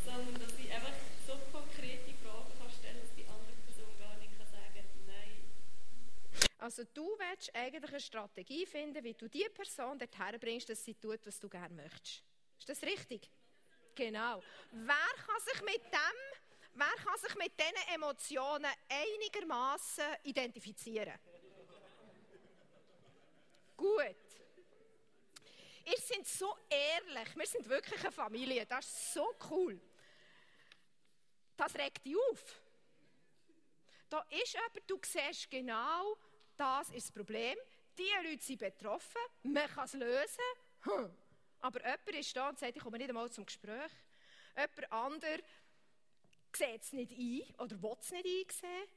Sondern 0.05 0.39
dass 0.39 0.53
ich 0.59 0.71
einfach 0.71 0.93
so 1.25 1.33
konkrete 1.51 2.13
Fragen 2.21 2.51
kann 2.59 2.69
stellen 2.69 2.99
dass 3.01 3.15
die 3.15 3.25
andere 3.25 3.55
Person 3.65 3.89
gar 3.97 4.15
nicht 4.17 4.37
kann 4.37 4.45
sagen 4.45 4.85
nein. 5.07 6.49
Also 6.59 6.83
du 6.93 7.17
willst 7.17 7.55
eigentlich 7.55 7.91
eine 7.91 7.99
Strategie 7.99 8.67
finden, 8.67 9.03
wie 9.03 9.15
du 9.15 9.27
die 9.27 9.49
Person 9.51 9.97
dorthin 9.97 10.39
bringst, 10.39 10.69
dass 10.69 10.85
sie 10.85 10.93
tut, 10.93 11.25
was 11.25 11.39
du 11.39 11.49
gerne 11.49 11.73
möchtest. 11.73 12.23
Ist 12.59 12.69
das 12.69 12.83
richtig? 12.83 13.31
Genau. 13.95 14.43
Wer 14.71 15.11
kann 15.25 15.41
sich 15.43 15.61
mit 15.63 15.81
dem 15.91 16.19
Wer 16.75 17.03
kann 17.03 17.17
sich 17.17 17.35
mit 17.35 17.51
diesen 17.59 17.95
Emotionen 17.95 18.71
einigermaßen 18.89 20.03
identifizieren? 20.23 21.17
Gut. 23.75 24.28
Ihr 25.89 25.97
seid 25.97 26.27
so 26.27 26.55
ehrlich. 26.69 27.35
Wir 27.35 27.47
sind 27.47 27.67
wirklich 27.67 27.99
eine 28.01 28.11
Familie. 28.11 28.65
Das 28.65 28.85
ist 28.85 29.13
so 29.13 29.33
cool. 29.49 29.79
Das 31.57 31.73
regt 31.75 32.05
dich 32.05 32.15
auf. 32.15 32.61
Da 34.09 34.25
ist 34.29 34.53
jemand, 34.53 34.89
du 34.89 34.99
siehst 35.03 35.49
genau, 35.49 36.15
das 36.57 36.89
ist 36.89 37.07
das 37.07 37.11
Problem. 37.11 37.57
Die 37.97 38.27
Leute 38.27 38.43
sind 38.43 38.59
betroffen. 38.59 39.21
Man 39.43 39.67
kann 39.67 39.85
es 39.85 39.93
lösen. 39.93 40.43
Aber 41.61 41.79
jemand 41.79 42.09
ist 42.09 42.35
da 42.35 42.49
und 42.49 42.59
sagt, 42.59 42.75
ich 42.75 42.83
komme 42.83 42.97
nicht 42.97 43.09
einmal 43.09 43.31
zum 43.31 43.45
Gespräch. 43.45 43.91
Jemand 44.55 44.91
anderes 44.91 45.41
sieht 46.55 46.81
es 46.81 46.93
nicht 46.93 47.11
ein 47.11 47.55
oder 47.55 47.81
will 47.81 47.95
es 47.99 48.11
nicht 48.11 48.25
einsehen. 48.25 48.87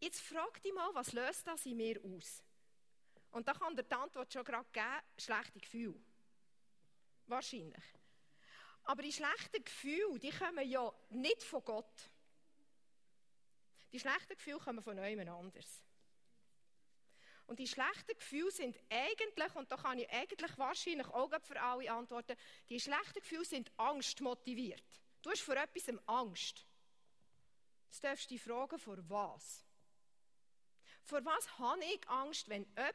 Jetzt 0.00 0.20
frag 0.20 0.62
dich 0.62 0.72
mal, 0.72 0.94
was 0.94 1.12
löst 1.12 1.46
das 1.46 1.66
in 1.66 1.76
mir 1.76 2.00
aus? 2.04 2.42
Und 3.30 3.46
da 3.46 3.52
kann 3.52 3.76
dir 3.76 3.82
die 3.82 3.94
Antwort 3.94 4.32
schon 4.32 4.44
gerade 4.44 4.68
geben, 4.72 5.02
schlechte 5.18 5.60
Gefühle. 5.60 6.00
Wahrscheinlich. 7.26 7.84
Aber 8.84 9.02
die 9.02 9.12
schlechten 9.12 9.62
Gefühle, 9.62 10.18
die 10.18 10.30
kommen 10.30 10.66
ja 10.68 10.92
nicht 11.10 11.42
von 11.42 11.62
Gott. 11.62 12.10
Die 13.92 14.00
schlechten 14.00 14.34
Gefühle 14.34 14.58
kommen 14.58 14.82
von 14.82 14.96
jemand 15.02 15.28
anders. 15.28 15.82
Und 17.46 17.58
die 17.58 17.66
schlechten 17.66 18.16
Gefühle 18.18 18.50
sind 18.50 18.78
eigentlich, 18.90 19.54
und 19.54 19.70
da 19.72 19.76
kann 19.76 19.98
ich 19.98 20.10
eigentlich 20.10 20.56
wahrscheinlich 20.58 21.08
auch 21.08 21.30
für 21.42 21.60
alle 21.60 21.90
antworten, 21.90 22.36
die 22.68 22.78
schlechten 22.78 23.20
Gefühle 23.20 23.44
sind 23.44 23.72
angstmotiviert. 23.78 24.84
Du 25.22 25.30
hast 25.30 25.40
vor 25.40 25.56
etwas 25.56 25.88
Angst. 26.06 26.66
Jetzt 27.86 28.04
darfst 28.04 28.30
du 28.30 28.34
dich 28.34 28.42
fragen, 28.42 28.78
vor 28.78 28.98
was? 29.08 29.67
Vor 31.08 31.24
was 31.24 31.58
habe 31.58 31.82
ich 31.86 32.06
Angst, 32.06 32.50
wenn 32.50 32.66
jemand 32.76 32.94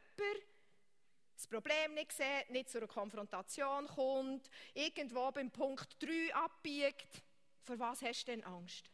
das 1.35 1.48
Problem 1.48 1.95
nicht 1.95 2.11
sieht, 2.11 2.49
nicht 2.52 2.69
zu 2.69 2.77
einer 2.77 2.85
Konfrontation 2.85 3.88
kommt, 3.88 4.52
irgendwo 4.76 5.31
beim 5.31 5.49
Punkt 5.49 5.98
3 5.99 6.35
abbiegt? 6.35 7.23
Vor 7.64 7.80
was 7.80 8.03
hast 8.03 8.27
du 8.27 8.31
denn 8.31 8.44
Angst? 8.44 8.91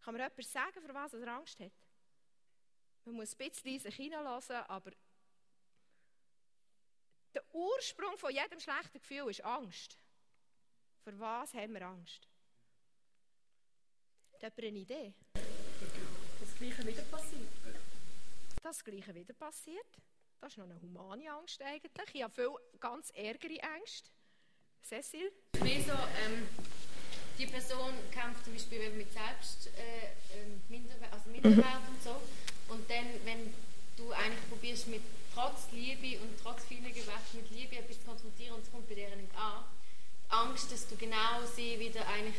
Kann 0.00 0.14
mir 0.14 0.22
jemand 0.22 0.44
sagen, 0.46 0.80
vor 0.80 0.94
was 0.94 1.12
er 1.12 1.28
Angst 1.28 1.60
hat? 1.60 1.72
Man 3.04 3.16
muss 3.16 3.34
ein 3.34 3.50
bisschen 3.50 3.80
sich 3.80 3.96
hineinlassen, 3.96 4.56
aber 4.56 4.92
der 7.34 7.44
Ursprung 7.54 8.16
von 8.16 8.32
jedem 8.32 8.60
schlechten 8.60 8.98
Gefühl 8.98 9.28
ist 9.28 9.44
Angst. 9.44 9.98
Für 11.04 11.18
was 11.20 11.52
haben 11.52 11.74
wir 11.74 11.82
Angst? 11.82 12.26
Hat 14.32 14.42
jemand 14.42 14.58
eine 14.58 14.78
Idee? 14.78 15.14
Das 15.34 16.54
Gleiche 16.56 16.86
wieder 16.86 17.02
passiert. 17.02 17.95
Das 18.66 18.82
Gleiche 18.82 19.14
wieder 19.14 19.32
passiert. 19.32 19.86
Das 20.40 20.50
ist 20.50 20.58
noch 20.58 20.64
eine 20.64 20.82
humane 20.82 21.30
Angst 21.30 21.62
eigentlich. 21.62 21.92
Ich 22.12 22.20
habe 22.24 22.34
viele 22.34 22.56
ganz 22.80 23.10
ärgere 23.10 23.60
Ängste. 23.60 24.10
Cecil? 24.82 25.30
Mehr 25.62 25.80
so, 25.82 25.92
ähm, 25.92 26.48
die 27.38 27.46
Person 27.46 27.92
kämpft 28.10 28.42
zum 28.42 28.54
Beispiel 28.54 28.90
mit 28.90 29.12
Selbst, 29.12 29.68
äh, 29.68 30.08
ähm, 30.36 30.60
Minderwert, 30.68 31.12
also 31.12 31.30
Minderwert 31.30 31.88
und 31.88 32.02
so. 32.02 32.16
Und 32.66 32.90
dann, 32.90 33.06
wenn 33.24 33.54
du 33.96 34.10
eigentlich 34.10 34.48
probierst, 34.48 34.88
mit 34.88 35.02
trotz 35.32 35.70
Liebe 35.70 36.20
und 36.22 36.36
trotz 36.42 36.64
vielen 36.64 36.92
Gewächten 36.92 37.42
mit 37.42 37.50
Liebe 37.52 37.76
etwas 37.76 38.00
zu 38.00 38.04
konfrontieren 38.06 38.56
und 38.56 38.64
es 38.64 38.72
kommt 38.72 38.88
bei 38.88 38.96
dir 38.96 39.14
nicht 39.14 39.32
an, 39.36 39.62
die 40.24 40.30
Angst, 40.32 40.72
dass 40.72 40.88
du 40.88 40.96
genau 40.96 41.46
sie 41.54 41.78
wieder 41.78 42.04
eigentlich 42.08 42.34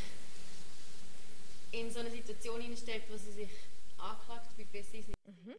in 1.72 1.90
so 1.90 2.02
eine 2.02 2.12
Situation 2.12 2.60
hineinstellt, 2.60 3.04
wo 3.08 3.16
sie 3.16 3.32
sich 3.32 3.50
anklagt, 3.98 4.58
wie 4.58 4.66
besser 4.66 4.92
sie 4.92 5.00
es 5.00 5.08
nicht. 5.08 5.46
Mhm. 5.46 5.56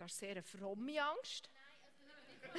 Das 0.00 0.12
ist 0.12 0.18
sehr 0.18 0.30
eine 0.30 0.42
fromme 0.42 1.02
Angst. 1.02 1.50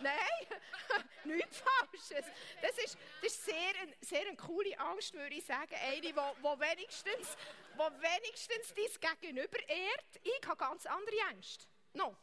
Nein, 0.00 0.60
nichts 1.24 1.60
Falsches. 1.60 2.24
Das 2.62 2.78
ist, 2.78 2.96
das 3.20 3.32
ist 3.32 3.44
sehr, 3.44 3.74
ein, 3.82 3.94
sehr 4.00 4.26
eine 4.26 4.36
coole 4.38 4.78
Angst, 4.78 5.12
würde 5.12 5.34
ich 5.34 5.44
sagen. 5.44 5.74
Eine, 5.74 6.00
die 6.00 6.16
wo, 6.16 6.22
wo 6.40 6.58
wenigstens, 6.58 7.36
wo 7.76 7.84
wenigstens 7.84 8.72
dein 8.72 9.20
Gegenüber 9.20 9.58
ehrt. 9.68 10.20
Ich 10.22 10.48
habe 10.48 10.56
ganz 10.56 10.86
andere 10.86 11.16
Ängste. 11.32 11.66
No. 11.92 12.16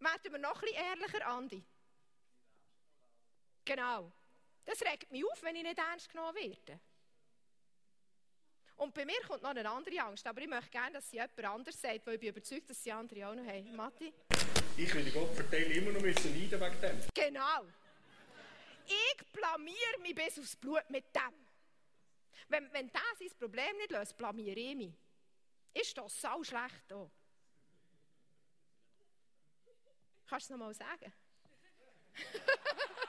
Werden 0.00 0.32
wir 0.32 0.38
noch 0.40 0.60
bisschen 0.60 0.76
ehrlicher, 0.76 1.24
Andi? 1.28 1.64
Genau. 3.64 4.10
Das 4.64 4.82
regt 4.82 5.12
mich 5.12 5.24
auf, 5.24 5.40
wenn 5.44 5.54
ich 5.54 5.62
nicht 5.62 5.78
ernst 5.78 6.08
genommen 6.08 6.34
werde. 6.34 6.80
Und 8.78 8.94
bei 8.94 9.04
mir 9.04 9.20
kommt 9.26 9.42
noch 9.42 9.50
eine 9.50 9.68
andere 9.68 10.00
Angst, 10.00 10.24
aber 10.26 10.40
ich 10.40 10.48
möchte 10.48 10.70
gerne, 10.70 10.92
dass 10.92 11.10
sie 11.10 11.16
jemand 11.16 11.44
anders 11.44 11.80
sagt, 11.80 12.06
weil 12.06 12.14
ich 12.14 12.20
bin 12.20 12.28
überzeugt, 12.30 12.70
dass 12.70 12.82
sie 12.82 12.92
andere 12.92 13.28
auch 13.28 13.34
noch 13.34 13.44
haben. 13.44 13.74
Matti? 13.74 14.14
Ich 14.76 14.94
will 14.94 15.04
die 15.04 15.10
Gottverdäle 15.10 15.74
immer 15.74 15.90
noch 15.90 16.00
müssen 16.00 16.32
leiden 16.32 16.60
wegen 16.60 16.80
dem. 16.80 17.00
Genau. 17.12 17.66
Ich 18.86 19.32
blamiere 19.32 19.98
mich 20.00 20.14
bis 20.14 20.38
aufs 20.38 20.54
Blut 20.54 20.88
mit 20.90 21.04
dem. 21.14 21.34
Wenn, 22.48 22.72
wenn 22.72 22.90
das 22.92 23.02
sein 23.18 23.36
Problem 23.36 23.76
nicht 23.78 23.90
löst, 23.90 24.16
blamiere 24.16 24.58
ich 24.58 24.76
mich. 24.76 24.94
Ist 25.74 25.98
das 25.98 26.20
sau 26.20 26.42
schlecht 26.44 26.84
hier? 26.86 27.10
Kannst 30.28 30.50
du 30.50 30.54
es 30.54 30.58
nochmal 30.58 30.74
sagen? 30.74 31.12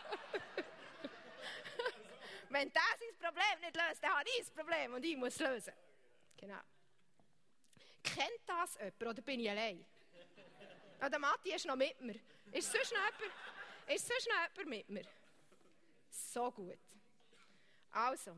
Wenn 2.49 2.71
das 2.73 2.83
sein 2.99 3.15
Problem 3.19 3.59
nicht 3.61 3.75
löst, 3.75 4.03
dann 4.03 4.11
habe 4.11 4.29
ich 4.29 4.39
das 4.39 4.51
Problem 4.51 4.93
und 4.93 5.05
ich 5.05 5.15
muss 5.15 5.35
es 5.35 5.39
lösen. 5.39 5.73
Genau. 6.37 6.59
Kennt 8.03 8.41
das 8.47 8.75
jemand 8.75 9.03
oder 9.03 9.21
bin 9.21 9.39
ich 9.39 9.49
allein? 9.49 9.85
Ja, 10.99 11.09
der 11.09 11.19
Matti 11.19 11.53
ist 11.53 11.65
noch 11.65 11.75
mit 11.75 11.99
mir. 12.01 12.19
Ist 12.51 12.71
sonst 12.71 12.91
noch 12.91 12.99
jemand, 12.99 13.33
ist 13.87 14.07
sonst 14.07 14.27
noch 14.27 14.57
jemand 14.57 14.69
mit 14.69 14.89
mir? 14.89 15.05
So 16.09 16.51
gut. 16.51 16.79
Also, 17.91 18.35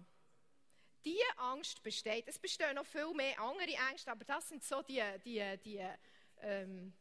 diese 1.04 1.38
Angst 1.38 1.82
besteht. 1.82 2.28
Es 2.28 2.38
bestehen 2.38 2.76
noch 2.76 2.86
viel 2.86 3.14
mehr 3.14 3.40
andere 3.40 3.74
Ängste, 3.90 4.12
aber 4.12 4.24
das 4.26 4.48
sind 4.50 4.64
so 4.64 4.82
die, 4.82 5.02
die, 5.24 5.58
die 5.64 5.88
ähm, 6.42 6.94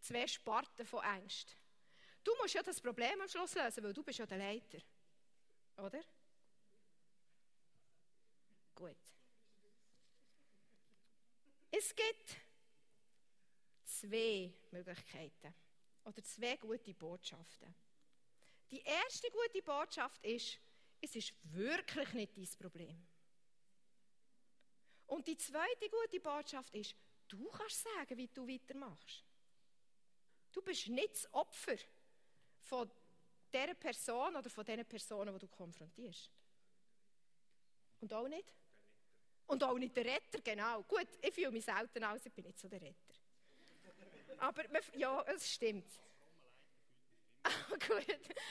zwei 0.00 0.26
Sparten 0.26 0.86
von 0.86 1.04
Ängsten. 1.04 1.54
Du 2.24 2.34
musst 2.40 2.54
ja 2.54 2.62
das 2.62 2.80
Problem 2.80 3.20
am 3.20 3.28
Schluss 3.28 3.54
lösen, 3.54 3.84
weil 3.84 3.92
du 3.92 4.02
bist 4.02 4.18
ja 4.18 4.26
der 4.26 4.38
Leiter. 4.38 4.78
Oder? 5.76 6.00
Gut. 8.76 8.96
Es 11.70 11.94
gibt 11.96 12.36
zwei 13.84 14.52
Möglichkeiten 14.70 15.54
oder 16.04 16.22
zwei 16.22 16.56
gute 16.58 16.92
Botschaften. 16.92 17.74
Die 18.70 18.82
erste 18.82 19.30
gute 19.30 19.62
Botschaft 19.62 20.22
ist, 20.22 20.58
es 21.00 21.16
ist 21.16 21.32
wirklich 21.42 22.12
nicht 22.12 22.36
dein 22.36 22.58
Problem. 22.58 23.06
Und 25.06 25.26
die 25.26 25.38
zweite 25.38 25.88
gute 25.88 26.20
Botschaft 26.20 26.74
ist, 26.74 26.94
du 27.28 27.48
kannst 27.48 27.82
sagen, 27.82 28.18
wie 28.18 28.28
du 28.28 28.46
weitermachst. 28.46 29.24
Du 30.52 30.60
bist 30.60 30.88
nicht 30.88 31.14
das 31.14 31.32
Opfer 31.32 31.76
von 32.60 32.90
dieser 33.52 33.74
Person 33.74 34.36
oder 34.36 34.50
von 34.50 34.64
den 34.66 34.84
Personen, 34.84 35.32
die 35.32 35.46
du 35.46 35.48
konfrontierst. 35.48 36.30
Und 38.00 38.12
auch 38.12 38.28
nicht? 38.28 38.52
Und 39.46 39.62
auch 39.62 39.78
nicht 39.78 39.96
der 39.96 40.04
Retter, 40.04 40.40
genau. 40.42 40.82
Gut, 40.82 41.06
ich 41.22 41.32
fühle 41.32 41.50
mich 41.50 41.64
selten 41.64 42.02
aus, 42.04 42.24
ich 42.24 42.32
bin 42.32 42.44
nicht 42.44 42.58
so 42.58 42.68
der 42.68 42.80
Retter. 42.80 43.14
Aber 44.38 44.64
ja, 44.94 45.22
es 45.28 45.52
stimmt. 45.52 45.88
Ah, 47.42 47.76
gut, 47.86 48.04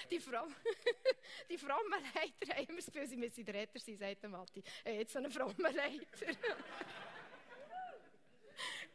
die, 0.09 0.19
Fromm, 0.19 0.55
die 1.49 1.57
frommen 1.57 2.01
Leiter 2.13 2.55
haben 2.55 2.65
immer 2.67 2.77
das 2.77 2.85
Gefühl, 2.85 3.07
sie 3.07 3.17
müssen 3.17 3.43
der 3.43 3.53
Retter 3.55 3.77
sein, 3.77 3.97
sagt 3.97 4.23
der 4.23 4.29
Matti. 4.29 4.63
Jetzt 4.85 5.11
so 5.11 5.19
einen 5.19 5.29
frommen 5.29 5.75
Leiter. 5.75 6.27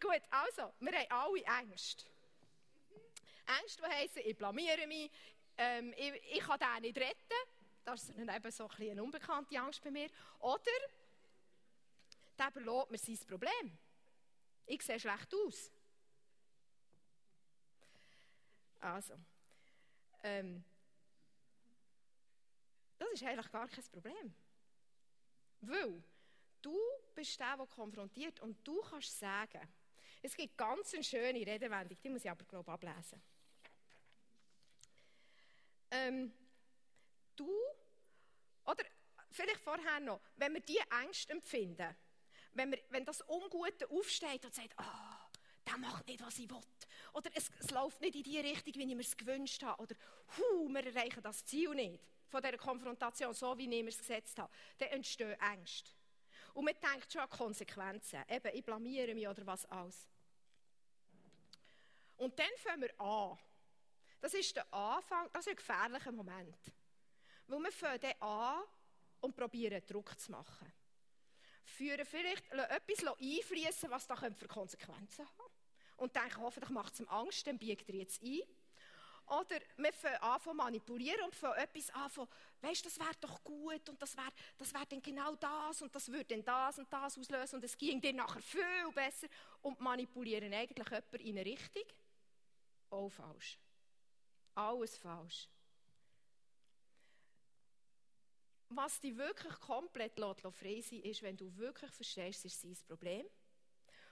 gut, 0.01 0.23
also, 0.31 0.73
wir 0.81 0.93
haben 0.93 1.07
alle 1.11 1.43
Ängste. 1.61 2.05
Ängste, 3.61 3.83
die 3.83 3.95
heissen, 3.95 4.23
ich 4.25 4.37
blamiere 4.39 4.87
mich, 4.87 5.11
ähm, 5.59 5.93
ich, 5.97 6.13
ich 6.33 6.41
kann 6.41 6.59
den 6.59 6.83
nicht 6.83 6.97
retten. 6.97 7.35
Das 7.85 8.05
ist 8.05 8.19
eben 8.19 8.51
so 8.51 8.69
ein 8.69 8.91
eine 8.91 9.03
unbekannte 9.03 9.61
Angst 9.61 9.83
bei 9.83 9.91
mir. 9.91 10.09
Oder 10.39 10.61
der 12.41 12.62
überlässt 12.62 12.91
mir 12.91 12.99
sein 12.99 13.27
Problem. 13.27 13.79
Ich 14.67 14.83
sehe 14.83 14.99
schlecht 14.99 15.35
aus. 15.35 15.71
Also, 18.81 19.15
ähm, 20.23 20.65
das 22.99 23.11
ist 23.12 23.23
eigentlich 23.23 23.51
gar 23.51 23.69
kein 23.69 23.85
Problem. 23.85 24.35
Weil 25.61 26.03
du 26.62 26.79
bist 27.15 27.39
der, 27.39 27.57
der 27.57 27.67
konfrontiert 27.67 28.41
und 28.41 28.67
du 28.67 28.81
kannst 28.81 29.19
sagen, 29.19 29.69
es 30.23 30.37
gibt 30.37 30.57
ganz 30.57 30.95
eine 30.95 31.05
schöne 31.05 31.47
Redewendung, 31.47 31.99
die 32.03 32.09
muss 32.09 32.25
ich 32.25 32.31
aber, 32.31 32.45
glaube 32.45 32.71
ablesen. 32.73 33.23
Ähm, 35.91 36.33
du, 37.37 37.51
oder 38.65 38.85
vielleicht 39.31 39.61
vorher 39.61 40.01
noch, 40.01 40.21
wenn 40.37 40.55
wir 40.55 40.61
diese 40.61 40.85
Ängste 41.03 41.33
empfinden, 41.33 41.97
wenn, 42.55 42.73
wir, 42.73 42.81
wenn 42.91 43.05
das 43.05 43.27
Ungute 43.29 43.89
aufsteht 43.91 44.45
und 44.45 44.55
sagt, 44.55 44.79
ah, 44.79 44.85
oh, 44.85 45.39
der 45.67 45.79
macht 45.79 46.07
nicht, 46.07 46.21
was 46.25 46.39
ich 46.39 46.51
will. 46.51 46.61
Oder 47.13 47.31
es, 47.35 47.51
es, 47.59 47.71
läuft 47.71 48.01
nicht 48.01 48.17
in 48.17 48.23
die 48.23 48.39
Richtung, 48.39 48.75
wie 48.75 48.89
ich 48.89 48.95
mir 48.95 49.03
es 49.03 49.17
gewünscht 49.17 49.63
habe. 49.63 49.83
Oder, 49.83 49.95
hu, 50.37 50.69
wir 50.69 50.87
erreichen 50.87 51.23
das 51.23 51.45
Ziel 51.45 51.71
nicht 51.75 52.01
von 52.29 52.43
dieser 52.43 52.57
Konfrontation, 52.57 53.35
so 53.35 53.57
wie 53.59 53.65
ich 53.65 53.83
mir 53.83 53.89
es 53.89 53.99
gesetzt 53.99 54.39
habe. 54.39 54.53
Dann 54.79 54.89
entstehen 54.91 55.39
Ängste. 55.41 55.91
Und 56.55 56.65
man 56.65 56.75
denkt 56.75 57.13
schon 57.13 57.23
an 57.23 57.29
Konsequenzen. 57.29 58.25
Eben, 58.29 58.55
ich 58.55 58.65
blamiere 58.65 59.15
mich 59.15 59.29
oder 59.29 59.47
was 59.47 59.67
alles. 59.67 60.09
Und 62.17 62.39
dann 62.39 62.51
fangen 62.57 62.83
wir 62.83 63.01
an. 63.01 63.39
Das 64.21 64.35
ist 64.35 64.55
der 64.55 64.73
Anfang, 64.73 65.31
das 65.33 65.47
ist 65.47 65.51
ein 65.51 65.57
gefährlicher 65.57 66.13
Moment. 66.13 66.59
Weil 67.47 67.59
wir 67.61 67.73
fangen 67.73 68.01
dann 68.01 68.21
an 68.21 68.63
und 69.21 69.35
probieren 69.35 69.83
Druck 69.87 70.19
zu 70.19 70.31
machen 70.31 70.73
führen 71.71 72.05
vielleicht 72.05 72.51
etwas 72.53 73.05
einfließen, 73.19 73.91
was 73.91 74.07
da 74.07 74.17
für 74.17 74.49
Konsequenzen 74.49 75.27
haben 75.27 75.53
Und 75.97 76.15
denken, 76.15 76.41
hoffentlich 76.41 76.71
macht 76.71 76.95
es 76.95 77.01
ihm 77.01 77.09
Angst, 77.09 77.47
dann 77.47 77.59
biegt 77.59 77.89
er 77.89 77.95
jetzt 77.95 78.23
ein. 78.23 78.41
Oder 79.27 79.61
wir 79.77 79.93
fangen 79.93 80.17
an 80.17 80.41
zu 80.41 80.53
manipulieren 80.53 81.23
und 81.25 81.37
fangen 81.37 81.59
etwas 81.59 81.91
an 81.91 82.11
von, 82.11 82.27
weißt 82.63 82.85
das 82.85 82.99
wäre 82.99 83.15
doch 83.21 83.45
gut 83.45 83.89
und 83.89 84.03
das 84.03 84.17
wäre 84.17 84.33
das 84.59 84.75
wär 84.75 84.85
dann 84.87 85.01
genau 85.01 85.37
das 85.37 85.83
und 85.83 85.95
das 85.95 86.09
würde 86.11 86.25
dann 86.25 86.45
das 86.45 86.81
und 86.81 86.93
das 86.93 87.17
auslösen 87.17 87.57
und 87.57 87.65
es 87.65 87.79
ging 87.79 88.01
dann 88.01 88.17
nachher 88.17 88.43
viel 88.43 88.91
besser 88.93 89.29
und 89.63 89.79
manipulieren 89.79 90.53
eigentlich 90.53 90.89
jemanden 90.89 91.17
in 91.21 91.39
eine 91.39 91.47
Richtung. 91.47 91.85
Auch 92.91 93.09
falsch. 93.09 93.57
Alles 94.57 94.99
falsch. 94.99 95.49
Was 98.71 99.01
dich 99.01 99.17
wirklich 99.17 99.53
komplett 99.61 100.19
frei 100.19 100.81
sein 100.81 101.03
ist, 101.03 101.23
wenn 101.23 101.37
du 101.37 101.55
wirklich 101.57 101.91
verstehst, 101.91 102.45
es 102.45 102.55
ist 102.55 102.61
sein 102.63 102.77
Problem 102.87 103.27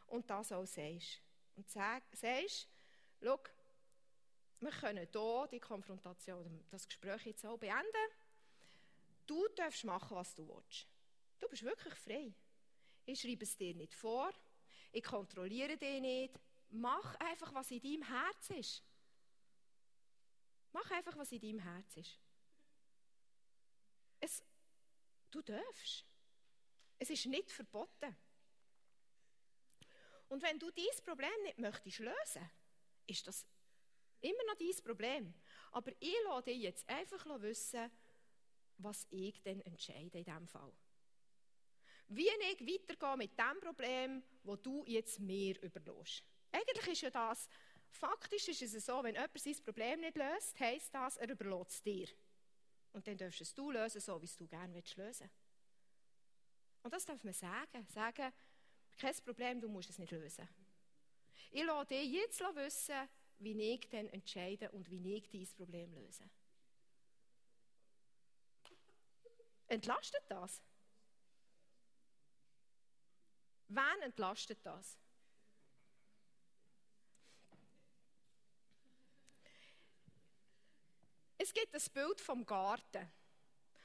und 0.06 0.28
das 0.28 0.52
auch 0.52 0.66
sagst. 0.66 1.22
Und 1.54 1.68
sag, 1.68 2.02
sagst, 2.12 2.68
schau, 3.22 3.38
wir 4.60 4.70
können 4.70 5.06
hier 5.10 5.48
die 5.50 5.60
Konfrontation, 5.60 6.64
das 6.70 6.86
Gespräch 6.86 7.26
jetzt 7.26 7.46
auch 7.46 7.58
beenden. 7.58 8.10
Du 9.26 9.46
darfst 9.56 9.84
machen, 9.84 10.16
was 10.16 10.34
du 10.34 10.48
willst. 10.48 10.86
Du 11.38 11.48
bist 11.48 11.62
wirklich 11.62 11.94
frei. 11.94 12.34
Ich 13.04 13.20
schreibe 13.20 13.44
es 13.44 13.56
dir 13.56 13.74
nicht 13.74 13.94
vor, 13.94 14.30
ich 14.90 15.04
kontrolliere 15.04 15.76
dich 15.76 16.00
nicht, 16.00 16.34
mach 16.70 17.14
einfach, 17.16 17.52
was 17.54 17.70
in 17.70 17.80
deinem 17.80 18.02
Herz 18.02 18.50
ist. 18.50 18.82
Mach 20.72 20.90
einfach, 20.90 21.16
was 21.16 21.32
in 21.32 21.40
deinem 21.40 21.60
Herz 21.60 21.96
ist. 21.96 22.18
Es, 24.20 24.42
du 25.30 25.42
darfst. 25.42 26.04
Es 26.98 27.10
ist 27.10 27.26
nicht 27.26 27.50
verboten. 27.50 28.16
Und 30.28 30.42
wenn 30.42 30.58
du 30.58 30.70
dieses 30.70 31.00
Problem 31.00 31.42
nicht 31.44 31.58
möchtest 31.58 32.00
lösen, 32.00 32.50
ist 33.06 33.26
das 33.26 33.46
immer 34.20 34.44
noch 34.46 34.56
dein 34.56 34.84
Problem. 34.84 35.34
Aber 35.72 35.92
ich 36.00 36.16
lasse 36.24 36.50
dich 36.50 36.62
jetzt 36.62 36.88
einfach 36.88 37.24
wissen, 37.40 37.90
was 38.78 39.06
ich 39.10 39.40
dann 39.42 39.60
entscheide 39.62 40.18
in 40.18 40.24
diesem 40.24 40.48
Fall. 40.48 40.72
Wie 42.08 42.28
ich 42.28 42.60
weitergehe 42.60 43.16
mit 43.16 43.38
dem 43.38 43.60
Problem, 43.60 44.22
das 44.44 44.62
du 44.62 44.84
jetzt 44.86 45.20
mir 45.20 45.60
überlässt. 45.62 46.24
Eigentlich 46.52 46.88
ist 46.88 47.02
ja 47.02 47.10
das, 47.10 47.48
faktisch 47.90 48.48
ist 48.48 48.62
es 48.62 48.86
so, 48.86 49.02
wenn 49.02 49.14
jemand 49.14 49.38
sein 49.38 49.56
Problem 49.64 50.00
nicht 50.00 50.16
löst, 50.16 50.58
heisst 50.58 50.94
das, 50.94 51.16
er 51.18 51.28
überlässt 51.28 51.70
es 51.70 51.82
dir. 51.82 52.08
Und 52.92 53.06
dann 53.06 53.16
darfst 53.16 53.40
es 53.40 53.54
du 53.54 53.70
lösen, 53.70 54.00
so 54.00 54.20
wie 54.20 54.24
es 54.26 54.36
du 54.36 54.46
gerne 54.46 54.74
willst 54.74 54.96
lösen. 54.96 55.30
Und 56.82 56.92
das 56.92 57.04
darf 57.04 57.22
man 57.22 57.34
sagen. 57.34 57.86
Sagen, 57.88 58.32
kein 58.96 59.14
Problem, 59.24 59.60
du 59.60 59.68
musst 59.68 59.90
es 59.90 59.98
nicht 59.98 60.10
lösen. 60.10 60.48
Ich 61.50 61.64
lasse 61.64 61.86
dir 61.86 62.04
jetzt 62.04 62.40
wissen, 62.40 63.08
wie 63.38 63.74
ich 63.74 63.88
dann 63.88 64.08
entscheide 64.08 64.70
und 64.70 64.90
wie 64.90 65.16
ich 65.16 65.28
dieses 65.28 65.54
Problem 65.54 65.92
löse. 65.94 66.28
Entlastet 69.68 70.22
das? 70.28 70.62
Wen 73.68 74.02
entlastet 74.02 74.58
das? 74.64 74.98
Es 81.38 81.54
gibt 81.54 81.74
ein 81.74 81.92
Bild 81.94 82.20
vom 82.20 82.44
Garten. 82.44 83.10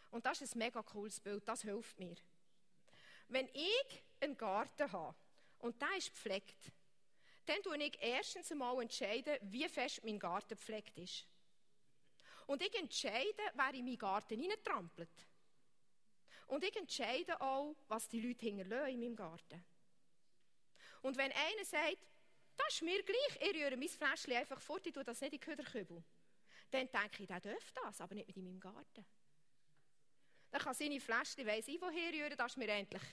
Und 0.09 0.25
das 0.25 0.41
ist 0.41 0.55
ein 0.55 0.59
mega 0.59 0.81
cooles 0.83 1.19
Bild, 1.19 1.47
das 1.47 1.61
hilft 1.61 1.99
mir. 1.99 2.15
Wenn 3.27 3.47
ich 3.53 4.03
einen 4.19 4.37
Garten 4.37 4.91
habe 4.91 5.15
und 5.59 5.81
der 5.81 5.95
ist 5.97 6.09
gepflegt, 6.09 6.71
dann 7.45 7.57
entscheide 7.57 7.85
ich 7.85 7.97
erstens 8.01 8.51
einmal, 8.51 8.81
entscheiden, 8.81 9.37
wie 9.43 9.67
fest 9.67 10.03
mein 10.03 10.19
Garten 10.19 10.49
gepflegt 10.49 10.97
ist. 10.97 11.27
Und 12.47 12.61
ich 12.61 12.73
entscheide, 12.75 13.43
wer 13.53 13.73
in 13.73 13.85
meinen 13.85 13.97
Garten 13.97 14.39
hineintrampelt. 14.39 15.27
Und 16.47 16.63
ich 16.63 16.75
entscheide 16.75 17.39
auch, 17.41 17.75
was 17.87 18.07
die 18.07 18.21
Leute 18.21 18.45
hinterlassen 18.45 18.93
in 18.93 18.99
meinem 18.99 19.15
Garten. 19.15 19.63
Und 21.01 21.17
wenn 21.17 21.31
einer 21.31 21.65
sagt, 21.65 21.97
das 22.57 22.73
ist 22.75 22.81
mir 22.81 23.01
gleich, 23.03 23.39
ich 23.41 23.55
rühre 23.55 23.77
mein 23.77 23.89
Fläschchen 23.89 24.33
einfach 24.33 24.61
fort, 24.61 24.85
ich 24.85 24.93
tue 24.93 25.03
das 25.03 25.21
nicht 25.21 25.33
in 25.33 25.39
den 25.39 25.45
Köderkübel, 25.45 26.03
dann 26.73 26.89
denke 26.89 27.23
ich, 27.23 27.27
der 27.27 27.39
darf 27.39 27.71
das, 27.71 28.01
aber 28.01 28.15
nicht 28.15 28.35
in 28.35 28.43
meinem 28.43 28.59
Garten. 28.59 29.05
Dann 30.51 30.61
kann 30.61 30.73
seine 30.73 30.99
Fläschchen, 30.99 31.45
weiss 31.45 31.67
ich, 31.67 31.81
woher 31.81 32.11
rühren, 32.11 32.37
das 32.37 32.53
ist 32.53 32.57
mir 32.57 32.67
endlich, 32.69 33.03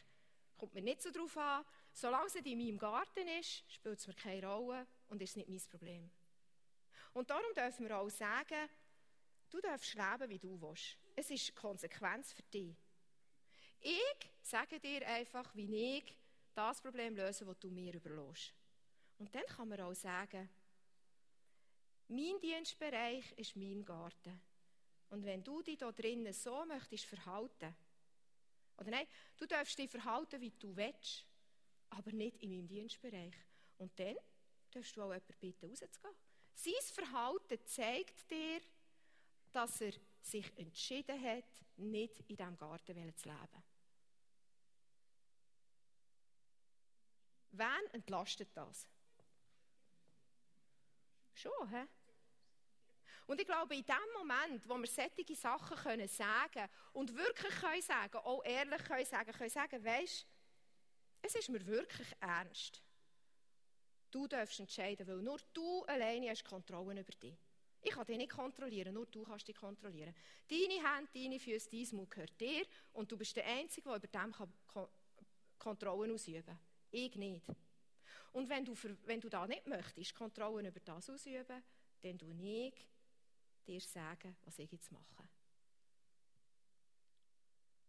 kommt 0.57 0.75
mir 0.75 0.83
nicht 0.83 1.03
so 1.03 1.11
drauf 1.11 1.37
an. 1.37 1.65
Solange 1.93 2.27
es 2.27 2.35
in 2.35 2.59
meinem 2.59 2.79
Garten 2.79 3.27
ist, 3.41 3.65
spielt 3.73 3.99
es 3.99 4.07
mir 4.07 4.15
keine 4.15 4.47
Rolle 4.47 4.87
und 5.09 5.21
ist 5.23 5.37
nicht 5.37 5.49
mein 5.49 5.63
Problem. 5.71 6.11
Und 7.13 7.29
darum 7.29 7.53
dürfen 7.55 7.89
wir 7.89 7.99
auch 7.99 8.09
sagen, 8.09 8.69
du 9.51 9.61
darfst 9.61 9.95
leben, 9.95 10.31
wie 10.31 10.39
du 10.39 10.61
willst. 10.61 10.97
Es 11.17 11.31
ist 11.31 11.55
Konsequenz 11.55 12.33
für 12.33 12.43
dich. 12.45 12.77
Ich 13.81 14.31
sage 14.43 14.79
dir 14.79 15.07
einfach, 15.09 15.55
wie 15.55 15.99
ich 15.99 16.17
das 16.55 16.81
Problem 16.81 17.17
löse, 17.17 17.45
das 17.45 17.59
du 17.59 17.71
mir 17.71 17.95
überlässt. 17.95 18.55
Und 19.19 19.35
dann 19.35 19.47
kann 19.47 19.69
man 19.69 19.81
auch 19.81 19.95
sagen, 19.95 20.49
mein 22.11 22.41
Dienstbereich 22.41 23.33
ist 23.37 23.57
mein 23.57 23.85
Garten. 23.85 24.41
Und 25.11 25.25
wenn 25.25 25.43
du 25.43 25.63
dich 25.63 25.79
da 25.79 25.91
drinnen 25.93 26.33
so 26.33 26.65
möchtest 26.65 27.05
verhalten, 27.05 27.75
oder 28.77 28.91
nein, 28.91 29.07
du 29.37 29.47
darfst 29.47 29.79
dich 29.79 29.91
verhalten, 29.91 30.41
wie 30.41 30.51
du 30.51 30.75
willst, 30.75 31.27
aber 31.91 32.13
nicht 32.13 32.37
in 32.39 32.51
meinem 32.51 32.69
Dienstbereich. 32.69 33.35
Und 33.79 33.99
dann 33.99 34.17
darfst 34.71 34.97
du 34.97 35.03
auch 35.03 35.13
jemanden 35.13 35.35
bitten, 35.39 35.71
rauszugehen. 35.71 36.15
Sein 36.55 36.73
Verhalten 36.95 37.59
zeigt 37.67 38.31
dir, 38.31 38.61
dass 39.53 39.81
er 39.81 39.93
sich 40.21 40.59
entschieden 40.59 41.23
hat, 41.23 41.45
nicht 41.77 42.21
in 42.21 42.37
diesem 42.37 42.57
Garten 42.57 43.17
zu 43.17 43.29
leben. 43.29 43.65
Wen 47.53 47.87
entlastet 47.93 48.49
das? 48.55 48.87
Schon, 51.35 51.69
hä? 51.71 51.87
Und 53.31 53.41
ich 53.41 53.47
glaube, 53.47 53.77
in 53.77 53.85
dem 53.85 54.13
Moment, 54.19 54.69
wo 54.69 54.77
wir 54.77 54.89
solche 54.89 55.37
Sachen 55.37 55.77
können 55.77 56.09
sagen 56.09 56.69
und 56.93 57.15
wirklich 57.15 57.55
können 57.61 57.81
sagen, 57.81 58.17
auch 58.17 58.45
ehrlich 58.45 58.83
können 58.83 59.07
sagen, 59.07 59.31
können 59.31 59.49
sagen, 59.49 59.85
weisst, 59.85 60.27
es 61.23 61.37
ist 61.37 61.49
mir 61.49 61.65
wirklich 61.65 62.09
ernst. 62.19 62.83
Du 64.11 64.27
darfst 64.27 64.59
entscheiden, 64.59 65.07
weil 65.07 65.23
nur 65.23 65.39
du 65.53 65.85
alleine 65.85 66.31
hast 66.31 66.43
Kontrolle 66.43 67.03
über 67.03 67.13
dich. 67.13 67.39
Ich 67.83 67.93
kann 67.93 68.05
dich 68.05 68.17
nicht 68.17 68.33
kontrollieren, 68.33 68.95
nur 68.95 69.07
du 69.07 69.23
kannst 69.23 69.47
dich 69.47 69.55
kontrollieren. 69.55 70.13
Deine 70.49 70.83
Hände, 70.83 71.11
deine 71.15 71.39
Füße, 71.39 71.71
dein 71.71 71.97
Mund 71.97 72.11
gehört 72.11 72.41
dir 72.41 72.67
und 72.95 73.13
du 73.13 73.17
bist 73.17 73.37
der 73.37 73.47
Einzige, 73.47 73.89
der 73.91 73.97
über 73.97 74.09
dem 74.09 74.35
Kontrollen 75.57 76.13
ausüben 76.13 76.47
kann. 76.47 76.59
Ich 76.91 77.15
nicht. 77.15 77.47
Und 78.33 78.49
wenn 78.49 78.65
du, 78.65 78.75
wenn 79.05 79.21
du 79.21 79.29
da 79.29 79.47
nicht 79.47 79.69
möchtest, 79.69 80.17
Kontrollen 80.17 80.67
über 80.67 80.81
das 80.81 81.09
ausüben, 81.09 81.63
dann 82.03 82.19
du 82.19 82.33
ich 82.33 82.75
dir 83.67 83.81
sagen, 83.81 84.37
was 84.45 84.59
ich 84.59 84.71
jetzt 84.71 84.91
mache. 84.93 85.29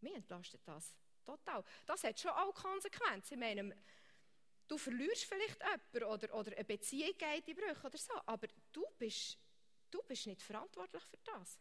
Mir 0.02 0.16
entlastet 0.16 0.62
das 0.66 0.96
total. 1.24 1.64
Das 1.86 2.04
hat 2.04 2.20
schon 2.20 2.32
auch 2.32 2.54
Konsequenzen. 2.54 3.36
Ich 3.36 3.40
meine, 3.40 3.76
du 4.68 4.78
verlierst 4.78 5.26
vielleicht 5.26 5.60
jemanden 5.62 6.04
oder, 6.04 6.34
oder 6.34 6.52
eine 6.54 6.66
Beziehung 6.66 7.18
geht 7.18 7.48
in 7.48 7.56
Brüche 7.56 7.88
oder 7.88 7.98
so, 7.98 8.14
aber 8.26 8.48
du 8.72 8.86
bist, 8.98 9.38
du 9.90 10.02
bist 10.04 10.28
nicht 10.28 10.42
verantwortlich 10.42 11.04
für 11.04 11.18
das. 11.24 11.60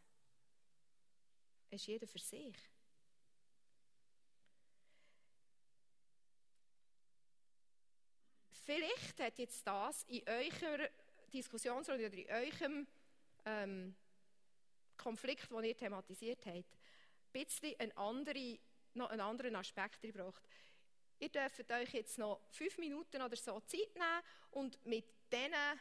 Es 1.70 1.82
ist 1.82 1.87
jeder 1.87 2.07
für 2.07 2.19
sich. 2.19 2.57
Vielleicht 8.65 9.19
hat 9.20 9.39
jetzt 9.39 9.66
das 9.66 10.05
in 10.05 10.23
eurer 10.28 10.89
Diskussionsrunde 11.32 12.07
oder 12.07 12.16
in 12.16 12.31
eurem 12.31 12.87
ähm, 13.45 13.95
Konflikt, 14.97 15.51
den 15.51 15.65
ihr 15.65 15.77
thematisiert 15.77 16.45
habt, 16.47 16.55
ein 16.55 16.65
bisschen 17.33 17.79
einen, 17.79 17.97
andere, 17.97 18.59
noch 18.95 19.11
einen 19.11 19.21
anderen 19.21 19.57
Aspekt 19.57 20.01
gebraucht. 20.01 20.43
Ihr 21.19 21.29
dürft 21.29 21.71
euch 21.71 21.93
jetzt 21.93 22.19
noch 22.19 22.41
fünf 22.51 22.79
Minuten 22.79 23.21
oder 23.21 23.37
so 23.37 23.61
Zeit 23.61 23.95
nehmen 23.95 24.23
und 24.51 24.85
mit 24.87 25.05
denen 25.31 25.81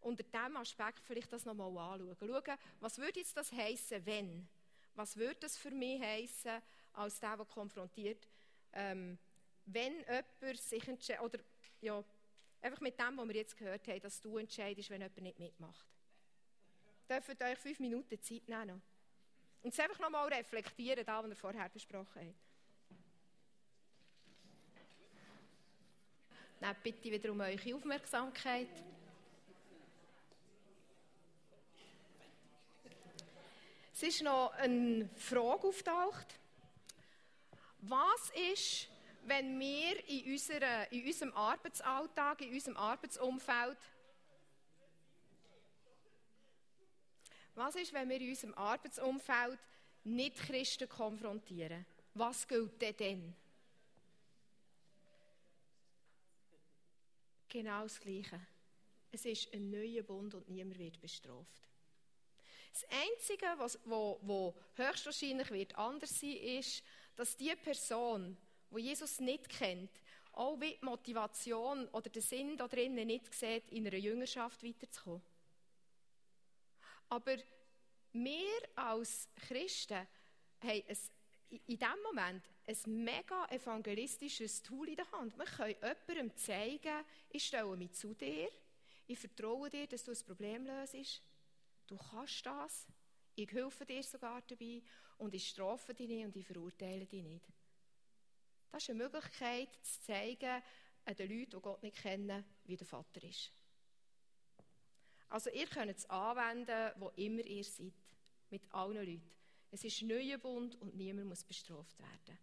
unter 0.00 0.22
diesem 0.22 0.56
Aspekt 0.56 1.04
vielleicht 1.04 1.32
das 1.32 1.44
nochmal 1.44 1.76
anschauen. 1.76 2.16
Schauen, 2.18 2.58
was 2.80 2.98
würde 2.98 3.20
jetzt 3.20 3.36
das 3.36 3.52
heißen, 3.52 4.04
wenn? 4.06 4.48
Was 4.94 5.16
würde 5.16 5.36
das 5.40 5.56
für 5.56 5.70
mich 5.70 6.00
heißen, 6.00 6.62
als 6.94 7.20
der, 7.20 7.36
der 7.36 7.46
konfrontiert, 7.46 8.26
ähm, 8.72 9.18
wenn 9.66 10.00
jemand 10.00 10.58
sich 10.58 10.88
entscheidet, 10.88 11.22
oder 11.22 11.38
ja, 11.80 12.02
einfach 12.60 12.80
mit 12.80 12.98
dem, 12.98 13.16
was 13.16 13.28
wir 13.28 13.36
jetzt 13.36 13.56
gehört 13.56 13.86
haben, 13.86 14.00
dass 14.00 14.20
du 14.20 14.38
entscheidest, 14.38 14.90
wenn 14.90 15.02
jemand 15.02 15.20
nicht 15.20 15.38
mitmacht. 15.38 15.89
Dürft 17.10 17.42
euch 17.42 17.58
fünf 17.58 17.80
Minuten 17.80 18.22
Zeit 18.22 18.48
nehmen. 18.48 18.80
Und 19.62 19.74
es 19.74 19.80
einfach 19.80 19.98
nochmal 19.98 20.32
reflektieren, 20.32 21.04
da, 21.04 21.20
was 21.20 21.28
wir 21.28 21.34
vorher 21.34 21.68
besprochen 21.68 22.20
haben. 22.20 22.34
Nehmt 26.60 26.82
bitte 26.84 27.10
wieder 27.10 27.32
um 27.32 27.40
eure 27.40 27.74
Aufmerksamkeit. 27.74 28.68
Es 33.92 34.02
ist 34.04 34.22
noch 34.22 34.52
eine 34.52 35.08
Frage 35.16 35.66
auftaucht. 35.66 36.38
Was 37.80 38.30
ist, 38.52 38.88
wenn 39.24 39.58
wir 39.58 40.08
in, 40.08 40.32
unserer, 40.32 40.92
in 40.92 41.04
unserem 41.04 41.32
Arbeitsalltag, 41.32 42.40
in 42.42 42.52
unserem 42.52 42.76
Arbeitsumfeld 42.76 43.76
Was 47.60 47.76
ist, 47.76 47.92
wenn 47.92 48.08
wir 48.08 48.18
in 48.18 48.30
unserem 48.30 48.54
Arbeitsumfeld 48.54 49.58
nicht 50.04 50.34
Christen 50.38 50.88
konfrontieren? 50.88 51.84
Was 52.14 52.48
gilt 52.48 52.80
denn 52.80 52.96
dann? 52.96 53.36
Genau 57.50 57.82
das 57.82 58.00
Gleiche. 58.00 58.40
Es 59.12 59.26
ist 59.26 59.52
ein 59.52 59.68
neuer 59.68 60.02
Bund 60.02 60.34
und 60.34 60.48
niemand 60.48 60.78
wird 60.78 60.98
bestraft. 61.02 61.68
Das 62.72 62.86
Einzige, 62.88 63.46
was 63.58 63.78
wo, 63.84 64.18
wo 64.22 64.56
höchstwahrscheinlich 64.76 65.50
wird 65.50 65.76
anders 65.76 66.18
sein, 66.18 66.38
ist, 66.38 66.82
dass 67.14 67.36
die 67.36 67.54
Person, 67.56 68.38
wo 68.70 68.78
Jesus 68.78 69.20
nicht 69.20 69.50
kennt 69.50 69.90
auch 70.32 70.58
wie 70.60 70.78
die 70.80 70.84
Motivation 70.84 71.88
oder 71.88 72.08
den 72.08 72.22
Sinn 72.22 72.56
da 72.56 72.68
drinnen 72.68 73.06
nicht 73.06 73.34
sieht, 73.34 73.68
in 73.70 73.86
einer 73.86 73.98
Jüngerschaft 73.98 74.62
weiterzukommen. 74.62 75.20
Aber 77.10 77.36
wir 78.12 78.48
als 78.76 79.28
Christen 79.34 80.06
haben 80.62 80.82
ein, 80.88 80.96
in 81.50 81.78
diesem 81.78 82.02
Moment 82.04 82.44
ein 82.66 83.04
mega 83.04 83.46
evangelistisches 83.46 84.62
Tool 84.62 84.88
in 84.88 84.96
der 84.96 85.10
Hand. 85.12 85.36
Wir 85.36 85.44
können 85.44 85.74
jemandem 86.08 86.36
zeigen, 86.36 87.04
ich 87.28 87.44
stelle 87.44 87.76
mich 87.76 87.92
zu 87.92 88.14
dir, 88.14 88.48
ich 89.06 89.18
vertraue 89.18 89.68
dir, 89.68 89.88
dass 89.88 90.04
du 90.04 90.12
ein 90.12 90.24
Problem 90.24 90.64
löst. 90.64 91.22
Du 91.88 91.96
kannst 91.96 92.46
das. 92.46 92.86
Ich 93.34 93.50
helfe 93.50 93.84
dir 93.84 94.02
sogar 94.02 94.42
dabei 94.42 94.82
und 95.18 95.34
ich 95.34 95.48
strafe 95.48 95.94
dich 95.94 96.08
nicht 96.08 96.26
und 96.26 96.36
ich 96.36 96.46
verurteile 96.46 97.06
dich 97.06 97.22
nicht. 97.22 97.44
Das 98.70 98.84
ist 98.84 98.90
eine 98.90 99.02
Möglichkeit, 99.02 99.68
zu 99.82 100.00
zeigen 100.02 100.62
an 101.04 101.16
den 101.16 101.28
Leuten, 101.28 101.50
die 101.50 101.60
Gott 101.60 101.82
nicht 101.82 101.96
kennen, 101.96 102.44
wie 102.64 102.76
der 102.76 102.86
Vater 102.86 103.22
ist. 103.24 103.52
Also 105.30 105.48
ihr 105.50 105.66
könnt 105.68 105.96
es 105.96 106.10
anwenden, 106.10 106.92
wo 106.96 107.08
immer 107.10 107.42
ihr 107.42 107.64
seid. 107.64 107.94
Mit 108.50 108.62
allen 108.74 108.96
Leuten. 108.96 109.30
Es 109.70 109.84
ist 109.84 110.02
neuer 110.02 110.38
Bund 110.38 110.74
und 110.80 110.96
niemand 110.96 111.28
muss 111.28 111.44
bestraft 111.44 111.96
werden. 112.00 112.38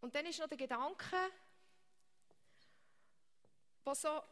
Und 0.00 0.14
dann 0.14 0.24
ist 0.26 0.38
noch 0.38 0.46
der 0.46 0.56
Gedanke, 0.56 1.16
was 3.82 4.02
so 4.02 4.22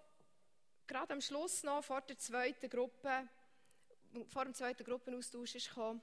gerade 0.87 1.13
am 1.13 1.21
Schluss 1.21 1.65
noch 1.65 1.83
vor 1.83 2.01
der 2.03 2.17
zweiten 2.19 2.71
Gruppe, 2.71 3.29
vor 4.29 4.45
dem 4.45 4.55
zweiten 4.55 4.85
Gruppenaustausch 4.85 5.57
ist 5.57 5.69
gekommen. 5.69 6.01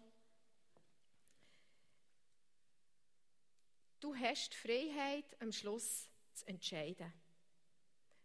Du 4.01 4.13
hast 4.13 4.51
die 4.51 4.57
Freiheit, 4.57 5.41
am 5.41 5.53
Schluss 5.53 6.09
zu 6.33 6.45
entscheiden, 6.45 7.13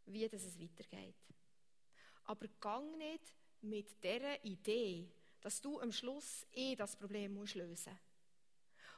wie 0.06 0.28
das 0.28 0.42
es 0.42 0.58
weitergeht. 0.58 1.14
Aber 2.28 2.46
gang 2.60 2.96
nicht 2.98 3.34
mit 3.62 4.04
dieser 4.04 4.44
Idee, 4.44 5.10
dass 5.40 5.60
du 5.60 5.80
am 5.80 5.90
Schluss 5.90 6.46
eh 6.52 6.76
das 6.76 6.94
Problem 6.94 7.32
musst 7.32 7.54
lösen 7.54 7.92
musst. 7.92 8.02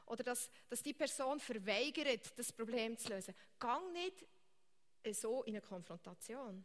Oder 0.06 0.24
dass, 0.24 0.50
dass 0.68 0.82
die 0.82 0.94
Person 0.94 1.38
verweigert, 1.38 2.36
das 2.36 2.52
Problem 2.52 2.98
zu 2.98 3.08
lösen. 3.10 3.32
Gang 3.60 3.92
nicht 3.92 4.26
so 5.16 5.44
in 5.44 5.54
eine 5.54 5.60
Konfrontation, 5.60 6.64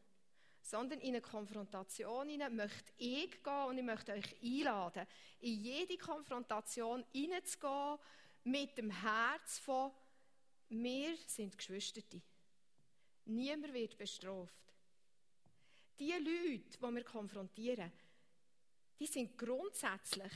sondern 0.60 1.00
in 1.02 1.10
eine 1.10 1.22
Konfrontation 1.22 2.28
hinein 2.28 2.56
möchte 2.56 2.92
ich 2.98 3.44
gehen 3.44 3.66
und 3.68 3.78
ich 3.78 3.84
möchte 3.84 4.14
euch 4.14 4.42
einladen, 4.42 5.06
in 5.42 5.62
jede 5.62 5.98
Konfrontation 5.98 7.06
hineinzugehen 7.12 8.00
mit 8.44 8.76
dem 8.76 8.90
Herz 8.90 9.60
von 9.60 9.92
wir 10.70 11.16
sind 11.28 11.56
Geschwisterte. 11.56 12.24
Niemand 13.26 13.72
wird 13.72 13.96
bestraft. 13.96 14.65
Die 16.00 16.12
Leute, 16.12 16.78
die 16.78 16.96
wir 16.96 17.04
konfrontieren, 17.04 17.92
die 19.00 19.08
sind 19.08 19.38
grundsätzlich 19.38 20.32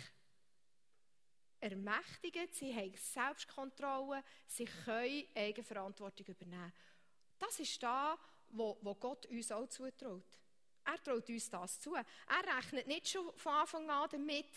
ermächtigt, 1.60 2.56
sie 2.56 2.74
haben 2.74 2.94
Selbstkontrolle, 2.96 4.24
sie 4.48 4.66
können 4.66 5.26
Eigenverantwortung 5.36 6.28
übernehmen. 6.28 6.72
Das 7.38 7.60
ist 7.60 7.82
da, 7.82 8.18
wo, 8.50 8.78
wo 8.82 8.96
Gott 8.96 9.26
uns 9.28 9.52
auch 9.52 9.68
zutraut. 9.68 10.40
Er 10.86 11.04
traut 11.04 11.30
uns 11.30 11.50
das 11.50 11.80
zu. 11.80 11.94
Er 11.94 12.06
rechnet 12.58 12.88
nicht 12.88 13.10
schon 13.10 13.32
von 13.38 13.54
Anfang 13.54 13.90
an 13.90 14.10
damit, 14.12 14.48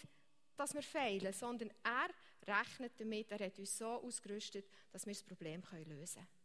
dass 0.56 0.74
wir 0.74 0.82
fehlen, 0.82 1.32
sondern 1.32 1.72
er 1.82 2.08
rechnet 2.46 2.98
damit, 2.98 3.30
er 3.30 3.46
hat 3.46 3.58
uns 3.58 3.76
so 3.76 3.86
ausgerüstet, 3.86 4.66
dass 4.90 5.06
wir 5.06 5.12
das 5.12 5.22
Problem 5.22 5.62
lösen 5.86 6.14
können. 6.14 6.41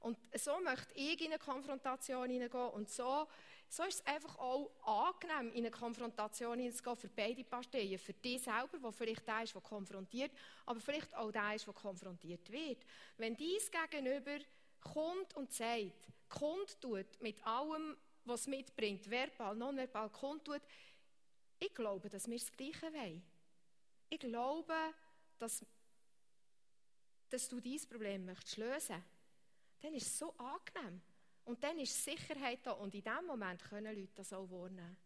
Und 0.00 0.18
so 0.34 0.60
möchte 0.60 0.94
ich 0.94 1.20
in 1.20 1.32
eine 1.32 1.38
Konfrontation 1.38 2.28
hineingehen. 2.28 2.70
Und 2.70 2.88
so, 2.88 3.26
so 3.68 3.82
ist 3.82 4.00
es 4.00 4.06
einfach 4.06 4.38
auch 4.38 4.70
angenehm, 4.82 5.52
in 5.52 5.66
eine 5.66 5.70
Konfrontation 5.70 6.58
hineinzugehen 6.58 6.96
für 6.96 7.08
beide 7.08 7.44
Parteien. 7.44 7.98
Für 7.98 8.12
dich 8.12 8.42
selber, 8.42 8.78
der 8.78 8.92
vielleicht 8.92 9.26
der 9.26 9.42
ist, 9.42 9.54
der 9.54 9.60
konfrontiert, 9.60 10.32
aber 10.66 10.80
vielleicht 10.80 11.14
auch 11.14 11.32
der 11.32 11.54
ist, 11.54 11.66
der 11.66 11.74
konfrontiert 11.74 12.50
wird. 12.50 12.84
Wenn 13.16 13.36
dies 13.36 13.70
Gegenüber 13.70 14.38
kommt 14.80 15.34
und 15.34 15.52
sagt, 15.52 16.08
kundtut 16.28 17.20
mit 17.20 17.44
allem, 17.46 17.96
was 18.24 18.46
mitbringt, 18.46 19.08
verbal, 19.10 19.56
nonverbal 19.56 20.10
kundtut, 20.10 20.62
ich 21.58 21.74
glaube, 21.74 22.08
dass 22.08 22.28
wir 22.28 22.38
das 22.38 22.52
Gleiche 22.52 22.92
wollen. 22.92 23.22
Ich 24.10 24.20
glaube, 24.20 24.74
dass, 25.38 25.64
dass 27.28 27.48
du 27.48 27.60
dieses 27.60 27.86
Problem 27.86 28.24
möchtest 28.24 28.56
lösen 28.56 28.96
möchtest 28.96 29.17
dann 29.80 29.94
ist 29.94 30.06
es 30.06 30.18
so 30.18 30.34
angenehm. 30.38 31.00
Und 31.44 31.62
dann 31.64 31.78
ist 31.78 32.04
Sicherheit 32.04 32.60
da. 32.62 32.72
Und 32.72 32.94
in 32.94 33.02
dem 33.02 33.26
Moment 33.26 33.62
können 33.64 33.94
Leute 33.94 34.12
das 34.14 34.32
auch 34.32 34.50
wahrnehmen. 34.50 34.96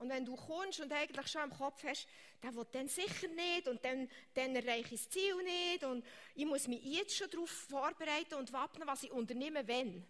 Und 0.00 0.08
wenn 0.08 0.24
du 0.24 0.34
kommst 0.34 0.80
und 0.80 0.90
eigentlich 0.90 1.26
schon 1.26 1.42
im 1.42 1.50
Kopf 1.50 1.84
hast, 1.84 2.08
der 2.42 2.54
will 2.54 2.66
dann 2.72 2.88
sicher 2.88 3.28
nicht 3.28 3.68
und 3.68 3.84
dann, 3.84 4.08
dann 4.32 4.56
erreiche 4.56 4.94
ich 4.94 5.02
das 5.02 5.10
Ziel 5.10 5.36
nicht 5.42 5.84
und 5.84 6.02
ich 6.34 6.46
muss 6.46 6.66
mich 6.66 6.82
jetzt 6.82 7.14
schon 7.14 7.28
darauf 7.28 7.50
vorbereiten 7.50 8.34
und 8.36 8.50
wappnen, 8.50 8.88
was 8.88 9.02
ich 9.02 9.12
unternehme, 9.12 9.66
wenn. 9.68 10.02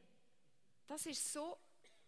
Das 0.86 1.06
ist 1.06 1.32
so, 1.32 1.58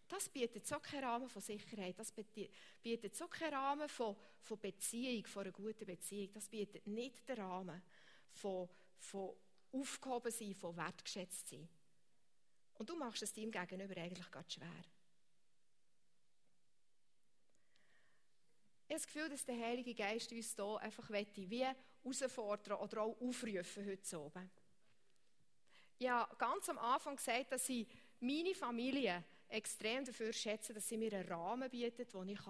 das 0.08 0.28
bietet 0.28 0.64
so 0.64 0.78
keinen 0.78 1.02
Rahmen 1.02 1.28
von 1.28 1.42
Sicherheit, 1.42 1.98
das 1.98 2.12
bietet 2.12 3.16
so 3.16 3.26
keinen 3.26 3.54
Rahmen 3.54 3.88
von, 3.88 4.14
von 4.42 4.60
Beziehung, 4.60 5.26
von 5.26 5.42
einer 5.42 5.52
guten 5.52 5.84
Beziehung. 5.84 6.32
Das 6.34 6.48
bietet 6.48 6.86
nicht 6.86 7.28
den 7.28 7.40
Rahmen 7.40 7.82
von, 8.30 8.68
von 9.00 9.34
aufgehoben 9.72 10.30
sein, 10.30 10.54
von 10.54 10.76
wertgeschätzt 10.76 11.48
sein. 11.48 11.68
Und 12.74 12.88
du 12.88 12.96
machst 12.96 13.22
es 13.22 13.32
deinem 13.32 13.50
Gegenüber 13.50 13.96
eigentlich 14.00 14.30
ganz 14.30 14.52
schwer. 14.52 14.68
Ich 18.88 18.94
habe 18.94 19.00
das 19.00 19.06
Gefühl, 19.06 19.28
dass 19.30 19.44
der 19.44 19.58
Heilige 19.58 19.94
Geist 19.94 20.32
uns 20.32 20.54
hier 20.54 20.78
einfach 20.78 21.08
wie 21.08 21.64
herausfordern 21.64 22.78
oder 22.78 23.02
auch 23.02 23.20
aufrufen 23.20 23.86
heute 23.86 24.20
oben. 24.20 24.50
Ich 25.98 26.08
habe 26.08 26.36
ganz 26.36 26.68
am 26.68 26.78
Anfang 26.78 27.16
gesagt, 27.16 27.52
dass 27.52 27.68
ich 27.68 27.86
meine 28.20 28.54
Familie 28.54 29.24
extrem 29.48 30.04
dafür 30.04 30.32
schätze, 30.32 30.74
dass 30.74 30.88
sie 30.88 30.96
mir 30.96 31.12
einen 31.12 31.28
Rahmen 31.28 31.70
bietet, 31.70 32.12
wo 32.12 32.22
ich 32.22 32.40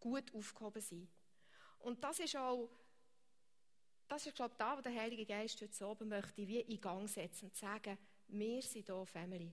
gut 0.00 0.34
aufgehoben 0.34 0.82
sein 0.82 1.08
kann. 1.08 1.86
Und 1.86 2.02
das 2.02 2.18
ist 2.20 2.36
auch 2.36 2.68
das 4.08 4.26
ist, 4.26 4.34
glaube 4.34 4.52
ich, 4.52 4.58
da, 4.58 4.76
wo 4.76 4.80
der 4.80 4.94
Heilige 4.94 5.26
Geist 5.26 5.60
heute 5.60 5.86
oben 5.86 6.08
möchte, 6.08 6.48
wie 6.48 6.60
in 6.60 6.80
Gang 6.80 7.08
setzen 7.08 7.46
und 7.46 7.56
sagen, 7.56 7.98
wir 8.28 8.62
sind 8.62 8.86
hier 8.86 9.06
Family. 9.06 9.52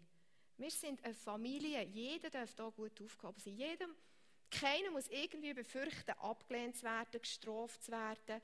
Wir 0.57 0.71
sind 0.71 1.03
eine 1.03 1.13
Familie. 1.13 1.83
Jeder 1.83 2.29
darf 2.29 2.55
hier 2.55 2.71
gut 2.71 3.01
aufgehoben 3.01 3.39
sein. 3.39 3.57
Jedem, 3.57 3.95
keiner 4.49 4.91
muss 4.91 5.07
irgendwie 5.09 5.53
befürchten, 5.53 6.11
abgelehnt 6.11 6.77
zu 6.77 6.83
werden, 6.83 7.21
gestraft 7.21 7.83
zu 7.83 7.91
werden. 7.91 8.41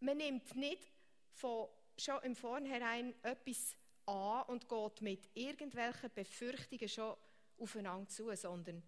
Man 0.00 0.16
nimmt 0.16 0.54
nicht 0.56 0.92
von, 1.30 1.68
schon 1.96 2.22
im 2.22 2.34
Vornherein 2.34 3.14
etwas 3.22 3.76
an 4.06 4.42
und 4.48 4.68
geht 4.68 5.00
mit 5.00 5.30
irgendwelchen 5.34 6.10
Befürchtungen 6.12 6.88
schon 6.88 7.16
aufeinander 7.58 8.08
zu, 8.08 8.34
sondern 8.34 8.82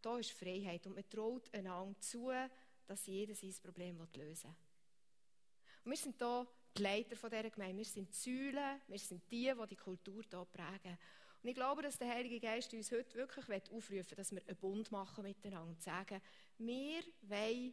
da 0.00 0.18
ist 0.18 0.30
Freiheit 0.30 0.86
und 0.86 0.94
man 0.94 1.08
traut 1.08 1.52
einander 1.52 1.98
zu, 2.00 2.30
dass 2.86 3.06
jeder 3.06 3.34
sein 3.34 3.54
Problem 3.62 3.98
lösen 4.14 4.50
will. 4.50 4.71
Und 5.84 5.90
wir 5.90 5.96
sind 5.96 6.16
hier 6.16 6.46
die 6.76 6.82
Leiter 6.82 7.16
dieser 7.16 7.50
Gemeinde. 7.50 7.78
Wir 7.78 7.84
sind 7.84 8.08
die 8.08 8.16
Säulen, 8.16 8.80
wir 8.86 8.98
sind 8.98 9.22
die, 9.30 9.52
die 9.52 9.66
die 9.68 9.76
Kultur 9.76 10.22
hier 10.28 10.44
prägen. 10.44 10.98
Und 11.42 11.48
ich 11.48 11.54
glaube, 11.54 11.82
dass 11.82 11.98
der 11.98 12.08
Heilige 12.08 12.38
Geist 12.38 12.72
uns 12.72 12.92
heute 12.92 13.14
wirklich 13.16 13.48
aufrufen 13.48 13.90
will, 13.90 14.16
dass 14.16 14.32
wir 14.32 14.42
einen 14.46 14.56
Bund 14.56 14.92
machen 14.92 15.24
miteinander 15.24 15.70
und 15.70 15.82
sagen, 15.82 16.20
wir 16.58 17.02
wollen 17.22 17.72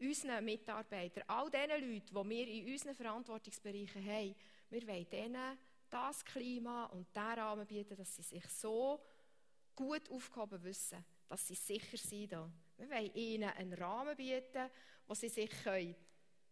unseren 0.00 0.44
Mitarbeitern, 0.44 1.24
all 1.26 1.50
den 1.50 1.70
Leuten, 1.70 2.06
die 2.06 2.30
wir 2.30 2.48
in 2.48 2.72
unseren 2.72 2.94
Verantwortungsbereichen 2.94 4.04
haben, 4.04 4.34
wir 4.70 4.86
wollen 4.86 5.10
denen 5.10 5.58
das 5.90 6.24
Klima 6.24 6.84
und 6.86 7.08
den 7.16 7.22
Rahmen 7.22 7.66
bieten, 7.66 7.96
dass 7.96 8.14
sie 8.14 8.22
sich 8.22 8.46
so 8.46 9.00
gut 9.74 10.08
aufgehoben 10.10 10.62
wissen, 10.62 11.04
dass 11.28 11.48
sie 11.48 11.54
sicher 11.56 11.96
sind. 11.96 12.30
Wir 12.30 12.90
wollen 12.90 13.14
ihnen 13.14 13.50
einen 13.50 13.72
Rahmen 13.72 14.16
bieten, 14.16 14.70
wo 15.06 15.14
sie 15.14 15.28
sich 15.28 15.50
können 15.64 15.96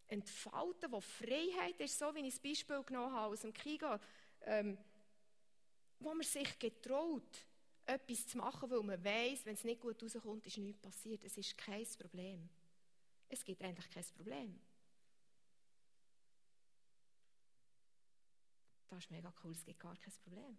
entfalten, 0.08 0.92
wo 0.92 1.00
Freiheit 1.00 1.80
ist, 1.80 1.98
so 1.98 2.14
wie 2.14 2.20
ich 2.20 2.34
das 2.34 2.42
Beispiel 2.42 2.82
genommen 2.82 3.12
habe 3.12 3.32
aus 3.32 3.40
dem 3.40 3.52
Kigo, 3.52 3.98
ähm, 4.42 4.78
wo 5.98 6.14
man 6.14 6.22
sich 6.22 6.58
getraut, 6.58 7.46
etwas 7.86 8.26
zu 8.26 8.38
machen, 8.38 8.70
weil 8.70 8.82
man 8.82 9.02
weiß, 9.02 9.46
wenn 9.46 9.54
es 9.54 9.64
nicht 9.64 9.80
gut 9.80 10.02
rauskommt, 10.02 10.46
ist 10.46 10.58
nichts 10.58 10.80
passiert. 10.80 11.24
Es 11.24 11.36
ist 11.36 11.56
kein 11.56 11.86
Problem. 11.98 12.48
Es 13.28 13.44
gibt 13.44 13.62
eigentlich 13.62 13.88
kein 13.90 14.04
Problem. 14.16 14.60
Das 18.88 19.00
ist 19.00 19.10
mega 19.10 19.32
cool, 19.44 19.52
es 19.52 19.64
gibt 19.64 19.78
gar 19.78 19.96
kein 19.96 20.12
Problem. 20.22 20.56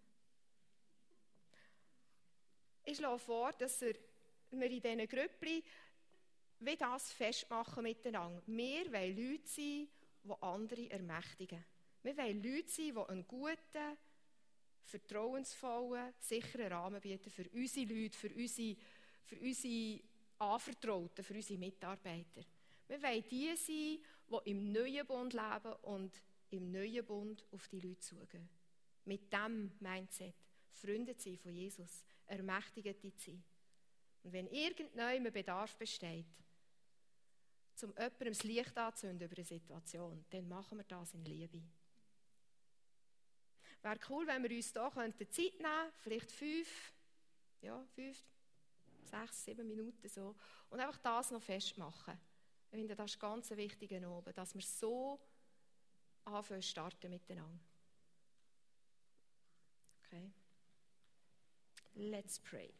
Ich 2.83 2.97
schlage 2.97 3.19
vor, 3.19 3.51
dass 3.53 3.81
wir 3.81 3.95
in 4.51 4.59
diesen 4.59 5.07
Grüppli 5.07 5.63
wie 6.59 6.75
das 6.75 7.11
festmachen 7.13 7.83
miteinander. 7.83 8.41
Wir 8.47 8.91
wollen 8.91 9.15
Leute 9.15 9.47
sein, 9.47 9.87
die 10.23 10.41
andere 10.41 10.91
ermächtigen. 10.91 11.63
Wir 12.03 12.17
wollen 12.17 12.43
Leute 12.43 12.69
sein, 12.69 12.93
die 12.93 13.09
einen 13.09 13.27
guten, 13.27 13.97
vertrauensvollen, 14.83 16.13
sicheren 16.19 16.71
Rahmen 16.71 17.01
bieten 17.01 17.29
für 17.29 17.47
unsere 17.49 17.85
Leute, 17.85 18.17
für 18.17 18.33
unsere, 18.33 18.77
für 19.23 19.39
unsere 19.39 20.01
Anvertrauten, 20.39 21.23
für 21.23 21.33
unsere 21.33 21.59
Mitarbeiter. 21.59 22.41
Wir 22.87 23.01
wollen 23.03 23.23
die 23.29 23.55
sein, 23.55 23.99
die 24.45 24.49
im 24.49 24.71
neuen 24.71 25.05
Bund 25.05 25.33
leben 25.33 25.73
und 25.81 26.21
im 26.51 26.71
neuen 26.71 27.05
Bund 27.05 27.45
auf 27.51 27.67
die 27.67 27.81
Leute 27.81 27.99
zugehen. 27.99 28.49
Mit 29.05 29.31
diesem 29.31 29.71
Mindset. 29.79 30.35
Freunde 30.71 31.17
zu 31.17 31.29
sein 31.29 31.37
von 31.37 31.53
Jesus. 31.53 32.03
Ermächtigte 32.25 32.97
zu 32.99 33.11
sein. 33.17 33.43
Und 34.23 34.33
wenn 34.33 34.47
irgendjemand 34.47 35.33
Bedarf 35.33 35.75
besteht, 35.75 36.25
zum 37.77 37.91
jemandem 37.91 38.27
das 38.29 38.43
Licht 38.43 38.77
anzünden 38.77 39.27
über 39.27 39.37
eine 39.37 39.45
Situation, 39.45 40.25
dann 40.31 40.47
machen 40.47 40.77
wir 40.79 40.83
das 40.85 41.13
in 41.13 41.23
Liebe. 41.25 41.61
Wäre 43.83 43.99
cool, 44.09 44.25
wenn 44.25 44.43
wir 44.43 44.55
uns 44.55 44.73
hier 44.73 45.29
Zeit 45.29 45.59
nehmen 45.59 45.61
könnten, 45.61 45.93
vielleicht 45.99 46.31
fünf, 46.31 46.93
ja, 47.61 47.85
fünf, 47.93 48.17
sechs, 49.03 49.45
sieben 49.45 49.67
Minuten 49.67 50.09
so, 50.09 50.35
und 50.69 50.79
einfach 50.79 50.97
das 50.97 51.31
noch 51.31 51.41
festmachen. 51.41 52.19
Ich 52.65 52.69
finde, 52.71 52.95
das 52.95 53.11
ist 53.11 53.19
ganz 53.19 53.51
wichtig 53.51 53.91
oben, 54.05 54.33
dass 54.33 54.55
wir 54.55 54.61
so 54.61 55.19
anfangen 56.25 56.61
starten 56.61 57.11
miteinander. 57.11 57.63
Okay. 60.03 60.31
Let's 61.93 62.39
pray. 62.39 62.73